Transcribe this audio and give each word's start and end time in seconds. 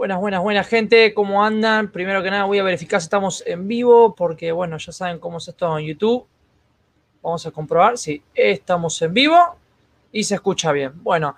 Buenas, 0.00 0.18
buenas, 0.18 0.42
buenas 0.42 0.66
gente, 0.66 1.12
¿cómo 1.12 1.44
andan? 1.44 1.92
Primero 1.92 2.22
que 2.22 2.30
nada 2.30 2.44
voy 2.44 2.58
a 2.58 2.62
verificar 2.62 3.02
si 3.02 3.04
estamos 3.04 3.42
en 3.46 3.68
vivo, 3.68 4.14
porque 4.14 4.50
bueno, 4.50 4.78
ya 4.78 4.92
saben 4.92 5.18
cómo 5.18 5.36
es 5.36 5.48
esto 5.48 5.78
en 5.78 5.84
YouTube. 5.84 6.26
Vamos 7.20 7.44
a 7.44 7.50
comprobar 7.50 7.98
si 7.98 8.22
estamos 8.34 9.02
en 9.02 9.12
vivo 9.12 9.36
y 10.10 10.24
se 10.24 10.36
escucha 10.36 10.72
bien. 10.72 10.92
Bueno, 11.02 11.36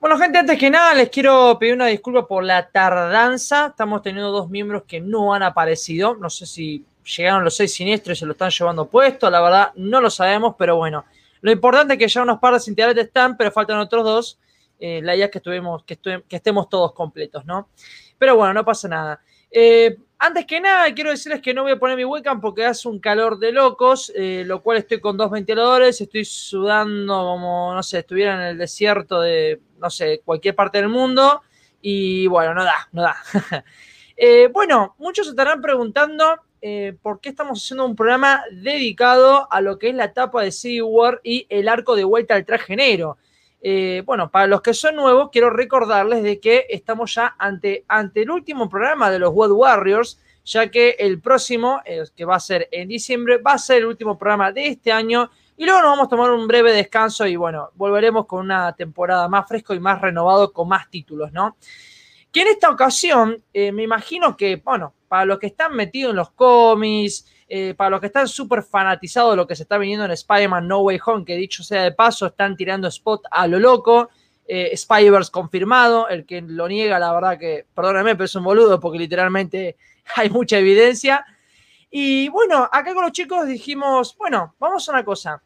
bueno 0.00 0.18
gente, 0.18 0.36
antes 0.36 0.58
que 0.58 0.68
nada 0.68 0.92
les 0.92 1.08
quiero 1.08 1.56
pedir 1.58 1.72
una 1.72 1.86
disculpa 1.86 2.26
por 2.26 2.44
la 2.44 2.68
tardanza. 2.68 3.68
Estamos 3.68 4.02
teniendo 4.02 4.32
dos 4.32 4.50
miembros 4.50 4.82
que 4.86 5.00
no 5.00 5.32
han 5.32 5.42
aparecido. 5.42 6.14
No 6.14 6.28
sé 6.28 6.44
si 6.44 6.84
llegaron 7.16 7.42
los 7.42 7.56
seis 7.56 7.72
siniestros 7.72 8.18
y 8.18 8.20
se 8.20 8.26
lo 8.26 8.32
están 8.32 8.50
llevando 8.50 8.84
puesto. 8.84 9.30
La 9.30 9.40
verdad, 9.40 9.72
no 9.76 10.02
lo 10.02 10.10
sabemos, 10.10 10.56
pero 10.58 10.76
bueno. 10.76 11.06
Lo 11.40 11.50
importante 11.50 11.94
es 11.94 11.98
que 11.98 12.08
ya 12.08 12.20
unos 12.20 12.38
par 12.38 12.52
de 12.52 12.60
integrantes 12.70 13.06
están, 13.06 13.34
pero 13.38 13.50
faltan 13.50 13.78
otros 13.78 14.04
dos. 14.04 14.38
Eh, 14.78 15.00
la 15.02 15.16
idea 15.16 15.26
es 15.26 15.32
que, 15.32 15.38
estuvimos, 15.38 15.84
que, 15.84 15.96
que, 15.96 16.36
estemos 16.36 16.68
todos 16.68 16.92
completos, 16.92 17.44
¿no? 17.44 17.68
Pero 18.16 18.36
bueno, 18.36 18.54
no 18.54 18.64
pasa 18.64 18.88
nada. 18.88 19.20
Eh, 19.50 19.96
antes 20.18 20.46
que 20.46 20.60
nada, 20.60 20.92
quiero 20.94 21.10
decirles 21.10 21.40
que 21.40 21.54
no 21.54 21.62
voy 21.62 21.72
a 21.72 21.78
poner 21.78 21.96
mi 21.96 22.04
webcam 22.04 22.40
porque 22.40 22.64
hace 22.64 22.88
un 22.88 23.00
calor 23.00 23.38
de 23.38 23.52
locos, 23.52 24.12
eh, 24.14 24.44
lo 24.46 24.62
cual 24.62 24.78
estoy 24.78 25.00
con 25.00 25.16
dos 25.16 25.30
ventiladores, 25.30 26.00
estoy 26.00 26.24
sudando 26.24 27.14
como, 27.14 27.74
no 27.74 27.82
sé, 27.82 28.00
estuviera 28.00 28.34
en 28.34 28.40
el 28.40 28.58
desierto 28.58 29.20
de, 29.20 29.60
no 29.78 29.90
sé, 29.90 30.20
cualquier 30.24 30.54
parte 30.54 30.78
del 30.78 30.88
mundo. 30.88 31.42
Y 31.80 32.26
bueno, 32.26 32.54
no 32.54 32.64
da, 32.64 32.88
no 32.92 33.02
da. 33.02 33.16
bueno, 34.52 34.94
muchos 34.98 35.28
estarán 35.28 35.60
preguntando 35.60 36.40
por 37.02 37.20
qué 37.20 37.28
estamos 37.28 37.62
haciendo 37.62 37.86
un 37.86 37.94
programa 37.94 38.42
dedicado 38.50 39.46
a 39.52 39.60
lo 39.60 39.78
que 39.78 39.90
es 39.90 39.94
la 39.94 40.06
etapa 40.06 40.42
de 40.42 40.50
Civil 40.50 40.82
War 40.82 41.20
y 41.22 41.46
el 41.48 41.68
arco 41.68 41.94
de 41.94 42.02
vuelta 42.02 42.34
al 42.34 42.44
traje 42.44 42.74
negro. 42.74 43.16
Eh, 43.60 44.02
bueno, 44.06 44.30
para 44.30 44.46
los 44.46 44.62
que 44.62 44.72
son 44.72 44.96
nuevos, 44.96 45.30
quiero 45.32 45.50
recordarles 45.50 46.22
de 46.22 46.38
que 46.38 46.66
estamos 46.68 47.14
ya 47.14 47.34
ante, 47.38 47.84
ante 47.88 48.22
el 48.22 48.30
último 48.30 48.68
programa 48.68 49.10
de 49.10 49.18
los 49.18 49.34
World 49.34 49.54
Warriors, 49.56 50.20
ya 50.44 50.70
que 50.70 50.96
el 50.98 51.20
próximo, 51.20 51.80
eh, 51.84 52.04
que 52.16 52.24
va 52.24 52.36
a 52.36 52.40
ser 52.40 52.68
en 52.70 52.88
diciembre, 52.88 53.38
va 53.38 53.52
a 53.52 53.58
ser 53.58 53.78
el 53.78 53.86
último 53.86 54.16
programa 54.16 54.52
de 54.52 54.68
este 54.68 54.92
año. 54.92 55.30
Y 55.56 55.64
luego 55.64 55.80
nos 55.80 55.90
vamos 55.90 56.06
a 56.06 56.10
tomar 56.10 56.30
un 56.30 56.46
breve 56.46 56.72
descanso 56.72 57.26
y 57.26 57.34
bueno, 57.34 57.70
volveremos 57.74 58.26
con 58.26 58.44
una 58.44 58.72
temporada 58.74 59.28
más 59.28 59.46
fresco 59.48 59.74
y 59.74 59.80
más 59.80 60.00
renovado 60.00 60.52
con 60.52 60.68
más 60.68 60.88
títulos, 60.88 61.32
¿no? 61.32 61.56
Que 62.30 62.42
en 62.42 62.48
esta 62.48 62.70
ocasión, 62.70 63.42
eh, 63.52 63.72
me 63.72 63.82
imagino 63.82 64.36
que, 64.36 64.56
bueno, 64.56 64.94
para 65.08 65.24
los 65.24 65.38
que 65.38 65.48
están 65.48 65.74
metidos 65.74 66.10
en 66.10 66.16
los 66.16 66.30
cómics, 66.30 67.26
eh, 67.50 67.72
para 67.74 67.88
los 67.88 68.00
que 68.00 68.08
están 68.08 68.28
súper 68.28 68.62
fanatizados 68.62 69.32
de 69.32 69.36
lo 69.36 69.46
que 69.46 69.56
se 69.56 69.62
está 69.62 69.78
viniendo 69.78 70.04
en 70.04 70.10
Spider-Man 70.10 70.68
No 70.68 70.80
Way 70.80 71.00
Home, 71.06 71.24
que 71.24 71.34
dicho 71.34 71.62
sea 71.62 71.82
de 71.82 71.92
paso, 71.92 72.26
están 72.26 72.56
tirando 72.56 72.88
spot 72.88 73.22
a 73.30 73.46
lo 73.46 73.58
loco. 73.58 74.10
Eh, 74.46 74.70
Spider-Verse 74.72 75.30
confirmado, 75.30 76.08
el 76.08 76.24
que 76.24 76.40
lo 76.42 76.68
niega, 76.68 76.98
la 76.98 77.12
verdad 77.12 77.38
que, 77.38 77.66
perdóname, 77.74 78.14
pero 78.14 78.24
es 78.24 78.34
un 78.34 78.44
boludo 78.44 78.78
porque 78.80 78.98
literalmente 78.98 79.76
hay 80.16 80.28
mucha 80.30 80.58
evidencia. 80.58 81.24
Y 81.90 82.28
bueno, 82.28 82.68
acá 82.70 82.92
con 82.92 83.02
los 83.02 83.12
chicos 83.12 83.46
dijimos, 83.46 84.14
bueno, 84.18 84.54
vamos 84.58 84.86
a 84.88 84.92
una 84.92 85.04
cosa. 85.04 85.42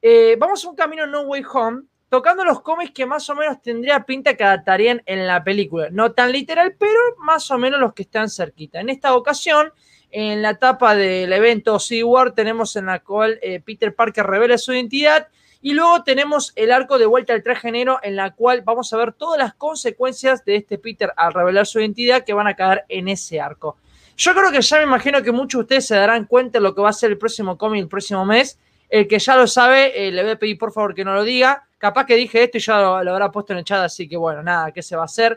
Eh, 0.00 0.36
vamos 0.38 0.64
a 0.64 0.70
un 0.70 0.76
camino 0.76 1.06
No 1.06 1.22
Way 1.22 1.44
Home, 1.52 1.82
tocando 2.08 2.44
los 2.44 2.62
cómics 2.62 2.92
que 2.92 3.04
más 3.04 3.28
o 3.28 3.34
menos 3.34 3.60
tendría 3.60 4.04
pinta 4.04 4.34
que 4.34 4.44
adaptarían 4.44 5.02
en 5.04 5.26
la 5.26 5.44
película. 5.44 5.88
No 5.90 6.12
tan 6.12 6.32
literal, 6.32 6.76
pero 6.78 6.98
más 7.18 7.50
o 7.50 7.58
menos 7.58 7.78
los 7.78 7.92
que 7.92 8.02
están 8.02 8.30
cerquita. 8.30 8.80
En 8.80 8.88
esta 8.88 9.14
ocasión 9.14 9.72
en 10.10 10.42
la 10.42 10.50
etapa 10.50 10.94
del 10.94 11.32
evento 11.32 11.78
SeaWorld 11.78 12.34
tenemos 12.34 12.76
en 12.76 12.86
la 12.86 13.00
cual 13.00 13.38
eh, 13.42 13.60
Peter 13.60 13.94
Parker 13.94 14.26
revela 14.26 14.58
su 14.58 14.72
identidad 14.72 15.28
y 15.60 15.72
luego 15.72 16.02
tenemos 16.04 16.52
el 16.54 16.70
arco 16.70 16.98
de 16.98 17.06
vuelta 17.06 17.32
al 17.32 17.42
traje 17.42 17.72
negro 17.72 17.98
en 18.02 18.16
la 18.16 18.30
cual 18.32 18.62
vamos 18.62 18.92
a 18.92 18.96
ver 18.96 19.12
todas 19.12 19.38
las 19.38 19.54
consecuencias 19.54 20.44
de 20.44 20.56
este 20.56 20.78
Peter 20.78 21.12
al 21.16 21.34
revelar 21.34 21.66
su 21.66 21.80
identidad 21.80 22.24
que 22.24 22.34
van 22.34 22.46
a 22.46 22.54
caer 22.54 22.84
en 22.88 23.08
ese 23.08 23.40
arco. 23.40 23.76
Yo 24.16 24.32
creo 24.32 24.50
que 24.50 24.62
ya 24.62 24.78
me 24.78 24.84
imagino 24.84 25.22
que 25.22 25.32
muchos 25.32 25.58
de 25.58 25.62
ustedes 25.62 25.86
se 25.88 25.96
darán 25.96 26.24
cuenta 26.24 26.58
de 26.58 26.62
lo 26.62 26.74
que 26.74 26.80
va 26.80 26.90
a 26.90 26.92
ser 26.92 27.10
el 27.10 27.18
próximo 27.18 27.58
cómic 27.58 27.82
el 27.82 27.88
próximo 27.88 28.24
mes. 28.24 28.58
El 28.88 29.08
que 29.08 29.18
ya 29.18 29.36
lo 29.36 29.46
sabe, 29.46 30.06
eh, 30.06 30.12
le 30.12 30.22
voy 30.22 30.32
a 30.32 30.38
pedir 30.38 30.56
por 30.56 30.72
favor 30.72 30.94
que 30.94 31.04
no 31.04 31.12
lo 31.14 31.24
diga. 31.24 31.66
Capaz 31.78 32.06
que 32.06 32.14
dije 32.14 32.44
esto 32.44 32.58
y 32.58 32.60
ya 32.60 32.80
lo, 32.80 33.02
lo 33.02 33.12
habrá 33.12 33.30
puesto 33.30 33.52
en 33.52 33.58
el 33.58 33.64
chat, 33.64 33.82
así 33.82 34.08
que 34.08 34.16
bueno, 34.16 34.42
nada, 34.42 34.70
¿qué 34.72 34.82
se 34.82 34.96
va 34.96 35.02
a 35.02 35.06
hacer? 35.06 35.36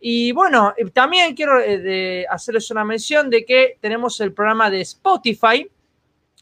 Y 0.00 0.32
bueno, 0.32 0.74
eh, 0.76 0.88
también 0.90 1.34
quiero 1.34 1.60
eh, 1.60 2.24
hacerles 2.30 2.70
una 2.70 2.84
mención 2.84 3.30
de 3.30 3.44
que 3.44 3.78
tenemos 3.80 4.20
el 4.20 4.32
programa 4.32 4.70
de 4.70 4.80
Spotify. 4.82 5.68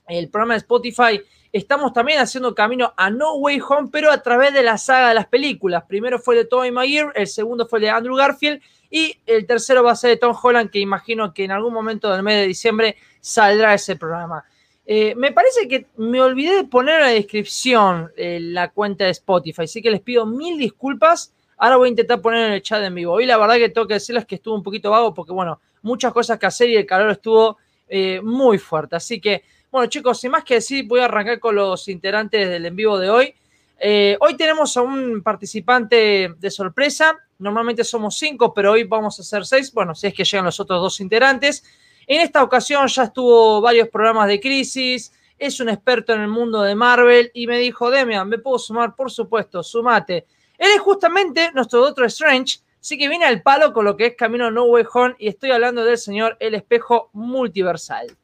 El 0.07 0.29
programa 0.29 0.55
de 0.55 0.59
Spotify 0.59 1.21
estamos 1.53 1.93
también 1.93 2.19
haciendo 2.19 2.55
camino 2.55 2.93
a 2.97 3.09
No 3.11 3.37
Way 3.37 3.61
Home, 3.67 3.89
pero 3.91 4.11
a 4.11 4.23
través 4.23 4.53
de 4.53 4.63
la 4.63 4.77
saga 4.77 5.09
de 5.09 5.15
las 5.15 5.27
películas. 5.27 5.85
Primero 5.89 6.19
fue 6.19 6.37
de 6.37 6.45
Tobey 6.45 6.71
Maguire, 6.71 7.09
el 7.15 7.27
segundo 7.27 7.67
fue 7.67 7.79
el 7.79 7.85
de 7.85 7.91
Andrew 7.91 8.15
Garfield 8.15 8.61
y 8.91 9.19
el 9.27 9.47
tercero 9.47 9.83
va 9.83 9.93
a 9.93 9.97
ser 9.97 10.11
de 10.11 10.17
Tom 10.19 10.37
Holland, 10.41 10.71
que 10.71 10.79
imagino 10.79 11.33
que 11.33 11.45
en 11.45 11.51
algún 11.51 11.73
momento 11.73 12.13
del 12.13 12.23
mes 12.23 12.37
de 12.37 12.47
diciembre 12.47 12.97
saldrá 13.21 13.75
ese 13.75 13.97
programa. 13.97 14.45
Eh, 14.85 15.15
me 15.17 15.33
parece 15.33 15.67
que 15.67 15.87
me 15.97 16.21
olvidé 16.21 16.57
de 16.57 16.65
poner 16.65 16.97
en 16.97 17.01
la 17.01 17.09
descripción 17.09 18.13
la 18.17 18.71
cuenta 18.71 19.05
de 19.05 19.11
Spotify, 19.11 19.63
así 19.63 19.83
que 19.83 19.91
les 19.91 20.01
pido 20.01 20.27
mil 20.27 20.59
disculpas 20.59 21.33
Ahora 21.57 21.77
voy 21.77 21.89
a 21.89 21.91
intentar 21.91 22.21
poner 22.21 22.47
en 22.47 22.53
el 22.53 22.63
chat 22.63 22.83
en 22.83 22.95
vivo. 22.95 23.21
Y 23.21 23.27
la 23.27 23.39
verdad 23.39 23.57
que 23.57 23.69
tengo 23.69 23.87
que 23.87 23.95
decirles 23.95 24.27
que 24.27 24.37
estuvo 24.37 24.55
un 24.55 24.63
poquito 24.63 24.91
vago 24.91 25.15
porque, 25.15 25.33
bueno, 25.33 25.61
muchas 25.83 26.13
cosas 26.13 26.39
que 26.39 26.47
hacer 26.47 26.69
y 26.69 26.77
el 26.77 26.87
calor 26.87 27.11
estuvo 27.11 27.59
eh, 27.89 28.21
muy 28.23 28.59
fuerte. 28.59 28.97
Así 28.97 29.21
que, 29.21 29.45
bueno, 29.71 29.89
chicos, 29.89 30.21
sin 30.21 30.31
más 30.31 30.45
que 30.45 30.55
decir, 30.55 30.87
voy 30.87 31.01
a 31.01 31.07
arrancar 31.07 31.39
con 31.39 31.55
los 31.55 31.89
integrantes 31.89 32.49
del 32.49 32.67
en 32.67 32.77
vivo 32.77 32.99
de 32.99 33.11
hoy. 33.11 33.35
Eh, 33.79 34.17
hoy 34.21 34.37
tenemos 34.37 34.77
a 34.77 34.83
un 34.83 35.23
participante 35.23 36.35
de 36.39 36.51
sorpresa. 36.51 37.19
Normalmente 37.39 37.85
somos 37.85 38.17
cinco, 38.19 38.53
pero 38.55 38.73
hoy 38.73 38.85
vamos 38.85 39.19
a 39.21 39.23
ser 39.23 39.45
seis. 39.45 39.73
Bueno, 39.73 39.95
si 39.95 40.07
es 40.07 40.15
que 40.15 40.25
llegan 40.25 40.45
los 40.45 40.61
otros 40.61 40.81
dos 40.81 41.01
integrantes. 41.01 41.65
En 42.07 42.21
esta 42.21 42.43
ocasión 42.43 42.87
ya 42.87 43.05
estuvo 43.05 43.61
varios 43.61 43.89
programas 43.89 44.29
de 44.29 44.41
crisis. 44.41 45.13
Es 45.39 45.61
un 45.61 45.69
experto 45.69 46.15
en 46.15 46.23
el 46.23 46.29
mundo 46.29 46.63
de 46.63 46.75
Marvel 46.75 47.31
y 47.35 47.47
me 47.47 47.59
dijo, 47.59 47.91
Demian, 47.91 48.29
¿me 48.29 48.39
puedo 48.39 48.59
sumar? 48.59 48.95
Por 48.95 49.11
supuesto, 49.11 49.63
sumate. 49.63 50.27
Él 50.59 50.69
es 50.75 50.81
justamente 50.81 51.51
nuestro 51.55 51.83
otro 51.83 52.07
Strange, 52.07 52.59
así 52.81 52.97
que 52.97 53.09
viene 53.09 53.25
al 53.25 53.43
palo 53.43 53.73
con 53.73 53.85
lo 53.85 53.97
que 53.97 54.07
es 54.07 54.17
Camino 54.17 54.51
No 54.51 54.65
Way 54.65 54.85
Home 54.93 55.15
y 55.19 55.29
estoy 55.29 55.51
hablando 55.51 55.85
del 55.85 55.99
señor 55.99 56.37
El 56.41 56.55
Espejo 56.55 57.11
Multiversal. 57.13 58.17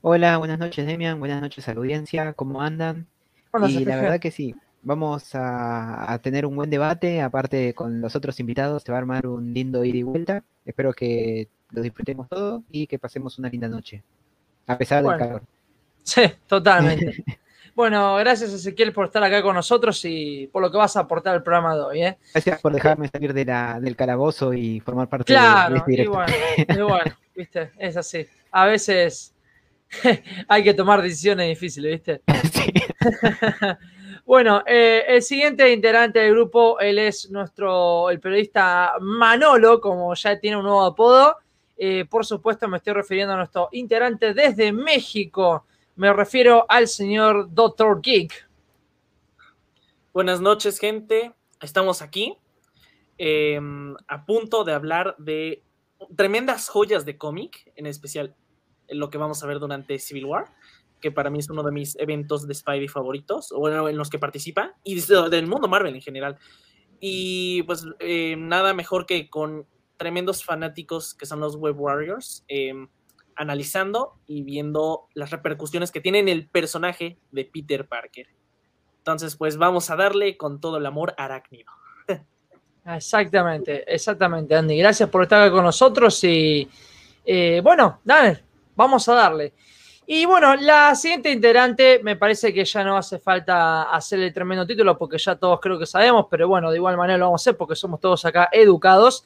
Hola, 0.00 0.38
buenas 0.38 0.58
noches 0.58 0.86
Demian, 0.86 1.18
buenas 1.18 1.42
noches 1.42 1.68
a 1.68 1.74
la 1.74 1.80
audiencia, 1.80 2.32
¿cómo 2.32 2.62
andan? 2.62 3.06
y 3.68 3.84
la 3.84 3.96
verdad 3.96 4.20
que 4.20 4.30
sí, 4.30 4.54
vamos 4.82 5.30
a, 5.34 6.18
tener 6.22 6.46
un 6.46 6.56
buen 6.56 6.70
debate, 6.70 7.20
aparte 7.20 7.74
con 7.74 8.00
los 8.00 8.14
otros 8.14 8.38
invitados 8.38 8.82
se 8.82 8.92
va 8.92 8.98
a 8.98 9.00
armar 9.00 9.26
un 9.26 9.52
lindo 9.52 9.84
ida 9.84 9.96
y 9.96 10.02
vuelta, 10.02 10.44
espero 10.64 10.92
que 10.92 11.48
lo 11.70 11.82
disfrutemos 11.82 12.28
todo 12.28 12.62
y 12.70 12.86
que 12.86 12.98
pasemos 12.98 13.38
una 13.38 13.48
linda 13.48 13.68
noche, 13.68 14.02
a 14.66 14.78
pesar 14.78 15.02
del 15.02 15.18
calor. 15.18 15.42
Sí, 16.02 16.22
totalmente. 16.46 17.24
Bueno, 17.76 18.16
gracias 18.16 18.54
Ezequiel 18.54 18.94
por 18.94 19.04
estar 19.04 19.22
acá 19.22 19.42
con 19.42 19.54
nosotros 19.54 20.02
y 20.06 20.46
por 20.46 20.62
lo 20.62 20.70
que 20.70 20.78
vas 20.78 20.96
a 20.96 21.00
aportar 21.00 21.34
al 21.34 21.42
programa 21.42 21.74
de 21.74 21.82
hoy. 21.82 22.02
¿eh? 22.04 22.16
Gracias 22.32 22.58
por 22.62 22.72
dejarme 22.72 23.06
salir 23.06 23.34
de 23.34 23.44
la, 23.44 23.78
del 23.78 23.94
calabozo 23.94 24.54
y 24.54 24.80
formar 24.80 25.10
parte 25.10 25.34
de, 25.34 25.76
este 25.76 25.90
directo. 25.90 26.12
Claro, 26.66 26.88
bueno, 26.88 27.16
viste, 27.34 27.72
es 27.76 27.98
así. 27.98 28.26
A 28.50 28.64
veces 28.64 29.34
hay 30.48 30.64
que 30.64 30.72
tomar 30.72 31.02
decisiones 31.02 31.48
difíciles, 31.48 31.92
¿viste? 31.92 32.22
Sí. 32.50 32.72
bueno, 34.24 34.62
eh, 34.66 35.04
el 35.08 35.20
siguiente 35.20 35.70
integrante 35.70 36.20
del 36.20 36.32
grupo, 36.32 36.80
él 36.80 36.98
es 36.98 37.30
nuestro, 37.30 38.08
el 38.08 38.20
periodista 38.20 38.94
Manolo, 39.02 39.82
como 39.82 40.14
ya 40.14 40.40
tiene 40.40 40.56
un 40.56 40.62
nuevo 40.62 40.82
apodo. 40.82 41.36
Eh, 41.76 42.06
por 42.08 42.24
supuesto, 42.24 42.68
me 42.68 42.78
estoy 42.78 42.94
refiriendo 42.94 43.34
a 43.34 43.36
nuestro 43.36 43.68
integrante 43.72 44.32
desde 44.32 44.72
México. 44.72 45.66
Me 45.96 46.12
refiero 46.12 46.66
al 46.68 46.88
señor 46.88 47.54
Dr. 47.54 48.02
Geek. 48.02 48.50
Buenas 50.12 50.42
noches, 50.42 50.78
gente. 50.78 51.32
Estamos 51.62 52.02
aquí 52.02 52.36
em, 53.16 53.94
a 54.06 54.26
punto 54.26 54.62
de 54.62 54.74
hablar 54.74 55.16
de 55.16 55.62
tremendas 56.14 56.68
joyas 56.68 57.06
de 57.06 57.16
cómic, 57.16 57.72
en 57.76 57.86
especial 57.86 58.36
lo 58.90 59.08
que 59.08 59.16
vamos 59.16 59.42
a 59.42 59.46
ver 59.46 59.58
durante 59.58 59.98
Civil 59.98 60.26
War, 60.26 60.52
que 61.00 61.10
para 61.10 61.30
mí 61.30 61.38
es 61.38 61.48
uno 61.48 61.62
de 61.62 61.72
mis 61.72 61.96
eventos 61.96 62.46
de 62.46 62.52
Spidey 62.52 62.88
favoritos, 62.88 63.50
o 63.50 63.88
en 63.88 63.96
los 63.96 64.10
que 64.10 64.18
participa, 64.18 64.74
y 64.84 65.00
del 65.00 65.46
mundo 65.46 65.66
Marvel 65.66 65.94
en 65.94 66.02
general. 66.02 66.36
Y 67.00 67.62
pues 67.62 67.86
eh, 68.00 68.36
nada 68.36 68.74
mejor 68.74 69.06
que 69.06 69.30
con 69.30 69.66
tremendos 69.96 70.44
fanáticos 70.44 71.14
que 71.14 71.24
son 71.24 71.40
los 71.40 71.56
Web 71.56 71.80
Warriors. 71.80 72.44
Em, 72.48 72.86
analizando 73.36 74.14
y 74.26 74.42
viendo 74.42 75.08
las 75.14 75.30
repercusiones 75.30 75.92
que 75.92 76.00
tiene 76.00 76.18
en 76.18 76.28
el 76.28 76.48
personaje 76.48 77.18
de 77.30 77.44
Peter 77.44 77.86
Parker. 77.86 78.26
Entonces, 78.98 79.36
pues 79.36 79.56
vamos 79.56 79.90
a 79.90 79.96
darle 79.96 80.36
con 80.36 80.60
todo 80.60 80.78
el 80.78 80.86
amor 80.86 81.14
arácnido. 81.16 81.70
Exactamente, 82.84 83.84
exactamente, 83.92 84.54
Andy. 84.54 84.78
Gracias 84.78 85.08
por 85.08 85.24
estar 85.24 85.50
con 85.50 85.64
nosotros 85.64 86.22
y 86.22 86.68
eh, 87.24 87.60
bueno, 87.62 88.00
dale, 88.04 88.44
vamos 88.76 89.08
a 89.08 89.14
darle. 89.14 89.52
Y 90.06 90.24
bueno, 90.24 90.54
la 90.54 90.94
siguiente 90.94 91.32
integrante 91.32 92.00
me 92.04 92.14
parece 92.14 92.54
que 92.54 92.64
ya 92.64 92.84
no 92.84 92.96
hace 92.96 93.18
falta 93.18 93.82
hacer 93.92 94.20
el 94.20 94.32
tremendo 94.32 94.64
título 94.64 94.96
porque 94.96 95.18
ya 95.18 95.34
todos 95.34 95.58
creo 95.60 95.80
que 95.80 95.86
sabemos, 95.86 96.26
pero 96.30 96.46
bueno, 96.46 96.70
de 96.70 96.76
igual 96.76 96.96
manera 96.96 97.18
lo 97.18 97.24
vamos 97.24 97.40
a 97.40 97.42
hacer 97.42 97.56
porque 97.56 97.74
somos 97.74 97.98
todos 97.98 98.24
acá 98.24 98.48
educados. 98.52 99.24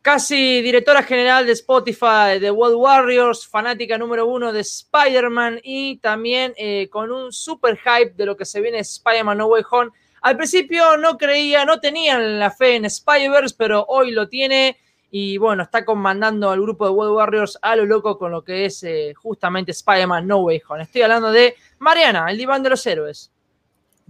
Casi 0.00 0.62
directora 0.62 1.02
general 1.02 1.44
de 1.44 1.52
Spotify, 1.52 2.38
de 2.40 2.50
World 2.50 2.76
Warriors, 2.76 3.46
fanática 3.46 3.98
número 3.98 4.26
uno 4.26 4.52
de 4.52 4.60
Spider-Man 4.60 5.60
y 5.62 5.98
también 5.98 6.54
eh, 6.56 6.88
con 6.88 7.10
un 7.10 7.32
super 7.32 7.76
hype 7.76 8.14
de 8.14 8.26
lo 8.26 8.36
que 8.36 8.44
se 8.44 8.60
viene 8.60 8.78
Spider-Man 8.78 9.38
No 9.38 9.46
Way 9.46 9.64
Home. 9.70 9.90
Al 10.22 10.36
principio 10.36 10.96
no 10.96 11.18
creía, 11.18 11.64
no 11.64 11.80
tenían 11.80 12.38
la 12.38 12.50
fe 12.50 12.76
en 12.76 12.84
Spider-Verse, 12.84 13.56
pero 13.58 13.84
hoy 13.88 14.12
lo 14.12 14.28
tiene 14.28 14.78
y 15.10 15.36
bueno, 15.38 15.64
está 15.64 15.84
comandando 15.84 16.50
al 16.50 16.60
grupo 16.60 16.84
de 16.84 16.92
World 16.92 17.16
Warriors 17.16 17.58
a 17.62 17.74
lo 17.76 17.84
loco 17.84 18.18
con 18.18 18.30
lo 18.30 18.44
que 18.44 18.66
es 18.66 18.82
eh, 18.84 19.14
justamente 19.14 19.72
Spider-Man 19.72 20.26
No 20.26 20.38
Way 20.38 20.62
Home. 20.68 20.82
Estoy 20.82 21.02
hablando 21.02 21.32
de 21.32 21.56
Mariana, 21.78 22.30
el 22.30 22.38
diván 22.38 22.62
de 22.62 22.70
los 22.70 22.86
héroes. 22.86 23.32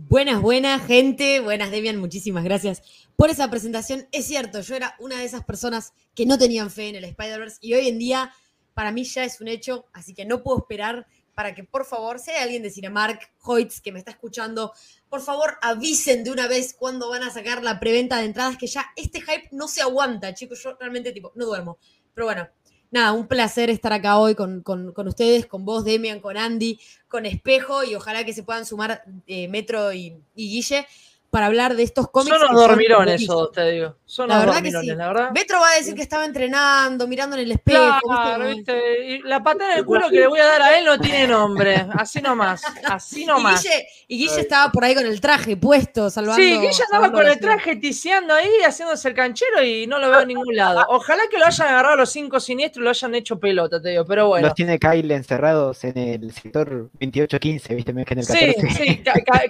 Buenas, 0.06 0.40
buenas, 0.40 0.86
gente. 0.86 1.40
Buenas, 1.40 1.72
Demian. 1.72 1.96
Muchísimas 1.96 2.44
gracias 2.44 2.82
por 3.16 3.30
esa 3.30 3.50
presentación. 3.50 4.06
Es 4.12 4.26
cierto, 4.26 4.60
yo 4.60 4.76
era 4.76 4.94
una 5.00 5.18
de 5.18 5.24
esas 5.24 5.42
personas 5.42 5.92
que 6.14 6.24
no 6.24 6.38
tenían 6.38 6.70
fe 6.70 6.90
en 6.90 6.94
el 6.94 7.04
Spider-Verse 7.04 7.58
y 7.60 7.74
hoy 7.74 7.88
en 7.88 7.98
día 7.98 8.32
para 8.74 8.92
mí 8.92 9.02
ya 9.02 9.24
es 9.24 9.40
un 9.40 9.48
hecho, 9.48 9.86
así 9.92 10.14
que 10.14 10.24
no 10.24 10.44
puedo 10.44 10.58
esperar 10.58 11.08
para 11.34 11.52
que 11.52 11.64
por 11.64 11.84
favor, 11.84 12.20
si 12.20 12.30
hay 12.30 12.44
alguien 12.44 12.62
de 12.62 12.70
Cinemark, 12.70 13.32
Hoyts, 13.42 13.80
que 13.80 13.90
me 13.90 13.98
está 13.98 14.12
escuchando, 14.12 14.72
por 15.08 15.20
favor 15.20 15.58
avisen 15.62 16.22
de 16.22 16.30
una 16.30 16.46
vez 16.46 16.74
cuándo 16.74 17.08
van 17.08 17.24
a 17.24 17.30
sacar 17.30 17.64
la 17.64 17.80
preventa 17.80 18.18
de 18.18 18.26
entradas, 18.26 18.56
que 18.56 18.68
ya 18.68 18.86
este 18.94 19.20
hype 19.20 19.48
no 19.50 19.66
se 19.66 19.82
aguanta, 19.82 20.32
chicos, 20.32 20.62
yo 20.62 20.76
realmente 20.78 21.10
tipo, 21.10 21.32
no 21.34 21.44
duermo. 21.44 21.78
Pero 22.14 22.26
bueno, 22.26 22.48
nada, 22.90 23.12
un 23.12 23.26
placer 23.26 23.70
estar 23.70 23.92
acá 23.92 24.18
hoy 24.18 24.34
con, 24.34 24.62
ustedes, 25.06 25.46
con 25.46 25.64
vos, 25.64 25.84
Demian, 25.84 26.20
con 26.20 26.36
Andy, 26.36 26.78
con 27.08 27.26
Espejo 27.26 27.84
y 27.84 27.94
ojalá 27.94 28.24
que 28.24 28.32
se 28.32 28.42
puedan 28.42 28.66
sumar 28.66 29.02
eh, 29.26 29.48
Metro 29.48 29.92
y, 29.92 30.16
y 30.34 30.50
Guille 30.50 30.86
para 31.30 31.46
hablar 31.46 31.76
de 31.76 31.82
estos 31.82 32.08
cómics. 32.10 32.36
Son 32.36 32.48
unos 32.50 32.68
dormilones 32.68 33.22
eso, 33.22 33.48
te 33.48 33.70
digo. 33.70 33.96
Son 34.08 34.26
la 34.26 34.38
verdad 34.38 34.62
que 34.62 34.70
sí. 34.70 34.86
la 34.86 35.08
verdad. 35.08 35.32
Metro 35.32 35.60
va 35.60 35.68
a 35.68 35.74
decir 35.74 35.94
que 35.94 36.00
estaba 36.00 36.24
entrenando, 36.24 37.06
mirando 37.06 37.36
en 37.36 37.42
el 37.42 37.52
espejo. 37.52 37.98
Claro, 38.02 38.48
¿viste? 38.48 39.06
Y 39.06 39.18
la 39.20 39.42
patada 39.42 39.74
en 39.74 39.80
el 39.80 39.84
culo 39.84 40.08
que 40.08 40.20
le 40.20 40.26
voy 40.26 40.40
a 40.40 40.46
dar 40.46 40.62
a 40.62 40.78
él 40.78 40.86
no 40.86 40.98
tiene 40.98 41.26
nombre. 41.26 41.86
Así 41.92 42.22
nomás. 42.22 42.62
Así 42.86 43.26
nomás. 43.26 43.66
Y 44.06 44.16
Guille, 44.16 44.40
estaba 44.40 44.72
por 44.72 44.82
ahí 44.82 44.94
con 44.94 45.04
el 45.04 45.20
traje 45.20 45.58
puesto, 45.58 46.08
salvando. 46.08 46.42
Sí, 46.42 46.58
Guille 46.58 46.82
andaba 46.90 47.12
con 47.12 47.26
el 47.26 47.38
traje 47.38 47.76
tiseando 47.76 48.32
ahí, 48.32 48.48
haciéndose 48.66 49.08
el 49.08 49.14
canchero 49.14 49.62
y 49.62 49.86
no 49.86 49.98
lo 49.98 50.08
veo 50.08 50.22
en 50.22 50.28
ningún 50.28 50.56
lado. 50.56 50.86
Ojalá 50.88 51.24
que 51.30 51.38
lo 51.38 51.44
hayan 51.44 51.68
agarrado 51.68 51.96
los 51.96 52.10
cinco 52.10 52.40
siniestros 52.40 52.80
y 52.80 52.84
lo 52.84 52.90
hayan 52.90 53.14
hecho 53.14 53.38
pelota, 53.38 53.78
te 53.78 53.90
digo. 53.90 54.06
Pero 54.06 54.28
bueno. 54.28 54.46
Los 54.46 54.54
tiene 54.54 54.78
Kyle 54.78 55.10
encerrados 55.10 55.84
en 55.84 55.98
el 55.98 56.32
sector 56.32 56.88
2815, 56.92 57.74
¿viste? 57.74 57.90
En 57.90 57.98
el 57.98 58.06
14. 58.06 58.54
Sí, 58.70 58.74
sí. 58.74 59.02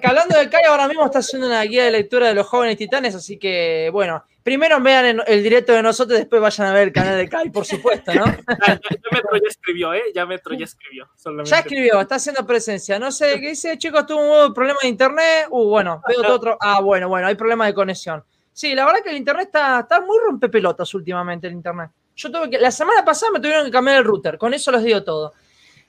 hablando 0.02 0.36
de 0.36 0.50
Kyle, 0.50 0.66
ahora 0.68 0.88
mismo 0.88 1.06
está 1.06 1.20
haciendo 1.20 1.46
una 1.46 1.62
guía 1.62 1.84
de 1.84 1.92
lectura 1.92 2.26
de 2.26 2.34
los 2.34 2.48
jóvenes 2.48 2.76
titanes, 2.76 3.14
así 3.14 3.38
que 3.38 3.90
bueno, 3.92 4.24
primero 4.48 4.80
vean 4.80 5.20
el 5.26 5.42
directo 5.42 5.74
de 5.74 5.82
nosotros 5.82 6.18
después 6.18 6.40
vayan 6.40 6.68
a 6.68 6.72
ver 6.72 6.84
el 6.84 6.92
canal 6.94 7.18
de 7.18 7.28
Kai, 7.28 7.50
por 7.50 7.66
supuesto, 7.66 8.14
¿no? 8.14 8.24
ya, 8.24 8.80
Metro 9.12 9.36
ya 9.36 9.46
escribió, 9.46 9.92
¿eh? 9.92 10.04
Ya 10.14 10.24
Metro 10.24 10.54
ya 10.54 10.64
escribió. 10.64 11.06
Ya 11.44 11.58
escribió, 11.58 12.00
está 12.00 12.14
haciendo 12.14 12.46
presencia. 12.46 12.98
No 12.98 13.12
sé, 13.12 13.38
¿qué 13.42 13.50
dice? 13.50 13.76
Chicos, 13.76 14.06
tuvo 14.06 14.46
un 14.46 14.54
problema 14.54 14.78
de 14.80 14.88
internet. 14.88 15.48
Uh, 15.50 15.68
bueno, 15.68 16.00
veo 16.08 16.22
todo 16.22 16.34
otro. 16.34 16.56
Ah, 16.62 16.80
bueno, 16.80 17.10
bueno, 17.10 17.26
hay 17.26 17.34
problema 17.34 17.66
de 17.66 17.74
conexión. 17.74 18.24
Sí, 18.50 18.74
la 18.74 18.86
verdad 18.86 19.00
que 19.04 19.10
el 19.10 19.18
internet 19.18 19.48
está, 19.48 19.80
está 19.80 20.00
muy 20.00 20.16
rompepelotas 20.18 20.94
últimamente, 20.94 21.46
el 21.46 21.52
internet. 21.52 21.90
Yo 22.16 22.32
tuve 22.32 22.48
que, 22.48 22.58
la 22.58 22.70
semana 22.70 23.04
pasada 23.04 23.32
me 23.32 23.40
tuvieron 23.40 23.66
que 23.66 23.70
cambiar 23.70 23.98
el 23.98 24.04
router, 24.04 24.38
con 24.38 24.54
eso 24.54 24.72
les 24.72 24.82
digo 24.82 25.04
todo. 25.04 25.34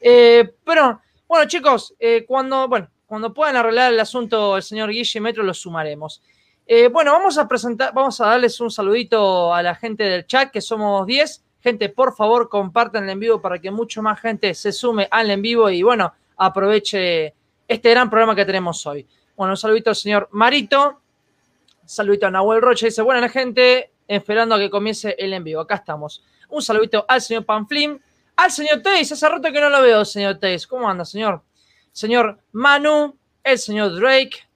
Eh, 0.02 0.54
pero, 0.66 1.02
bueno, 1.30 1.48
chicos, 1.48 1.96
eh, 1.98 2.26
cuando, 2.28 2.68
bueno, 2.68 2.90
cuando 3.06 3.34
puedan 3.34 3.56
arreglar 3.56 3.94
el 3.94 4.00
asunto 4.02 4.58
el 4.58 4.64
señor 4.64 4.90
Guille 4.90 5.18
y 5.18 5.22
Metro, 5.22 5.44
lo 5.44 5.54
sumaremos. 5.54 6.22
Eh, 6.71 6.88
bueno, 6.88 7.13
vamos 7.13 7.36
a 7.39 7.48
presentar, 7.48 7.92
vamos 7.95 8.21
a 8.21 8.27
darles 8.27 8.62
un 8.62 8.69
saludito 8.69 9.51
a 9.51 9.63
la 9.63 9.74
gente 9.74 10.04
del 10.04 10.27
chat, 10.27 10.51
que 10.51 10.62
somos 10.62 11.04
10. 11.07 11.44
Gente, 11.62 11.89
por 11.89 12.16
favor, 12.16 12.48
compartan 12.48 13.06
el 13.06 13.10
en 13.10 13.19
vivo 13.19 13.42
para 13.42 13.57
que 13.57 13.71
mucho 13.71 14.04
más 14.04 14.19
gente 14.19 14.54
se 14.54 14.71
sume 14.71 15.07
al 15.10 15.31
en 15.31 15.42
vivo 15.42 15.68
y, 15.71 15.81
bueno, 15.81 16.13
aproveche 16.38 17.33
este 17.68 17.89
gran 17.89 18.07
programa 18.07 18.36
que 18.36 18.45
tenemos 18.45 18.86
hoy. 18.86 19.07
Bueno, 19.36 19.54
un 19.54 19.57
saludito 19.57 19.89
al 19.89 19.95
señor 19.95 20.30
Marito. 20.31 21.01
saludito 21.86 22.27
a 22.27 22.30
Nahuel 22.30 22.62
Rocha. 22.62 22.86
Dice, 22.86 23.01
buena 23.01 23.27
gente, 23.30 23.89
esperando 24.07 24.54
a 24.54 24.60
que 24.60 24.69
comience 24.69 25.16
el 25.18 25.33
en 25.33 25.44
vivo. 25.44 25.62
Acá 25.62 25.74
estamos. 25.74 26.24
Un 26.50 26.62
saludito 26.62 27.04
al 27.07 27.19
señor 27.19 27.45
Panflim. 27.45 27.98
Al 28.36 28.51
señor 28.51 28.83
Teis, 28.83 29.12
hace 29.12 29.27
rato 29.27 29.51
que 29.51 29.60
no 29.60 29.71
lo 29.71 29.81
veo, 29.81 30.06
señor 30.06 30.38
Teis. 30.38 30.68
¿Cómo 30.68 30.88
anda, 30.88 31.04
señor? 31.04 31.42
señor 31.92 32.38
Manu, 32.51 33.18
el 33.44 33.57
señor 33.57 34.00
Drake, 34.00 34.48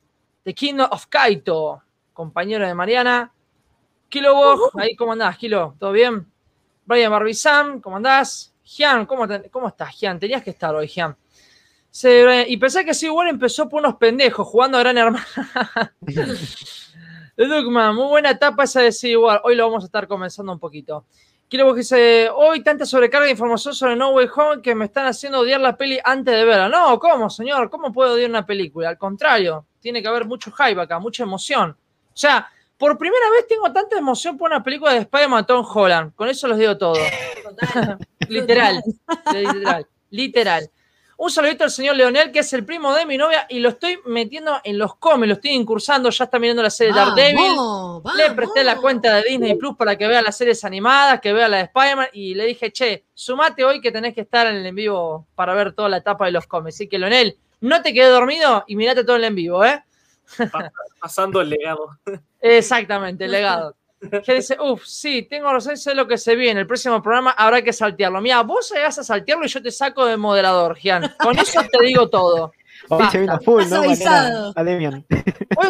The 0.43 0.53
Kingdom 0.53 0.89
of 0.91 1.07
Kaito, 1.07 1.81
compañero 2.13 2.65
de 2.67 2.73
Mariana. 2.73 3.33
Kilo 4.09 4.35
Bog, 4.35 4.71
ahí 4.79 4.95
cómo 4.95 5.13
andás, 5.13 5.37
Kilo, 5.37 5.75
¿todo 5.79 5.91
bien? 5.91 6.27
Brian 6.85 7.11
Barbizam, 7.11 7.81
¿cómo 7.81 7.97
andás? 7.97 8.53
Gian, 8.63 9.05
¿cómo, 9.05 9.27
¿cómo 9.51 9.67
estás, 9.67 9.95
Gian? 9.95 10.19
Tenías 10.19 10.43
que 10.43 10.51
estar 10.51 10.73
hoy, 10.75 10.87
Gian. 10.87 11.15
y 12.47 12.57
pensé 12.57 12.85
que 12.85 12.93
sí, 12.93 13.09
bueno, 13.09 13.31
empezó 13.31 13.67
por 13.67 13.79
unos 13.79 13.95
pendejos 13.95 14.47
jugando 14.47 14.77
a 14.77 14.81
Gran 14.81 14.97
Hermano. 14.97 15.25
Dugman, 17.35 17.95
muy 17.95 18.07
buena 18.07 18.29
etapa 18.29 18.63
esa 18.63 18.81
de 18.81 18.91
sí, 18.91 19.09
igual. 19.09 19.41
Hoy 19.43 19.55
lo 19.55 19.65
vamos 19.65 19.83
a 19.83 19.87
estar 19.87 20.07
comenzando 20.07 20.51
un 20.51 20.59
poquito. 20.59 21.05
Quiero 21.49 21.71
que 21.73 21.79
dice, 21.79 22.29
hoy 22.29 22.63
tanta 22.63 22.85
sobrecarga 22.85 23.25
de 23.25 23.31
información 23.31 23.75
sobre 23.75 23.95
No 23.95 24.11
Way 24.11 24.27
Home 24.35 24.61
que 24.61 24.73
me 24.75 24.85
están 24.85 25.05
haciendo 25.05 25.39
odiar 25.39 25.61
la 25.61 25.75
peli 25.75 25.99
antes 26.03 26.33
de 26.33 26.45
verla. 26.45 26.69
No, 26.69 26.99
¿cómo, 26.99 27.29
señor? 27.29 27.69
¿Cómo 27.69 27.91
puedo 27.91 28.13
odiar 28.13 28.29
una 28.29 28.45
película? 28.45 28.89
Al 28.89 28.97
contrario, 28.97 29.65
tiene 29.79 30.01
que 30.01 30.07
haber 30.07 30.25
mucho 30.25 30.51
hype 30.51 30.79
acá, 30.81 30.99
mucha 30.99 31.23
emoción. 31.23 31.75
O 32.13 32.17
sea, 32.17 32.49
por 32.77 32.97
primera 32.97 33.29
vez 33.31 33.47
tengo 33.47 33.71
tanta 33.71 33.97
emoción 33.97 34.37
por 34.37 34.51
una 34.51 34.61
película 34.61 34.93
de 34.93 34.99
Spider-Man 34.99 35.45
Tom 35.45 35.65
Holland. 35.67 36.13
Con 36.15 36.29
eso 36.29 36.47
los 36.47 36.57
digo 36.57 36.77
todo. 36.77 36.95
literal, 38.29 38.83
literal, 39.33 39.87
literal. 40.09 40.69
Un 41.15 41.29
saludito 41.29 41.63
al 41.63 41.71
señor 41.71 41.95
Leonel, 41.95 42.31
que 42.31 42.39
es 42.39 42.51
el 42.53 42.65
primo 42.65 42.93
de 42.93 43.05
mi 43.05 43.17
novia, 43.17 43.45
y 43.47 43.59
lo 43.59 43.69
estoy 43.69 43.99
metiendo 44.05 44.59
en 44.63 44.77
los 44.77 44.95
cómics, 44.95 45.27
lo 45.27 45.33
estoy 45.35 45.51
incursando, 45.51 46.09
ya 46.09 46.25
está 46.25 46.39
mirando 46.39 46.63
la 46.63 46.69
serie 46.69 46.93
Daredevil. 46.93 47.53
Le 48.17 48.31
presté 48.31 48.63
la 48.63 48.77
cuenta 48.77 49.15
de 49.15 49.23
Disney 49.29 49.55
Plus 49.55 49.77
para 49.77 49.95
que 49.95 50.07
vea 50.07 50.21
las 50.21 50.35
series 50.35 50.65
animadas, 50.65 51.21
que 51.21 51.31
vea 51.31 51.47
la 51.47 51.57
de 51.57 51.63
Spider-Man, 51.63 52.07
y 52.13 52.33
le 52.33 52.45
dije, 52.45 52.71
che, 52.71 53.05
sumate 53.13 53.63
hoy 53.63 53.79
que 53.79 53.91
tenés 53.91 54.13
que 54.15 54.21
estar 54.21 54.47
en 54.47 54.55
el 54.55 54.65
en 54.65 54.75
vivo 54.75 55.27
para 55.35 55.53
ver 55.53 55.73
toda 55.73 55.87
la 55.87 55.97
etapa 55.97 56.25
de 56.25 56.31
los 56.31 56.47
cómics. 56.47 56.75
Así 56.75 56.89
que, 56.89 56.97
Leonel, 56.97 57.37
no 57.61 57.81
te 57.81 57.93
quedes 57.93 58.09
dormido 58.09 58.65
y 58.67 58.75
mirate 58.75 59.05
todo 59.05 59.15
el 59.15 59.23
en 59.23 59.35
vivo, 59.35 59.63
¿eh? 59.63 59.83
Pasando 60.99 61.41
el 61.41 61.49
legado. 61.49 61.97
Exactamente, 62.39 63.25
el 63.25 63.31
legado. 63.31 63.75
Que 64.25 64.33
dice, 64.33 64.57
uff, 64.59 64.83
sí, 64.85 65.23
tengo 65.23 65.51
razón, 65.51 65.77
sé 65.77 65.95
lo 65.95 66.07
que 66.07 66.17
se 66.17 66.35
viene. 66.35 66.61
El 66.61 66.67
próximo 66.67 67.01
programa 67.01 67.31
habrá 67.31 67.61
que 67.61 67.71
saltearlo. 67.71 68.19
Mira, 68.19 68.41
vos 68.43 68.71
llegas 68.73 68.99
a 68.99 69.03
saltearlo 69.03 69.45
y 69.45 69.47
yo 69.47 69.61
te 69.61 69.71
saco 69.71 70.05
de 70.05 70.17
moderador, 70.17 70.75
Gian. 70.75 71.13
Con 71.19 71.39
eso 71.39 71.61
te 71.71 71.85
digo 71.85 72.09
todo. 72.09 72.51
Hoy 72.89 73.05
se 73.11 73.19
vino 73.19 73.39
full, 73.39 73.63
¿no? 73.69 73.81
Hoy 73.81 73.93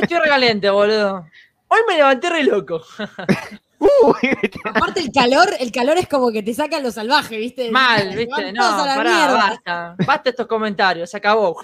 estoy 0.01 0.17
regaliente, 0.17 0.69
boludo. 0.69 1.27
Hoy 1.67 1.79
me 1.88 1.98
levanté 1.98 2.29
re 2.29 2.43
loco. 2.43 2.81
Aparte 4.65 4.99
el 5.01 5.11
calor, 5.11 5.49
el 5.59 5.71
calor 5.71 5.97
es 5.97 6.07
como 6.07 6.31
que 6.31 6.43
te 6.43 6.53
saca 6.53 6.79
lo 6.79 6.91
salvaje, 6.91 7.37
¿viste? 7.37 7.71
Mal, 7.71 8.15
¿viste? 8.15 8.53
No, 8.53 8.61
pará, 8.61 9.31
basta. 9.31 9.95
Basta 10.05 10.29
estos 10.29 10.47
comentarios, 10.47 11.09
se 11.09 11.17
acabó. 11.17 11.57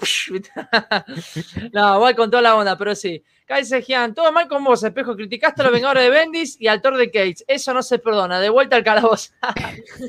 no, 1.72 1.98
voy 1.98 2.14
con 2.14 2.30
toda 2.30 2.42
la 2.42 2.56
onda, 2.56 2.76
pero 2.76 2.94
sí. 2.94 3.22
Kaiser 3.46 3.82
Gian, 3.82 4.14
todo 4.14 4.30
mal 4.30 4.46
con 4.46 4.62
vos, 4.62 4.82
espejo. 4.82 5.16
Criticaste 5.16 5.62
a 5.62 5.64
los 5.64 5.72
Vengadores 5.72 6.04
de 6.04 6.10
Bendis 6.10 6.56
y 6.60 6.68
al 6.68 6.80
Thor 6.80 6.96
de 6.96 7.10
Cates. 7.10 7.44
Eso 7.48 7.74
no 7.74 7.82
se 7.82 7.98
perdona. 7.98 8.38
De 8.38 8.48
vuelta 8.48 8.76
al 8.76 8.84
calabozo. 8.84 9.32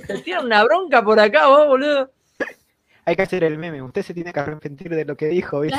Te 0.05 0.19
tiran 0.19 0.45
una 0.45 0.63
bronca 0.63 1.03
por 1.03 1.19
acá, 1.19 1.47
vos, 1.47 1.67
boludo. 1.67 2.11
Hay 3.03 3.15
que 3.15 3.23
hacer 3.23 3.43
el 3.43 3.57
meme. 3.57 3.81
Usted 3.81 4.03
se 4.03 4.13
tiene 4.13 4.31
que 4.31 4.39
arrepentir 4.39 4.89
de 4.89 5.05
lo 5.05 5.17
que 5.17 5.25
dijo, 5.25 5.61
¿viste? 5.61 5.77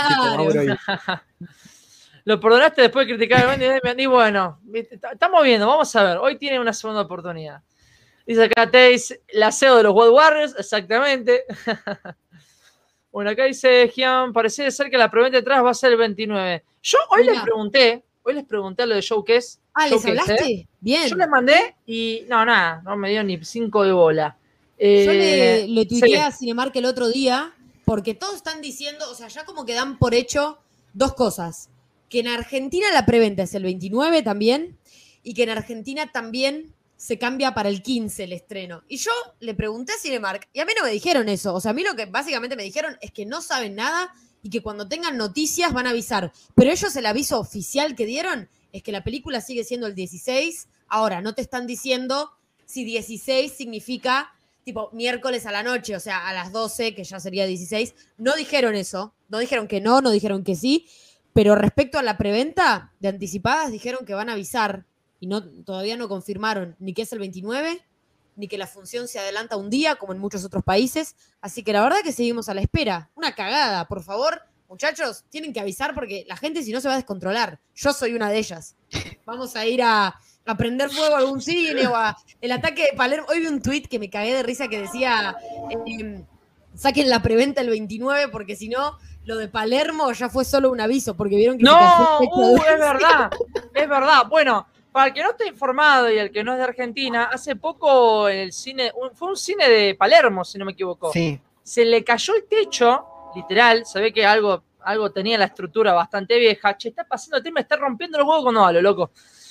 Lo 2.25 2.41
perdonaste 2.41 2.83
después 2.83 3.07
de 3.07 3.14
criticar 3.14 3.45
a 3.45 3.57
Bendis. 3.57 4.05
Y 4.05 4.07
bueno, 4.07 4.61
estamos 4.73 5.43
viendo, 5.43 5.67
vamos 5.67 5.95
a 5.97 6.02
ver. 6.05 6.19
Hoy 6.19 6.38
tiene 6.38 6.61
una 6.61 6.73
segunda 6.73 7.02
oportunidad. 7.02 7.62
Dice 8.26 8.45
acá 8.45 8.71
Taze, 8.71 9.23
la 9.33 9.50
CEO 9.50 9.76
de 9.76 9.83
los 9.85 9.95
World 9.95 10.14
Warriors, 10.14 10.55
exactamente. 10.59 11.45
Bueno, 13.12 13.29
acá 13.29 13.45
dice 13.45 13.93
Gian, 13.95 14.33
parece 14.33 14.71
ser 14.71 14.91
que 14.91 14.97
la 14.97 15.11
preventa 15.11 15.37
detrás 15.37 15.62
va 15.62 15.71
a 15.71 15.75
ser 15.75 15.93
el 15.93 15.99
29. 15.99 16.64
Yo 16.83 16.99
hoy 17.11 17.25
les 17.26 17.41
pregunté, 17.43 18.02
hoy 18.23 18.33
les 18.33 18.45
pregunté 18.45 18.87
lo 18.87 18.95
de 18.95 19.02
Showcase. 19.02 19.59
Ah, 19.75 19.87
¿les 19.87 20.02
hablaste? 20.07 20.50
¿eh? 20.50 20.69
Bien. 20.81 21.09
Yo 21.09 21.17
les 21.17 21.29
mandé 21.29 21.76
y 21.87 22.25
no, 22.31 22.43
nada, 22.47 22.81
no 22.83 22.97
me 22.97 23.11
dio 23.11 23.23
ni 23.23 23.45
cinco 23.45 23.85
de 23.85 23.93
bola. 23.93 24.38
Eh, 24.79 25.05
Yo 25.05 25.12
le, 25.12 25.69
le 25.69 25.85
tuiteé 25.85 26.23
a 26.23 26.33
Cinemark 26.33 26.75
el 26.75 26.87
otro 26.87 27.09
día 27.09 27.52
porque 27.85 28.14
todos 28.14 28.37
están 28.37 28.62
diciendo, 28.62 29.05
o 29.11 29.14
sea, 29.14 29.29
ya 29.29 29.45
como 29.45 29.67
que 29.67 29.75
dan 29.75 29.99
por 29.99 30.14
hecho 30.14 30.59
dos 30.95 31.12
cosas. 31.12 31.69
Que 32.12 32.21
en 32.21 32.28
Argentina 32.28 32.88
la 32.92 33.07
preventa 33.07 33.45
es 33.45 33.54
el 33.54 33.62
29 33.62 34.23
también 34.23 34.78
y 35.23 35.33
que 35.33 35.45
en 35.45 35.49
Argentina 35.49 36.12
también 36.12 36.75
se 36.95 37.19
cambia 37.19 37.54
para 37.54 37.71
el 37.71 37.83
15 37.83 38.25
el 38.25 38.35
estreno. 38.35 38.83
Y 38.87 38.99
yo 38.99 39.11
le 39.40 39.54
pregunté 39.54 39.95
a 39.95 39.97
Cinemark 39.99 40.47
y 40.52 40.61
a 40.61 40.66
mí 40.66 40.73
no 40.76 40.85
me 40.85 40.90
dijeron 40.90 41.31
eso. 41.31 41.54
O 41.54 41.61
sea, 41.62 41.71
a 41.71 41.75
mí 41.75 41.83
lo 41.83 41.97
que 41.97 42.04
básicamente 42.04 42.54
me 42.54 42.64
dijeron 42.64 42.99
es 43.00 43.12
que 43.12 43.25
no 43.25 43.40
saben 43.40 43.76
nada 43.76 44.12
y 44.42 44.50
que 44.50 44.61
cuando 44.61 44.88
tengan 44.88 45.16
noticias 45.16 45.73
van 45.73 45.87
a 45.87 45.90
avisar. 45.90 46.35
Pero 46.54 46.71
ellos 46.71 46.95
el 46.97 47.07
aviso 47.07 47.40
oficial 47.40 47.97
que 47.97 48.04
dieron 48.04 48.50
es 48.73 48.83
que 48.83 48.92
la 48.92 49.04
película 49.04 49.40
sigue 49.40 49.64
siendo 49.64 49.87
el 49.87 49.95
16. 49.95 50.69
Ahora, 50.88 51.23
no 51.23 51.35
te 51.35 51.40
están 51.40 51.66
diciendo 51.66 52.31
si 52.66 52.85
16 52.85 53.50
significa 53.50 54.35
tipo 54.64 54.90
miércoles 54.92 55.47
a 55.47 55.50
la 55.50 55.62
noche, 55.62 55.97
o 55.97 56.00
sea, 56.00 56.28
a 56.28 56.35
las 56.35 56.52
12, 56.52 56.95
que 56.95 57.04
ya 57.04 57.19
sería 57.21 57.47
16. 57.47 57.95
No 58.19 58.37
dijeron 58.37 58.75
eso, 58.75 59.14
no 59.31 59.38
dijeron 59.38 59.66
que 59.66 59.81
no, 59.81 60.02
no 60.02 60.11
dijeron 60.11 60.45
que 60.45 60.57
sí, 60.57 60.87
pero 61.32 61.54
respecto 61.54 61.98
a 61.98 62.02
la 62.02 62.18
preventa 62.18 62.92
de 63.00 63.08
anticipadas, 63.08 63.72
dijeron 63.72 64.04
que 64.04 64.14
van 64.14 64.28
a 64.28 64.32
avisar 64.32 64.84
y 65.20 65.26
no, 65.26 65.42
todavía 65.42 65.96
no 65.96 66.08
confirmaron 66.08 66.76
ni 66.78 66.94
que 66.94 67.02
es 67.02 67.12
el 67.12 67.20
29, 67.20 67.80
ni 68.36 68.48
que 68.48 68.58
la 68.58 68.66
función 68.66 69.08
se 69.08 69.18
adelanta 69.18 69.56
un 69.56 69.70
día, 69.70 69.96
como 69.96 70.12
en 70.12 70.18
muchos 70.18 70.44
otros 70.44 70.64
países. 70.64 71.16
Así 71.40 71.62
que 71.62 71.72
la 71.72 71.82
verdad 71.82 71.98
que 72.02 72.12
seguimos 72.12 72.48
a 72.48 72.54
la 72.54 72.60
espera. 72.60 73.10
Una 73.14 73.34
cagada, 73.34 73.86
por 73.88 74.02
favor. 74.02 74.42
Muchachos, 74.68 75.24
tienen 75.28 75.52
que 75.52 75.60
avisar 75.60 75.94
porque 75.94 76.24
la 76.26 76.36
gente 76.36 76.62
si 76.62 76.72
no 76.72 76.80
se 76.80 76.88
va 76.88 76.94
a 76.94 76.96
descontrolar. 76.96 77.60
Yo 77.74 77.92
soy 77.92 78.14
una 78.14 78.30
de 78.30 78.38
ellas. 78.38 78.74
Vamos 79.26 79.54
a 79.54 79.66
ir 79.66 79.82
a, 79.82 80.18
prender 80.56 80.90
fuego 80.90 81.14
a 81.14 81.18
algún 81.18 81.40
cine 81.40 81.86
o 81.86 81.94
a 81.94 82.16
el 82.40 82.52
ataque 82.52 82.86
de 82.90 82.96
Palermo. 82.96 83.26
Hoy 83.30 83.40
vi 83.40 83.46
un 83.46 83.60
tweet 83.60 83.82
que 83.82 83.98
me 83.98 84.10
cagué 84.10 84.34
de 84.34 84.42
risa 84.42 84.68
que 84.68 84.80
decía 84.80 85.36
em, 85.86 86.24
saquen 86.74 87.10
la 87.10 87.22
preventa 87.22 87.60
el 87.60 87.68
29 87.68 88.28
porque 88.28 88.56
si 88.56 88.68
no 88.68 88.98
lo 89.25 89.37
de 89.37 89.49
Palermo 89.49 90.12
ya 90.12 90.29
fue 90.29 90.45
solo 90.45 90.71
un 90.71 90.81
aviso 90.81 91.17
porque 91.17 91.37
vieron 91.37 91.59
que 91.59 91.64
no 91.64 92.19
uh, 92.21 92.57
es 92.57 92.79
verdad 92.79 93.31
es 93.75 93.88
verdad. 93.88 94.26
Bueno 94.29 94.67
para 94.91 95.07
el 95.07 95.14
que 95.14 95.23
no 95.23 95.31
esté 95.31 95.47
informado 95.47 96.11
y 96.11 96.19
el 96.19 96.31
que 96.31 96.45
no 96.45 96.52
es 96.52 96.59
de 96.59 96.64
Argentina 96.64 97.25
hace 97.25 97.57
poco 97.57 98.29
el 98.29 98.52
cine 98.52 98.93
fue 99.14 99.29
un 99.29 99.37
cine 99.37 99.69
de 99.69 99.95
Palermo 99.95 100.45
si 100.45 100.59
no 100.59 100.64
me 100.64 100.73
equivoco. 100.73 101.12
Sí. 101.12 101.41
se 101.62 101.85
le 101.85 102.02
cayó 102.05 102.35
el 102.35 102.45
techo 102.45 103.07
literal 103.35 103.87
se 103.87 104.00
ve 104.00 104.12
que 104.12 104.26
algo 104.26 104.62
algo 104.85 105.11
tenía 105.11 105.38
la 105.38 105.47
estructura 105.47 105.93
bastante 105.93 106.38
vieja. 106.38 106.76
Che 106.76 106.88
está 106.88 107.05
pasando 107.05 107.38
el 107.38 107.43
tema 107.43 107.61
está 107.61 107.76
rompiendo 107.76 108.19
los 108.19 108.26
huevos 108.26 108.43
cuando 108.45 108.64
hablo 108.64 108.83
loco. 108.83 109.11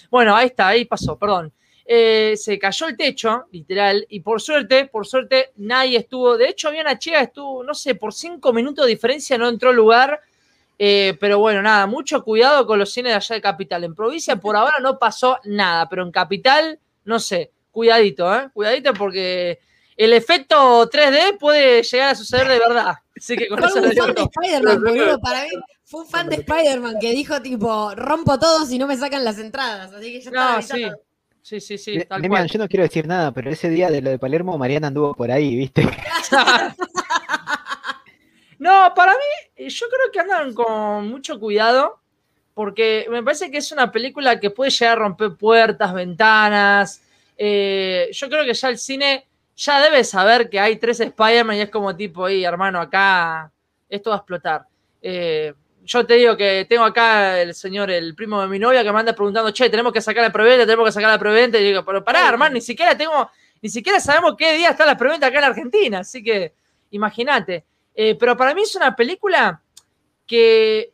Bueno, 0.09 0.35
ahí 0.35 0.47
está, 0.47 0.67
ahí 0.67 0.85
pasó, 0.85 1.17
perdón. 1.17 1.53
Eh, 1.85 2.35
se 2.37 2.59
cayó 2.59 2.87
el 2.87 2.97
techo, 2.97 3.45
literal, 3.51 4.05
y 4.09 4.19
por 4.21 4.41
suerte, 4.41 4.85
por 4.85 5.07
suerte, 5.07 5.51
nadie 5.57 5.97
estuvo. 5.97 6.37
De 6.37 6.49
hecho, 6.49 6.67
había 6.67 6.81
una 6.81 6.99
chica 6.99 7.19
estuvo, 7.21 7.63
no 7.63 7.73
sé, 7.73 7.95
por 7.95 8.13
cinco 8.13 8.53
minutos 8.53 8.85
de 8.85 8.91
diferencia 8.91 9.37
no 9.37 9.49
entró 9.49 9.69
al 9.69 9.75
lugar. 9.75 10.21
Eh, 10.83 11.15
pero 11.19 11.37
bueno, 11.37 11.61
nada, 11.61 11.85
mucho 11.85 12.23
cuidado 12.23 12.65
con 12.65 12.79
los 12.79 12.91
cines 12.91 13.11
de 13.11 13.15
allá 13.15 13.35
de 13.35 13.41
Capital. 13.41 13.83
En 13.83 13.93
provincia 13.93 14.35
por 14.35 14.55
ahora 14.55 14.77
no 14.81 14.97
pasó 14.97 15.37
nada, 15.43 15.87
pero 15.87 16.03
en 16.03 16.11
Capital, 16.11 16.79
no 17.05 17.19
sé, 17.19 17.51
cuidadito, 17.71 18.33
¿eh? 18.33 18.49
Cuidadito 18.53 18.93
porque 18.93 19.59
el 19.95 20.13
efecto 20.13 20.89
3D 20.89 21.37
puede 21.37 21.83
llegar 21.83 22.09
a 22.09 22.15
suceder 22.15 22.47
de 22.47 22.57
verdad. 22.57 22.95
Así 23.15 23.35
que 23.35 23.47
con 23.47 23.63
eso 23.63 23.75
Para 25.21 25.43
mí, 25.43 25.49
fue 25.83 26.01
un 26.01 26.07
fan 26.07 26.29
de 26.29 26.37
Spider-Man 26.37 26.95
que 26.99 27.11
dijo 27.11 27.39
tipo, 27.41 27.93
rompo 27.93 28.39
todo 28.39 28.65
si 28.65 28.79
no 28.79 28.87
me 28.87 28.97
sacan 28.97 29.23
las 29.23 29.37
entradas. 29.37 29.93
Así 29.93 30.11
que 30.11 30.21
yo 30.21 30.31
no, 30.31 30.61
sí. 30.61 30.89
Sí, 31.41 31.59
sí, 31.59 31.77
sí. 31.77 32.03
Tal 32.05 32.27
cual. 32.27 32.47
Yo 32.47 32.59
no 32.59 32.67
quiero 32.67 32.83
decir 32.83 33.07
nada, 33.07 33.31
pero 33.31 33.49
ese 33.49 33.69
día 33.69 33.89
de 33.89 34.01
lo 34.01 34.09
de 34.09 34.19
Palermo, 34.19 34.57
Mariana 34.57 34.87
anduvo 34.87 35.13
por 35.13 35.31
ahí, 35.31 35.55
¿viste? 35.55 35.83
no, 38.59 38.93
para 38.95 39.13
mí, 39.13 39.67
yo 39.67 39.87
creo 39.87 40.11
que 40.11 40.19
andan 40.19 40.53
con 40.53 41.07
mucho 41.07 41.39
cuidado, 41.39 41.99
porque 42.53 43.07
me 43.09 43.23
parece 43.23 43.49
que 43.49 43.57
es 43.57 43.71
una 43.71 43.91
película 43.91 44.39
que 44.39 44.51
puede 44.51 44.71
llegar 44.71 44.97
a 44.97 45.01
romper 45.01 45.35
puertas, 45.35 45.93
ventanas. 45.93 47.01
Eh, 47.37 48.09
yo 48.11 48.29
creo 48.29 48.45
que 48.45 48.53
ya 48.53 48.69
el 48.69 48.77
cine 48.77 49.25
ya 49.55 49.81
debe 49.81 50.03
saber 50.03 50.49
que 50.49 50.59
hay 50.59 50.77
tres 50.77 50.99
Spider-Man 50.99 51.57
y 51.57 51.61
es 51.61 51.69
como 51.69 51.95
tipo, 51.95 52.25
ahí, 52.25 52.43
hermano, 52.43 52.79
acá 52.79 53.51
esto 53.89 54.11
va 54.11 54.17
a 54.17 54.19
explotar. 54.19 54.65
Eh, 55.01 55.53
yo 55.91 56.05
te 56.05 56.13
digo 56.13 56.37
que 56.37 56.65
tengo 56.69 56.85
acá 56.85 57.41
el 57.41 57.53
señor, 57.53 57.91
el 57.91 58.15
primo 58.15 58.41
de 58.41 58.47
mi 58.47 58.57
novia, 58.59 58.81
que 58.81 58.93
me 58.93 58.99
anda 58.99 59.13
preguntando, 59.13 59.51
che, 59.51 59.69
tenemos 59.69 59.91
que 59.91 59.99
sacar 59.99 60.23
la 60.23 60.31
preventa, 60.31 60.65
tenemos 60.65 60.85
que 60.85 60.91
sacar 60.93 61.09
la 61.09 61.19
preventa. 61.19 61.59
Y 61.59 61.65
digo, 61.65 61.83
pero 61.83 62.01
pará, 62.01 62.29
hermano, 62.29 62.53
ni 62.53 62.61
siquiera 62.61 62.97
tengo, 62.97 63.29
ni 63.61 63.69
siquiera 63.69 63.99
sabemos 63.99 64.35
qué 64.37 64.53
día 64.53 64.69
está 64.69 64.85
la 64.85 64.95
preventa 64.95 65.27
acá 65.27 65.39
en 65.39 65.43
Argentina. 65.43 65.99
Así 65.99 66.23
que, 66.23 66.53
imagínate. 66.91 67.65
Eh, 67.93 68.15
pero 68.15 68.37
para 68.37 68.53
mí 68.53 68.61
es 68.61 68.73
una 68.75 68.95
película 68.95 69.61
que 70.25 70.93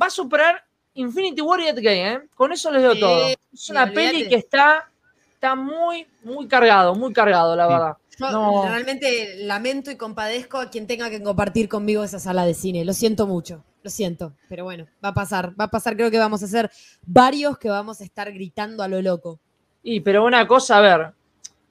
va 0.00 0.06
a 0.06 0.10
superar 0.10 0.64
Infinity 0.94 1.40
War 1.40 1.58
y 1.60 1.68
Endgame, 1.68 2.12
¿eh? 2.12 2.20
Con 2.36 2.52
eso 2.52 2.70
les 2.70 2.82
digo 2.82 2.94
todo. 2.94 3.34
Es 3.52 3.70
una 3.70 3.90
peli 3.90 4.28
que 4.28 4.36
está, 4.36 4.88
está 5.34 5.56
muy, 5.56 6.06
muy 6.22 6.46
cargado, 6.46 6.94
muy 6.94 7.12
cargado, 7.12 7.56
la 7.56 7.66
verdad. 7.66 7.96
Yo 8.20 8.64
realmente 8.68 9.36
lamento 9.44 9.90
y 9.90 9.96
compadezco 9.96 10.58
a 10.58 10.70
quien 10.70 10.86
tenga 10.86 11.08
que 11.08 11.22
compartir 11.22 11.68
conmigo 11.68 12.02
esa 12.04 12.18
sala 12.18 12.44
de 12.46 12.54
cine. 12.54 12.84
Lo 12.84 12.92
siento 12.92 13.26
mucho, 13.28 13.64
lo 13.88 13.90
siento. 13.90 14.34
Pero 14.50 14.64
bueno, 14.64 14.86
va 15.02 15.08
a 15.08 15.14
pasar, 15.14 15.58
va 15.58 15.64
a 15.64 15.70
pasar. 15.70 15.96
Creo 15.96 16.10
que 16.10 16.18
vamos 16.18 16.42
a 16.42 16.46
ser 16.46 16.70
varios 17.06 17.58
que 17.58 17.70
vamos 17.70 18.02
a 18.02 18.04
estar 18.04 18.30
gritando 18.30 18.82
a 18.82 18.88
lo 18.88 19.00
loco. 19.00 19.40
Y, 19.82 20.00
pero 20.00 20.26
una 20.26 20.46
cosa, 20.46 20.76
a 20.76 20.80
ver, 20.82 21.12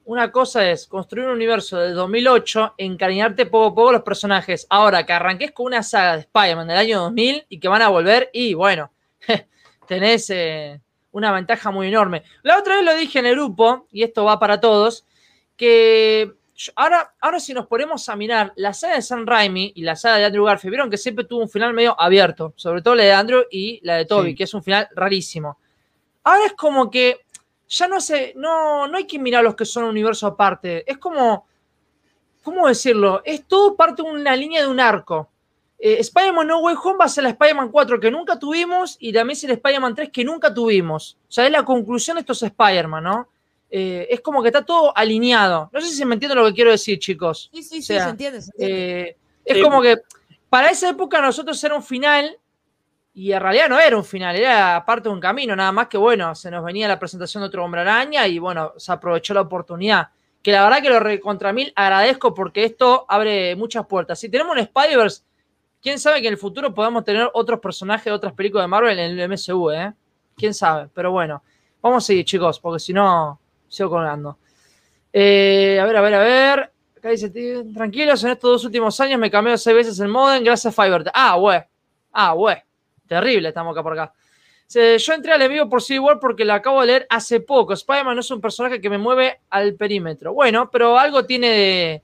una 0.04 0.32
cosa 0.32 0.68
es 0.68 0.88
construir 0.88 1.28
un 1.28 1.34
universo 1.34 1.78
del 1.78 1.94
2008, 1.94 2.74
encariñarte 2.76 3.46
poco 3.46 3.66
a 3.66 3.74
poco 3.74 3.92
los 3.92 4.02
personajes. 4.02 4.66
Ahora, 4.68 5.06
que 5.06 5.12
arranques 5.12 5.52
con 5.52 5.66
una 5.66 5.84
saga 5.84 6.14
de 6.14 6.20
Spider-Man 6.22 6.66
del 6.66 6.78
año 6.78 7.00
2000 7.02 7.46
y 7.48 7.60
que 7.60 7.68
van 7.68 7.82
a 7.82 7.88
volver, 7.88 8.30
y 8.32 8.54
bueno, 8.54 8.90
tenés 9.86 10.28
eh, 10.30 10.80
una 11.12 11.30
ventaja 11.30 11.70
muy 11.70 11.86
enorme. 11.86 12.24
La 12.42 12.58
otra 12.58 12.76
vez 12.76 12.84
lo 12.84 12.96
dije 12.96 13.20
en 13.20 13.26
el 13.26 13.36
grupo, 13.36 13.86
y 13.92 14.02
esto 14.02 14.24
va 14.24 14.40
para 14.40 14.60
todos, 14.60 15.06
que 15.56 16.32
ahora, 16.74 17.14
ahora 17.20 17.40
si 17.40 17.54
nos 17.54 17.66
ponemos 17.66 18.08
a 18.08 18.16
mirar 18.16 18.52
la 18.56 18.72
saga 18.72 18.94
de 18.94 19.02
San 19.02 19.26
Raimi 19.26 19.72
y 19.74 19.82
la 19.82 19.96
saga 19.96 20.16
de 20.16 20.24
Andrew 20.24 20.44
Garfield, 20.44 20.72
vieron 20.72 20.90
que 20.90 20.98
siempre 20.98 21.24
tuvo 21.24 21.42
un 21.42 21.48
final 21.48 21.72
medio 21.72 21.98
abierto, 22.00 22.52
sobre 22.56 22.82
todo 22.82 22.94
la 22.94 23.04
de 23.04 23.12
Andrew 23.12 23.44
y 23.50 23.80
la 23.82 23.96
de 23.96 24.04
Toby, 24.04 24.34
que 24.34 24.44
es 24.44 24.54
un 24.54 24.62
final 24.62 24.88
rarísimo. 24.94 25.58
Ahora 26.24 26.46
es 26.46 26.52
como 26.54 26.90
que 26.90 27.20
ya 27.68 27.86
no 27.86 28.00
sé, 28.00 28.32
no, 28.36 28.86
no 28.88 28.96
hay 28.96 29.06
que 29.06 29.18
mirar 29.18 29.44
los 29.44 29.54
que 29.54 29.64
son 29.64 29.84
un 29.84 29.90
universo 29.90 30.26
aparte. 30.26 30.90
Es 30.90 30.98
como, 30.98 31.46
¿cómo 32.42 32.66
decirlo? 32.66 33.22
Es 33.24 33.46
todo 33.46 33.76
parte 33.76 34.02
de 34.02 34.10
una 34.10 34.34
línea 34.34 34.62
de 34.62 34.68
un 34.68 34.80
arco. 34.80 35.30
Eh, 35.78 35.98
Spider-Man 36.00 36.48
No 36.48 36.58
Way 36.60 36.74
Home 36.82 36.98
va 36.98 37.04
a 37.04 37.08
ser 37.08 37.24
la 37.24 37.30
Spider-Man 37.30 37.70
4 37.70 38.00
que 38.00 38.10
nunca 38.10 38.38
tuvimos 38.38 38.96
y 38.98 39.12
también 39.12 39.36
es 39.36 39.44
el 39.44 39.52
Spider-Man 39.52 39.94
3 39.94 40.10
que 40.10 40.24
nunca 40.24 40.52
tuvimos. 40.52 41.18
O 41.28 41.32
sea, 41.32 41.46
es 41.46 41.52
la 41.52 41.64
conclusión 41.64 42.16
de 42.16 42.22
estos 42.22 42.42
Spider-Man, 42.42 43.04
¿no? 43.04 43.28
Eh, 43.70 44.06
es 44.10 44.20
como 44.20 44.42
que 44.42 44.48
está 44.48 44.64
todo 44.64 44.96
alineado. 44.96 45.68
No 45.72 45.80
sé 45.80 45.88
si 45.88 45.96
se 45.96 46.06
me 46.06 46.14
entiende 46.14 46.34
lo 46.34 46.46
que 46.46 46.54
quiero 46.54 46.70
decir, 46.70 46.98
chicos. 46.98 47.50
Sí, 47.52 47.62
sí, 47.62 47.82
sí, 47.82 47.94
se 47.94 48.08
entiende. 48.08 48.40
Eh, 48.58 49.16
es 49.44 49.62
como 49.62 49.82
que 49.82 49.98
para 50.48 50.70
esa 50.70 50.88
época 50.88 51.20
nosotros 51.20 51.62
era 51.62 51.74
un 51.74 51.82
final 51.82 52.38
y 53.12 53.32
en 53.32 53.40
realidad 53.40 53.68
no 53.68 53.78
era 53.78 53.96
un 53.96 54.04
final, 54.04 54.36
era 54.36 54.84
parte 54.86 55.08
de 55.08 55.14
un 55.14 55.20
camino, 55.20 55.56
nada 55.56 55.72
más 55.72 55.88
que 55.88 55.98
bueno, 55.98 56.34
se 56.34 56.50
nos 56.50 56.64
venía 56.64 56.86
la 56.86 56.98
presentación 56.98 57.42
de 57.42 57.48
otro 57.48 57.64
hombre 57.64 57.80
araña 57.80 58.26
y 58.26 58.38
bueno, 58.38 58.74
se 58.76 58.92
aprovechó 58.92 59.34
la 59.34 59.40
oportunidad. 59.42 60.08
Que 60.42 60.52
la 60.52 60.62
verdad 60.62 60.80
que 60.80 60.88
lo 60.88 61.20
contra 61.20 61.52
mil 61.52 61.72
agradezco 61.74 62.32
porque 62.32 62.64
esto 62.64 63.04
abre 63.08 63.56
muchas 63.56 63.86
puertas. 63.86 64.20
Si 64.20 64.28
tenemos 64.28 64.52
un 64.52 64.60
Spider-Verse, 64.60 65.22
quién 65.82 65.98
sabe 65.98 66.20
que 66.20 66.28
en 66.28 66.34
el 66.34 66.38
futuro 66.38 66.72
podamos 66.72 67.04
tener 67.04 67.28
otros 67.34 67.58
personajes 67.60 68.04
de 68.04 68.12
otras 68.12 68.32
películas 68.32 68.64
de 68.64 68.68
Marvel 68.68 68.98
en 68.98 69.18
el 69.18 69.28
MCU, 69.28 69.70
¿eh? 69.72 69.92
Quién 70.36 70.54
sabe, 70.54 70.88
pero 70.94 71.10
bueno, 71.10 71.42
vamos 71.82 72.04
a 72.04 72.06
seguir, 72.06 72.24
chicos, 72.24 72.60
porque 72.60 72.78
si 72.78 72.92
no, 72.92 73.40
sigo 73.68 73.90
colgando. 73.90 74.38
Eh, 75.12 75.78
a 75.80 75.86
ver, 75.86 75.96
a 75.96 76.00
ver, 76.00 76.14
a 76.14 76.18
ver. 76.18 76.72
Acá 76.96 77.10
dice, 77.10 77.30
tranquilos, 77.74 78.24
en 78.24 78.30
estos 78.30 78.50
dos 78.50 78.64
últimos 78.64 78.98
años 79.00 79.20
me 79.20 79.30
cambió 79.30 79.56
seis 79.56 79.76
veces 79.76 80.00
el 80.00 80.08
modem 80.08 80.42
gracias 80.42 80.76
a 80.76 80.82
Fiverr. 80.82 81.10
Ah, 81.14 81.36
güey. 81.36 81.60
Ah, 82.12 82.32
güey. 82.32 82.56
Terrible, 83.06 83.48
estamos 83.48 83.72
acá 83.72 83.82
por 83.82 83.92
acá. 83.92 84.12
Yo 84.68 85.14
entré 85.14 85.32
al 85.32 85.40
envío 85.40 85.68
por 85.68 85.82
Civil 85.82 86.00
War 86.00 86.20
porque 86.20 86.44
la 86.44 86.56
acabo 86.56 86.82
de 86.82 86.88
leer 86.88 87.06
hace 87.08 87.40
poco. 87.40 87.72
Spider-Man 87.72 88.16
no 88.16 88.20
es 88.20 88.30
un 88.30 88.40
personaje 88.40 88.80
que 88.80 88.90
me 88.90 88.98
mueve 88.98 89.40
al 89.48 89.74
perímetro. 89.74 90.34
Bueno, 90.34 90.70
pero 90.70 90.98
algo 90.98 91.24
tiene 91.24 92.02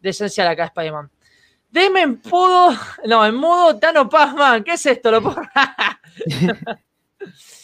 de, 0.00 0.10
esencial 0.10 0.48
acá 0.48 0.64
Spider-Man. 0.64 1.10
Deme 1.70 2.02
en 2.02 2.20
modo. 2.30 2.76
No, 3.06 3.24
en 3.24 3.34
modo 3.36 3.78
Tano 3.78 4.08
Pazman. 4.08 4.64
¿Qué 4.64 4.72
es 4.72 4.86
esto? 4.86 5.12
Lo. 5.12 5.22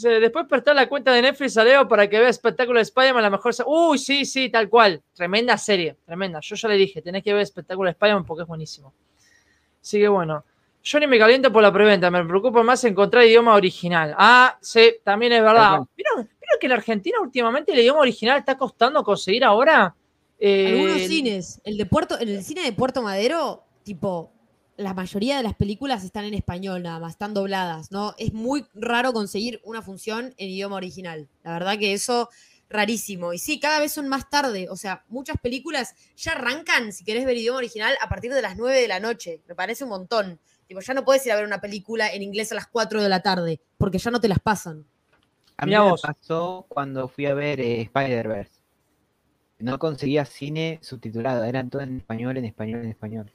Después 0.00 0.46
prestar 0.46 0.76
la 0.76 0.88
cuenta 0.88 1.12
de 1.12 1.22
Netflix 1.22 1.56
a 1.56 1.64
Leo 1.64 1.88
para 1.88 2.08
que 2.08 2.20
vea 2.20 2.28
espectáculo 2.28 2.78
de 2.78 2.84
Spider-Man, 2.84 3.22
la 3.22 3.30
mejor. 3.30 3.52
Uy, 3.66 3.98
sí, 3.98 4.24
sí, 4.24 4.48
tal 4.48 4.68
cual. 4.68 5.02
Tremenda 5.12 5.58
serie, 5.58 5.96
tremenda. 6.06 6.38
Yo 6.40 6.54
ya 6.54 6.68
le 6.68 6.76
dije, 6.76 7.02
tenés 7.02 7.24
que 7.24 7.32
ver 7.32 7.42
espectáculo 7.42 7.88
de 7.88 7.92
Spider-Man 7.92 8.24
porque 8.24 8.42
es 8.42 8.48
buenísimo. 8.48 8.92
Así 9.82 9.98
que 9.98 10.06
bueno. 10.06 10.44
Yo 10.84 11.00
ni 11.00 11.06
me 11.06 11.18
caliento 11.18 11.52
por 11.52 11.62
la 11.62 11.72
preventa, 11.72 12.10
me 12.10 12.24
preocupa 12.24 12.62
más 12.62 12.82
encontrar 12.84 13.24
idioma 13.26 13.54
original. 13.54 14.14
Ah, 14.16 14.56
sí, 14.60 14.94
también 15.02 15.32
es 15.32 15.42
verdad. 15.42 15.80
¿Vieron, 15.96 16.28
que 16.60 16.66
en 16.66 16.72
Argentina 16.72 17.18
últimamente 17.20 17.72
el 17.72 17.80
idioma 17.80 18.00
original 18.00 18.38
está 18.38 18.56
costando 18.56 19.02
conseguir 19.02 19.44
ahora? 19.44 19.94
Eh, 20.38 20.68
Algunos 20.68 21.02
cines. 21.02 21.60
El 21.64 21.76
de 21.76 21.84
Puerto, 21.84 22.18
en 22.18 22.28
el 22.28 22.42
cine 22.42 22.62
de 22.62 22.72
Puerto 22.72 23.02
Madero, 23.02 23.64
tipo, 23.82 24.32
la 24.78 24.94
mayoría 24.94 25.36
de 25.36 25.42
las 25.42 25.56
películas 25.56 26.04
están 26.04 26.24
en 26.24 26.34
español 26.34 26.84
nada 26.84 27.00
más, 27.00 27.12
están 27.12 27.34
dobladas, 27.34 27.90
¿no? 27.90 28.14
Es 28.16 28.32
muy 28.32 28.64
raro 28.74 29.12
conseguir 29.12 29.60
una 29.64 29.82
función 29.82 30.34
en 30.38 30.48
idioma 30.48 30.76
original. 30.76 31.28
La 31.42 31.52
verdad 31.52 31.78
que 31.78 31.92
eso 31.92 32.30
rarísimo. 32.70 33.32
Y 33.32 33.38
sí, 33.38 33.58
cada 33.58 33.80
vez 33.80 33.92
son 33.92 34.08
más 34.08 34.30
tarde. 34.30 34.68
O 34.70 34.76
sea, 34.76 35.04
muchas 35.08 35.36
películas 35.38 35.94
ya 36.16 36.32
arrancan, 36.32 36.92
si 36.92 37.04
querés 37.04 37.26
ver 37.26 37.36
idioma 37.36 37.58
original, 37.58 37.96
a 38.00 38.08
partir 38.08 38.32
de 38.32 38.40
las 38.40 38.56
9 38.56 38.80
de 38.80 38.86
la 38.86 39.00
noche. 39.00 39.40
Me 39.48 39.56
parece 39.56 39.82
un 39.82 39.90
montón. 39.90 40.38
Tipo, 40.68 40.80
ya 40.80 40.94
no 40.94 41.04
puedes 41.04 41.26
ir 41.26 41.32
a 41.32 41.36
ver 41.36 41.44
una 41.44 41.60
película 41.60 42.08
en 42.12 42.22
inglés 42.22 42.52
a 42.52 42.54
las 42.54 42.68
4 42.68 43.02
de 43.02 43.08
la 43.08 43.20
tarde, 43.20 43.60
porque 43.78 43.98
ya 43.98 44.12
no 44.12 44.20
te 44.20 44.28
las 44.28 44.38
pasan. 44.38 44.84
A 45.56 45.66
mí 45.66 45.72
me 45.72 45.94
pasó 46.00 46.66
cuando 46.68 47.08
fui 47.08 47.26
a 47.26 47.34
ver 47.34 47.58
eh, 47.58 47.80
Spider-Verse. 47.80 48.60
no 49.58 49.78
conseguía 49.80 50.24
cine 50.24 50.78
subtitulado, 50.82 51.42
eran 51.42 51.68
todo 51.68 51.82
en 51.82 51.96
español, 51.96 52.36
en 52.36 52.44
español, 52.44 52.84
en 52.84 52.90
español. 52.90 53.32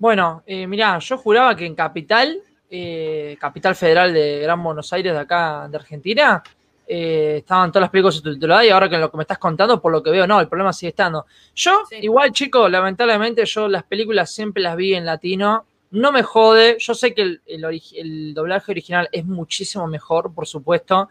Bueno, 0.00 0.42
eh, 0.46 0.66
mirá, 0.66 0.98
yo 0.98 1.18
juraba 1.18 1.54
que 1.54 1.66
en 1.66 1.74
Capital, 1.74 2.40
eh, 2.70 3.36
Capital 3.38 3.76
Federal 3.76 4.14
de 4.14 4.40
Gran 4.40 4.62
Buenos 4.64 4.90
Aires, 4.94 5.12
de 5.12 5.18
acá, 5.18 5.68
de 5.70 5.76
Argentina, 5.76 6.42
eh, 6.88 7.36
estaban 7.40 7.70
todas 7.70 7.82
las 7.82 7.90
películas 7.90 8.14
subtituladas 8.14 8.64
y 8.64 8.70
ahora 8.70 8.88
que 8.88 8.96
lo 8.96 9.10
que 9.10 9.18
me 9.18 9.24
estás 9.24 9.36
contando, 9.36 9.78
por 9.78 9.92
lo 9.92 10.02
que 10.02 10.08
veo, 10.08 10.26
no, 10.26 10.40
el 10.40 10.48
problema 10.48 10.72
sigue 10.72 10.88
estando. 10.88 11.26
Yo, 11.54 11.82
igual, 12.00 12.32
chicos, 12.32 12.70
lamentablemente 12.70 13.44
yo 13.44 13.68
las 13.68 13.82
películas 13.82 14.32
siempre 14.32 14.62
las 14.62 14.74
vi 14.74 14.94
en 14.94 15.04
latino. 15.04 15.66
No 15.90 16.12
me 16.12 16.22
jode, 16.22 16.78
yo 16.78 16.94
sé 16.94 17.12
que 17.12 17.40
el, 17.44 18.32
doblaje 18.32 18.72
original 18.72 19.06
es 19.12 19.26
muchísimo 19.26 19.86
mejor, 19.86 20.32
por 20.32 20.46
supuesto, 20.46 21.10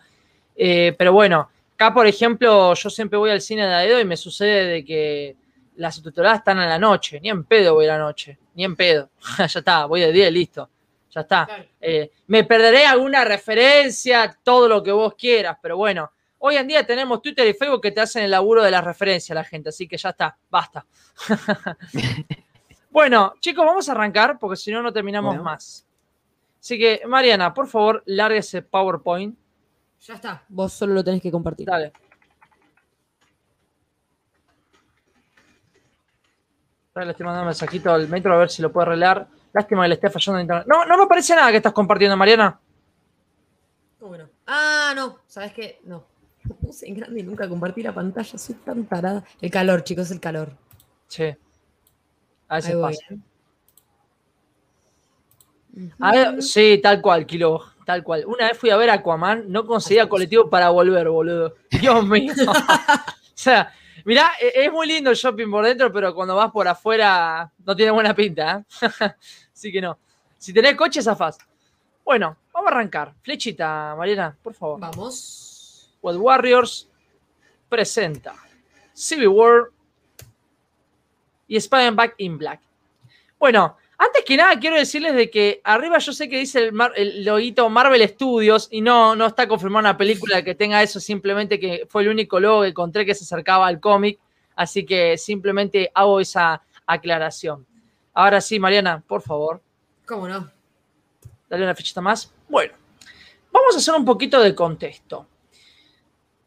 pero 0.56 1.14
bueno, 1.14 1.50
Acá, 1.76 1.94
por 1.94 2.08
ejemplo, 2.08 2.74
yo 2.74 2.90
siempre 2.90 3.18
voy 3.18 3.30
al 3.30 3.40
cine 3.40 3.66
de 3.66 3.74
Aedo 3.74 4.02
y 4.02 4.04
me 4.04 4.18
sucede 4.18 4.66
de 4.66 4.84
que 4.84 5.38
las 5.80 5.96
subtituladas 5.96 6.40
están 6.40 6.60
a 6.60 6.68
la 6.68 6.78
noche. 6.78 7.20
Ni 7.22 7.30
en 7.30 7.46
pedo 7.46 7.74
voy 7.74 7.86
a 7.86 7.94
la 7.94 7.98
noche. 7.98 8.38
Ni 8.56 8.64
en 8.66 8.76
pedo. 8.76 9.10
ya 9.38 9.46
está, 9.46 9.86
voy 9.86 10.02
de 10.02 10.12
día 10.12 10.28
y 10.28 10.32
listo. 10.32 10.70
Ya 11.10 11.22
está. 11.22 11.48
Eh, 11.80 12.12
me 12.28 12.44
perderé 12.44 12.86
alguna 12.86 13.24
referencia, 13.26 14.38
todo 14.44 14.68
lo 14.68 14.84
que 14.84 14.92
vos 14.92 15.16
quieras, 15.16 15.58
pero 15.62 15.78
bueno. 15.78 16.12
Hoy 16.42 16.56
en 16.56 16.68
día 16.68 16.86
tenemos 16.86 17.22
Twitter 17.22 17.46
y 17.48 17.54
Facebook 17.54 17.82
que 17.82 17.92
te 17.92 18.00
hacen 18.00 18.24
el 18.24 18.32
laburo 18.32 18.64
de 18.64 18.72
las 18.72 18.82
referencias 18.82 19.32
a 19.32 19.42
la 19.42 19.44
gente, 19.44 19.70
así 19.70 19.90
que 19.90 19.98
ya 19.98 20.10
está, 20.10 20.38
basta. 20.50 20.86
bueno, 22.92 23.34
chicos, 23.42 23.66
vamos 23.66 23.90
a 23.90 23.92
arrancar 23.92 24.40
porque 24.40 24.56
si 24.56 24.72
no, 24.72 24.82
no 24.82 24.94
terminamos 24.94 25.38
más. 25.42 25.86
Así 26.58 26.80
que, 26.80 27.02
Mariana, 27.06 27.54
por 27.54 27.68
favor, 27.68 28.04
largue 28.06 28.38
ese 28.38 28.62
PowerPoint. 28.62 29.38
Ya 30.00 30.14
está, 30.14 30.46
vos 30.48 30.72
solo 30.72 30.94
lo 30.94 31.04
tenés 31.04 31.22
que 31.22 31.30
compartir. 31.30 31.68
Dale. 31.68 31.92
Le 37.06 37.12
estoy 37.12 37.26
mandando 37.26 37.44
un 37.44 37.48
mensajito 37.48 37.92
al 37.92 38.08
metro 38.08 38.34
a 38.34 38.38
ver 38.38 38.50
si 38.50 38.62
lo 38.62 38.72
puede 38.72 38.88
arreglar. 38.88 39.28
Lástima 39.54 39.84
que 39.84 39.90
le 39.90 39.96
esté 39.96 40.10
fallando 40.10 40.40
el 40.40 40.44
internet. 40.44 40.66
No, 40.68 40.86
no 40.86 40.98
me 40.98 41.08
parece 41.08 41.36
nada 41.36 41.52
que 41.52 41.58
estás 41.58 41.74
compartiendo, 41.74 42.16
Mariana. 42.18 42.60
¿Cómo 44.00 44.18
no? 44.18 44.30
Ah, 44.48 44.94
no. 44.96 45.20
¿Sabes 45.28 45.54
qué? 45.54 45.80
No. 45.84 46.04
puse 46.62 46.88
en 46.88 46.96
grande 46.96 47.20
y 47.20 47.24
nunca 47.24 47.48
compartí 47.48 47.84
la 47.84 47.94
pantalla. 47.94 48.38
Soy 48.38 48.56
tan 48.56 48.86
tarada. 48.86 49.24
El 49.42 49.52
calor, 49.52 49.84
chicos, 49.84 50.12
el 50.12 50.20
calor. 50.20 50.52
Sí. 51.08 51.36
A 52.48 52.56
veces 52.56 52.76
pasa. 52.76 53.02
A 56.00 56.12
ver, 56.12 56.42
sí, 56.42 56.80
tal 56.82 57.02
cual, 57.02 57.26
Kilo. 57.26 57.64
Tal 57.86 58.04
cual. 58.04 58.26
Una 58.26 58.48
vez 58.48 58.58
fui 58.58 58.70
a 58.70 58.78
ver 58.78 58.90
Aquaman, 58.90 59.46
no 59.48 59.66
conseguía 59.66 60.10
colectivo 60.10 60.50
para 60.50 60.70
volver, 60.70 61.10
boludo. 61.10 61.56
Dios 61.72 62.06
mío. 62.06 62.34
o 62.48 63.32
sea, 63.34 63.72
mirá, 64.06 64.32
e, 64.40 64.66
es 64.66 64.72
muy 64.72 64.88
lindo 64.88 65.10
el 65.10 65.16
shopping 65.16 65.50
por 65.50 65.66
dentro, 65.66 65.92
pero 65.92 66.14
cuando 66.14 66.36
vas 66.36 66.52
por 66.52 66.68
afuera 66.68 67.52
no 67.66 67.76
tiene 67.76 67.92
buena 67.92 68.14
pinta. 68.14 68.66
¿eh? 68.82 68.88
Así 69.54 69.72
que 69.72 69.82
no. 69.82 69.98
Si 70.38 70.54
tenés 70.54 70.76
coche, 70.76 71.02
zafás. 71.02 71.38
Bueno, 72.04 72.38
vamos 72.54 72.72
a 72.72 72.76
arrancar. 72.76 73.14
Flechita, 73.22 73.96
Mariana, 73.98 74.38
por 74.42 74.54
favor. 74.54 74.80
Vamos. 74.80 75.98
World 76.02 76.22
Warriors 76.22 76.90
presenta 77.68 78.34
Civil 78.94 79.28
War 79.28 79.70
y 81.48 81.58
Spider-Man 81.58 81.96
Back 81.96 82.16
in 82.18 82.38
Black. 82.38 82.62
Bueno, 83.38 83.78
antes 84.02 84.24
que 84.24 84.38
nada, 84.38 84.58
quiero 84.58 84.78
decirles 84.78 85.14
de 85.14 85.30
que 85.30 85.60
arriba 85.62 85.98
yo 85.98 86.14
sé 86.14 86.30
que 86.30 86.40
dice 86.40 86.70
el, 86.70 86.74
el 86.96 87.26
loguito 87.26 87.70
Marvel 87.70 88.08
Studios 88.08 88.70
y 88.72 88.80
no, 88.80 89.14
no 89.14 89.26
está 89.26 89.46
confirmada 89.46 89.90
una 89.90 89.98
película 89.98 90.42
que 90.42 90.56
tenga 90.56 90.82
eso, 90.82 91.02
simplemente 91.02 91.60
que 91.60 91.86
fue 91.90 92.04
el 92.04 92.08
único 92.08 92.40
logo 92.40 92.62
que 92.62 92.70
encontré 92.70 93.06
que 93.06 93.14
se 93.14 93.26
acercaba 93.26 93.68
al 93.68 93.82
cómic, 93.82 94.18
así 94.56 94.86
que 94.86 95.18
simplemente 95.18 95.92
hago 95.94 96.22
esa 96.22 96.64
aclaración. 96.86 97.68
Ahora 98.14 98.40
sí, 98.40 98.58
Mariana, 98.58 99.04
por 99.06 99.22
favor. 99.22 99.62
¿Cómo 100.06 100.30
no? 100.30 100.50
Dale 101.50 101.64
una 101.66 101.76
fichita 101.76 102.00
más. 102.00 102.34
Bueno, 102.48 102.74
vamos 103.52 103.76
a 103.76 103.80
hacer 103.80 103.94
un 103.96 104.06
poquito 104.06 104.40
de 104.40 104.56
contexto. 104.56 105.28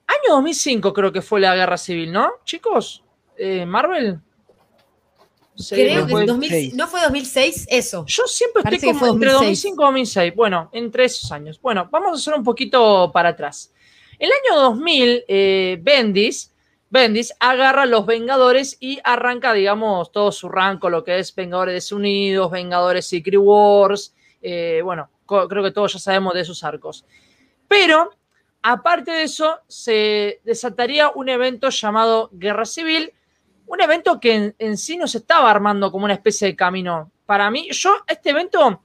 Año 0.06 0.36
2005 0.36 0.92
creo 0.94 1.12
que 1.12 1.20
fue 1.20 1.38
la 1.38 1.54
guerra 1.54 1.76
civil, 1.76 2.12
¿no? 2.12 2.32
Chicos, 2.44 3.04
eh, 3.36 3.66
Marvel, 3.66 4.20
Creo 5.68 6.06
que 6.06 6.26
2006. 6.26 6.74
¿No 6.74 6.88
fue 6.88 7.00
2006 7.02 7.66
eso? 7.70 8.04
Yo 8.06 8.24
siempre 8.26 8.62
estoy 8.64 8.92
como 8.92 9.12
entre 9.12 9.32
2005 9.32 9.82
y 9.82 9.84
2006. 9.84 10.34
Bueno, 10.34 10.70
entre 10.72 11.04
esos 11.04 11.30
años. 11.30 11.60
Bueno, 11.60 11.88
vamos 11.90 12.10
a 12.10 12.14
hacer 12.14 12.34
un 12.34 12.44
poquito 12.44 13.10
para 13.12 13.30
atrás. 13.30 13.72
El 14.18 14.30
año 14.30 14.60
2000, 14.60 15.24
eh, 15.28 15.78
Bendis, 15.82 16.52
Bendis 16.88 17.34
agarra 17.40 17.82
a 17.82 17.86
los 17.86 18.04
Vengadores 18.06 18.76
y 18.78 18.98
arranca, 19.02 19.52
digamos, 19.52 20.12
todo 20.12 20.30
su 20.30 20.48
ranco, 20.48 20.90
lo 20.90 21.02
que 21.04 21.18
es 21.18 21.34
Vengadores 21.34 21.90
Unidos, 21.90 22.50
Vengadores 22.50 23.06
Secret 23.06 23.40
Wars. 23.40 24.14
Eh, 24.42 24.80
bueno, 24.84 25.10
creo 25.26 25.62
que 25.62 25.70
todos 25.70 25.94
ya 25.94 25.98
sabemos 25.98 26.34
de 26.34 26.42
esos 26.42 26.62
arcos. 26.64 27.04
Pero, 27.66 28.10
aparte 28.62 29.10
de 29.10 29.22
eso, 29.22 29.60
se 29.68 30.40
desataría 30.44 31.10
un 31.10 31.28
evento 31.28 31.70
llamado 31.70 32.28
Guerra 32.32 32.66
Civil, 32.66 33.12
un 33.72 33.80
evento 33.80 34.20
que 34.20 34.54
en, 34.58 34.76
sí 34.76 34.98
no 34.98 35.06
se 35.06 35.16
estaba 35.18 35.50
armando 35.50 35.90
como 35.90 36.04
una 36.04 36.12
especie 36.12 36.46
de 36.46 36.54
camino. 36.54 37.10
Para 37.24 37.50
mí, 37.50 37.70
yo, 37.70 37.96
este 38.06 38.28
evento, 38.28 38.82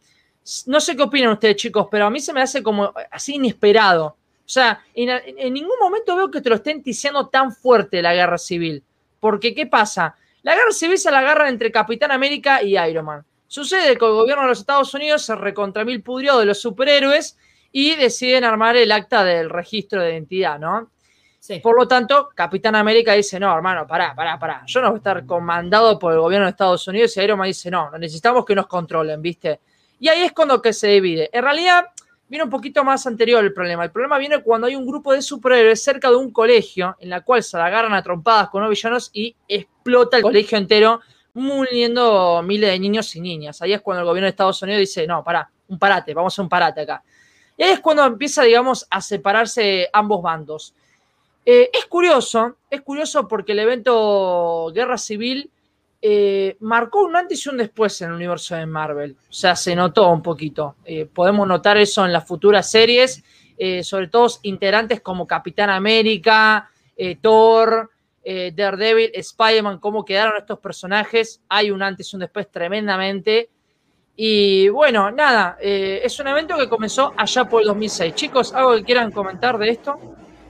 no 0.68 0.80
sé 0.80 0.96
qué 0.96 1.04
opinan 1.04 1.34
ustedes, 1.34 1.58
chicos, 1.58 1.90
pero 1.92 2.06
a 2.06 2.10
mí 2.10 2.22
se 2.22 2.32
me 2.32 2.42
hace 2.42 2.64
como 2.64 2.94
así 3.12 3.36
inesperado. 3.36 4.06
O 4.06 4.50
sea, 4.50 4.82
en, 4.94 5.54
ningún 5.54 5.78
momento 5.78 6.16
veo 6.16 6.32
que 6.32 6.40
te 6.40 6.50
lo 6.50 6.56
estén 6.56 6.82
ticiando 6.82 7.28
tan 7.28 7.52
fuerte 7.52 8.02
la 8.02 8.14
guerra 8.14 8.38
civil. 8.38 8.82
Porque, 9.20 9.54
¿qué 9.54 9.68
pasa? 9.68 10.16
La 10.42 10.56
guerra 10.56 10.72
civil 10.72 10.98
se 10.98 11.12
la 11.12 11.20
agarra 11.20 11.50
entre 11.50 11.70
Capitán 11.70 12.12
América 12.12 12.64
y 12.64 12.78
Iron 12.78 13.06
Man. 13.08 13.26
Sucede 13.46 13.98
que 13.98 14.06
el 14.06 14.12
gobierno 14.12 14.44
de 14.44 14.50
los 14.50 14.60
Estados 14.60 14.94
Unidos 14.94 15.26
se 15.26 15.36
recontra 15.36 15.84
mil 15.84 16.02
pudrió 16.02 16.38
de 16.38 16.46
los 16.46 16.62
superhéroes 16.62 17.38
y 17.74 17.96
deciden 17.96 18.46
armar 18.46 18.78
el 18.78 18.94
acta 18.94 19.26
del 19.26 19.50
registro 19.50 20.02
de 20.02 20.14
identidad, 20.14 20.58
¿no? 20.60 20.90
Por 21.62 21.78
lo 21.78 21.88
tanto, 21.88 22.30
Capitán 22.36 22.76
América 22.76 23.14
dice, 23.14 23.40
no, 23.40 23.56
hermano, 23.56 23.88
pará, 23.88 24.14
pará, 24.16 24.38
pará. 24.38 24.64
Yo 24.66 24.82
no 24.82 24.90
voy 24.90 24.96
a 24.96 24.98
estar 24.98 25.26
comandado 25.26 25.98
por 25.98 26.14
el 26.14 26.20
gobierno 26.20 26.46
de 26.46 26.52
Estados 26.52 26.88
Unidos 26.88 27.16
y 27.16 27.22
Iron 27.22 27.40
Man 27.40 27.48
dice, 27.48 27.72
no, 27.72 27.92
necesitamos 27.98 28.46
que 28.46 28.56
nos 28.56 28.68
controlen, 28.68 29.22
¿viste? 29.22 29.60
Y 30.00 30.10
ahí 30.10 30.24
es 30.24 30.32
cuando 30.34 30.62
que 30.62 30.74
se 30.74 30.88
divide. 30.88 31.30
En 31.32 31.44
realidad, 31.44 31.86
viene 32.28 32.44
un 32.44 32.50
poquito 32.50 32.84
más 32.84 33.08
anterior 33.08 33.44
el 33.44 33.54
problema. 33.54 33.84
El 33.86 33.92
problema 33.92 34.18
viene 34.18 34.42
cuando 34.42 34.68
hay 34.68 34.76
un 34.76 34.86
grupo 34.86 35.14
de 35.14 35.22
superhéroes 35.22 35.82
cerca 35.82 36.10
de 36.10 36.16
un 36.16 36.32
colegio 36.32 36.96
en 37.00 37.10
la 37.10 37.22
cual 37.22 37.44
se 37.44 37.58
agarran 37.58 37.94
a 37.94 38.04
trompadas 38.04 38.50
con 38.50 38.62
los 38.62 38.70
villanos 38.70 39.10
y 39.14 39.36
explota 39.48 40.18
el 40.18 40.24
colegio 40.24 40.58
entero, 40.58 41.02
muriendo 41.34 42.42
miles 42.44 42.72
de 42.72 42.80
niños 42.80 43.16
y 43.16 43.22
niñas. 43.22 43.62
Ahí 43.62 43.74
es 43.74 43.82
cuando 43.82 44.02
el 44.02 44.08
gobierno 44.08 44.26
de 44.26 44.32
Estados 44.32 44.62
Unidos 44.62 44.80
dice, 44.80 45.08
no, 45.08 45.24
pará, 45.24 45.50
un 45.68 45.80
parate, 45.80 46.14
vamos 46.14 46.38
a 46.38 46.42
un 46.42 46.50
parate 46.50 46.82
acá. 46.82 47.04
Y 47.56 47.64
ahí 47.64 47.72
es 47.72 47.80
cuando 47.80 48.04
empieza, 48.06 48.44
digamos, 48.44 48.86
a 48.90 49.02
separarse 49.02 49.90
ambos 49.94 50.22
bandos. 50.22 50.76
Eh, 51.50 51.70
es 51.72 51.86
curioso, 51.86 52.58
es 52.70 52.82
curioso 52.82 53.26
porque 53.26 53.54
el 53.54 53.60
evento 53.60 54.70
Guerra 54.76 54.98
Civil 54.98 55.50
eh, 56.02 56.58
marcó 56.60 57.06
un 57.06 57.16
antes 57.16 57.46
y 57.46 57.48
un 57.48 57.56
después 57.56 58.02
en 58.02 58.10
el 58.10 58.16
universo 58.16 58.54
de 58.54 58.66
Marvel. 58.66 59.16
O 59.30 59.34
sea, 59.34 59.56
se 59.56 59.74
notó 59.74 60.10
un 60.10 60.22
poquito. 60.22 60.76
Eh, 60.84 61.06
podemos 61.06 61.48
notar 61.48 61.78
eso 61.78 62.06
en 62.06 62.12
las 62.12 62.28
futuras 62.28 62.70
series, 62.70 63.24
sobre 63.82 64.10
todo 64.10 64.28
integrantes 64.44 65.00
como 65.00 65.26
Capitán 65.26 65.70
América, 65.70 66.70
Thor, 67.22 67.90
Daredevil, 68.24 69.12
Spider-Man, 69.14 69.80
cómo 69.80 70.04
quedaron 70.04 70.34
estos 70.38 70.60
personajes. 70.60 71.42
Hay 71.48 71.72
un 71.72 71.82
antes 71.82 72.12
y 72.12 72.18
un 72.18 72.20
después 72.20 72.52
tremendamente. 72.52 73.50
Y 74.18 74.68
bueno, 74.68 75.10
nada, 75.12 75.58
es 75.62 76.20
un 76.20 76.28
evento 76.28 76.58
que 76.58 76.68
comenzó 76.68 77.14
allá 77.16 77.46
por 77.46 77.62
el 77.62 77.68
2006. 77.70 78.14
Chicos, 78.16 78.54
¿algo 78.54 78.76
que 78.76 78.84
quieran 78.84 79.12
comentar 79.12 79.58
de 79.58 79.70
esto? 79.70 79.98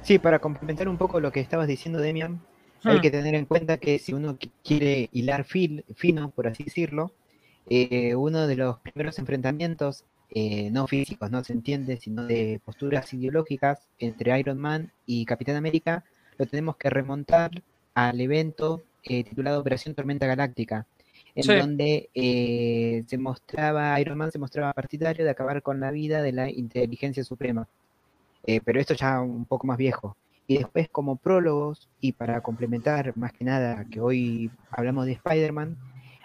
Sí, 0.07 0.19
para 0.19 0.39
complementar 0.39 0.87
un 0.87 0.95
poco 0.95 1.19
lo 1.19 1.33
que 1.33 1.41
estabas 1.41 1.67
diciendo, 1.67 1.99
Demian, 1.99 2.39
hay 2.83 2.99
hmm. 2.99 3.01
que 3.01 3.11
tener 3.11 3.35
en 3.35 3.43
cuenta 3.43 3.77
que 3.77 3.99
si 3.99 4.13
uno 4.13 4.37
quiere 4.63 5.09
hilar 5.11 5.43
fino, 5.43 6.31
por 6.33 6.47
así 6.47 6.63
decirlo, 6.63 7.11
eh, 7.69 8.15
uno 8.15 8.47
de 8.47 8.55
los 8.55 8.79
primeros 8.79 9.19
enfrentamientos, 9.19 10.05
eh, 10.29 10.69
no 10.71 10.87
físicos, 10.87 11.29
no 11.29 11.43
se 11.43 11.51
entiende, 11.51 11.97
sino 11.97 12.25
de 12.25 12.61
posturas 12.63 13.13
ideológicas 13.13 13.89
entre 13.99 14.39
Iron 14.39 14.59
Man 14.59 14.93
y 15.05 15.25
Capitán 15.25 15.57
América, 15.57 16.05
lo 16.37 16.45
tenemos 16.45 16.77
que 16.77 16.89
remontar 16.89 17.61
al 17.93 18.21
evento 18.21 18.83
eh, 19.03 19.25
titulado 19.25 19.59
Operación 19.59 19.93
Tormenta 19.93 20.25
Galáctica, 20.25 20.87
en 21.35 21.59
donde 21.59 23.03
se 23.05 23.17
mostraba, 23.17 23.99
Iron 23.99 24.17
Man 24.17 24.31
se 24.31 24.39
mostraba 24.39 24.71
partidario 24.71 25.25
de 25.25 25.31
acabar 25.31 25.61
con 25.61 25.81
la 25.81 25.91
vida 25.91 26.21
de 26.21 26.31
la 26.31 26.49
inteligencia 26.49 27.25
suprema. 27.25 27.67
Eh, 28.47 28.61
pero 28.63 28.79
esto 28.79 28.93
ya 28.95 29.21
un 29.21 29.45
poco 29.45 29.67
más 29.67 29.77
viejo. 29.77 30.17
Y 30.47 30.57
después 30.59 30.87
como 30.89 31.17
prólogos, 31.17 31.89
y 31.99 32.13
para 32.13 32.41
complementar 32.41 33.15
más 33.17 33.33
que 33.33 33.43
nada 33.43 33.85
que 33.91 33.99
hoy 33.99 34.49
hablamos 34.71 35.05
de 35.05 35.11
Spider-Man, 35.13 35.77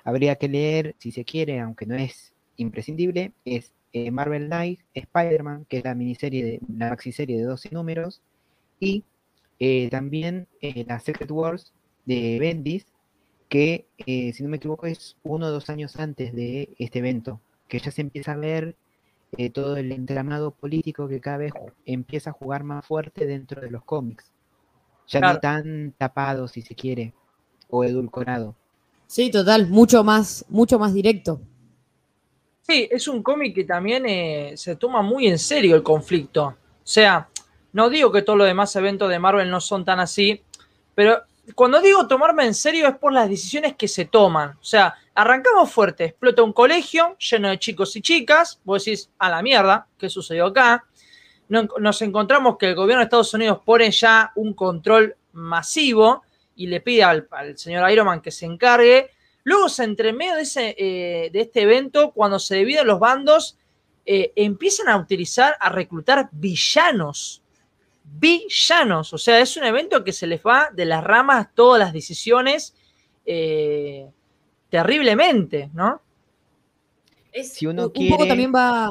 habría 0.04 0.36
que 0.36 0.48
leer, 0.48 0.94
si 0.98 1.10
se 1.10 1.24
quiere, 1.24 1.60
aunque 1.60 1.84
no 1.84 1.96
es 1.96 2.32
imprescindible, 2.56 3.32
es 3.44 3.72
eh, 3.92 4.10
Marvel 4.12 4.46
Knight 4.46 4.80
Spider-Man, 4.94 5.66
que 5.68 5.78
es 5.78 5.84
la 5.84 5.94
miniserie, 5.94 6.44
de, 6.44 6.60
la 6.78 6.90
maxiserie 6.90 7.36
de 7.38 7.44
12 7.44 7.70
números, 7.72 8.22
y 8.78 9.04
eh, 9.58 9.88
también 9.90 10.46
eh, 10.60 10.84
la 10.86 11.00
Secret 11.00 11.30
Wars 11.30 11.72
de 12.04 12.38
Bendis, 12.40 12.86
que 13.48 13.86
si 13.98 14.42
no 14.42 14.48
me 14.48 14.56
equivoco 14.56 14.86
es 14.86 15.18
uno 15.22 15.46
o 15.46 15.50
dos 15.50 15.68
años 15.68 15.96
antes 15.96 16.32
de 16.32 16.70
este 16.78 17.00
evento, 17.00 17.38
que 17.68 17.80
ya 17.80 17.90
se 17.90 18.00
empieza 18.00 18.32
a 18.32 18.36
ver 18.36 18.76
todo 19.52 19.76
el 19.76 19.92
entramado 19.92 20.50
político 20.50 21.08
que 21.08 21.20
cada 21.20 21.38
vez 21.38 21.52
empieza 21.86 22.30
a 22.30 22.32
jugar 22.34 22.64
más 22.64 22.84
fuerte 22.86 23.26
dentro 23.26 23.60
de 23.60 23.70
los 23.70 23.84
cómics. 23.84 24.30
Ya 25.08 25.20
no 25.20 25.40
tan 25.40 25.92
tapado, 25.92 26.48
si 26.48 26.62
se 26.62 26.74
quiere, 26.74 27.12
o 27.68 27.84
edulcorado. 27.84 28.54
Sí, 29.06 29.30
total, 29.30 29.68
mucho 29.68 30.04
más, 30.04 30.44
mucho 30.48 30.78
más 30.78 30.94
directo. 30.94 31.40
Sí, 32.62 32.88
es 32.90 33.08
un 33.08 33.22
cómic 33.22 33.54
que 33.54 33.64
también 33.64 34.06
eh, 34.06 34.52
se 34.56 34.76
toma 34.76 35.02
muy 35.02 35.26
en 35.26 35.38
serio 35.38 35.76
el 35.76 35.82
conflicto. 35.82 36.44
O 36.44 36.56
sea, 36.82 37.28
no 37.72 37.90
digo 37.90 38.12
que 38.12 38.22
todos 38.22 38.38
los 38.38 38.46
demás 38.46 38.74
eventos 38.76 39.10
de 39.10 39.18
Marvel 39.18 39.50
no 39.50 39.60
son 39.60 39.84
tan 39.84 39.98
así, 40.00 40.42
pero 40.94 41.22
cuando 41.54 41.80
digo 41.80 42.06
tomarme 42.06 42.44
en 42.44 42.54
serio 42.54 42.86
es 42.88 42.96
por 42.96 43.12
las 43.12 43.28
decisiones 43.28 43.74
que 43.76 43.88
se 43.88 44.04
toman. 44.04 44.50
O 44.60 44.64
sea, 44.64 44.94
arrancamos 45.14 45.70
fuerte, 45.70 46.04
explota 46.04 46.42
un 46.42 46.52
colegio 46.52 47.16
lleno 47.18 47.48
de 47.48 47.58
chicos 47.58 47.94
y 47.96 48.02
chicas, 48.02 48.60
vos 48.64 48.84
decís, 48.84 49.10
a 49.18 49.28
la 49.28 49.42
mierda, 49.42 49.86
¿qué 49.98 50.08
sucedió 50.08 50.46
acá? 50.46 50.84
Nos 51.48 52.00
encontramos 52.00 52.56
que 52.56 52.70
el 52.70 52.74
gobierno 52.74 53.00
de 53.00 53.04
Estados 53.04 53.34
Unidos 53.34 53.60
pone 53.64 53.90
ya 53.90 54.32
un 54.36 54.54
control 54.54 55.16
masivo 55.32 56.22
y 56.56 56.66
le 56.66 56.80
pide 56.80 57.04
al, 57.04 57.28
señor 57.56 57.90
Iron 57.90 58.06
Man 58.06 58.22
que 58.22 58.30
se 58.30 58.46
encargue 58.46 59.10
Luego, 59.44 59.66
entre 59.78 60.12
medio 60.12 60.36
de, 60.36 60.42
ese, 60.42 60.74
eh, 60.78 61.30
este 61.34 61.62
evento, 61.62 62.12
cuando 62.12 62.38
se 62.38 62.56
dividen 62.56 62.86
los 62.86 63.00
bandos, 63.00 63.58
eh, 64.06 64.32
empiezan 64.36 64.88
a 64.88 64.96
utilizar, 64.96 65.56
a 65.58 65.68
reclutar 65.68 66.28
villanos. 66.32 67.41
Villanos. 68.04 69.12
O 69.12 69.18
sea, 69.18 69.40
es 69.40 69.56
un 69.56 69.64
evento 69.64 70.04
que 70.04 70.12
se 70.12 70.26
les 70.26 70.40
va 70.42 70.70
de 70.72 70.84
las 70.84 71.02
ramas 71.02 71.48
todas 71.54 71.78
las 71.78 71.92
decisiones 71.92 72.74
eh, 73.26 74.08
terriblemente, 74.70 75.70
¿no? 75.72 76.00
si 77.44 77.66
uno 77.66 77.90
un, 77.94 78.08
poco 78.08 78.26
también 78.26 78.52
va. 78.54 78.90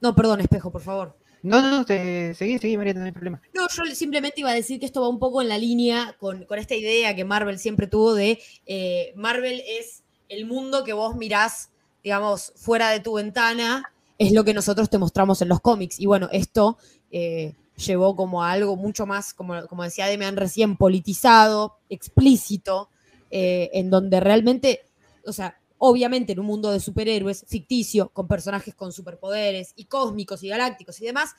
No, 0.00 0.14
perdón, 0.14 0.40
espejo, 0.40 0.70
por 0.70 0.80
favor. 0.80 1.16
No, 1.42 1.60
no, 1.60 1.70
no, 1.70 1.84
seguí, 1.84 2.58
seguí, 2.58 2.76
María, 2.76 2.94
no 2.94 3.04
hay 3.04 3.12
problema. 3.12 3.42
No, 3.52 3.66
yo 3.68 3.94
simplemente 3.94 4.40
iba 4.40 4.50
a 4.50 4.54
decir 4.54 4.78
que 4.78 4.86
esto 4.86 5.00
va 5.00 5.08
un 5.08 5.18
poco 5.18 5.42
en 5.42 5.48
la 5.48 5.58
línea 5.58 6.16
con, 6.18 6.46
esta 6.56 6.74
idea 6.74 7.16
que 7.16 7.24
Marvel 7.24 7.58
siempre 7.58 7.88
tuvo 7.88 8.14
de 8.14 8.40
eh, 8.66 9.12
Marvel 9.16 9.62
es 9.66 10.04
el 10.28 10.46
mundo 10.46 10.84
que 10.84 10.92
vos 10.92 11.16
mirás, 11.16 11.70
digamos, 12.02 12.52
fuera 12.56 12.90
de 12.90 13.00
tu 13.00 13.14
ventana, 13.14 13.92
es 14.18 14.32
lo 14.32 14.44
que 14.44 14.54
nosotros 14.54 14.88
te 14.88 14.98
mostramos 14.98 15.42
en 15.42 15.48
los 15.48 15.60
cómics. 15.60 15.98
Y 15.98 16.06
bueno, 16.06 16.28
esto 16.30 16.78
eh, 17.10 17.54
llevó 17.76 18.16
como 18.16 18.42
a 18.42 18.52
algo 18.52 18.76
mucho 18.76 19.06
más, 19.06 19.34
como, 19.34 19.66
como 19.66 19.84
decía 19.84 20.06
Demian 20.06 20.36
recién, 20.36 20.76
politizado, 20.76 21.78
explícito, 21.88 22.90
eh, 23.30 23.70
en 23.72 23.90
donde 23.90 24.20
realmente, 24.20 24.82
o 25.26 25.32
sea, 25.32 25.58
Obviamente 25.84 26.30
en 26.32 26.38
un 26.38 26.46
mundo 26.46 26.70
de 26.70 26.78
superhéroes 26.78 27.44
ficticio, 27.48 28.10
con 28.10 28.28
personajes 28.28 28.72
con 28.72 28.92
superpoderes 28.92 29.72
y 29.74 29.86
cósmicos 29.86 30.44
y 30.44 30.48
galácticos 30.48 31.00
y 31.00 31.06
demás, 31.06 31.34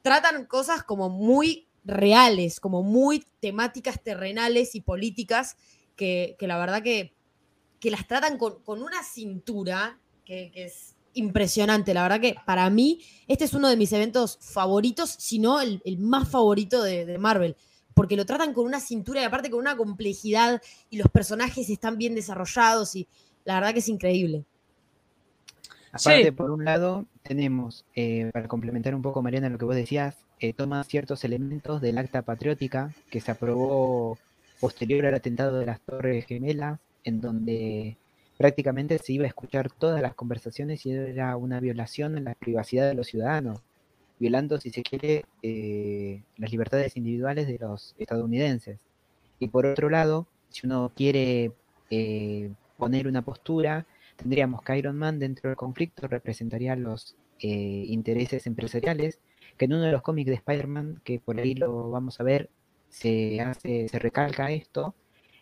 tratan 0.00 0.46
cosas 0.46 0.82
como 0.82 1.10
muy 1.10 1.68
reales, 1.84 2.58
como 2.58 2.82
muy 2.82 3.22
temáticas 3.40 4.02
terrenales 4.02 4.74
y 4.76 4.80
políticas 4.80 5.58
que, 5.94 6.38
la 6.40 6.56
verdad 6.56 6.82
que, 6.82 7.12
que, 7.80 7.90
las 7.90 8.06
tratan 8.06 8.38
con, 8.38 8.62
una 8.66 9.02
cintura 9.02 10.00
que, 10.24 10.50
es 10.54 10.96
impresionante. 11.14 11.94
La 11.94 12.02
verdad 12.02 12.20
que 12.20 12.36
para 12.46 12.68
mí 12.70 13.00
este 13.28 13.44
es 13.44 13.54
uno 13.54 13.68
de 13.68 13.76
mis 13.76 13.92
eventos 13.92 14.38
favoritos, 14.40 15.10
si 15.10 15.38
no 15.38 15.60
el, 15.60 15.80
más 15.98 16.28
favorito 16.28 16.82
de, 16.82 17.06
de, 17.06 17.18
Marvel, 17.18 17.56
porque 17.94 18.16
lo 18.16 18.26
tratan 18.26 18.52
con 18.52 18.66
una 18.66 18.80
cintura 18.80 19.20
y 19.20 19.24
aparte 19.24 19.50
con 19.50 19.60
una 19.60 19.76
complejidad 19.76 20.62
y 20.90 20.96
los 20.96 21.08
personajes 21.08 21.68
están 21.70 21.98
bien 21.98 22.14
desarrollados 22.14 22.96
y 22.96 23.06
la 23.44 23.54
verdad 23.54 23.72
que 23.72 23.80
es 23.80 23.88
increíble. 23.88 24.44
Aparte, 25.92 26.32
por 26.32 26.50
un 26.50 26.64
lado, 26.64 27.04
tenemos, 27.22 27.84
eh, 27.94 28.30
para 28.32 28.48
complementar 28.48 28.94
un 28.94 29.02
poco, 29.02 29.20
Mariana, 29.20 29.50
lo 29.50 29.58
que 29.58 29.66
vos 29.66 29.76
decías, 29.76 30.16
eh, 30.40 30.54
toma 30.54 30.82
ciertos 30.84 31.22
elementos 31.24 31.82
del 31.82 31.98
acta 31.98 32.22
patriótica 32.22 32.94
que 33.10 33.20
se 33.20 33.30
aprobó 33.30 34.18
posterior 34.58 35.04
al 35.04 35.14
atentado 35.14 35.58
de 35.58 35.66
las 35.66 35.80
Torres 35.80 36.24
Gemelas, 36.24 36.80
en 37.04 37.20
donde 37.20 37.98
prácticamente 38.42 38.98
se 38.98 39.12
iba 39.12 39.22
a 39.22 39.28
escuchar 39.28 39.70
todas 39.70 40.02
las 40.02 40.16
conversaciones 40.16 40.84
y 40.84 40.90
era 40.90 41.36
una 41.36 41.60
violación 41.60 42.18
en 42.18 42.24
la 42.24 42.34
privacidad 42.34 42.88
de 42.88 42.94
los 42.94 43.06
ciudadanos, 43.06 43.62
violando, 44.18 44.58
si 44.58 44.70
se 44.70 44.82
quiere, 44.82 45.24
eh, 45.42 46.24
las 46.38 46.50
libertades 46.50 46.96
individuales 46.96 47.46
de 47.46 47.56
los 47.60 47.94
estadounidenses. 48.00 48.80
Y 49.38 49.46
por 49.46 49.64
otro 49.64 49.88
lado, 49.90 50.26
si 50.48 50.66
uno 50.66 50.90
quiere 50.92 51.52
poner 52.78 53.06
una 53.06 53.22
postura, 53.22 53.86
tendríamos 54.16 54.62
que 54.62 54.76
Iron 54.76 54.98
Man 54.98 55.20
dentro 55.20 55.48
del 55.48 55.56
conflicto 55.56 56.08
representaría 56.08 56.74
los 56.74 57.14
eh, 57.38 57.48
intereses 57.48 58.48
empresariales, 58.48 59.20
que 59.56 59.66
en 59.66 59.74
uno 59.74 59.82
de 59.82 59.92
los 59.92 60.02
cómics 60.02 60.30
de 60.30 60.34
Spider-Man, 60.34 61.00
que 61.04 61.20
por 61.20 61.38
ahí 61.38 61.54
lo 61.54 61.92
vamos 61.92 62.18
a 62.18 62.24
ver, 62.24 62.50
se, 62.88 63.38
se 63.62 63.98
recalca 64.00 64.50
esto. 64.50 64.96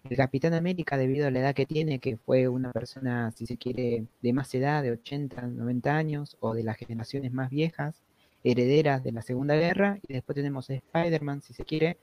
El 0.09 0.17
Capitán 0.17 0.55
América, 0.55 0.97
debido 0.97 1.27
a 1.27 1.31
la 1.31 1.41
edad 1.41 1.55
que 1.55 1.67
tiene, 1.67 1.99
que 1.99 2.17
fue 2.17 2.49
una 2.49 2.73
persona, 2.73 3.31
si 3.33 3.47
se 3.47 3.57
quiere, 3.57 4.07
de 4.23 4.33
más 4.33 4.55
edad, 4.55 4.83
de 4.83 4.93
80, 4.93 5.43
90 5.43 5.97
años, 5.97 6.37
o 6.41 6.55
de 6.55 6.63
las 6.63 6.77
generaciones 6.77 7.33
más 7.33 7.51
viejas, 7.51 8.03
herederas 8.43 9.05
de 9.05 9.13
la 9.13 9.23
Segunda 9.23 9.57
Guerra, 9.57 9.99
y 10.09 10.15
después 10.15 10.35
tenemos 10.37 10.71
a 10.71 10.75
Spider-Man, 10.75 11.43
si 11.43 11.53
se 11.53 11.65
quiere, 11.65 11.99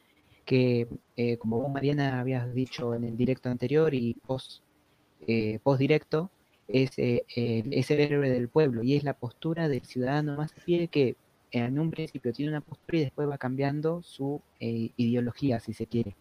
que 0.46 0.88
eh, 1.18 1.38
como 1.38 1.60
vos, 1.60 1.72
Mariana, 1.72 2.20
habías 2.20 2.54
dicho 2.54 2.94
en 2.94 3.04
el 3.04 3.18
directo 3.18 3.50
anterior 3.50 3.94
y 3.94 4.14
post 4.26 4.62
eh, 5.26 5.60
post 5.64 5.80
directo 5.80 6.30
es, 6.68 6.92
eh, 6.98 7.24
es, 7.28 7.92
el 7.92 8.00
héroe 8.00 8.30
del 8.30 8.50
pueblo 8.50 8.84
y 8.84 8.96
es 8.96 9.04
la 9.04 9.14
postura 9.14 9.68
del 9.68 9.82
ciudadano 9.82 10.36
más 10.36 10.54
fiel 10.54 10.90
que 10.90 11.16
en 11.52 11.80
un 11.80 11.92
principio 11.92 12.34
tiene 12.34 12.52
una 12.52 12.62
postura 12.62 12.98
y 13.00 13.02
después 13.02 13.30
va 13.30 13.38
cambiando 13.38 14.04
su 14.04 14.42
eh, 14.60 14.92
ideología, 14.98 15.60
si 15.60 15.74
se 15.74 15.88
quiere. 15.88 16.16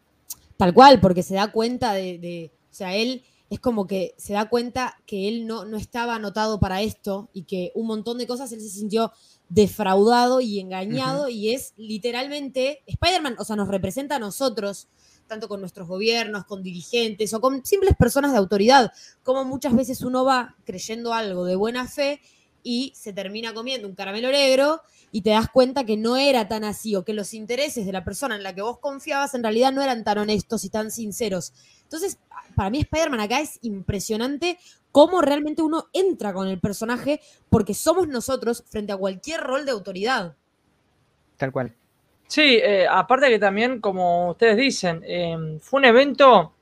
Tal 0.56 0.72
cual, 0.72 1.00
porque 1.00 1.22
se 1.22 1.34
da 1.34 1.52
cuenta 1.52 1.92
de, 1.92 2.52
o 2.70 2.74
sea, 2.74 2.94
él 2.94 3.22
es 3.50 3.60
como 3.60 3.86
que 3.86 4.14
se 4.16 4.32
da 4.32 4.48
cuenta 4.48 4.98
que 5.06 5.28
él 5.28 5.46
no, 5.46 5.64
no 5.64 5.76
estaba 5.76 6.16
anotado 6.16 6.58
para 6.58 6.82
esto 6.82 7.28
y 7.32 7.44
que 7.44 7.72
un 7.74 7.86
montón 7.86 8.18
de 8.18 8.26
cosas 8.26 8.50
él 8.52 8.60
se 8.60 8.70
sintió 8.70 9.12
defraudado 9.48 10.40
y 10.40 10.58
engañado 10.58 11.28
y 11.28 11.54
es 11.54 11.72
literalmente, 11.76 12.82
Spider-Man, 12.86 13.36
o 13.38 13.44
sea, 13.44 13.54
nos 13.54 13.68
representa 13.68 14.16
a 14.16 14.18
nosotros 14.18 14.88
tanto 15.26 15.48
con 15.48 15.60
nuestros 15.60 15.88
gobiernos, 15.88 16.44
con 16.44 16.62
dirigentes 16.62 17.34
o 17.34 17.40
con 17.40 17.64
simples 17.64 17.94
personas 17.96 18.32
de 18.32 18.38
autoridad, 18.38 18.92
como 19.22 19.44
muchas 19.44 19.74
veces 19.74 20.02
uno 20.02 20.24
va 20.24 20.56
creyendo 20.64 21.12
algo 21.12 21.44
de 21.44 21.56
buena 21.56 21.86
fe 21.86 22.20
y 22.68 22.92
se 22.96 23.12
termina 23.12 23.54
comiendo 23.54 23.86
un 23.86 23.94
caramelo 23.94 24.28
negro 24.32 24.80
y 25.12 25.22
te 25.22 25.30
das 25.30 25.48
cuenta 25.48 25.84
que 25.84 25.96
no 25.96 26.16
era 26.16 26.48
tan 26.48 26.64
así 26.64 26.96
o 26.96 27.04
que 27.04 27.12
los 27.12 27.32
intereses 27.32 27.86
de 27.86 27.92
la 27.92 28.02
persona 28.02 28.34
en 28.34 28.42
la 28.42 28.56
que 28.56 28.60
vos 28.60 28.80
confiabas 28.80 29.36
en 29.36 29.44
realidad 29.44 29.70
no 29.70 29.82
eran 29.82 30.02
tan 30.02 30.18
honestos 30.18 30.64
y 30.64 30.68
tan 30.68 30.90
sinceros. 30.90 31.52
Entonces, 31.84 32.18
para 32.56 32.70
mí 32.70 32.80
Spider-Man 32.80 33.20
acá 33.20 33.38
es 33.38 33.60
impresionante 33.62 34.58
cómo 34.90 35.20
realmente 35.22 35.62
uno 35.62 35.86
entra 35.92 36.32
con 36.32 36.48
el 36.48 36.58
personaje 36.58 37.20
porque 37.50 37.72
somos 37.72 38.08
nosotros 38.08 38.64
frente 38.66 38.92
a 38.92 38.96
cualquier 38.96 39.42
rol 39.42 39.64
de 39.64 39.70
autoridad. 39.70 40.34
Tal 41.36 41.52
cual. 41.52 41.72
Sí, 42.26 42.58
eh, 42.60 42.88
aparte 42.90 43.28
que 43.28 43.38
también, 43.38 43.80
como 43.80 44.30
ustedes 44.30 44.56
dicen, 44.56 45.04
em, 45.06 45.60
fue 45.60 45.78
un 45.78 45.84
evento 45.84 46.55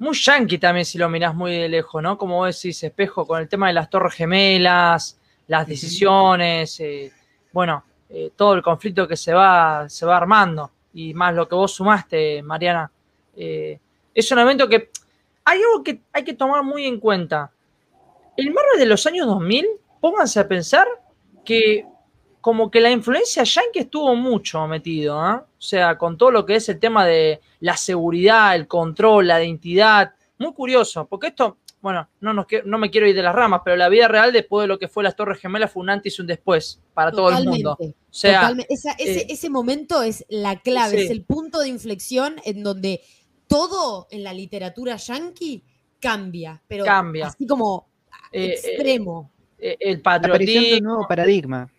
muy 0.00 0.16
yankee 0.16 0.58
también 0.58 0.84
si 0.84 0.98
lo 0.98 1.08
mirás 1.08 1.34
muy 1.34 1.56
de 1.56 1.68
lejos, 1.68 2.02
¿no? 2.02 2.18
Como 2.18 2.36
vos 2.36 2.56
decís, 2.56 2.82
espejo, 2.82 3.26
con 3.26 3.40
el 3.40 3.48
tema 3.48 3.68
de 3.68 3.74
las 3.74 3.88
torres 3.88 4.14
gemelas, 4.14 5.18
las 5.46 5.66
decisiones, 5.66 6.80
eh, 6.80 7.12
bueno, 7.52 7.84
eh, 8.08 8.30
todo 8.34 8.54
el 8.54 8.62
conflicto 8.62 9.06
que 9.06 9.16
se 9.16 9.32
va, 9.32 9.88
se 9.88 10.06
va 10.06 10.16
armando 10.16 10.70
y 10.94 11.14
más 11.14 11.34
lo 11.34 11.46
que 11.46 11.54
vos 11.54 11.72
sumaste, 11.72 12.42
Mariana. 12.42 12.90
es 13.36 14.32
un 14.32 14.38
evento 14.38 14.68
que 14.68 14.90
hay 15.44 15.58
algo 15.58 15.84
que 15.84 16.00
hay 16.12 16.24
que 16.24 16.34
tomar 16.34 16.62
muy 16.62 16.86
en 16.86 16.98
cuenta. 16.98 17.52
El 18.36 18.52
Marvel 18.52 18.78
de 18.78 18.86
los 18.86 19.06
años 19.06 19.26
2000, 19.26 19.66
pónganse 20.00 20.40
a 20.40 20.48
pensar 20.48 20.86
que 21.44 21.84
como 22.40 22.70
que 22.70 22.80
la 22.80 22.90
influencia 22.90 23.42
yankee 23.44 23.80
estuvo 23.80 24.14
mucho 24.14 24.66
metido, 24.66 25.20
¿ah? 25.20 25.44
O 25.46 25.62
sea, 25.62 25.98
con 25.98 26.16
todo 26.16 26.30
lo 26.30 26.46
que 26.46 26.56
es 26.56 26.68
el 26.68 26.78
tema 26.78 27.04
de 27.06 27.40
la 27.60 27.76
seguridad, 27.76 28.54
el 28.54 28.66
control, 28.66 29.28
la 29.28 29.42
identidad. 29.42 30.14
Muy 30.38 30.54
curioso, 30.54 31.06
porque 31.06 31.28
esto, 31.28 31.58
bueno, 31.82 32.08
no, 32.20 32.32
no 32.32 32.78
me 32.78 32.90
quiero 32.90 33.06
ir 33.06 33.14
de 33.14 33.22
las 33.22 33.34
ramas, 33.34 33.60
pero 33.62 33.76
la 33.76 33.90
vida 33.90 34.08
real 34.08 34.32
después 34.32 34.64
de 34.64 34.68
lo 34.68 34.78
que 34.78 34.88
fue 34.88 35.04
las 35.04 35.16
Torres 35.16 35.38
Gemelas 35.38 35.70
fue 35.70 35.82
un 35.82 35.90
antes 35.90 36.18
y 36.18 36.22
un 36.22 36.28
después 36.28 36.80
para 36.94 37.12
todo 37.12 37.36
el 37.36 37.44
mundo. 37.46 37.76
O 37.78 37.94
sea, 38.08 38.52
eh, 38.98 39.26
ese, 39.28 39.50
momento 39.50 40.02
es 40.02 40.24
la 40.30 40.60
clave, 40.60 41.04
es 41.04 41.10
el 41.10 41.24
punto 41.24 41.60
de 41.60 41.68
inflexión 41.68 42.36
en 42.46 42.62
donde 42.62 43.02
todo 43.48 44.08
en 44.10 44.24
la 44.24 44.32
literatura 44.32 44.96
yankee 44.96 45.62
cambia, 45.98 46.62
pero 46.66 46.86
cambia. 46.86 47.26
así 47.26 47.46
como 47.46 47.86
eh, 48.32 48.46
eh, 48.46 48.52
extremo. 48.54 49.30
el 49.58 50.00
patriotismo. 50.00 50.62
de 50.62 50.78
un 50.78 50.84
nuevo 50.84 51.06
paradigma. 51.06 51.70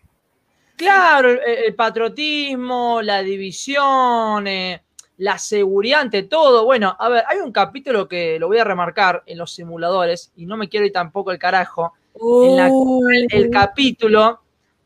Claro, 0.82 1.30
el, 1.30 1.74
patriotismo, 1.74 3.00
la 3.02 3.22
división, 3.22 4.46
eh, 4.46 4.82
la 5.18 5.38
seguridad 5.38 6.00
ante 6.00 6.24
todo. 6.24 6.64
Bueno, 6.64 6.96
a 6.98 7.08
ver, 7.08 7.24
hay 7.28 7.38
un 7.38 7.52
capítulo 7.52 8.08
que 8.08 8.38
lo 8.38 8.48
voy 8.48 8.58
a 8.58 8.64
remarcar 8.64 9.22
en 9.26 9.38
los 9.38 9.54
simuladores 9.54 10.32
y 10.36 10.46
no 10.46 10.56
me 10.56 10.68
quiero 10.68 10.84
ir 10.84 10.92
tampoco 10.92 11.30
el 11.30 11.38
carajo. 11.38 11.92
En 12.14 12.56
la 12.56 12.68
cual 12.68 13.26
el 13.30 13.48
capítulo, 13.48 14.40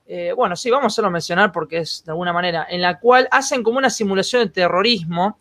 eh, 0.07 0.33
bueno, 0.37 0.55
sí, 0.55 0.71
vamos 0.71 0.85
a 0.85 0.89
hacerlo 0.89 1.11
mencionar 1.11 1.51
porque 1.51 1.79
es 1.79 2.05
de 2.05 2.13
alguna 2.13 2.33
manera, 2.33 2.67
en 2.69 2.83
la 2.83 3.01
cual 3.01 3.27
hacen 3.31 3.63
como 3.63 3.79
una 3.79 3.91
simulación 3.91 4.45
de 4.45 4.51
terrorismo 4.51 5.39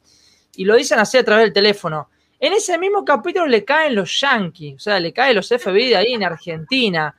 y 0.55 0.65
lo 0.65 0.75
dicen 0.75 0.99
así 0.99 1.17
a 1.17 1.25
través 1.25 1.45
del 1.45 1.53
teléfono. 1.53 2.09
En 2.39 2.53
ese 2.53 2.77
mismo 2.77 3.03
capítulo 3.03 3.45
le 3.47 3.65
caen 3.65 3.95
los 3.95 4.19
yankees, 4.19 4.75
o 4.75 4.79
sea, 4.79 4.99
le 4.99 5.13
caen 5.13 5.35
los 5.35 5.49
FBI 5.49 5.89
de 5.89 5.95
ahí 5.97 6.13
en 6.13 6.23
Argentina. 6.23 7.15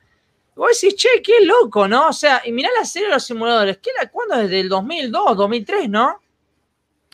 Vos 0.57 0.79
decís, 0.81 0.95
che, 0.95 1.21
qué 1.23 1.45
loco, 1.45 1.87
¿no? 1.87 2.09
O 2.09 2.13
sea, 2.13 2.41
y 2.43 2.51
mirá 2.51 2.69
la 2.77 2.83
serie 2.83 3.07
de 3.07 3.13
los 3.13 3.23
simuladores, 3.23 3.77
¿qué 3.77 3.91
la 4.01 4.09
cuándo? 4.09 4.37
Desde 4.37 4.59
el 4.59 4.69
2002, 4.69 5.37
2003, 5.37 5.89
¿no? 5.89 6.19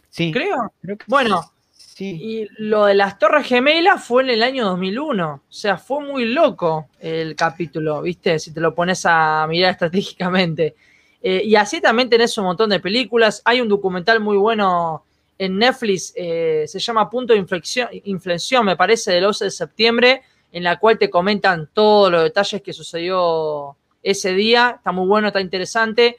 Sí. 0.09 0.31
Creo. 0.31 0.71
bueno, 1.07 1.51
sí. 1.75 2.17
y 2.21 2.47
lo 2.57 2.85
de 2.85 2.93
las 2.93 3.19
Torres 3.19 3.45
Gemelas 3.45 4.03
fue 4.03 4.23
en 4.23 4.29
el 4.29 4.43
año 4.43 4.65
2001. 4.65 5.33
O 5.33 5.41
sea, 5.51 5.77
fue 5.77 6.01
muy 6.01 6.25
loco 6.25 6.87
el 6.99 7.35
capítulo, 7.35 8.01
¿viste? 8.01 8.39
Si 8.39 8.53
te 8.53 8.61
lo 8.61 8.73
pones 8.73 9.05
a 9.05 9.45
mirar 9.47 9.71
estratégicamente. 9.71 10.75
Eh, 11.21 11.41
y 11.43 11.55
así 11.55 11.81
también 11.81 12.09
tenés 12.09 12.37
un 12.37 12.45
montón 12.45 12.69
de 12.69 12.79
películas. 12.79 13.41
Hay 13.43 13.59
un 13.59 13.69
documental 13.69 14.19
muy 14.19 14.37
bueno 14.37 15.03
en 15.37 15.57
Netflix, 15.57 16.13
eh, 16.15 16.65
se 16.67 16.79
llama 16.79 17.09
Punto 17.09 17.33
de 17.33 17.39
inflexión, 17.39 17.89
inflexión, 18.05 18.65
me 18.65 18.77
parece, 18.77 19.11
del 19.11 19.25
11 19.25 19.45
de 19.45 19.51
septiembre, 19.51 20.21
en 20.53 20.63
la 20.63 20.79
cual 20.79 20.97
te 20.97 21.09
comentan 21.09 21.67
todos 21.73 22.11
los 22.11 22.23
detalles 22.23 22.61
que 22.61 22.71
sucedió 22.71 23.75
ese 24.03 24.33
día. 24.33 24.75
Está 24.77 24.91
muy 24.91 25.07
bueno, 25.07 25.27
está 25.27 25.41
interesante. 25.41 26.15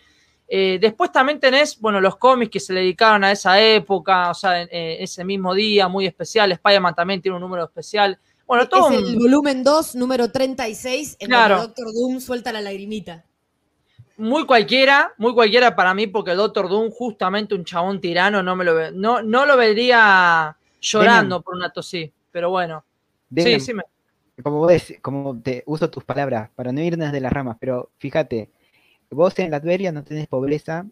Eh, 0.48 0.78
después 0.80 1.12
también 1.12 1.38
tenés, 1.38 1.80
bueno, 1.80 2.00
los 2.00 2.16
cómics 2.16 2.50
que 2.50 2.60
se 2.60 2.72
le 2.72 2.80
dedicaron 2.80 3.22
a 3.22 3.30
esa 3.30 3.60
época, 3.60 4.30
o 4.30 4.34
sea, 4.34 4.62
ese 4.62 5.24
mismo 5.24 5.54
día, 5.54 5.86
muy 5.86 6.06
especial. 6.06 6.50
Spider-Man 6.50 6.96
también 6.96 7.22
tiene 7.22 7.36
un 7.36 7.42
número 7.42 7.64
especial. 7.64 8.18
Bueno, 8.44 8.68
todo. 8.68 8.90
Es 8.90 8.98
el 8.98 9.16
volumen 9.16 9.62
2, 9.62 9.94
número 9.94 10.30
36, 10.30 11.16
en 11.20 11.32
el 11.32 11.42
que 11.46 11.54
Doctor 11.54 11.86
Doom 11.94 12.20
suelta 12.20 12.52
la 12.52 12.60
lagrimita. 12.60 13.24
Muy 14.16 14.46
cualquiera, 14.46 15.14
muy 15.16 15.32
cualquiera 15.32 15.76
para 15.76 15.94
mí, 15.94 16.08
porque 16.08 16.32
el 16.32 16.36
Doctor 16.38 16.68
Doom, 16.68 16.90
justamente 16.90 17.54
un 17.54 17.64
chabón 17.64 18.00
tirano, 18.00 18.42
no 18.42 18.56
me 18.56 18.64
lo 18.64 18.74
ve, 18.74 18.90
no, 18.92 19.22
no 19.22 19.46
lo 19.46 19.56
vería 19.56 20.56
llorando 20.80 21.40
por 21.40 21.54
un 21.54 21.62
acto 21.62 21.80
así, 21.80 22.12
pero 22.32 22.50
bueno. 22.50 22.84
sí, 23.36 23.60
sí 23.60 23.72
me... 23.74 23.82
Como 24.42 24.66
ves, 24.66 24.94
como 25.00 25.40
te 25.40 25.62
uso 25.66 25.90
tus 25.90 26.04
palabras, 26.04 26.50
para 26.54 26.72
no 26.72 26.80
irnos 26.80 27.12
de 27.12 27.20
las 27.20 27.32
ramas, 27.32 27.56
pero 27.60 27.90
fíjate, 27.98 28.50
Vos 29.14 29.38
en 29.38 29.50
Latveria 29.50 29.92
no 29.92 30.02
tenés 30.02 30.26
pobreza, 30.26 30.86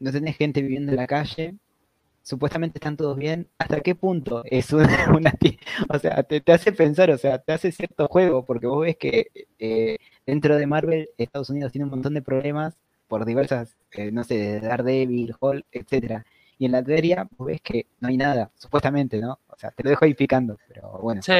no 0.00 0.10
tenés 0.10 0.36
gente 0.36 0.62
viviendo 0.62 0.90
en 0.92 0.96
la 0.96 1.06
calle, 1.06 1.56
supuestamente 2.22 2.78
están 2.78 2.96
todos 2.96 3.16
bien. 3.16 3.48
¿Hasta 3.58 3.80
qué 3.80 3.94
punto 3.94 4.42
es 4.46 4.72
una, 4.72 4.86
o 5.88 5.98
sea, 5.98 6.22
te, 6.22 6.42
hace 6.50 6.72
pensar, 6.72 7.10
o 7.10 7.18
sea, 7.18 7.38
te 7.38 7.52
hace 7.52 7.72
cierto 7.72 8.08
juego, 8.08 8.44
porque 8.44 8.66
vos 8.66 8.82
ves 8.82 8.96
que 8.96 9.26
eh, 9.58 9.98
dentro 10.26 10.56
de 10.56 10.66
Marvel, 10.66 11.10
Estados 11.18 11.50
Unidos 11.50 11.72
tiene 11.72 11.84
un 11.84 11.90
montón 11.90 12.14
de 12.14 12.22
problemas 12.22 12.74
por 13.06 13.26
diversas, 13.26 13.76
eh, 13.92 14.10
no 14.10 14.24
sé, 14.24 14.60
Daredevil, 14.60 15.34
Hulk, 15.38 15.66
etcétera. 15.72 16.24
Y 16.58 16.66
en 16.66 16.72
Latveria, 16.72 17.28
vos 17.36 17.48
ves 17.48 17.60
que 17.60 17.86
no 18.00 18.08
hay 18.08 18.16
nada, 18.16 18.50
supuestamente, 18.54 19.20
¿no? 19.20 19.40
O 19.48 19.58
sea, 19.58 19.72
te 19.72 19.82
lo 19.82 19.90
dejo 19.90 20.04
ahí 20.06 20.14
picando, 20.14 20.58
pero 20.68 20.98
bueno. 21.02 21.20
Sí, 21.20 21.32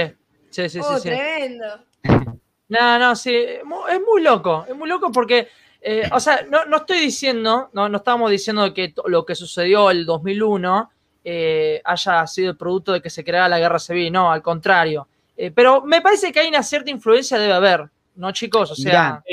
sí, 0.53 0.69
sí, 0.69 0.81
oh, 0.83 0.99
sí. 0.99 1.09
tremendo. 1.09 1.67
No, 2.69 2.99
no, 2.99 3.15
sí, 3.15 3.35
es 3.37 3.65
muy 3.67 4.23
loco, 4.23 4.65
es 4.67 4.75
muy 4.75 4.89
loco 4.89 5.13
porque 5.13 5.47
eh, 5.85 6.09
o 6.13 6.21
sea, 6.21 6.47
no, 6.49 6.77
estoy 6.77 7.01
diciendo, 7.01 7.69
no, 7.73 7.89
no 7.89 7.97
estamos 7.97 8.31
diciendo 8.31 8.73
que 8.73 8.95
lo 9.05 9.27
que 9.27 9.35
sucedió 9.35 9.91
el 9.91 10.07
2001 10.07 10.91
eh, 11.25 11.83
haya 11.85 12.25
sido 12.29 12.53
el 12.53 12.57
producto 12.57 12.93
de 12.93 13.03
que 13.03 13.11
se 13.11 13.25
creara 13.25 13.49
la 13.49 13.59
guerra 13.59 13.81
civil, 13.81 14.13
no, 14.13 14.31
al 14.31 14.43
contrario. 14.43 15.09
Eh, 15.37 15.51
pero 15.51 15.83
me 15.83 16.01
parece 16.01 16.31
que 16.31 16.39
hay 16.39 16.49
una 16.49 16.63
cierta 16.63 16.93
influencia, 16.93 17.37
debe 17.37 17.55
haber, 17.55 17.91
¿no, 18.15 18.31
chicos? 18.31 18.71
O 18.71 18.77
sea, 18.77 19.25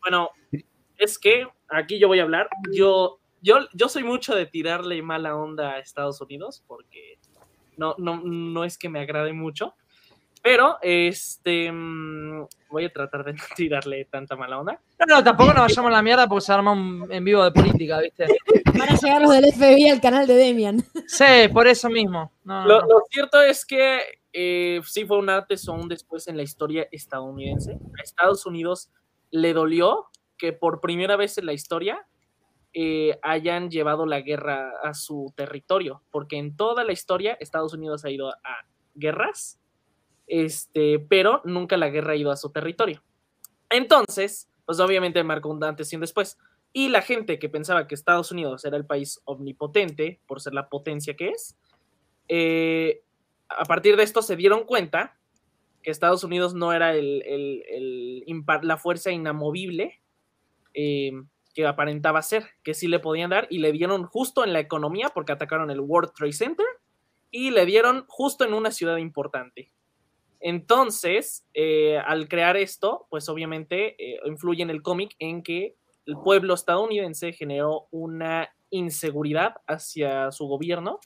bueno, 0.00 0.30
es 0.96 1.18
que 1.18 1.46
aquí 1.68 1.98
yo 1.98 2.08
voy 2.08 2.20
a 2.20 2.22
hablar. 2.22 2.48
Yo, 2.72 3.20
yo, 3.42 3.68
yo 3.74 3.90
soy 3.90 4.04
mucho 4.04 4.34
de 4.34 4.46
tirarle 4.46 5.02
mala 5.02 5.36
onda 5.36 5.72
a 5.72 5.78
Estados 5.78 6.22
Unidos 6.22 6.64
porque 6.66 7.18
no, 7.76 7.94
no, 7.98 8.22
no 8.24 8.64
es 8.64 8.78
que 8.78 8.88
me 8.88 9.00
agrade 9.00 9.34
mucho. 9.34 9.74
Pero, 10.48 10.78
este, 10.80 11.70
mm, 11.70 12.46
voy 12.70 12.86
a 12.86 12.90
tratar 12.90 13.22
de 13.22 13.32
no 13.34 13.44
tirarle 13.54 14.06
tanta 14.06 14.34
mala 14.34 14.58
onda. 14.58 14.80
No, 14.98 15.16
no, 15.16 15.22
tampoco 15.22 15.52
nos 15.52 15.64
vayamos 15.64 15.90
a 15.90 15.92
la 15.92 16.02
mierda 16.02 16.26
porque 16.26 16.40
se 16.40 16.52
arma 16.54 16.72
un 16.72 17.06
en 17.10 17.22
vivo 17.22 17.44
de 17.44 17.50
política, 17.50 18.00
¿viste? 18.00 18.26
Van 18.78 18.88
a 18.88 18.96
llegar 18.96 19.20
los 19.20 19.30
del 19.30 19.52
FBI 19.52 19.90
al 19.90 20.00
canal 20.00 20.26
de 20.26 20.34
Demian. 20.36 20.82
Sí, 21.06 21.48
por 21.52 21.68
eso 21.68 21.90
mismo. 21.90 22.32
lo, 22.44 22.80
cierto 23.10 23.42
es 23.42 23.66
que 23.66 24.00
eh, 24.32 24.80
sí 24.86 25.04
fue 25.04 25.18
un 25.18 25.28
antes 25.28 25.68
o 25.68 25.74
un 25.74 25.86
después 25.86 26.28
en 26.28 26.38
la 26.38 26.44
historia 26.44 26.88
estadounidense. 26.92 27.72
A 27.72 28.02
Estados 28.02 28.46
Unidos 28.46 28.90
le 29.30 29.52
dolió 29.52 30.06
que 30.38 30.54
por 30.54 30.80
primera 30.80 31.16
vez 31.16 31.36
en 31.36 31.44
la 31.44 31.52
historia 31.52 32.06
eh, 32.72 33.18
hayan 33.20 33.68
llevado 33.68 34.06
la 34.06 34.22
guerra 34.22 34.72
a 34.82 34.94
su 34.94 35.30
territorio, 35.36 36.00
porque 36.10 36.38
en 36.38 36.56
toda 36.56 36.84
la 36.84 36.92
historia 36.92 37.36
Estados 37.38 37.74
Unidos 37.74 38.06
ha 38.06 38.10
ido 38.10 38.30
a 38.30 38.64
guerras 38.94 39.58
este, 40.28 40.98
pero 40.98 41.40
nunca 41.44 41.76
la 41.76 41.90
guerra 41.90 42.12
ha 42.12 42.16
ido 42.16 42.30
a 42.30 42.36
su 42.36 42.50
territorio. 42.50 43.02
Entonces, 43.70 44.48
pues 44.64 44.80
obviamente 44.80 45.22
marcó 45.24 45.48
un 45.48 45.62
antes 45.64 45.92
y 45.92 45.96
un 45.96 46.00
después. 46.00 46.38
Y 46.72 46.88
la 46.90 47.02
gente 47.02 47.38
que 47.38 47.48
pensaba 47.48 47.86
que 47.86 47.94
Estados 47.94 48.30
Unidos 48.30 48.64
era 48.64 48.76
el 48.76 48.86
país 48.86 49.20
omnipotente, 49.24 50.20
por 50.26 50.40
ser 50.40 50.54
la 50.54 50.68
potencia 50.68 51.16
que 51.16 51.30
es, 51.30 51.56
eh, 52.28 53.02
a 53.48 53.64
partir 53.64 53.96
de 53.96 54.02
esto 54.02 54.22
se 54.22 54.36
dieron 54.36 54.64
cuenta 54.64 55.16
que 55.82 55.90
Estados 55.90 56.24
Unidos 56.24 56.54
no 56.54 56.72
era 56.72 56.92
la 56.92 58.76
fuerza 58.76 59.10
inamovible 59.10 60.02
eh, 60.74 61.12
que 61.54 61.66
aparentaba 61.66 62.22
ser, 62.22 62.44
que 62.62 62.74
sí 62.74 62.86
le 62.86 63.00
podían 63.00 63.30
dar, 63.30 63.46
y 63.50 63.58
le 63.58 63.72
dieron 63.72 64.04
justo 64.04 64.44
en 64.44 64.52
la 64.52 64.60
economía, 64.60 65.08
porque 65.08 65.32
atacaron 65.32 65.70
el 65.70 65.80
World 65.80 66.12
Trade 66.12 66.32
Center, 66.32 66.66
y 67.30 67.50
le 67.50 67.66
dieron 67.66 68.04
justo 68.06 68.44
en 68.44 68.54
una 68.54 68.70
ciudad 68.70 68.96
importante. 68.98 69.72
Entonces, 70.40 71.46
eh, 71.54 71.98
al 71.98 72.28
crear 72.28 72.56
esto, 72.56 73.06
pues 73.10 73.28
obviamente 73.28 73.96
eh, 73.98 74.20
influye 74.24 74.62
en 74.62 74.70
el 74.70 74.82
cómic 74.82 75.14
en 75.18 75.42
que 75.42 75.74
el 76.06 76.16
pueblo 76.16 76.54
estadounidense 76.54 77.32
generó 77.32 77.88
una 77.90 78.50
inseguridad 78.70 79.56
hacia 79.66 80.30
su 80.30 80.46
gobierno 80.46 81.00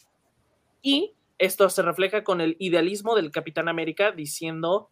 y 0.83 1.15
esto 1.39 1.69
se 1.71 1.83
refleja 1.83 2.23
con 2.23 2.41
el 2.41 2.57
idealismo 2.61 3.17
del 3.17 3.33
Capitán 3.33 3.69
América 3.69 4.13
diciendo 4.13 4.89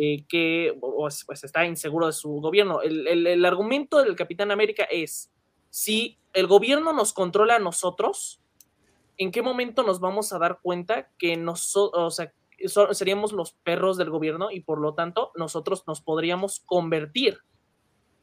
eh, 0.00 0.24
que 0.28 0.76
pues, 0.80 1.24
pues, 1.26 1.42
está 1.42 1.66
inseguro 1.66 2.06
de 2.06 2.12
su 2.12 2.30
gobierno. 2.34 2.80
El, 2.80 3.44
argumento 3.44 4.00
del 4.00 4.14
Capitán 4.14 4.52
América 4.52 4.84
es, 4.84 5.32
si 5.70 6.16
el 6.32 6.46
gobierno 6.46 6.92
nos 6.92 7.12
controla 7.12 7.56
a 7.56 7.58
nosotros, 7.58 8.40
¿en 9.16 9.32
qué 9.32 9.42
momento 9.42 9.82
nos 9.82 9.98
vamos 9.98 10.32
a 10.32 10.38
dar 10.38 10.60
cuenta 10.62 11.10
que 11.18 11.36
seríamos 12.92 13.32
los 13.32 13.52
perros 13.52 13.96
del 13.96 14.10
gobierno 14.10 14.50
y 14.50 14.60
por 14.60 14.80
lo 14.80 14.94
tanto 14.94 15.32
nosotros 15.36 15.84
nos 15.86 16.00
podríamos 16.00 16.60
convertir 16.60 17.38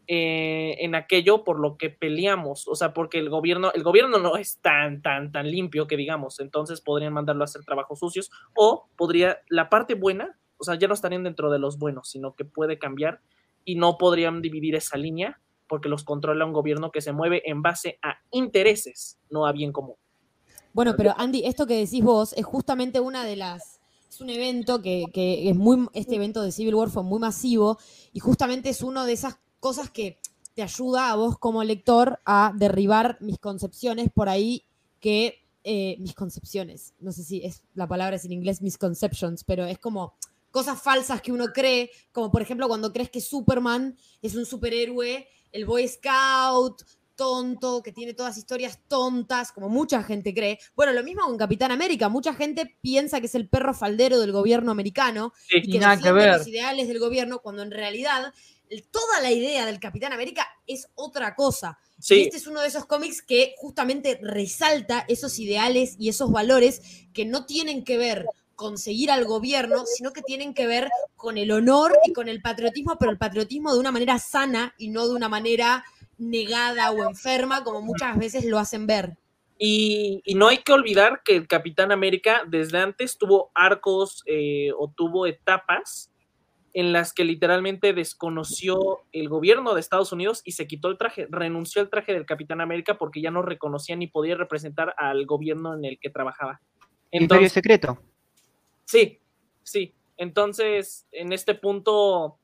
eh, 0.07 0.77
en 0.79 0.95
aquello 0.95 1.43
por 1.43 1.59
lo 1.59 1.77
que 1.77 1.89
peleamos, 1.89 2.67
o 2.67 2.75
sea, 2.75 2.93
porque 2.93 3.19
el 3.19 3.29
gobierno, 3.29 3.71
el 3.73 3.83
gobierno 3.83 4.17
no 4.17 4.35
es 4.35 4.59
tan, 4.59 5.01
tan, 5.01 5.31
tan 5.31 5.49
limpio 5.49 5.87
que 5.87 5.95
digamos, 5.95 6.39
entonces 6.39 6.81
podrían 6.81 7.13
mandarlo 7.13 7.43
a 7.43 7.45
hacer 7.45 7.63
trabajos 7.63 7.99
sucios 7.99 8.31
o 8.55 8.89
podría, 8.97 9.39
la 9.47 9.69
parte 9.69 9.95
buena, 9.95 10.37
o 10.57 10.63
sea, 10.63 10.75
ya 10.75 10.87
no 10.87 10.95
estarían 10.95 11.23
dentro 11.23 11.51
de 11.51 11.59
los 11.59 11.77
buenos, 11.77 12.09
sino 12.09 12.35
que 12.35 12.45
puede 12.45 12.77
cambiar 12.77 13.21
y 13.63 13.75
no 13.75 13.97
podrían 13.97 14.41
dividir 14.41 14.75
esa 14.75 14.97
línea 14.97 15.39
porque 15.67 15.87
los 15.87 16.03
controla 16.03 16.45
un 16.45 16.51
gobierno 16.51 16.91
que 16.91 16.99
se 16.99 17.13
mueve 17.13 17.49
en 17.49 17.61
base 17.61 17.97
a 18.01 18.17
intereses, 18.31 19.19
no 19.29 19.45
a 19.45 19.53
bien 19.53 19.71
común. 19.71 19.95
Bueno, 20.73 20.95
pero 20.97 21.13
Andy, 21.17 21.45
esto 21.45 21.65
que 21.67 21.75
decís 21.75 22.03
vos 22.03 22.33
es 22.33 22.45
justamente 22.45 22.99
una 22.99 23.23
de 23.23 23.35
las 23.35 23.80
es 24.11 24.19
un 24.19 24.29
evento 24.29 24.81
que, 24.81 25.05
es 25.49 25.55
muy, 25.55 25.87
este 25.93 26.15
evento 26.15 26.41
de 26.41 26.51
Civil 26.51 26.75
War 26.75 26.89
fue 26.89 27.01
muy 27.01 27.17
masivo 27.17 27.79
y 28.11 28.19
justamente 28.19 28.69
es 28.69 28.81
una 28.81 29.05
de 29.05 29.13
esas 29.13 29.39
cosas 29.61 29.89
que 29.89 30.19
te 30.53 30.61
ayuda 30.61 31.11
a 31.11 31.15
vos 31.15 31.37
como 31.39 31.63
lector 31.63 32.19
a 32.25 32.51
derribar 32.53 33.17
mis 33.21 33.39
concepciones 33.39 34.09
por 34.13 34.27
ahí 34.27 34.65
que, 34.99 35.45
eh, 35.63 35.95
mis 35.99 36.13
concepciones, 36.13 36.93
no 36.99 37.13
sé 37.13 37.23
si 37.23 37.45
es 37.45 37.63
la 37.73 37.87
palabra 37.87 38.17
es 38.17 38.25
en 38.25 38.33
inglés 38.33 38.61
misconceptions, 38.61 39.45
pero 39.45 39.65
es 39.65 39.79
como 39.79 40.15
cosas 40.51 40.81
falsas 40.81 41.21
que 41.21 41.31
uno 41.31 41.53
cree, 41.53 41.89
como 42.11 42.31
por 42.31 42.41
ejemplo 42.41 42.67
cuando 42.67 42.91
crees 42.91 43.09
que 43.09 43.21
Superman 43.21 43.95
es 44.21 44.35
un 44.35 44.45
superhéroe, 44.45 45.25
el 45.53 45.65
Boy 45.65 45.87
Scout, 45.87 46.83
tonto, 47.15 47.81
que 47.81 47.91
tiene 47.91 48.13
todas 48.13 48.37
historias 48.37 48.79
tontas, 48.87 49.51
como 49.51 49.69
mucha 49.69 50.03
gente 50.03 50.33
cree. 50.33 50.59
Bueno, 50.75 50.93
lo 50.93 51.03
mismo 51.03 51.23
con 51.23 51.37
Capitán 51.37 51.71
América. 51.71 52.09
Mucha 52.09 52.33
gente 52.33 52.77
piensa 52.81 53.19
que 53.19 53.27
es 53.27 53.35
el 53.35 53.47
perro 53.47 53.73
faldero 53.73 54.19
del 54.19 54.31
gobierno 54.31 54.71
americano 54.71 55.33
y 55.49 55.79
que, 55.79 56.11
ver. 56.11 56.37
los 56.37 56.47
ideales 56.47 56.87
del 56.87 56.99
gobierno, 56.99 57.39
cuando 57.39 57.61
en 57.63 57.71
realidad 57.71 58.33
toda 58.91 59.19
la 59.21 59.31
idea 59.31 59.65
del 59.65 59.79
Capitán 59.79 60.13
América 60.13 60.47
es 60.65 60.87
otra 60.95 61.35
cosa. 61.35 61.77
Y 62.09 62.21
este 62.21 62.37
es 62.37 62.47
uno 62.47 62.61
de 62.61 62.67
esos 62.67 62.85
cómics 62.85 63.21
que 63.21 63.53
justamente 63.57 64.19
resalta 64.21 65.05
esos 65.07 65.37
ideales 65.39 65.95
y 65.99 66.09
esos 66.09 66.31
valores 66.31 66.81
que 67.13 67.25
no 67.25 67.45
tienen 67.45 67.83
que 67.83 67.97
ver 67.97 68.25
con 68.55 68.77
seguir 68.77 69.09
al 69.09 69.25
gobierno, 69.25 69.85
sino 69.85 70.13
que 70.13 70.21
tienen 70.21 70.53
que 70.53 70.67
ver 70.67 70.89
con 71.15 71.37
el 71.37 71.51
honor 71.51 71.97
y 72.05 72.13
con 72.13 72.29
el 72.29 72.41
patriotismo, 72.41 72.95
pero 72.99 73.11
el 73.11 73.17
patriotismo 73.17 73.73
de 73.73 73.79
una 73.79 73.91
manera 73.91 74.19
sana 74.19 74.73
y 74.77 74.89
no 74.89 75.07
de 75.07 75.15
una 75.15 75.29
manera 75.29 75.83
negada 76.21 76.91
o 76.91 77.03
enferma, 77.03 77.63
como 77.63 77.81
muchas 77.81 78.17
veces 78.17 78.45
lo 78.45 78.59
hacen 78.59 78.87
ver. 78.87 79.17
Y, 79.57 80.23
no 80.35 80.47
hay 80.47 80.59
que 80.59 80.73
olvidar 80.73 81.21
que 81.23 81.35
el 81.35 81.47
Capitán 81.47 81.91
América 81.91 82.43
desde 82.47 82.79
antes 82.79 83.17
tuvo 83.17 83.51
arcos 83.53 84.23
eh, 84.25 84.71
o 84.77 84.89
tuvo 84.89 85.27
etapas 85.27 86.11
en 86.73 86.93
las 86.93 87.13
que 87.13 87.25
literalmente 87.25 87.93
desconoció 87.93 89.01
el 89.11 89.29
gobierno 89.29 89.73
de 89.73 89.81
Estados 89.81 90.11
Unidos 90.11 90.41
y 90.45 90.53
se 90.53 90.67
quitó 90.67 90.87
el 90.87 90.97
traje, 90.97 91.27
renunció 91.29 91.81
al 91.81 91.89
traje 91.89 92.13
del 92.13 92.25
Capitán 92.25 92.61
América 92.61 92.97
porque 92.97 93.21
ya 93.21 93.29
no 93.29 93.41
reconocía 93.41 93.95
ni 93.95 94.07
podía 94.07 94.35
representar 94.35 94.95
al 94.97 95.25
gobierno 95.25 95.75
en 95.75 95.85
el 95.85 95.99
que 95.99 96.09
trabajaba. 96.09 96.61
Entonces, 97.11 97.51
secreto. 97.51 97.99
Sí, 98.85 99.19
sí. 99.63 99.93
Entonces, 100.17 101.07
en 101.11 101.33
este 101.33 101.55
punto, 101.55 102.39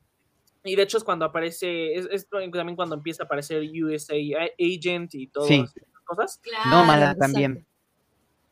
y 0.64 0.76
de 0.76 0.82
hecho 0.82 0.98
es 0.98 1.04
cuando 1.04 1.24
aparece, 1.24 1.94
es, 1.94 2.28
también 2.28 2.76
cuando 2.76 2.94
empieza 2.94 3.22
a 3.22 3.26
aparecer 3.26 3.62
USA 3.62 4.14
Agent 4.58 5.14
y 5.14 5.28
todas 5.28 5.50
esas 5.50 5.74
cosas. 6.04 6.40
Claro, 6.42 7.16
también. 7.18 7.66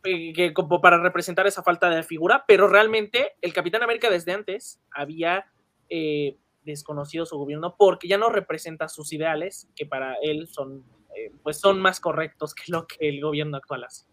Que, 0.03 0.53
como 0.55 0.81
para 0.81 1.03
representar 1.03 1.49
esa 1.49 1.64
falta 1.64 1.90
de 1.90 2.05
figura, 2.05 2.45
pero 2.47 2.69
realmente 2.69 3.33
el 3.40 3.53
Capitán 3.53 3.83
América 3.83 4.09
desde 4.09 4.33
antes 4.33 4.81
había 4.92 5.47
eh, 5.88 6.37
desconocido 6.64 7.27
su 7.27 7.37
gobierno 7.37 7.75
porque 7.77 8.07
ya 8.07 8.16
no 8.16 8.29
representa 8.29 8.88
sus 8.88 9.12
ideales, 9.12 9.69
que 9.75 9.85
para 9.85 10.14
él 10.23 10.47
son, 10.47 10.85
eh, 11.16 11.33
pues 11.42 11.59
son 11.59 11.81
más 11.81 11.99
correctos 11.99 12.55
que 12.55 12.71
lo 12.71 12.87
que 12.87 13.09
el 13.09 13.21
gobierno 13.21 13.57
actual 13.57 13.83
hace. 13.83 14.07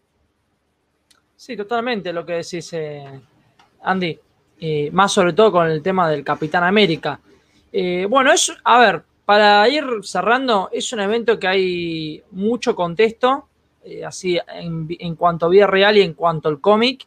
Sí, 1.36 1.56
totalmente 1.56 2.12
lo 2.12 2.26
que 2.26 2.34
decís, 2.34 2.72
eh, 2.72 3.20
Andy. 3.82 4.18
más 4.90 5.12
sobre 5.12 5.32
todo 5.32 5.52
con 5.52 5.68
el 5.68 5.80
tema 5.80 6.10
del 6.10 6.24
Capitán 6.24 6.64
América. 6.64 7.20
Bueno, 8.08 8.32
es, 8.32 8.52
a 8.64 8.78
ver, 8.78 9.02
para 9.24 9.68
ir 9.68 9.84
cerrando, 10.02 10.68
es 10.72 10.92
un 10.92 11.00
evento 11.00 11.38
que 11.38 11.48
hay 11.48 12.22
mucho 12.30 12.76
contexto, 12.76 13.48
así 14.06 14.38
en, 14.48 15.16
cuanto 15.16 15.46
a 15.46 15.48
vida 15.48 15.66
real 15.66 15.96
y 15.96 16.02
en 16.02 16.14
cuanto 16.14 16.48
al 16.48 16.60
cómic, 16.60 17.06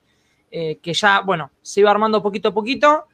que 0.50 0.94
ya, 0.94 1.22
bueno, 1.22 1.52
se 1.62 1.80
iba 1.80 1.92
armando 1.92 2.22
poquito 2.22 2.50
a 2.50 2.54
poquito 2.54 3.06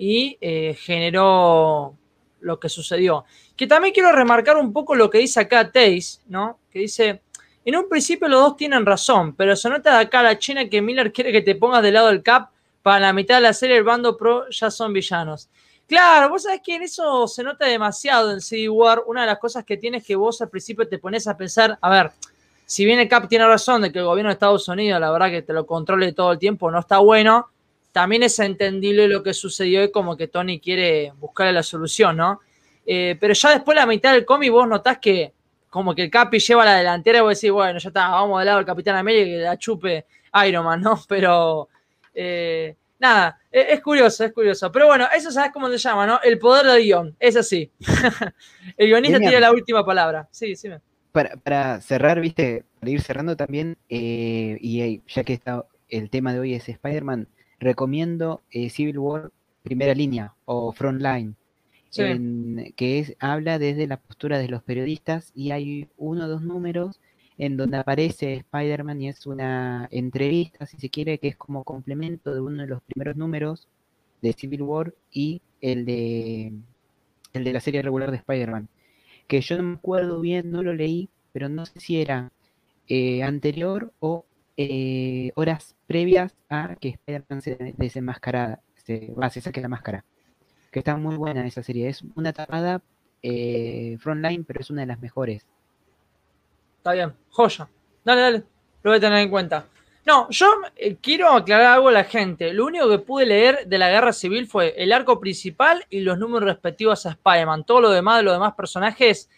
y 0.00 0.38
eh, 0.40 0.74
generó 0.80 1.94
lo 2.40 2.58
que 2.58 2.70
sucedió. 2.70 3.26
Que 3.54 3.66
también 3.66 3.92
quiero 3.92 4.10
remarcar 4.12 4.56
un 4.56 4.72
poco 4.72 4.94
lo 4.94 5.10
que 5.10 5.18
dice 5.18 5.40
acá 5.40 5.70
Taze, 5.70 6.20
¿no? 6.26 6.58
Que 6.70 6.78
dice, 6.78 7.20
en 7.66 7.76
un 7.76 7.86
principio 7.86 8.26
los 8.26 8.40
dos 8.40 8.56
tienen 8.56 8.86
razón, 8.86 9.34
pero 9.34 9.54
se 9.54 9.68
nota 9.68 9.98
de 9.98 10.04
acá 10.04 10.22
la 10.22 10.38
China 10.38 10.70
que 10.70 10.80
Miller 10.80 11.12
quiere 11.12 11.32
que 11.32 11.42
te 11.42 11.54
pongas 11.54 11.82
del 11.82 11.92
lado 11.92 12.06
del 12.06 12.22
Cap 12.22 12.48
para 12.80 12.98
la 12.98 13.12
mitad 13.12 13.34
de 13.34 13.40
la 13.42 13.52
serie 13.52 13.76
el 13.76 13.84
bando 13.84 14.16
pro 14.16 14.48
ya 14.48 14.70
son 14.70 14.94
villanos. 14.94 15.50
Claro, 15.90 16.28
vos 16.28 16.44
sabés 16.44 16.60
que 16.62 16.76
en 16.76 16.84
eso 16.84 17.26
se 17.26 17.42
nota 17.42 17.66
demasiado 17.66 18.30
en 18.30 18.40
Civil 18.40 18.70
War. 18.70 19.02
Una 19.08 19.22
de 19.22 19.26
las 19.26 19.40
cosas 19.40 19.64
que 19.64 19.76
tienes 19.76 20.06
que 20.06 20.14
vos 20.14 20.40
al 20.40 20.48
principio 20.48 20.86
te 20.86 20.98
pones 20.98 21.26
a 21.26 21.36
pensar, 21.36 21.76
a 21.80 21.90
ver, 21.90 22.12
si 22.64 22.84
bien 22.84 23.00
el 23.00 23.08
Cap 23.08 23.28
tiene 23.28 23.44
razón 23.44 23.82
de 23.82 23.90
que 23.90 23.98
el 23.98 24.04
gobierno 24.04 24.28
de 24.28 24.34
Estados 24.34 24.68
Unidos, 24.68 25.00
la 25.00 25.10
verdad 25.10 25.30
que 25.30 25.42
te 25.42 25.52
lo 25.52 25.66
controle 25.66 26.12
todo 26.12 26.30
el 26.30 26.38
tiempo, 26.38 26.70
no 26.70 26.78
está 26.78 26.98
bueno, 26.98 27.48
también 27.90 28.22
es 28.22 28.38
entendible 28.38 29.08
lo 29.08 29.24
que 29.24 29.34
sucedió 29.34 29.82
y 29.82 29.90
como 29.90 30.16
que 30.16 30.28
Tony 30.28 30.60
quiere 30.60 31.12
buscarle 31.18 31.52
la 31.54 31.64
solución, 31.64 32.18
¿no? 32.18 32.38
Eh, 32.86 33.16
pero 33.18 33.34
ya 33.34 33.50
después 33.50 33.74
de 33.74 33.80
la 33.80 33.86
mitad 33.86 34.12
del 34.12 34.24
cómic 34.24 34.52
vos 34.52 34.68
notás 34.68 34.98
que 34.98 35.32
como 35.70 35.92
que 35.92 36.04
el 36.04 36.10
Capi 36.12 36.38
lleva 36.38 36.64
la 36.64 36.76
delantera 36.76 37.18
y 37.18 37.22
vos 37.22 37.34
decís, 37.34 37.50
bueno, 37.50 37.80
ya 37.80 37.88
está, 37.88 38.10
vamos 38.10 38.38
del 38.38 38.46
lado 38.46 38.58
del 38.58 38.66
Capitán 38.66 38.94
América 38.94 39.26
y 39.26 39.38
la 39.38 39.58
chupe 39.58 40.06
Iron 40.46 40.66
Man, 40.66 40.82
¿no? 40.82 41.02
Pero 41.08 41.68
eh, 42.14 42.76
nada, 43.00 43.40
e-, 43.50 43.72
es, 43.72 43.80
curioso, 43.80 44.24
es 44.24 44.32
curioso. 44.32 44.70
Pero 44.70 44.86
bueno, 44.86 45.06
eso 45.14 45.32
sabes 45.32 45.50
cómo 45.52 45.68
se 45.68 45.78
llama, 45.78 46.06
¿no? 46.06 46.20
El 46.22 46.38
poder 46.38 46.66
del 46.66 46.82
guion, 46.82 47.16
es 47.18 47.36
así. 47.36 47.72
el 48.76 48.88
guionista 48.88 49.18
tiene 49.18 49.40
la 49.40 49.50
última 49.50 49.84
palabra. 49.84 50.28
Sí, 50.30 50.54
sí. 50.54 50.68
Para, 51.10 51.36
para 51.36 51.80
cerrar, 51.80 52.20
viste, 52.20 52.64
para 52.78 52.90
ir 52.90 53.02
cerrando 53.02 53.36
también, 53.36 53.76
eh, 53.88 54.56
y 54.60 55.02
ya 55.08 55.24
que 55.24 55.32
está 55.32 55.64
el 55.88 56.08
tema 56.08 56.32
de 56.32 56.38
hoy 56.38 56.54
es 56.54 56.68
Spider-Man, 56.68 57.26
recomiendo 57.58 58.42
eh, 58.52 58.70
Civil 58.70 58.98
War 58.98 59.32
Primera 59.62 59.94
Línea 59.94 60.34
o 60.44 60.72
Frontline, 60.72 61.36
que 61.92 62.98
es, 63.00 63.16
habla 63.18 63.58
desde 63.58 63.86
la 63.86 63.98
postura 63.98 64.38
de 64.38 64.48
los 64.48 64.62
periodistas 64.62 65.32
y 65.34 65.50
hay 65.50 65.88
uno 65.96 66.24
o 66.24 66.28
dos 66.28 66.42
números 66.42 67.00
en 67.40 67.56
donde 67.56 67.78
aparece 67.78 68.34
Spider-Man 68.34 69.00
y 69.00 69.08
es 69.08 69.26
una 69.26 69.88
entrevista, 69.90 70.66
si 70.66 70.76
se 70.76 70.90
quiere, 70.90 71.16
que 71.18 71.28
es 71.28 71.36
como 71.36 71.64
complemento 71.64 72.34
de 72.34 72.40
uno 72.42 72.60
de 72.60 72.68
los 72.68 72.82
primeros 72.82 73.16
números 73.16 73.66
de 74.20 74.34
Civil 74.34 74.60
War 74.60 74.94
y 75.10 75.40
el 75.62 75.86
de, 75.86 76.52
el 77.32 77.44
de 77.44 77.52
la 77.54 77.60
serie 77.60 77.80
regular 77.80 78.10
de 78.10 78.18
Spider-Man. 78.18 78.68
Que 79.26 79.40
yo 79.40 79.56
no 79.56 79.62
me 79.62 79.74
acuerdo 79.76 80.20
bien, 80.20 80.50
no 80.50 80.62
lo 80.62 80.74
leí, 80.74 81.08
pero 81.32 81.48
no 81.48 81.64
sé 81.64 81.80
si 81.80 81.98
era 81.98 82.30
eh, 82.88 83.22
anterior 83.22 83.90
o 84.00 84.26
eh, 84.58 85.32
horas 85.34 85.76
previas 85.86 86.36
a 86.50 86.76
que 86.78 86.90
Spider-Man 86.90 87.40
se 87.40 87.74
desenmascarada, 87.78 88.60
se, 88.74 89.14
va, 89.18 89.30
se 89.30 89.40
saque 89.40 89.62
la 89.62 89.68
máscara. 89.68 90.04
Que 90.70 90.80
está 90.80 90.94
muy 90.98 91.16
buena 91.16 91.46
esa 91.46 91.62
serie. 91.62 91.88
Es 91.88 92.02
una 92.16 92.34
tapada 92.34 92.82
eh, 93.22 93.96
frontline, 93.98 94.44
pero 94.44 94.60
es 94.60 94.68
una 94.68 94.82
de 94.82 94.88
las 94.88 95.00
mejores. 95.00 95.46
Está 96.80 96.92
bien, 96.92 97.12
joya. 97.28 97.68
Dale, 98.02 98.20
dale, 98.22 98.42
lo 98.82 98.90
voy 98.90 98.96
a 98.96 99.00
tener 99.00 99.18
en 99.18 99.28
cuenta. 99.28 99.66
No, 100.06 100.30
yo 100.30 100.46
eh, 100.76 100.96
quiero 100.98 101.28
aclarar 101.28 101.74
algo 101.74 101.88
a 101.88 101.92
la 101.92 102.04
gente. 102.04 102.54
Lo 102.54 102.64
único 102.64 102.88
que 102.88 102.98
pude 102.98 103.26
leer 103.26 103.66
de 103.66 103.76
la 103.76 103.90
guerra 103.90 104.14
civil 104.14 104.46
fue 104.46 104.72
el 104.78 104.90
arco 104.90 105.20
principal 105.20 105.84
y 105.90 106.00
los 106.00 106.18
números 106.18 106.48
respectivos 106.48 107.04
a 107.04 107.10
Spider-Man. 107.10 107.64
Todo 107.64 107.82
lo 107.82 107.90
demás 107.90 108.16
de 108.16 108.22
los 108.22 108.32
demás 108.32 108.54
personajes, 108.54 109.28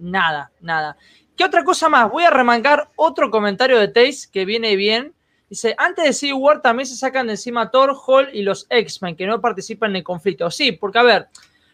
nada, 0.00 0.52
nada. 0.60 0.98
¿Qué 1.34 1.44
otra 1.44 1.64
cosa 1.64 1.88
más? 1.88 2.10
Voy 2.10 2.24
a 2.24 2.30
remangar 2.30 2.90
otro 2.94 3.30
comentario 3.30 3.78
de 3.78 3.88
Taze 3.88 4.28
que 4.30 4.44
viene 4.44 4.76
bien. 4.76 5.14
Dice, 5.48 5.74
antes 5.78 6.04
de 6.04 6.12
Civil 6.12 6.34
War 6.34 6.60
también 6.60 6.86
se 6.86 6.94
sacan 6.94 7.28
de 7.28 7.32
encima 7.32 7.70
Thor, 7.70 7.96
Hall 8.06 8.28
y 8.34 8.42
los 8.42 8.66
X-Men 8.68 9.16
que 9.16 9.26
no 9.26 9.40
participan 9.40 9.92
en 9.92 9.96
el 9.96 10.04
conflicto. 10.04 10.50
Sí, 10.50 10.72
porque 10.72 10.98
a 10.98 11.02
ver, 11.04 11.28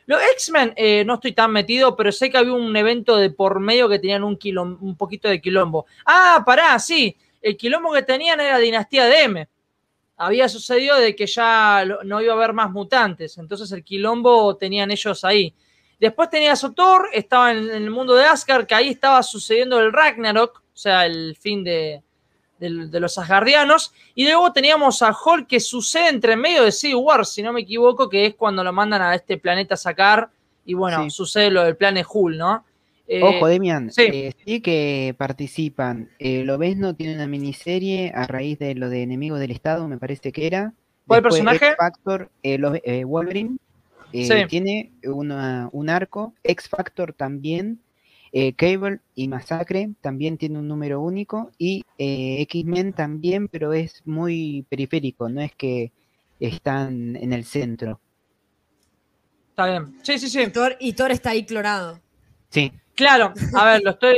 los 0.06 0.22
X-Men 0.34 0.72
eh, 0.76 1.04
no 1.04 1.14
estoy 1.14 1.32
tan 1.32 1.50
metido, 1.50 1.96
pero 1.96 2.12
sé 2.12 2.30
que 2.30 2.38
había 2.38 2.52
un 2.52 2.76
evento 2.76 3.16
de 3.16 3.30
por 3.30 3.60
medio 3.60 3.88
que 3.88 3.98
tenían 3.98 4.24
un, 4.24 4.38
un 4.80 4.96
poquito 4.96 5.28
de 5.28 5.40
quilombo. 5.40 5.86
Ah, 6.04 6.42
pará, 6.46 6.78
sí, 6.78 7.16
el 7.42 7.56
quilombo 7.56 7.92
que 7.92 8.02
tenían 8.02 8.40
era 8.40 8.58
Dinastía 8.58 9.06
de 9.06 9.22
M. 9.22 9.48
Había 10.16 10.48
sucedido 10.48 10.96
de 10.96 11.14
que 11.14 11.26
ya 11.26 11.84
no 12.04 12.22
iba 12.22 12.32
a 12.32 12.36
haber 12.36 12.52
más 12.52 12.70
mutantes, 12.70 13.36
entonces 13.36 13.70
el 13.72 13.84
quilombo 13.84 14.56
tenían 14.56 14.90
ellos 14.90 15.24
ahí. 15.24 15.54
Después 15.98 16.30
tenías 16.30 16.62
a 16.62 16.72
Thor, 16.72 17.08
estaba 17.12 17.52
en, 17.52 17.70
el 17.70 17.90
mundo 17.90 18.14
de 18.14 18.24
Asgard, 18.24 18.66
que 18.66 18.74
ahí 18.74 18.90
estaba 18.90 19.22
sucediendo 19.22 19.80
el 19.80 19.92
Ragnarok, 19.92 20.58
o 20.58 20.76
sea, 20.76 21.06
el 21.06 21.36
fin 21.36 21.64
de, 21.64 22.02
los 22.58 23.18
Asgardianos. 23.18 23.92
Y 24.14 24.24
luego 24.24 24.52
teníamos 24.52 25.02
a 25.02 25.14
Hulk, 25.14 25.46
que 25.46 25.60
sucede 25.60 26.08
entre 26.08 26.36
medio 26.36 26.64
de 26.64 26.72
Sea 26.72 26.96
War, 26.96 27.26
si 27.26 27.42
no 27.42 27.52
me 27.52 27.60
equivoco, 27.60 28.08
que 28.08 28.26
es 28.26 28.34
cuando 28.34 28.64
lo 28.64 28.72
mandan 28.72 29.02
a 29.02 29.14
este 29.14 29.38
planeta 29.38 29.74
a 29.74 29.78
sacar. 29.78 30.30
Y 30.64 30.74
bueno, 30.74 31.08
sucede 31.10 31.50
lo 31.50 31.62
del 31.64 31.76
plan 31.76 31.96
Hulk, 31.96 32.36
¿no? 32.36 32.64
Eh, 33.08 33.22
Ojo, 33.22 33.46
Demian, 33.46 33.92
sí. 33.92 34.02
Eh, 34.02 34.32
sí. 34.44 34.60
que 34.60 35.14
participan. 35.16 36.10
Eh, 36.18 36.42
lo 36.44 36.58
ves, 36.58 36.76
no 36.76 36.94
tiene 36.94 37.14
una 37.14 37.28
miniserie 37.28 38.12
a 38.14 38.26
raíz 38.26 38.58
de 38.58 38.74
lo 38.74 38.88
de 38.88 39.02
Enemigos 39.02 39.38
del 39.38 39.52
Estado, 39.52 39.86
me 39.86 39.98
parece 39.98 40.32
que 40.32 40.46
era. 40.46 40.72
¿Cuál 41.06 41.22
personaje? 41.22 41.76
Factor, 41.76 42.30
Wolverine. 43.04 43.58
Eh, 44.12 44.46
tiene 44.48 44.92
un 45.04 45.88
arco, 45.90 46.34
X 46.42 46.68
Factor 46.68 47.12
también, 47.12 47.80
eh, 48.32 48.54
Cable 48.54 49.00
y 49.14 49.28
Masacre 49.28 49.90
también 50.00 50.38
tiene 50.38 50.58
un 50.58 50.68
número 50.68 51.00
único 51.00 51.50
y 51.58 51.84
eh, 51.98 52.42
X-Men 52.42 52.92
también, 52.92 53.48
pero 53.48 53.72
es 53.72 54.02
muy 54.06 54.66
periférico, 54.68 55.28
no 55.28 55.40
es 55.40 55.54
que 55.54 55.92
están 56.40 57.16
en 57.16 57.32
el 57.32 57.44
centro. 57.44 58.00
Está 59.50 59.66
bien. 59.66 59.98
Sí, 60.02 60.18
sí, 60.18 60.28
sí. 60.28 60.40
Y 60.80 60.92
Thor, 60.92 61.10
está 61.10 61.30
ahí 61.30 61.46
clorado. 61.46 62.00
Sí. 62.50 62.72
Claro, 62.94 63.32
a 63.54 63.64
ver, 63.64 63.82
lo 63.82 63.92
estoy. 63.92 64.16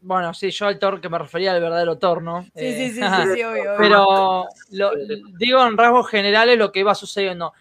Bueno, 0.00 0.32
sí, 0.32 0.50
yo 0.50 0.66
al 0.66 0.78
Thor 0.78 1.00
que 1.00 1.08
me 1.08 1.18
refería 1.18 1.52
al 1.52 1.60
verdadero 1.60 1.98
Thor, 1.98 2.22
¿no? 2.22 2.44
Sí, 2.54 2.72
sí, 2.72 2.90
sí, 2.90 3.00
sí, 3.34 3.42
obvio, 3.42 3.74
Pero 3.78 4.46
digo 5.38 5.66
en 5.66 5.76
rasgos 5.76 6.08
generales 6.08 6.56
lo 6.56 6.70
que 6.70 6.80
iba 6.80 6.94
sucediendo 6.94 7.52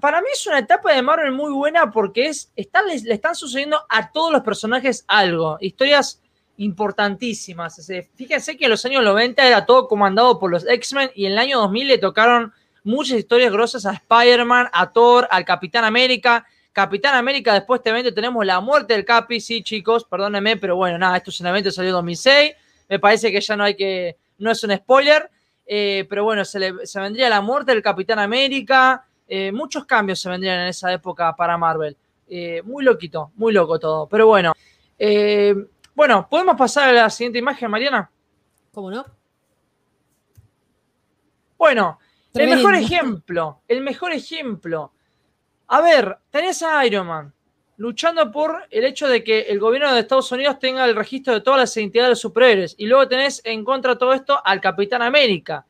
para 0.00 0.20
mí 0.20 0.28
es 0.32 0.46
una 0.46 0.58
etapa 0.58 0.92
de 0.92 1.02
Marvel 1.02 1.32
muy 1.32 1.52
buena 1.52 1.90
porque 1.90 2.26
es, 2.26 2.52
le, 2.56 3.12
están 3.12 3.34
sucediendo 3.34 3.80
a 3.88 4.10
todos 4.10 4.32
los 4.32 4.42
personajes 4.42 5.04
algo, 5.08 5.58
historias 5.60 6.20
importantísimas. 6.56 7.90
fíjense 8.14 8.56
que 8.56 8.64
en 8.64 8.70
los 8.70 8.84
años 8.84 9.02
90 9.02 9.46
era 9.46 9.64
todo 9.64 9.88
comandado 9.88 10.38
por 10.38 10.50
los 10.50 10.66
X-Men 10.66 11.10
y 11.14 11.26
en 11.26 11.32
el 11.32 11.38
año 11.38 11.58
2000 11.58 11.88
le 11.88 11.98
tocaron 11.98 12.52
muchas 12.84 13.18
historias 13.18 13.52
grosas 13.52 13.86
a 13.86 13.92
Spider-Man, 13.92 14.68
a 14.72 14.92
Thor, 14.92 15.26
al 15.30 15.44
Capitán 15.44 15.84
América. 15.84 16.46
Capitán 16.72 17.14
América, 17.14 17.54
después 17.54 17.78
de 17.78 17.80
este 17.80 17.90
evento 17.90 18.14
tenemos 18.14 18.46
la 18.46 18.60
muerte 18.60 18.94
del 18.94 19.04
Capi, 19.04 19.40
sí, 19.40 19.62
chicos, 19.62 20.04
perdónenme, 20.04 20.56
pero 20.56 20.76
bueno, 20.76 20.98
nada, 20.98 21.16
esto 21.16 21.30
es 21.30 21.40
un 21.40 21.48
evento 21.48 21.68
que 21.68 21.74
salió 21.74 21.90
en 21.90 21.94
2006, 21.94 22.52
me 22.88 22.98
parece 22.98 23.32
que 23.32 23.40
ya 23.40 23.56
no 23.56 23.64
hay 23.64 23.74
que, 23.74 24.16
no 24.38 24.50
es 24.50 24.62
un 24.62 24.76
spoiler, 24.76 25.30
eh, 25.66 26.06
pero 26.08 26.24
bueno, 26.24 26.44
se, 26.44 26.72
vendría 26.96 27.28
la 27.28 27.40
muerte 27.40 27.72
del 27.72 27.82
Capitán 27.82 28.18
América, 28.18 29.04
eh, 29.30 29.52
muchos 29.52 29.86
cambios 29.86 30.20
se 30.20 30.28
vendrían 30.28 30.60
en 30.60 30.66
esa 30.68 30.92
época 30.92 31.34
para 31.36 31.56
Marvel, 31.56 31.96
eh, 32.28 32.60
muy 32.64 32.84
loquito, 32.84 33.30
muy 33.36 33.52
loco 33.52 33.78
todo, 33.78 34.06
pero 34.06 34.26
bueno, 34.26 34.52
bueno, 35.94 36.28
¿podemos 36.28 36.56
pasar 36.56 36.90
a 36.90 36.92
la 36.92 37.10
siguiente 37.10 37.38
imagen, 37.38 37.70
Mariana? 37.70 38.10
¿Cómo 38.72 38.90
no? 38.90 39.06
Bueno, 41.56 41.98
el 42.34 42.50
mejor 42.50 42.74
ejemplo, 42.74 43.62
el 43.68 43.80
mejor 43.80 44.12
ejemplo. 44.12 44.92
A 45.68 45.80
ver, 45.80 46.18
tenés 46.30 46.62
a 46.62 46.84
Iron 46.84 47.06
Man 47.06 47.32
luchando 47.80 48.30
por 48.30 48.66
el 48.70 48.84
hecho 48.84 49.08
de 49.08 49.24
que 49.24 49.40
el 49.40 49.58
gobierno 49.58 49.94
de 49.94 50.00
Estados 50.00 50.30
Unidos 50.32 50.58
tenga 50.58 50.84
el 50.84 50.94
registro 50.94 51.32
de 51.32 51.40
todas 51.40 51.60
las 51.60 51.76
identidades 51.78 52.08
de 52.08 52.10
los 52.10 52.20
superhéroes. 52.20 52.74
Y 52.76 52.84
luego 52.84 53.08
tenés 53.08 53.40
en 53.42 53.64
contra 53.64 53.94
de 53.94 53.98
todo 53.98 54.12
esto 54.12 54.38
al 54.44 54.60
Capitán 54.60 55.00
América. 55.00 55.64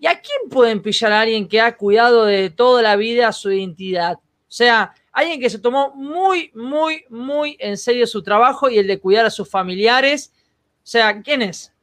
¿Y 0.00 0.06
a 0.06 0.20
quién 0.20 0.48
pueden 0.48 0.80
pillar 0.80 1.12
a 1.12 1.22
alguien 1.22 1.48
que 1.48 1.60
ha 1.60 1.76
cuidado 1.76 2.24
de 2.24 2.50
toda 2.50 2.82
la 2.82 2.96
vida 2.96 3.32
su 3.32 3.50
identidad? 3.50 4.14
O 4.14 4.50
sea, 4.50 4.94
alguien 5.12 5.40
que 5.40 5.50
se 5.50 5.58
tomó 5.58 5.92
muy, 5.94 6.52
muy, 6.54 7.04
muy 7.10 7.56
en 7.58 7.76
serio 7.76 8.06
su 8.06 8.22
trabajo 8.22 8.70
y 8.70 8.78
el 8.78 8.86
de 8.86 9.00
cuidar 9.00 9.26
a 9.26 9.30
sus 9.30 9.50
familiares. 9.50 10.32
O 10.78 10.86
sea, 10.86 11.20
¿quién 11.22 11.42
es? 11.42 11.74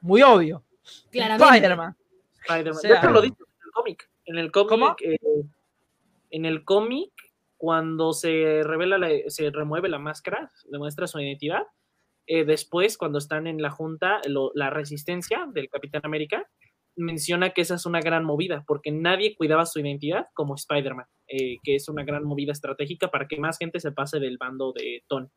Muy 0.00 0.22
obvio. 0.22 0.64
Spider-Man. 1.12 1.96
Spider-Man. 2.46 3.12
lo 3.12 3.22
en 3.22 3.28
el 3.28 3.70
cómic. 3.72 4.10
En 4.26 4.38
el 4.38 4.50
cómic, 4.50 5.00
eh, 5.02 5.18
en 6.30 6.46
el 6.46 6.64
cómic, 6.64 7.12
cuando 7.58 8.14
se 8.14 8.62
revela, 8.64 8.98
se 9.28 9.50
remueve 9.50 9.88
la 9.88 9.98
máscara, 9.98 10.50
demuestra 10.68 11.06
su 11.06 11.20
identidad. 11.20 11.62
Eh, 12.26 12.44
después, 12.44 12.96
cuando 12.96 13.18
están 13.18 13.46
en 13.46 13.60
la 13.60 13.70
junta, 13.70 14.20
la 14.54 14.70
resistencia 14.70 15.46
del 15.52 15.68
Capitán 15.68 16.00
América 16.04 16.48
menciona 16.96 17.50
que 17.50 17.62
esa 17.62 17.74
es 17.74 17.86
una 17.86 18.00
gran 18.00 18.24
movida, 18.24 18.64
porque 18.66 18.90
nadie 18.90 19.36
cuidaba 19.36 19.66
su 19.66 19.80
identidad 19.80 20.26
como 20.34 20.54
Spider-Man, 20.54 21.06
eh, 21.28 21.58
que 21.62 21.76
es 21.76 21.88
una 21.88 22.04
gran 22.04 22.24
movida 22.24 22.52
estratégica 22.52 23.10
para 23.10 23.26
que 23.26 23.38
más 23.38 23.58
gente 23.58 23.80
se 23.80 23.92
pase 23.92 24.20
del 24.20 24.38
bando 24.38 24.72
de 24.72 25.02
Tony. 25.06 25.28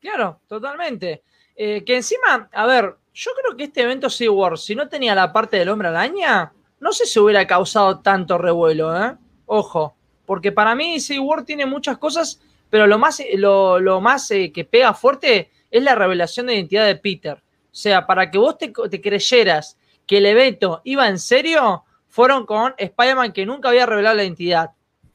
Claro, 0.00 0.40
totalmente. 0.46 1.22
que 1.56 1.96
encima, 1.96 2.48
a 2.52 2.66
ver, 2.66 2.94
yo 3.12 3.32
creo 3.40 3.56
que 3.56 3.64
este 3.64 3.82
evento 3.82 4.08
Sea 4.08 4.30
War, 4.30 4.56
si 4.56 4.76
no 4.76 4.88
tenía 4.88 5.12
la 5.12 5.32
parte 5.32 5.56
del 5.56 5.70
hombre 5.70 5.88
araña, 5.88 6.52
no 6.80 6.92
sé 6.92 7.06
si 7.06 7.18
hubiera 7.18 7.46
causado 7.46 8.00
tanto 8.00 8.38
revuelo, 8.38 8.96
¿eh? 8.96 9.16
Ojo, 9.46 9.96
porque 10.28 10.52
para 10.52 10.74
mí 10.74 11.00
Sea 11.00 11.20
War 11.20 11.44
tiene 11.44 11.64
muchas 11.64 11.96
cosas, 11.96 12.40
pero 12.68 12.86
lo 12.86 12.98
más, 12.98 13.22
lo, 13.34 14.00
más 14.02 14.30
eh, 14.30 14.52
que 14.52 14.64
pega 14.64 14.92
fuerte 14.92 15.50
es 15.70 15.82
la 15.82 15.94
revelación 15.94 16.46
de 16.46 16.54
identidad 16.54 16.86
de 16.86 16.96
Peter. 16.96 17.38
O 17.38 17.74
sea, 17.74 18.06
para 18.06 18.30
que 18.30 18.36
vos 18.36 18.58
te, 18.58 18.70
creyeras 18.72 19.77
que 20.08 20.18
el 20.18 20.26
evento 20.26 20.80
iba 20.82 21.06
en 21.06 21.20
serio, 21.20 21.84
fueron 22.08 22.46
con 22.46 22.74
Spider-Man 22.78 23.32
que 23.32 23.46
nunca 23.46 23.68
había 23.68 23.86
revelado 23.86 24.16
la 24.16 24.24
identidad. 24.24 24.70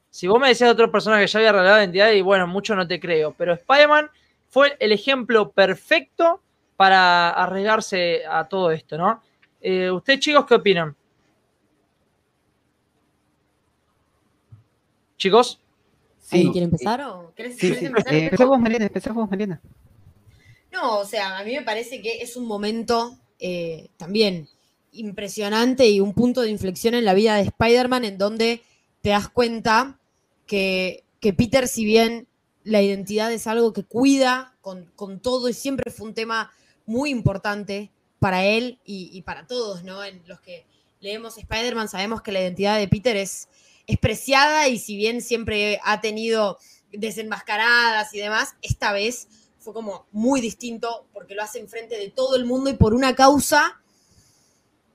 Si 0.10 0.28
vos 0.28 0.40
me 0.40 0.48
decías 0.48 0.68
de 0.68 0.74
otro 0.74 0.92
personaje 0.92 1.26
que 1.26 1.32
ya 1.32 1.40
había 1.40 1.52
revelado 1.52 1.78
la 1.78 1.84
identidad, 1.84 2.12
y 2.12 2.22
bueno, 2.22 2.48
mucho 2.48 2.76
no 2.76 2.88
te 2.88 3.00
creo, 3.00 3.34
pero 3.36 3.54
Spider-Man 3.54 4.10
fue 4.48 4.78
el 4.80 4.92
ejemplo 4.92 5.52
perfecto 5.52 6.42
para 6.78 7.32
arriesgarse 7.32 8.22
a 8.30 8.48
todo 8.48 8.72
esto, 8.72 8.98
¿no? 8.98 9.22
Eh, 9.60 9.90
¿Ustedes, 9.90 10.20
chicos, 10.20 10.46
qué 10.46 10.54
opinan? 10.54 10.96
¿Chicos? 15.18 15.60
Sí. 16.20 16.52
¿Quieren 16.52 16.70
empezar 16.70 17.02
o 17.02 17.34
querés, 17.36 17.58
sí, 17.58 17.74
empezar? 17.82 18.14
Eh, 18.14 18.26
empezamos, 18.26 18.60
Mariana, 18.60 18.86
empezamos, 18.86 19.30
Mariana. 19.30 19.62
No, 20.72 21.00
o 21.00 21.06
sea, 21.06 21.40
a 21.40 21.44
mí 21.44 21.56
me 21.56 21.64
parece 21.64 22.02
que 22.02 22.22
es 22.22 22.36
un 22.36 22.46
momento 22.46 23.18
eh, 23.40 23.90
también 23.98 24.48
impresionante 24.94 25.88
y 25.90 26.00
un 26.00 26.14
punto 26.14 26.42
de 26.42 26.50
inflexión 26.50 26.94
en 26.94 27.06
la 27.06 27.14
vida 27.14 27.36
de 27.36 27.44
Spider-Man 27.44 28.06
en 28.06 28.18
donde 28.18 28.62
te 29.02 29.10
das 29.10 29.30
cuenta 29.30 30.00
que, 30.48 31.04
que, 31.20 31.34
Peter, 31.34 31.68
si 31.68 31.84
bien 31.86 32.28
la 32.64 32.82
identidad 32.82 33.32
es 33.32 33.48
algo 33.48 33.74
que 33.74 33.84
cuida 33.84 34.56
con, 34.62 34.92
con 34.96 35.20
todo 35.20 35.50
y 35.50 35.54
siempre 35.54 35.92
fue 35.92 36.08
un 36.08 36.14
tema 36.14 36.52
muy 36.86 37.10
importante 37.10 37.92
para 38.24 38.46
él 38.46 38.80
y, 38.86 39.22
para 39.24 39.46
todos, 39.48 39.84
¿no? 39.84 40.02
En 40.02 40.22
los 40.28 40.40
que 40.40 40.66
leemos 41.02 41.38
Spider-Man 41.38 41.90
sabemos 41.90 42.22
que 42.22 42.32
la 42.32 42.40
identidad 42.40 42.78
de 42.78 42.88
Peter 42.88 43.18
es, 43.18 43.50
preciada 44.00 44.70
y 44.70 44.80
si 44.80 44.96
bien 44.96 45.22
siempre 45.22 45.78
ha 45.84 46.00
tenido 46.00 46.58
desenmascaradas 46.94 48.14
y 48.14 48.20
demás, 48.20 48.56
esta 48.62 48.94
vez 48.94 49.28
fue 49.60 49.74
como 49.74 50.06
muy 50.14 50.40
distinto 50.40 51.06
porque 51.12 51.36
lo 51.36 51.44
hace 51.44 51.60
enfrente 51.60 51.98
de 51.98 52.10
todo 52.10 52.38
el 52.38 52.46
mundo 52.46 52.70
y 52.70 52.76
por 52.76 52.94
una 52.94 53.14
causa 53.14 53.82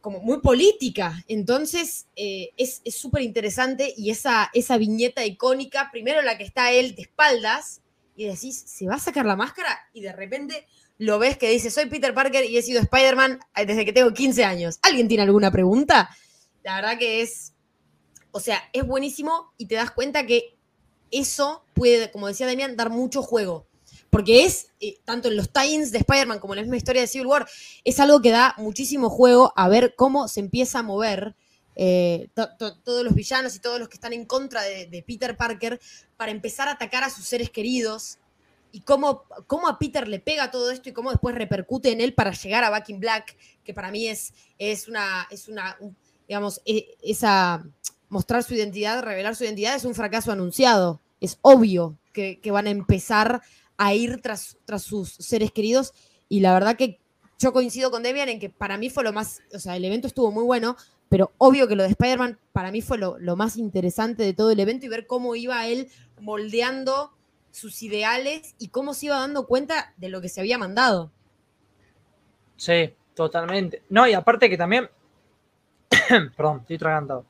como 0.00 0.20
muy 0.20 0.40
política. 0.40 1.24
Entonces 1.28 2.06
eh, 2.16 2.50
es 2.56 2.82
súper 2.94 3.22
interesante 3.22 3.92
y 3.96 4.10
esa, 4.10 4.50
esa 4.54 4.76
viñeta 4.76 5.24
icónica, 5.24 5.90
primero 5.90 6.22
la 6.22 6.38
que 6.38 6.44
está 6.44 6.72
él 6.72 6.94
de 6.94 7.02
espaldas 7.02 7.82
y 8.16 8.26
decís, 8.26 8.62
¿se 8.66 8.86
va 8.86 8.96
a 8.96 9.00
sacar 9.00 9.24
la 9.24 9.36
máscara? 9.36 9.78
Y 9.92 10.00
de 10.00 10.12
repente 10.12 10.66
lo 10.98 11.20
ves 11.20 11.38
que 11.38 11.48
dice, 11.48 11.70
soy 11.70 11.86
Peter 11.86 12.12
Parker 12.12 12.44
y 12.44 12.58
he 12.58 12.62
sido 12.62 12.80
Spider-Man 12.80 13.38
eh, 13.54 13.64
desde 13.64 13.84
que 13.84 13.92
tengo 13.92 14.12
15 14.12 14.44
años. 14.44 14.80
¿Alguien 14.82 15.06
tiene 15.06 15.22
alguna 15.22 15.52
pregunta? 15.52 16.10
La 16.64 16.74
verdad 16.74 16.98
que 16.98 17.22
es, 17.22 17.54
o 18.32 18.40
sea, 18.40 18.60
es 18.72 18.84
buenísimo 18.84 19.52
y 19.56 19.66
te 19.66 19.76
das 19.76 19.92
cuenta 19.92 20.26
que 20.26 20.56
eso 21.12 21.64
puede, 21.74 22.10
como 22.10 22.26
decía 22.26 22.46
Damián, 22.46 22.76
dar 22.76 22.90
mucho 22.90 23.22
juego. 23.22 23.67
Porque 24.10 24.44
es, 24.44 24.68
eh, 24.80 24.98
tanto 25.04 25.28
en 25.28 25.36
los 25.36 25.50
tie-ins 25.52 25.92
de 25.92 25.98
Spider-Man 25.98 26.38
como 26.38 26.54
en 26.54 26.58
la 26.58 26.62
misma 26.62 26.76
historia 26.76 27.02
de 27.02 27.08
Civil 27.08 27.26
War, 27.26 27.48
es 27.84 28.00
algo 28.00 28.20
que 28.20 28.30
da 28.30 28.54
muchísimo 28.56 29.10
juego 29.10 29.52
a 29.56 29.68
ver 29.68 29.94
cómo 29.96 30.28
se 30.28 30.40
empieza 30.40 30.78
a 30.78 30.82
mover 30.82 31.34
eh, 31.76 32.28
todos 32.34 33.04
los 33.04 33.14
villanos 33.14 33.54
y 33.54 33.60
todos 33.60 33.78
los 33.78 33.88
que 33.88 33.94
están 33.94 34.12
en 34.12 34.24
contra 34.24 34.62
de, 34.62 35.04
Peter 35.06 35.36
Parker 35.36 35.80
para 36.16 36.32
empezar 36.32 36.68
a 36.68 36.72
atacar 36.72 37.04
a 37.04 37.10
sus 37.10 37.26
seres 37.26 37.50
queridos, 37.50 38.18
y 38.70 38.80
cómo, 38.80 39.22
cómo, 39.46 39.66
a 39.66 39.78
Peter 39.78 40.06
le 40.06 40.20
pega 40.20 40.50
todo 40.50 40.70
esto 40.70 40.90
y 40.90 40.92
cómo 40.92 41.10
después 41.10 41.34
repercute 41.34 41.90
en 41.90 42.02
él 42.02 42.12
para 42.12 42.32
llegar 42.32 42.64
a 42.64 42.70
Back 42.70 42.86
Black, 42.98 43.34
que 43.64 43.72
para 43.72 43.90
mí 43.90 44.08
es, 44.08 44.34
es 44.58 44.88
una, 44.88 45.26
es 45.30 45.48
una 45.48 45.78
digamos, 46.28 46.60
e, 46.66 46.96
esa 47.02 47.64
mostrar 48.08 48.42
su 48.42 48.54
identidad, 48.54 49.02
revelar 49.02 49.34
su 49.34 49.44
identidad 49.44 49.74
es 49.74 49.84
un 49.84 49.94
fracaso 49.94 50.30
anunciado. 50.30 51.00
Es 51.20 51.38
obvio 51.42 51.98
que, 52.12 52.40
van 52.50 52.66
a 52.66 52.70
empezar 52.70 53.42
a 53.78 53.94
ir 53.94 54.20
tras, 54.20 54.58
tras 54.66 54.82
sus 54.82 55.10
seres 55.12 55.50
queridos 55.52 55.94
y 56.28 56.40
la 56.40 56.52
verdad 56.52 56.76
que 56.76 57.00
yo 57.38 57.52
coincido 57.52 57.90
con 57.90 58.02
Debian 58.02 58.28
en 58.28 58.40
que 58.40 58.50
para 58.50 58.76
mí 58.76 58.90
fue 58.90 59.04
lo 59.04 59.12
más, 59.12 59.40
o 59.54 59.58
sea, 59.58 59.76
el 59.76 59.84
evento 59.84 60.08
estuvo 60.08 60.30
muy 60.30 60.44
bueno, 60.44 60.76
pero 61.08 61.32
obvio 61.38 61.68
que 61.68 61.76
lo 61.76 61.84
de 61.84 61.90
Spider-Man 61.90 62.38
para 62.52 62.72
mí 62.72 62.82
fue 62.82 62.98
lo, 62.98 63.18
lo, 63.18 63.36
más 63.36 63.56
interesante 63.56 64.24
de 64.24 64.34
todo 64.34 64.50
el 64.50 64.60
evento 64.60 64.84
y 64.84 64.88
ver 64.88 65.06
cómo 65.06 65.34
iba 65.36 65.66
él 65.66 65.88
moldeando 66.20 67.12
sus 67.50 67.82
ideales 67.82 68.54
y 68.58 68.68
cómo 68.68 68.92
se 68.92 69.06
iba 69.06 69.18
dando 69.18 69.46
cuenta 69.46 69.94
de 69.96 70.08
lo 70.08 70.20
que 70.20 70.28
se 70.28 70.40
había 70.40 70.58
mandado. 70.58 71.12
Sí, 72.56 72.92
totalmente. 73.14 73.82
No, 73.88 74.06
y 74.06 74.12
aparte 74.12 74.50
que 74.50 74.58
también, 74.58 74.90
perdón, 76.36 76.60
estoy 76.60 76.78
tragando. 76.78 77.24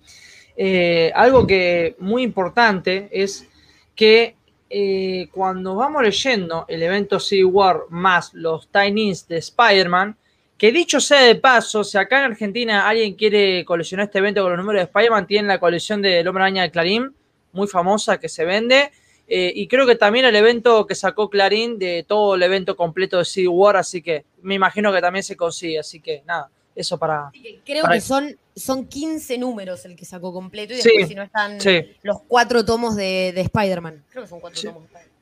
Eh, 0.56 1.12
algo 1.14 1.46
que 1.46 1.94
muy 1.98 2.22
importante 2.22 3.08
es 3.12 3.46
que 3.94 4.37
eh, 4.70 5.28
cuando 5.32 5.74
vamos 5.74 6.02
leyendo 6.02 6.64
el 6.68 6.82
evento 6.82 7.18
Civil 7.18 7.46
War 7.46 7.80
más 7.90 8.34
los 8.34 8.68
Tiny 8.68 9.12
de 9.28 9.38
Spider-Man, 9.38 10.16
que 10.58 10.72
dicho 10.72 11.00
sea 11.00 11.22
de 11.22 11.36
paso, 11.36 11.84
si 11.84 11.96
acá 11.96 12.18
en 12.18 12.32
Argentina 12.32 12.88
alguien 12.88 13.14
quiere 13.14 13.64
coleccionar 13.64 14.06
este 14.06 14.18
evento 14.18 14.42
con 14.42 14.50
los 14.50 14.58
números 14.58 14.80
de 14.80 14.84
Spider-Man, 14.84 15.26
tiene 15.26 15.48
la 15.48 15.60
colección 15.60 16.02
del 16.02 16.26
Hombre 16.26 16.42
Araña 16.42 16.62
de 16.62 16.70
Clarín, 16.70 17.14
muy 17.52 17.68
famosa 17.68 18.18
que 18.18 18.28
se 18.28 18.44
vende. 18.44 18.90
Eh, 19.28 19.52
y 19.54 19.68
creo 19.68 19.86
que 19.86 19.94
también 19.94 20.24
el 20.24 20.34
evento 20.34 20.86
que 20.86 20.94
sacó 20.94 21.28
Clarín 21.28 21.78
de 21.78 22.04
todo 22.08 22.34
el 22.34 22.42
evento 22.42 22.76
completo 22.76 23.18
de 23.18 23.24
Civil 23.24 23.50
War, 23.50 23.76
así 23.76 24.02
que 24.02 24.24
me 24.42 24.54
imagino 24.54 24.92
que 24.92 25.00
también 25.00 25.22
se 25.22 25.36
consigue, 25.36 25.78
así 25.78 26.00
que 26.00 26.22
nada, 26.26 26.50
eso 26.78 26.98
para... 26.98 27.30
Creo 27.64 27.84
que 27.90 28.00
son, 28.00 28.36
son 28.54 28.86
15 28.86 29.36
números 29.38 29.84
el 29.84 29.96
que 29.96 30.04
sacó 30.04 30.32
completo 30.32 30.74
y 30.74 30.76
después 30.76 31.08
si 31.08 31.14
no 31.14 31.22
están 31.22 31.58
los 32.02 32.22
cuatro 32.22 32.64
tomos 32.64 32.94
de, 32.94 33.28
Spider-Man. 33.30 34.04
Creo 34.10 34.22
que 34.22 34.28
son 34.28 34.40
cuatro 34.40 34.60
tomos 34.62 34.82
de 34.82 34.86
Spider-Man. 34.86 35.12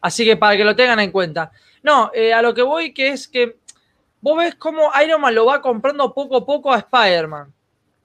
Así 0.00 0.24
que 0.24 0.36
para 0.36 0.56
que 0.56 0.64
lo 0.64 0.74
tengan 0.74 1.00
en 1.00 1.12
cuenta. 1.12 1.52
No, 1.82 2.10
eh, 2.14 2.32
a 2.32 2.40
lo 2.42 2.54
que 2.54 2.62
voy 2.62 2.94
que 2.94 3.08
es 3.10 3.28
que 3.28 3.56
vos 4.20 4.38
ves 4.38 4.54
cómo 4.54 4.90
Iron 5.04 5.20
Man 5.20 5.34
lo 5.34 5.44
va 5.44 5.60
comprando 5.60 6.14
poco 6.14 6.38
a 6.38 6.46
poco 6.46 6.72
a 6.72 6.78
Spider-Man. 6.78 7.52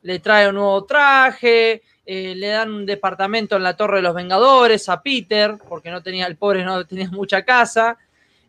Le 0.01 0.19
trae 0.19 0.49
un 0.49 0.55
nuevo 0.55 0.83
traje, 0.83 1.81
eh, 2.05 2.35
le 2.35 2.47
dan 2.47 2.71
un 2.71 2.85
departamento 2.85 3.55
en 3.55 3.63
la 3.63 3.75
Torre 3.75 3.97
de 3.97 4.03
los 4.03 4.15
Vengadores 4.15 4.89
a 4.89 5.01
Peter, 5.01 5.57
porque 5.67 5.89
no 5.89 6.03
tenía, 6.03 6.27
el 6.27 6.35
pobre 6.35 6.63
no 6.63 6.85
tenía 6.85 7.09
mucha 7.11 7.43
casa. 7.43 7.97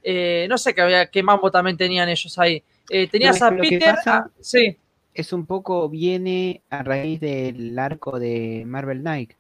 Eh, 0.03 0.47
no 0.49 0.59
sé 0.59 0.75
qué, 0.75 0.81
había, 0.81 1.07
qué 1.07 1.23
mambo 1.23 1.51
también 1.51 1.77
tenían 1.77 2.09
ellos 2.09 2.39
ahí. 2.39 2.63
Eh, 2.89 3.09
tenías 3.09 3.43
a 3.43 3.55
Peter. 3.55 3.97
Ah, 4.07 4.29
sí. 4.41 4.77
Es 5.15 5.33
un 5.33 5.47
poco, 5.47 5.89
viene 5.89 6.63
a 6.71 6.83
raíz 6.83 7.21
del 7.21 7.79
arco 7.79 8.19
de 8.19 8.65
Marvel 8.67 9.01
Knight, 9.01 9.33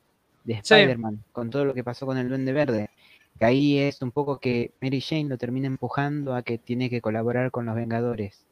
de 0.44 0.54
Spider-Man, 0.54 1.24
con 1.32 1.50
todo 1.50 1.64
lo 1.64 1.74
que 1.74 1.84
pasó 1.84 2.04
con 2.04 2.18
el 2.18 2.28
Duende 2.28 2.52
Verde. 2.52 2.90
Que 3.38 3.44
ahí 3.44 3.78
es 3.78 4.02
un 4.02 4.10
poco 4.10 4.40
que 4.40 4.72
Mary 4.80 5.00
Jane 5.00 5.28
lo 5.28 5.38
termina 5.38 5.68
empujando 5.68 6.34
a 6.34 6.42
que 6.42 6.58
tiene 6.58 6.90
que 6.90 7.00
colaborar 7.00 7.50
con 7.52 7.66
los 7.66 7.76
Vengadores. 7.76 8.44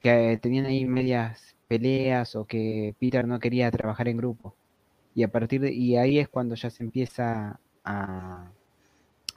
Que 0.00 0.38
tenían 0.40 0.66
ahí 0.66 0.84
medias 0.84 1.56
peleas 1.68 2.36
o 2.36 2.44
que 2.44 2.94
Peter 2.98 3.26
no 3.26 3.38
quería 3.38 3.70
trabajar 3.70 4.08
en 4.08 4.18
grupo. 4.18 4.54
Y 5.14 5.22
a 5.22 5.28
partir 5.28 5.60
de 5.62 5.72
y 5.72 5.96
ahí 5.96 6.18
es 6.18 6.28
cuando 6.28 6.54
ya 6.54 6.70
se 6.70 6.82
empieza 6.82 7.58
a, 7.84 8.50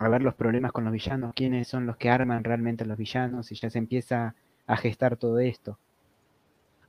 a 0.06 0.10
ver 0.10 0.24
los 0.24 0.34
problemas 0.34 0.72
con 0.72 0.84
los 0.84 0.94
villanos, 0.94 1.34
quiénes 1.36 1.68
son 1.68 1.86
los 1.86 1.98
que 1.98 2.10
arman 2.10 2.44
realmente 2.44 2.84
a 2.84 2.88
los 2.88 2.98
villanos 2.98 3.52
y 3.52 3.56
ya 3.56 3.70
se 3.70 3.78
empieza 3.78 4.36
a 4.66 4.78
gestar 4.78 5.18
todo 5.18 5.40
esto. 5.40 5.78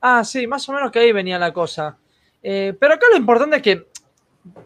Ah, 0.01 0.23
sí, 0.23 0.47
más 0.47 0.67
o 0.67 0.73
menos 0.73 0.91
que 0.91 0.99
ahí 0.99 1.11
venía 1.11 1.37
la 1.39 1.53
cosa. 1.53 1.97
Eh, 2.41 2.75
pero 2.79 2.95
acá 2.95 3.05
lo 3.11 3.17
importante 3.17 3.57
es 3.57 3.61
que 3.61 3.87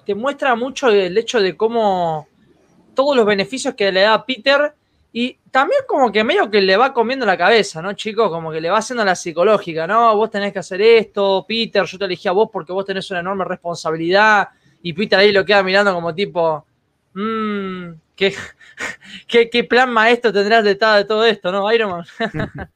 te 0.06 0.16
muestra 0.16 0.56
mucho 0.56 0.90
el 0.90 1.18
hecho 1.18 1.40
de 1.40 1.56
cómo 1.56 2.28
todos 2.96 3.16
los 3.16 3.26
beneficios 3.26 3.76
que 3.76 3.92
le 3.92 4.02
da 4.02 4.26
Peter 4.26 4.74
y 5.14 5.38
también 5.52 5.82
como 5.88 6.12
que 6.12 6.24
medio 6.24 6.50
que 6.50 6.62
le 6.62 6.76
va 6.78 6.94
comiendo 6.94 7.26
la 7.26 7.38
cabeza, 7.38 7.82
¿no, 7.82 7.94
chicos? 7.94 8.30
Como 8.30 8.52
que 8.52 8.62
le 8.62 8.70
va 8.70 8.80
haciendo 8.80 9.06
la 9.06 9.16
psicológica, 9.16 9.86
¿no? 9.86 10.16
Vos 10.16 10.32
tenés 10.32 10.54
que 10.54 10.60
hacer 10.60 10.82
esto, 10.82 11.46
Peter, 11.48 11.84
yo 11.86 11.98
te 11.98 12.06
elegí 12.06 12.28
a 12.28 12.32
vos 12.32 12.50
porque 12.52 12.74
vos 12.74 12.86
tenés 12.86 13.10
una 13.12 13.20
enorme 13.20 13.46
responsabilidad 13.46 14.50
y 14.82 14.94
Peter 14.94 15.20
ahí 15.20 15.32
lo 15.32 15.46
queda 15.46 15.62
mirando 15.64 15.94
como 15.94 16.14
tipo, 16.14 16.66
mmm, 17.14 17.90
¿qué, 18.18 18.34
qué, 19.50 19.64
plan 19.64 19.92
maestro 19.92 20.34
tendrás 20.34 20.64
detrás 20.64 20.98
de 20.98 21.06
todo 21.06 21.26
esto, 21.26 21.52
¿no, 21.52 21.72
Iron 21.72 21.92
Man? 21.92 22.06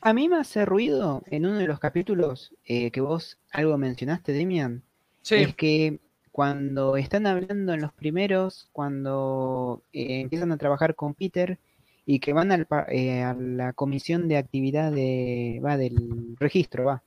a 0.00 0.12
mí 0.12 0.28
me 0.28 0.36
hace 0.36 0.66
ruido 0.66 1.22
en 1.26 1.46
uno 1.46 1.56
de 1.56 1.66
los 1.66 1.78
capítulos 1.78 2.52
eh, 2.66 2.90
que 2.90 3.00
vos 3.00 3.38
algo 3.50 3.78
mencionaste, 3.78 4.32
Demian, 4.32 4.82
es 5.30 5.54
que 5.54 6.00
cuando 6.32 6.96
están 6.96 7.26
hablando 7.26 7.72
en 7.72 7.80
los 7.80 7.92
primeros, 7.92 8.68
cuando 8.72 9.82
eh, 9.92 10.20
empiezan 10.20 10.52
a 10.52 10.56
trabajar 10.56 10.94
con 10.94 11.14
Peter 11.14 11.58
y 12.04 12.20
que 12.20 12.32
van 12.32 12.66
eh, 12.90 13.22
a 13.22 13.34
la 13.34 13.72
comisión 13.72 14.28
de 14.28 14.36
actividad 14.36 14.92
de, 14.92 15.60
va, 15.64 15.76
del 15.76 16.36
registro, 16.38 16.84
va, 16.84 17.02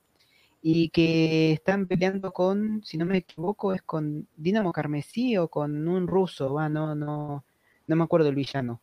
y 0.62 0.90
que 0.90 1.54
están 1.54 1.88
peleando 1.88 2.32
con, 2.34 2.84
si 2.84 2.98
no 2.98 3.06
me 3.06 3.18
equivoco, 3.18 3.74
es 3.74 3.82
con 3.82 4.28
Dinamo 4.38 4.72
Carmesí 4.72 5.38
o 5.38 5.48
con 5.50 5.88
un 5.88 6.08
ruso, 6.08 6.54
va, 6.54 6.70
no, 6.70 6.96
no, 6.96 7.44
no 7.88 7.96
me 7.96 8.04
acuerdo 8.04 8.30
el 8.30 8.36
villano. 8.36 8.82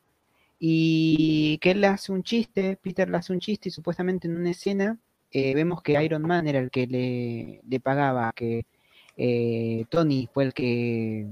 Y 0.59 1.59
que 1.59 1.73
él 1.73 1.85
hace 1.85 2.13
un 2.13 2.23
chiste, 2.25 2.79
Peter 2.83 3.09
le 3.09 3.19
hace 3.19 3.33
un 3.33 3.41
chiste 3.41 3.69
y 3.69 3.73
supuestamente 3.73 4.27
en 4.29 4.37
una 4.37 4.51
escena 4.51 4.99
eh, 5.31 5.55
vemos 5.55 5.83
que 5.83 6.03
Iron 6.03 6.23
Man 6.23 6.49
era 6.49 6.59
el 6.59 6.71
que 6.71 6.87
le, 6.87 7.61
le 7.69 7.81
pagaba, 7.81 8.33
que 8.35 8.67
eh, 9.17 9.85
Tony 9.91 10.29
fue 10.33 10.45
el 10.45 10.55
que 10.55 11.29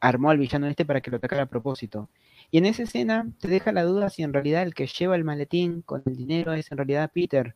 armó 0.00 0.30
al 0.30 0.38
villano 0.38 0.66
este 0.66 0.84
para 0.84 1.00
que 1.00 1.10
lo 1.10 1.18
atacara 1.18 1.42
a 1.42 1.46
propósito. 1.46 2.08
Y 2.50 2.58
en 2.58 2.66
esa 2.66 2.82
escena 2.84 3.26
te 3.40 3.48
deja 3.48 3.72
la 3.72 3.84
duda 3.84 4.10
si 4.10 4.22
en 4.22 4.32
realidad 4.32 4.62
el 4.62 4.74
que 4.74 4.86
lleva 4.86 5.16
el 5.16 5.24
maletín 5.24 5.82
con 5.82 6.02
el 6.06 6.16
dinero 6.16 6.52
es 6.52 6.70
en 6.72 6.78
realidad 6.78 7.10
Peter. 7.12 7.54